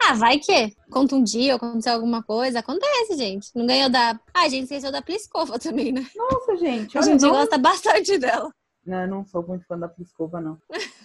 ah, 0.00 0.14
vai 0.14 0.38
que 0.38 0.74
conta 0.90 1.14
um 1.16 1.22
dia 1.22 1.54
aconteceu 1.56 1.92
alguma 1.92 2.22
coisa. 2.22 2.60
Acontece, 2.60 3.16
gente. 3.16 3.50
Não 3.54 3.66
ganhou 3.66 3.90
da... 3.90 4.18
Ah, 4.32 4.42
a 4.42 4.48
gente 4.48 4.64
esqueceu 4.64 4.92
da 4.92 5.02
Pliskova 5.02 5.58
também, 5.58 5.92
né? 5.92 6.06
Nossa, 6.16 6.56
gente. 6.56 6.96
A 6.96 7.02
gente 7.02 7.22
não- 7.22 7.30
gosta 7.30 7.58
bastante 7.58 8.16
dela. 8.18 8.50
Não, 8.86 9.02
eu 9.02 9.08
não 9.08 9.24
sou 9.26 9.46
muito 9.46 9.66
fã 9.66 9.78
da 9.78 9.86
Pliskova, 9.86 10.40
não. 10.40 10.56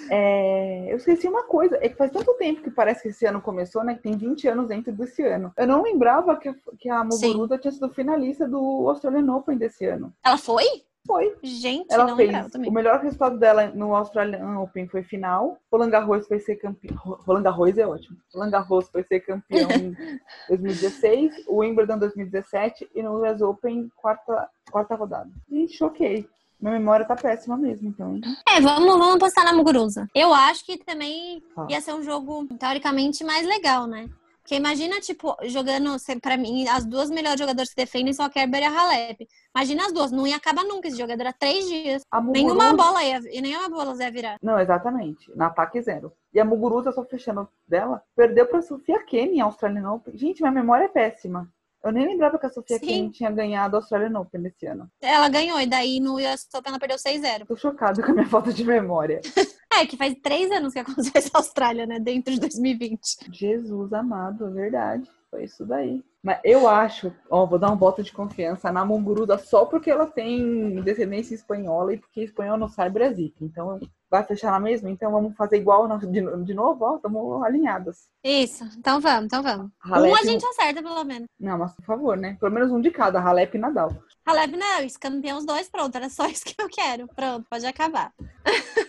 É, 0.10 0.86
eu 0.90 0.96
esqueci 0.96 1.28
uma 1.28 1.44
coisa. 1.44 1.78
É 1.82 1.90
que 1.90 1.98
faz 1.98 2.12
tanto 2.12 2.34
tempo 2.36 2.62
que 2.62 2.72
parece 2.72 3.02
que 3.02 3.10
esse 3.10 3.26
ano 3.26 3.42
começou, 3.42 3.84
né? 3.84 3.96
Que 3.96 4.04
tem 4.04 4.16
20 4.16 4.48
anos 4.48 4.68
dentro 4.70 4.94
desse 4.94 5.22
ano. 5.22 5.52
Eu 5.58 5.68
não 5.68 5.84
lembrava 5.84 6.38
que 6.38 6.48
a, 6.48 6.56
que 6.80 6.90
a 6.90 7.04
Muguruza 7.04 7.58
tinha 7.58 7.72
sido 7.74 7.90
finalista 7.90 8.48
do 8.48 8.88
Australian 8.88 9.34
Open 9.36 9.58
desse 9.58 9.86
ano. 9.86 10.14
Ela 10.24 10.38
foi? 10.38 10.64
Foi. 11.06 11.36
Gente, 11.44 11.94
Ela 11.94 12.06
não 12.08 12.16
fez. 12.16 12.32
O 12.68 12.72
melhor 12.72 13.00
resultado 13.02 13.38
dela 13.38 13.68
no 13.68 13.94
Australian 13.96 14.60
Open 14.60 14.88
foi 14.88 15.04
final. 15.04 15.58
Roland 15.72 15.90
Garros 15.90 16.26
foi 16.28 16.40
ser 16.40 16.56
campeão. 16.56 16.96
Roland 17.26 17.44
Garros 17.44 17.78
é 17.78 17.86
ótimo. 17.86 18.18
Roland 18.34 18.50
Garros 18.52 18.90
foi 18.90 19.04
ser 19.04 19.20
campeão 19.20 19.70
em 19.72 19.96
2016, 20.50 21.44
o 21.48 21.58
Wimbledon 21.58 21.98
2017 22.00 22.90
e 22.96 23.04
no 23.04 23.22
US 23.22 23.42
Open 23.42 23.92
quarta, 23.98 24.50
quarta 24.72 24.96
rodada. 24.96 25.30
Gente, 25.50 25.74
choquei. 25.76 26.28
Minha 26.60 26.80
memória 26.80 27.06
tá 27.06 27.16
péssima 27.18 27.58
mesmo, 27.58 27.90
então. 27.90 28.22
É, 28.48 28.62
vamos, 28.62 28.88
vamos 28.98 29.16
apostar 29.16 29.44
na 29.44 29.52
Muguruza. 29.52 30.08
Eu 30.16 30.34
acho 30.34 30.66
que 30.66 30.78
também 30.78 31.44
Ah. 31.58 31.68
ia 31.70 31.82
ser 31.82 31.94
um 31.94 32.02
jogo, 32.02 32.48
teoricamente, 32.58 33.22
mais 33.26 33.46
legal, 33.46 33.86
né? 33.86 34.08
Porque 34.44 34.56
imagina, 34.56 35.00
tipo, 35.00 35.38
jogando, 35.46 35.96
pra 36.22 36.36
mim, 36.36 36.68
as 36.68 36.86
duas 36.86 37.10
melhores 37.10 37.40
jogadoras 37.40 37.70
que 37.70 37.78
defendem 37.78 38.12
são 38.14 38.26
a 38.26 38.30
Kerber 38.30 38.62
e 38.62 38.66
a 38.66 38.70
Halep. 38.78 39.26
Imagina 39.56 39.86
as 39.86 39.94
duas, 39.94 40.12
não 40.12 40.28
ia 40.28 40.36
acabar 40.36 40.66
nunca 40.66 40.90
esse 40.90 40.98
jogo, 40.98 41.16
dura 41.16 41.32
três 41.32 41.66
dias. 41.66 42.02
A 42.12 42.22
Nenhuma 42.22 42.72
Muguruza- 42.72 42.76
bola 42.76 43.04
ia, 43.04 43.22
e 43.32 43.42
nenhuma 43.42 43.70
bola 43.70 43.96
ia 44.04 44.12
virar. 44.12 44.38
Não, 44.44 44.60
exatamente. 44.60 45.32
No 45.34 45.46
ataque 45.46 45.82
zero. 45.82 46.12
E 46.34 46.42
a 46.42 46.46
Muguruza, 46.46 46.92
só 46.92 47.06
fechando 47.06 47.48
dela, 47.66 48.04
perdeu 48.18 48.46
pra 48.46 48.62
Sofia 48.62 49.02
Kenin 49.06 49.38
em 49.38 49.42
Australian 49.42 49.90
Open. 49.90 50.18
Gente, 50.18 50.42
minha 50.42 50.52
memória 50.52 50.86
é 50.86 50.90
péssima. 50.90 51.50
Eu 51.84 51.92
nem 51.92 52.08
lembrava 52.08 52.40
que 52.40 52.46
a 52.46 52.50
Sofia. 52.50 52.80
Kenin 52.80 53.10
tinha 53.10 53.30
ganhado 53.30 53.76
a 53.76 53.80
Australian 53.80 54.18
Open 54.18 54.42
nesse 54.42 54.66
ano. 54.66 54.90
Ela 55.02 55.28
ganhou, 55.28 55.60
e 55.60 55.68
daí 55.68 56.00
no 56.00 56.16
US 56.16 56.48
Open 56.56 56.70
ela 56.70 56.80
perdeu 56.80 56.98
6-0. 56.98 57.46
Tô 57.46 57.58
chocada 57.58 58.02
com 58.02 58.12
a 58.12 58.14
minha 58.14 58.28
falta 58.28 58.54
de 58.54 58.64
memória. 58.64 59.20
É, 59.76 59.88
que 59.88 59.98
faz 59.98 60.14
três 60.22 60.52
anos 60.52 60.72
que 60.72 60.78
aconteceu 60.78 61.32
a 61.34 61.40
Austrália, 61.40 61.88
né? 61.88 62.00
Dentro 62.00 62.32
de 62.32 62.40
2020. 62.40 63.00
Jesus 63.32 63.92
amado, 63.92 64.46
é 64.46 64.52
verdade. 64.52 65.10
Foi 65.34 65.46
isso 65.46 65.66
daí. 65.66 66.06
Mas 66.22 66.40
eu 66.44 66.68
acho, 66.70 67.12
ó, 67.28 67.44
vou 67.44 67.58
dar 67.58 67.72
um 67.72 67.76
voto 67.76 68.04
de 68.04 68.14
confiança 68.14 68.72
na 68.72 68.86
Munguruda 68.86 69.36
só 69.40 69.66
porque 69.66 69.90
ela 69.90 70.06
tem 70.06 70.80
descendência 70.84 71.34
espanhola 71.34 71.92
e 71.92 71.98
porque 71.98 72.22
espanhol 72.22 72.56
não 72.56 72.70
sai 72.70 72.88
Brasil. 72.92 73.34
Então 73.42 73.80
vai 74.12 74.24
fechar 74.24 74.52
na 74.52 74.60
mesma? 74.60 74.92
Então 74.92 75.12
vamos 75.12 75.36
fazer 75.36 75.58
igual 75.58 75.88
de, 75.98 76.54
novo, 76.54 76.86
ó, 76.86 76.98
estamos 76.98 77.44
alinhadas. 77.44 78.12
Isso, 78.24 78.64
então 78.78 79.02
vamos, 79.02 79.26
então 79.26 79.42
vamos. 79.42 79.72
Halep 79.80 80.12
Um 80.12 80.16
a 80.16 80.24
gente 80.24 80.46
acerta, 80.46 80.84
pelo 80.84 81.04
menos. 81.04 81.28
Não, 81.40 81.58
mas 81.58 81.74
por 81.74 81.84
favor, 81.84 82.16
né? 82.16 82.38
Pelo 82.40 82.54
menos 82.54 82.72
um 82.72 82.80
de 82.80 82.92
cada, 82.92 83.20
Halep 83.20 83.58
e 83.58 83.60
Nadal. 83.60 83.90
Halep 84.24 84.56
não, 84.56 84.84
isso, 84.84 85.00
campeão 85.00 85.40
os 85.40 85.48
dois, 85.48 85.68
pronto, 85.68 85.96
era 85.96 86.10
só 86.10 86.28
isso 86.30 86.46
que 86.46 86.54
eu 86.62 86.70
quero. 86.70 87.08
Pronto, 87.08 87.48
pode 87.50 87.66
acabar. 87.66 88.14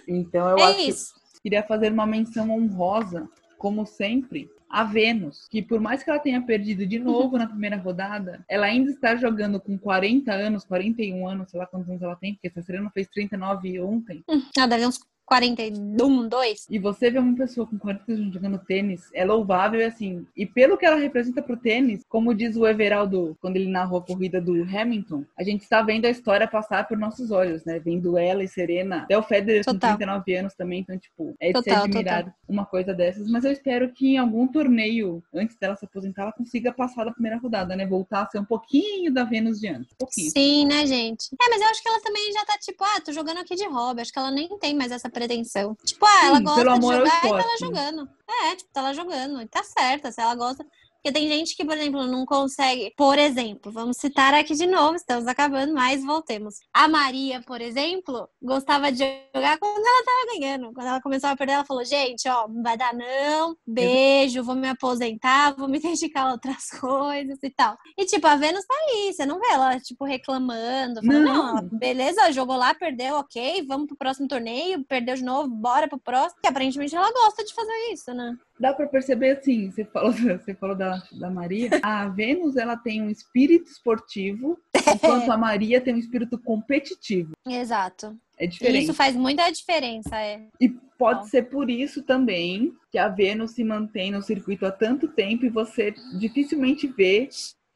Então 0.07 0.51
eu 0.51 0.59
é 0.59 0.63
acho 0.65 0.77
que 0.77 0.83
isso. 0.83 1.15
queria 1.43 1.63
fazer 1.63 1.91
uma 1.91 2.05
menção 2.05 2.51
honrosa, 2.51 3.27
como 3.57 3.87
sempre, 3.87 4.51
a 4.75 4.83
Vênus, 4.83 5.47
que 5.49 5.63
por 5.63 5.81
mais 5.81 6.03
que 6.03 6.11
ela 6.11 6.19
tenha 6.19 6.43
perdido 6.43 6.85
de 6.85 6.99
novo 6.99 7.39
na 7.39 7.47
primeira 7.47 7.77
rodada, 7.77 8.45
ela 8.49 8.67
ainda 8.67 8.91
está 8.91 9.15
jogando 9.15 9.61
com 9.61 9.79
40 9.79 10.33
anos, 10.33 10.65
41 10.65 11.29
anos, 11.29 11.51
sei 11.51 11.61
lá 11.61 11.67
quantos 11.67 11.89
anos 11.89 12.03
ela 12.03 12.17
tem, 12.17 12.35
porque 12.35 12.49
essa 12.49 12.61
Serena 12.61 12.91
fez 12.91 13.07
39 13.07 13.81
ontem. 13.81 14.25
Ah, 14.59 14.67
deve 14.67 14.85
uns 14.85 14.99
41, 15.27 16.29
2. 16.29 16.67
E 16.71 16.79
você 16.79 17.11
vê 17.11 17.19
uma 17.19 17.37
pessoa 17.37 17.67
com 17.67 17.79
40 17.79 18.13
anos 18.13 18.35
jogando 18.35 18.59
tênis, 18.59 19.09
é 19.15 19.25
louvável 19.25 19.81
e 19.81 19.85
assim. 19.85 20.27
E 20.37 20.45
pelo 20.47 20.77
que 20.77 20.85
ela 20.85 20.97
representa 20.97 21.43
pro 21.43 21.57
tênis, 21.57 22.03
como 22.09 22.35
diz 22.35 22.57
o 22.57 22.67
Everaldo 22.67 23.37
quando 23.41 23.57
ele 23.57 23.71
narrou 23.71 23.99
a 23.99 24.03
corrida 24.03 24.41
do 24.41 24.63
Hamilton, 24.63 25.25
a 25.39 25.43
gente 25.43 25.63
está 25.63 25.83
vendo 25.83 26.07
a 26.07 26.11
história 26.11 26.47
passar 26.47 26.87
por 26.87 26.99
nossos 26.99 27.31
olhos, 27.31 27.65
né? 27.65 27.79
Vendo 27.79 28.19
ela 28.19 28.45
e 28.45 28.49
Serena, 28.49 29.03
até 29.03 29.17
o 29.17 29.23
Federer 29.23 29.65
com 29.65 29.73
Total. 29.73 29.97
39 29.97 30.37
anos 30.37 30.55
também, 30.55 30.81
então, 30.81 30.99
tipo, 30.99 31.35
é 31.41 31.53
de 31.53 31.59
se 31.59 31.65
Total, 31.65 31.85
admirar 31.85 32.35
uma 32.49 32.67
coisa 32.67 32.93
dessas. 32.93 33.29
Mas 33.31 33.45
eu 33.45 33.53
espero 33.53 33.91
que 33.93 34.15
em 34.15 34.19
algum 34.19 34.47
torneio, 34.47 35.23
antes 35.33 35.57
dela 35.57 35.77
se 35.77 35.85
aposentar, 35.85 36.23
ela 36.23 36.33
consiga 36.33 36.73
passar 36.73 37.05
da 37.05 37.13
primeira 37.13 37.39
rodada, 37.39 37.75
né? 37.75 37.87
Voltar 37.87 38.23
a 38.23 38.27
ser 38.29 38.39
um 38.39 38.45
pouquinho 38.45 39.13
da 39.13 39.25
Vênus 39.25 39.59
de 39.61 39.69
antes. 39.69 39.93
Um 39.93 39.97
pouquinho. 39.97 40.31
Sim, 40.31 40.67
né, 40.67 40.87
gente? 40.87 41.29
É, 41.41 41.49
mas 41.49 41.61
eu 41.61 41.69
acho 41.69 41.83
que 41.83 41.89
ela 41.89 42.01
também 42.01 42.33
já 42.33 42.45
tá 42.45 42.59
tipo, 42.59 42.85
ah, 42.85 43.01
tô 43.01 43.13
jogando 43.13 43.39
aqui 43.39 43.55
de 43.55 43.67
hobby. 43.67 44.03
Acho 44.03 44.13
que 44.13 44.19
ela 44.19 44.31
nem 44.31 44.49
tem 44.59 44.75
mais 44.75 44.93
essa 44.93 45.09
pretensão. 45.15 45.75
Tipo, 45.85 46.05
ah, 46.05 46.27
ela 46.27 46.39
Sim, 46.39 46.45
gosta 46.45 46.79
de 46.79 46.87
jogar 46.87 47.25
e 47.25 47.29
tá 47.29 47.31
lá 47.31 47.57
jogando. 47.59 48.09
É, 48.29 48.57
tipo, 48.57 48.71
tá 48.73 48.83
lá 48.83 48.93
jogando. 48.93 49.41
E 49.41 49.47
tá 49.47 49.63
certa, 49.65 50.13
se 50.13 50.21
ela 50.21 50.35
gosta. 50.35 50.67
Porque 51.05 51.19
tem 51.19 51.29
gente 51.29 51.55
que, 51.55 51.67
por 51.67 51.77
exemplo, 51.77 52.07
não 52.07 52.25
consegue. 52.25 52.91
Por 52.97 53.19
exemplo, 53.19 53.71
vamos 53.71 53.99
citar 53.99 54.33
aqui 54.33 54.55
de 54.55 54.67
novo, 54.67 54.97
estamos 54.97 55.27
acabando, 55.27 55.75
mas 55.75 56.03
voltemos. 56.03 56.55
A 56.73 56.89
Maria, 56.89 57.43
por 57.43 57.61
exemplo, 57.61 58.27
gostava 58.41 58.91
de 58.91 59.05
jogar 59.35 59.59
quando 59.59 59.87
ela 59.87 60.03
tava 60.03 60.41
ganhando. 60.41 60.73
Quando 60.73 60.87
ela 60.87 61.03
começou 61.03 61.29
a 61.29 61.37
perder, 61.37 61.53
ela 61.53 61.65
falou: 61.67 61.85
gente, 61.85 62.27
ó, 62.27 62.49
não 62.49 62.63
vai 62.63 62.79
dar 62.79 62.95
não, 62.95 63.55
beijo, 63.67 64.43
vou 64.43 64.55
me 64.55 64.67
aposentar, 64.67 65.55
vou 65.55 65.69
me 65.69 65.77
dedicar 65.79 66.23
a 66.23 66.33
outras 66.33 66.71
coisas 66.71 67.39
e 67.43 67.51
tal. 67.51 67.77
E, 67.99 68.07
tipo, 68.07 68.27
a 68.27 68.37
Vênus 68.37 68.65
tá 68.65 68.75
aí, 68.75 69.13
você 69.13 69.27
não 69.27 69.39
vê 69.39 69.49
ela, 69.51 69.79
tipo, 69.81 70.07
reclamando, 70.07 71.03
falando: 71.05 71.23
Não. 71.23 71.35
não, 71.35 71.59
ela, 71.59 71.69
beleza, 71.71 72.33
jogou 72.33 72.57
lá, 72.57 72.73
perdeu, 72.73 73.17
ok, 73.17 73.63
vamos 73.69 73.89
pro 73.89 73.97
próximo 73.99 74.27
torneio, 74.27 74.83
perdeu 74.85 75.17
de 75.17 75.23
novo, 75.23 75.49
bora 75.49 75.87
pro 75.87 75.99
próximo. 75.99 76.41
E 76.43 76.49
aparentemente 76.49 76.97
ela 76.97 77.13
gosta 77.13 77.45
de 77.45 77.53
fazer 77.53 77.93
isso, 77.93 78.15
né? 78.15 78.35
Dá 78.59 78.73
pra 78.73 78.87
perceber 78.87 79.33
assim, 79.33 79.71
você 79.71 79.85
falou, 79.85 80.13
você 80.13 80.55
falou 80.55 80.77
da, 80.77 81.03
da 81.13 81.29
Maria, 81.29 81.71
a 81.83 82.09
Vênus 82.09 82.57
ela 82.57 82.77
tem 82.77 83.03
um 83.03 83.11
espírito 83.11 83.71
esportivo, 83.71 84.59
enquanto 84.75 85.31
a 85.31 85.37
Maria 85.37 85.81
tem 85.81 85.95
um 85.95 85.99
espírito 85.99 86.39
competitivo. 86.39 87.33
Exato. 87.47 88.17
É 88.39 88.45
E 88.45 88.49
diferente. 88.49 88.85
isso 88.85 88.95
faz 88.95 89.15
muita 89.17 89.51
diferença, 89.51 90.17
é. 90.17 90.43
E 90.61 90.69
pode 90.99 91.29
ser 91.29 91.45
por 91.45 91.69
isso 91.69 92.03
também 92.03 92.73
que 92.91 92.99
a 92.99 93.09
Vênus 93.09 93.53
se 93.53 93.65
mantém 93.65 94.11
no 94.11 94.23
circuito 94.23 94.67
há 94.67 94.71
tanto 94.71 95.09
tempo 95.09 95.45
e 95.45 95.51
você 95.51 95.93
dificilmente 96.19 96.87
vê 96.87 97.29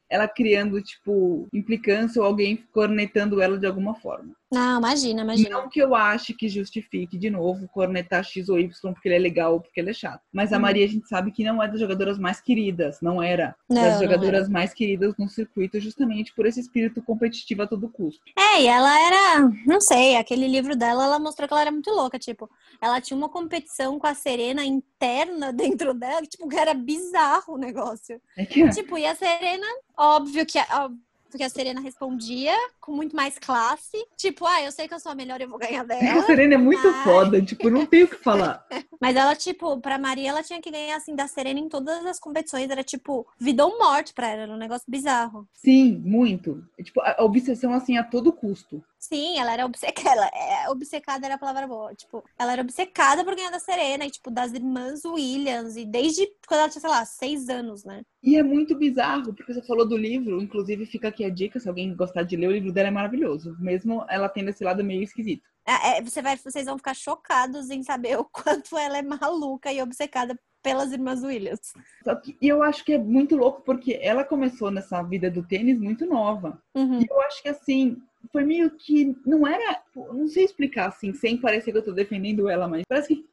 ela 0.09 0.27
criando, 0.27 0.81
tipo, 0.81 1.47
implicância 1.53 2.19
ou 2.19 2.25
alguém 2.27 2.57
cornetando 2.73 3.39
ela 3.41 3.59
de 3.59 3.67
alguma 3.67 3.93
forma. 3.93 4.33
Não, 4.51 4.79
imagina, 4.79 5.21
imagina. 5.21 5.49
Não 5.49 5.69
que 5.69 5.79
eu 5.79 5.93
ache 5.93 6.33
que 6.33 6.49
justifique, 6.49 7.17
de 7.17 7.29
novo, 7.29 7.67
cornetar 7.69 8.23
X 8.23 8.49
ou 8.49 8.59
Y 8.59 8.93
porque 8.93 9.07
ele 9.07 9.15
é 9.15 9.19
legal 9.19 9.53
ou 9.53 9.61
porque 9.61 9.79
ele 9.79 9.91
é 9.91 9.93
chato. 9.93 10.21
Mas 10.33 10.51
a 10.51 10.55
Uhum. 10.55 10.61
Maria, 10.63 10.85
a 10.85 10.89
gente 10.89 11.07
sabe 11.07 11.31
que 11.31 11.43
não 11.43 11.61
é 11.61 11.67
das 11.67 11.79
jogadoras 11.79 12.17
mais 12.17 12.41
queridas, 12.41 12.99
não 13.01 13.21
era 13.21 13.55
Não, 13.69 13.81
das 13.81 13.99
jogadoras 13.99 14.49
mais 14.49 14.73
queridas 14.73 15.13
no 15.17 15.29
circuito, 15.29 15.79
justamente 15.79 16.33
por 16.33 16.45
esse 16.47 16.59
espírito 16.59 17.01
competitivo 17.03 17.61
a 17.61 17.67
todo 17.67 17.89
custo. 17.89 18.21
É, 18.37 18.63
e 18.63 18.67
ela 18.67 18.99
era, 18.99 19.49
não 19.67 19.79
sei, 19.79 20.15
aquele 20.15 20.47
livro 20.47 20.75
dela, 20.75 21.03
ela 21.05 21.19
mostrou 21.19 21.47
que 21.47 21.53
ela 21.53 21.61
era 21.61 21.71
muito 21.71 21.89
louca, 21.91 22.17
tipo, 22.17 22.49
ela 22.81 22.99
tinha 23.01 23.17
uma 23.17 23.29
competição 23.29 23.99
com 23.99 24.07
a 24.07 24.13
Serena 24.15 24.63
interna 24.65 25.53
dentro 25.53 25.93
dela, 25.93 26.21
que, 26.21 26.27
tipo, 26.29 26.47
que 26.47 26.57
era 26.57 26.73
bizarro 26.73 27.53
o 27.53 27.57
negócio. 27.57 28.19
É 28.37 28.45
que 28.45 28.67
Tipo, 28.69 28.97
e 28.97 29.05
a 29.05 29.15
Serena, 29.15 29.65
óbvio 29.97 30.45
que, 30.45 30.57
óbvio 30.59 31.08
que 31.37 31.43
a 31.43 31.49
Serena 31.49 31.79
respondia 31.81 32.53
com 32.79 32.91
muito 32.91 33.15
mais 33.15 33.37
classe, 33.37 33.97
tipo, 34.17 34.45
ah, 34.45 34.61
eu 34.63 34.71
sei 34.71 34.87
que 34.87 34.93
eu 34.93 34.99
sou 34.99 35.11
a 35.11 35.15
melhor, 35.15 35.39
eu 35.39 35.49
vou 35.49 35.59
ganhar 35.59 35.81
a 35.81 35.83
dela. 35.83 36.23
Serena 36.23 36.55
é 36.55 36.57
muito 36.57 36.87
Ai. 36.87 37.03
foda, 37.03 37.41
tipo, 37.41 37.69
não 37.69 37.85
tem 37.85 38.03
o 38.03 38.07
que 38.07 38.15
falar. 38.15 38.65
Mas 38.99 39.15
ela, 39.15 39.35
tipo, 39.35 39.79
pra 39.79 39.97
Maria, 39.97 40.29
ela 40.29 40.43
tinha 40.43 40.61
que 40.61 40.71
ganhar, 40.71 40.97
assim, 40.97 41.15
da 41.15 41.27
Serena 41.27 41.59
em 41.59 41.69
todas 41.69 42.05
as 42.05 42.19
competições, 42.19 42.69
era, 42.69 42.83
tipo, 42.83 43.27
vida 43.39 43.65
ou 43.65 43.77
morte 43.77 44.13
pra 44.13 44.29
ela, 44.29 44.41
era 44.43 44.51
um 44.51 44.57
negócio 44.57 44.85
bizarro. 44.89 45.47
Sim, 45.53 46.01
muito. 46.03 46.63
Tipo, 46.83 47.01
a 47.01 47.19
a 47.19 47.23
obsessão, 47.23 47.73
assim, 47.73 47.97
a 47.97 48.03
todo 48.03 48.31
custo. 48.31 48.83
Sim, 48.99 49.39
ela 49.39 49.53
era 49.53 49.65
obcecada. 49.65 50.09
Ela, 50.19 50.27
é, 50.33 50.69
obcecada 50.69 51.25
era 51.25 51.35
a 51.35 51.37
palavra 51.37 51.65
boa. 51.65 51.95
Tipo, 51.95 52.23
ela 52.37 52.51
era 52.51 52.61
obcecada 52.61 53.23
por 53.23 53.35
ganhar 53.35 53.49
da 53.49 53.59
Serena 53.59 54.05
e, 54.05 54.11
tipo, 54.11 54.29
das 54.29 54.53
irmãs 54.53 55.05
Williams. 55.05 55.77
E 55.77 55.85
desde 55.85 56.27
quando 56.47 56.61
ela 56.61 56.69
tinha, 56.69 56.81
sei 56.81 56.89
lá, 56.89 57.05
seis 57.05 57.47
anos, 57.47 57.85
né? 57.85 58.01
E 58.21 58.35
é 58.35 58.43
muito 58.43 58.75
bizarro, 58.75 59.33
porque 59.33 59.53
você 59.53 59.61
falou 59.61 59.87
do 59.87 59.95
livro, 59.95 60.41
inclusive 60.41 60.85
fica 60.85 61.07
aqui 61.07 61.23
a 61.23 61.29
dica, 61.29 61.59
se 61.59 61.69
alguém 61.69 61.95
gostar 61.95 62.23
de 62.23 62.35
ler, 62.35 62.47
o 62.47 62.51
livro 62.51 62.73
dela 62.73 62.89
é 62.89 62.91
maravilhoso, 62.91 63.55
mesmo 63.59 64.05
ela 64.09 64.27
tendo 64.27 64.49
esse 64.49 64.63
lado 64.63 64.83
meio 64.83 65.01
esquisito. 65.01 65.47
É, 65.65 65.99
é, 65.99 66.01
você 66.01 66.21
vai, 66.21 66.35
vocês 66.35 66.65
vão 66.65 66.77
ficar 66.77 66.95
chocados 66.95 67.69
em 67.69 67.83
saber 67.83 68.17
o 68.17 68.25
quanto 68.33 68.77
ela 68.77 68.97
é 68.97 69.01
maluca 69.01 69.71
e 69.71 69.81
obcecada 69.81 70.37
pelas 70.61 70.91
irmãs 70.91 71.23
Williams. 71.23 71.73
Só 72.03 72.15
que 72.15 72.37
eu 72.41 72.61
acho 72.63 72.83
que 72.83 72.93
é 72.93 72.97
muito 72.97 73.35
louco 73.35 73.61
porque 73.61 73.99
ela 74.01 74.23
começou 74.23 74.71
nessa 74.71 75.01
vida 75.01 75.29
do 75.29 75.43
tênis 75.43 75.79
muito 75.79 76.05
nova. 76.05 76.61
Uhum. 76.75 77.01
E 77.01 77.07
eu 77.09 77.21
acho 77.21 77.41
que 77.41 77.49
assim, 77.49 77.97
foi 78.31 78.43
meio 78.43 78.71
que 78.71 79.15
não 79.25 79.47
era, 79.47 79.81
não 79.95 80.27
sei 80.27 80.43
explicar 80.43 80.87
assim, 80.87 81.13
sem 81.13 81.37
parecer 81.37 81.71
que 81.71 81.77
eu 81.77 81.85
tô 81.85 81.91
defendendo 81.91 82.49
ela, 82.49 82.67
mas 82.67 82.83
parece 82.87 83.15
que 83.15 83.25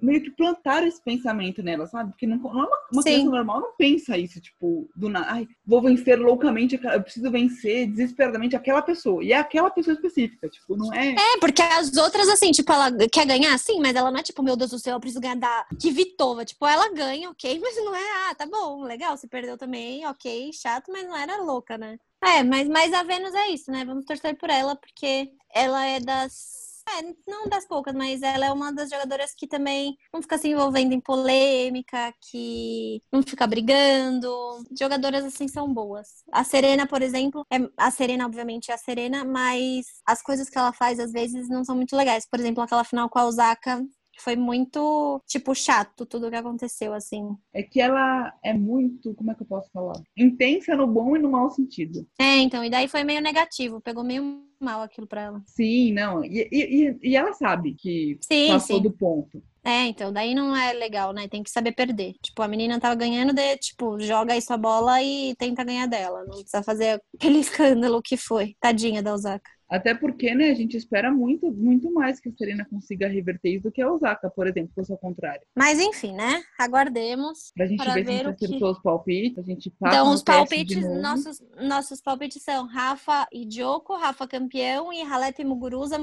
meio 0.00 0.22
que 0.22 0.30
plantaram 0.30 0.86
esse 0.86 1.02
pensamento 1.02 1.62
nela, 1.62 1.86
sabe? 1.86 2.10
Porque 2.10 2.26
não, 2.26 2.36
não 2.36 2.50
é 2.50 2.66
uma, 2.66 2.78
uma 2.92 3.02
criança 3.02 3.30
normal 3.30 3.60
não 3.60 3.76
pensa 3.76 4.18
isso, 4.18 4.40
tipo, 4.40 4.88
do 4.94 5.08
nada, 5.08 5.26
ai, 5.30 5.48
vou 5.66 5.80
vencer 5.80 6.18
loucamente, 6.18 6.78
eu 6.82 7.02
preciso 7.02 7.30
vencer 7.30 7.86
desesperadamente 7.86 8.56
aquela 8.56 8.82
pessoa. 8.82 9.22
E 9.24 9.32
é 9.32 9.38
aquela 9.38 9.70
pessoa 9.70 9.94
específica, 9.94 10.48
tipo, 10.48 10.76
não 10.76 10.92
é. 10.92 11.14
É, 11.14 11.38
porque 11.40 11.62
as 11.62 11.96
outras, 11.96 12.28
assim, 12.28 12.50
tipo, 12.50 12.72
ela 12.72 12.90
quer 13.08 13.26
ganhar, 13.26 13.56
sim, 13.58 13.80
mas 13.80 13.94
ela 13.94 14.10
não 14.10 14.18
é 14.18 14.22
tipo, 14.22 14.42
meu 14.42 14.56
Deus 14.56 14.70
do 14.70 14.78
céu, 14.78 14.94
eu 14.94 15.00
preciso 15.00 15.20
ganhar 15.20 15.36
da 15.36 15.66
Kvitova. 15.80 16.44
Tipo, 16.44 16.66
ela 16.66 16.92
ganha, 16.92 17.30
ok, 17.30 17.58
mas 17.62 17.76
não 17.76 17.94
é, 17.94 18.30
ah, 18.30 18.34
tá 18.34 18.46
bom, 18.46 18.82
legal, 18.82 19.16
você 19.16 19.26
perdeu 19.26 19.56
também, 19.56 20.06
ok, 20.06 20.50
chato, 20.52 20.90
mas 20.92 21.06
não 21.06 21.16
era 21.16 21.42
louca, 21.42 21.78
né? 21.78 21.98
É, 22.22 22.42
mas, 22.42 22.68
mas 22.68 22.92
a 22.92 23.02
Vênus 23.02 23.34
é 23.34 23.48
isso, 23.50 23.70
né? 23.70 23.84
Vamos 23.84 24.04
torcer 24.04 24.36
por 24.36 24.48
ela, 24.48 24.74
porque 24.76 25.30
ela 25.54 25.84
é 25.84 26.00
das 26.00 26.63
é, 26.88 27.14
não 27.26 27.48
das 27.48 27.66
poucas, 27.66 27.94
mas 27.94 28.22
ela 28.22 28.46
é 28.46 28.52
uma 28.52 28.72
das 28.72 28.90
jogadoras 28.90 29.34
que 29.34 29.46
também 29.46 29.96
não 30.12 30.22
fica 30.22 30.38
se 30.38 30.48
envolvendo 30.48 30.92
em 30.92 31.00
polêmica, 31.00 32.12
que 32.30 33.02
não 33.12 33.22
fica 33.22 33.46
brigando. 33.46 34.30
Jogadoras 34.78 35.24
assim 35.24 35.48
são 35.48 35.72
boas. 35.72 36.24
A 36.32 36.44
Serena, 36.44 36.86
por 36.86 37.02
exemplo, 37.02 37.46
é 37.50 37.58
a 37.76 37.90
Serena, 37.90 38.26
obviamente, 38.26 38.70
é 38.70 38.74
a 38.74 38.78
Serena, 38.78 39.24
mas 39.24 39.86
as 40.06 40.22
coisas 40.22 40.48
que 40.48 40.58
ela 40.58 40.72
faz 40.72 40.98
às 41.00 41.12
vezes 41.12 41.48
não 41.48 41.64
são 41.64 41.74
muito 41.76 41.96
legais. 41.96 42.26
Por 42.28 42.38
exemplo, 42.38 42.62
aquela 42.62 42.84
final 42.84 43.08
com 43.08 43.18
a 43.18 43.26
Osaka 43.26 43.82
foi 44.18 44.36
muito, 44.36 45.20
tipo, 45.26 45.54
chato 45.54 46.06
tudo 46.06 46.30
que 46.30 46.36
aconteceu, 46.36 46.94
assim. 46.94 47.28
É 47.52 47.62
que 47.62 47.80
ela 47.80 48.32
é 48.42 48.52
muito, 48.52 49.14
como 49.14 49.30
é 49.30 49.34
que 49.34 49.42
eu 49.42 49.46
posso 49.46 49.70
falar? 49.70 50.00
Intensa 50.16 50.76
no 50.76 50.86
bom 50.86 51.16
e 51.16 51.18
no 51.18 51.30
mau 51.30 51.50
sentido. 51.50 52.06
É, 52.18 52.38
então, 52.38 52.64
e 52.64 52.70
daí 52.70 52.88
foi 52.88 53.04
meio 53.04 53.20
negativo, 53.20 53.80
pegou 53.80 54.04
meio 54.04 54.44
mal 54.60 54.82
aquilo 54.82 55.06
pra 55.06 55.22
ela. 55.22 55.42
Sim, 55.46 55.92
não. 55.92 56.24
E, 56.24 56.48
e, 56.50 56.98
e 57.02 57.16
ela 57.16 57.32
sabe 57.32 57.74
que 57.74 58.18
sim, 58.22 58.48
passou 58.48 58.76
sim. 58.76 58.82
do 58.82 58.90
ponto. 58.90 59.42
É, 59.66 59.86
então, 59.86 60.12
daí 60.12 60.34
não 60.34 60.54
é 60.54 60.74
legal, 60.74 61.12
né? 61.14 61.26
Tem 61.26 61.42
que 61.42 61.50
saber 61.50 61.72
perder. 61.72 62.12
Tipo, 62.22 62.42
a 62.42 62.48
menina 62.48 62.78
tava 62.78 62.94
ganhando, 62.94 63.32
de, 63.32 63.56
tipo, 63.56 63.98
joga 63.98 64.34
aí 64.34 64.42
sua 64.42 64.58
bola 64.58 65.02
e 65.02 65.34
tenta 65.36 65.64
ganhar 65.64 65.86
dela. 65.86 66.22
Não 66.24 66.32
precisa 66.32 66.62
fazer 66.62 67.00
aquele 67.16 67.38
escândalo 67.38 68.02
que 68.02 68.16
foi. 68.16 68.54
Tadinha 68.60 69.02
da 69.02 69.14
Osaka. 69.14 69.50
Até 69.68 69.94
porque, 69.94 70.34
né, 70.34 70.50
a 70.50 70.54
gente 70.54 70.76
espera 70.76 71.10
muito, 71.10 71.50
muito 71.50 71.90
mais 71.92 72.20
que 72.20 72.28
a 72.28 72.32
Serena 72.32 72.66
consiga 72.68 73.08
reverter 73.08 73.54
isso 73.54 73.64
do 73.64 73.72
que 73.72 73.80
a 73.80 73.90
Osaka, 73.90 74.30
por 74.30 74.46
exemplo, 74.46 74.70
fosse 74.74 74.92
ao 74.92 74.98
contrário. 74.98 75.40
Mas 75.56 75.80
enfim, 75.80 76.12
né? 76.12 76.42
Aguardemos. 76.58 77.50
Pra 77.54 77.66
gente 77.66 77.84
ver, 77.84 78.04
ver 78.04 78.04
se 78.04 78.12
a 78.12 78.16
gente 78.16 78.44
acertou 78.44 78.58
que... 78.72 78.76
os 78.76 78.82
palpites, 78.82 79.38
a 79.38 79.42
gente 79.42 79.70
passa 79.70 79.96
Então, 79.96 80.12
os 80.12 80.22
palpites, 80.22 81.00
nossos, 81.00 81.42
nossos 81.56 82.00
palpites 82.00 82.42
são 82.42 82.66
Rafa 82.66 83.26
e 83.32 83.48
Joko, 83.50 83.96
Rafa 83.96 84.28
campeão 84.28 84.92
e 84.92 85.02
Halep 85.02 85.40
e 85.40 85.44
Muguruza, 85.44 85.96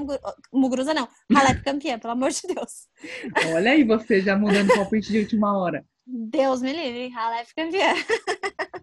Muguruza 0.51 0.93
não, 0.93 1.07
Halep 1.33 1.63
campeã, 1.63 1.99
pelo 1.99 2.13
amor 2.13 2.31
de 2.31 2.41
Deus. 2.47 2.87
Olha 3.53 3.71
aí 3.71 3.83
você 3.83 4.21
já 4.21 4.35
mudando 4.35 4.73
palpite 4.73 5.11
de 5.11 5.19
última 5.19 5.57
hora. 5.57 5.85
Deus 6.05 6.61
me 6.61 6.73
livre, 6.73 7.13
Halep 7.15 7.53
campeã. 7.55 7.93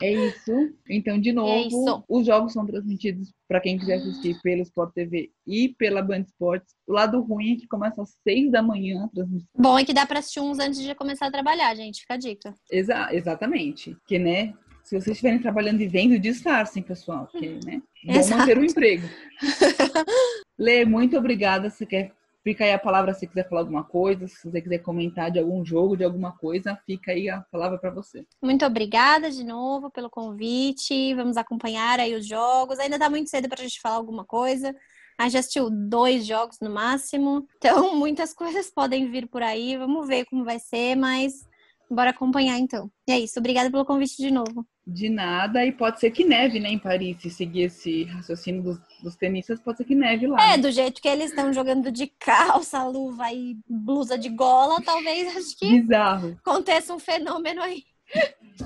É 0.01 0.13
isso. 0.13 0.53
Então, 0.89 1.21
de 1.21 1.31
é 1.31 1.33
novo, 1.33 2.05
os 2.09 2.25
jogos 2.25 2.53
são 2.53 2.65
transmitidos 2.65 3.33
para 3.49 3.61
quem 3.61 3.79
quiser 3.79 3.97
assistir 3.97 4.41
pelo 4.43 4.63
Sport 4.63 4.93
TV 4.95 5.31
e 5.47 5.71
pela 5.71 6.03
Band 6.03 6.21
Esportes. 6.21 6.75
O 6.87 6.93
lado 6.93 7.21
ruim 7.21 7.55
é 7.55 7.57
que 7.57 7.67
começa 7.67 8.03
às 8.03 8.11
seis 8.23 8.51
da 8.51 8.63
manhã 8.63 9.05
a 9.05 9.09
transmissão. 9.09 9.49
Bom 9.57 9.79
é 9.79 9.85
que 9.85 9.93
dá 9.93 10.07
para 10.07 10.21
assistir 10.21 10.41
uns 10.41 10.59
antes 10.59 10.81
de 10.81 10.95
começar 10.95 11.27
a 11.27 11.31
trabalhar, 11.31 11.75
gente. 11.75 12.01
Fica 12.03 12.15
a 12.15 12.19
dica. 12.19 12.55
Exa 12.71 13.09
exatamente. 13.13 13.97
Que, 14.07 14.19
né, 14.19 14.55
se 14.85 14.95
vocês 14.95 15.17
estiverem 15.17 15.41
trabalhando 15.41 15.81
e 15.81 15.89
vendo, 15.89 16.19
disfarcem, 16.19 16.83
pessoal. 16.83 17.27
Que, 17.27 17.59
né, 17.65 17.83
bom 18.05 18.29
manter 18.31 18.59
o 18.59 18.65
emprego. 18.65 19.09
Lê, 20.59 20.85
muito 20.85 21.17
obrigada. 21.17 21.71
Você 21.71 21.85
quer 21.85 22.13
Fica 22.49 22.65
aí 22.65 22.73
a 22.73 22.79
palavra 22.79 23.13
se 23.13 23.27
quiser 23.27 23.47
falar 23.47 23.61
alguma 23.61 23.85
coisa, 23.85 24.27
se 24.27 24.51
você 24.51 24.63
quiser 24.63 24.79
comentar 24.79 25.31
de 25.31 25.39
algum 25.39 25.63
jogo, 25.63 25.99
de 25.99 26.03
alguma 26.03 26.33
coisa, 26.33 26.75
fica 26.87 27.13
aí 27.13 27.29
a 27.29 27.43
palavra 27.53 27.77
para 27.77 27.91
você. 27.91 28.25
Muito 28.43 28.65
obrigada 28.65 29.31
de 29.31 29.45
novo 29.45 29.91
pelo 29.91 30.09
convite. 30.09 31.13
Vamos 31.13 31.37
acompanhar 31.37 32.01
aí 32.01 32.15
os 32.15 32.27
jogos. 32.27 32.79
Ainda 32.79 32.99
tá 32.99 33.11
muito 33.11 33.29
cedo 33.29 33.51
para 33.51 33.61
a 33.61 33.63
gente 33.63 33.79
falar 33.83 33.97
alguma 33.97 34.25
coisa. 34.25 34.75
A 35.19 35.25
gente 35.25 35.37
assistiu 35.37 35.69
dois 35.69 36.25
jogos 36.25 36.57
no 36.59 36.71
máximo. 36.71 37.47
Então, 37.59 37.93
muitas 38.01 38.33
coisas 38.33 38.71
podem 38.71 39.11
vir 39.11 39.29
por 39.29 39.43
aí. 39.43 39.77
Vamos 39.77 40.09
ver 40.09 40.25
como 40.25 40.43
vai 40.43 40.59
ser, 40.59 40.97
mas 40.97 41.47
bora 41.91 42.13
acompanhar 42.13 42.59
então. 42.59 42.91
E 43.07 43.13
é 43.13 43.21
isso. 43.21 43.39
Obrigada 43.39 43.71
pelo 43.71 43.85
convite 43.85 44.17
de 44.17 44.31
novo 44.31 44.67
de 44.89 45.11
nada 45.11 45.67
e 45.67 45.71
pode 45.71 46.01
ser 46.01 46.11
que 46.11 46.25
neve, 46.25 46.59
né, 46.59 46.71
em 46.71 46.79
Paris, 46.79 47.21
se 47.21 47.29
seguir 47.29 47.65
esse 47.65 48.05
raciocínio 48.05 48.63
dos, 48.63 48.79
dos 49.03 49.17
tenistas, 49.17 49.61
pode 49.61 49.79
ser 49.79 49.85
que 49.85 49.95
neve 49.95 50.27
lá. 50.27 50.53
É, 50.53 50.59
do 50.59 50.71
jeito 50.71 51.01
que 51.01 51.09
eles 51.09 51.31
estão 51.31 51.53
jogando 51.53 51.91
de 51.91 52.07
calça, 52.07 52.85
luva 52.85 53.33
e 53.33 53.57
blusa 53.69 54.19
de 54.19 54.29
gola, 54.29 54.81
talvez 54.83 55.35
acho 55.37 55.59
que 55.59 55.81
Bizarro. 55.81 56.39
aconteça 56.45 56.95
um 56.95 56.99
fenômeno 56.99 57.63
aí. 57.63 57.85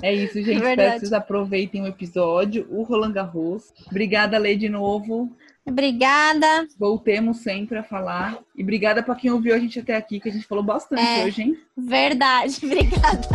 É 0.01 0.13
isso, 0.13 0.41
gente. 0.41 0.63
É 0.63 0.71
Espero 0.71 0.93
que 0.93 0.99
vocês 0.99 1.13
aproveitem 1.13 1.81
o 1.83 1.87
episódio, 1.87 2.65
o 2.69 2.83
Roland 2.83 3.11
Garros. 3.11 3.73
Obrigada, 3.89 4.37
Lei, 4.37 4.55
de 4.55 4.69
novo. 4.69 5.35
Obrigada. 5.65 6.67
Voltemos 6.77 7.37
sempre 7.37 7.77
a 7.77 7.83
falar. 7.83 8.39
E 8.55 8.63
obrigada 8.63 9.01
para 9.01 9.15
quem 9.15 9.31
ouviu 9.31 9.55
a 9.55 9.59
gente 9.59 9.79
até 9.79 9.95
aqui, 9.95 10.19
que 10.19 10.29
a 10.29 10.31
gente 10.31 10.45
falou 10.45 10.63
bastante 10.63 11.01
é, 11.01 11.25
hoje, 11.25 11.43
hein? 11.43 11.57
Verdade. 11.77 12.59
Obrigada. 12.65 13.27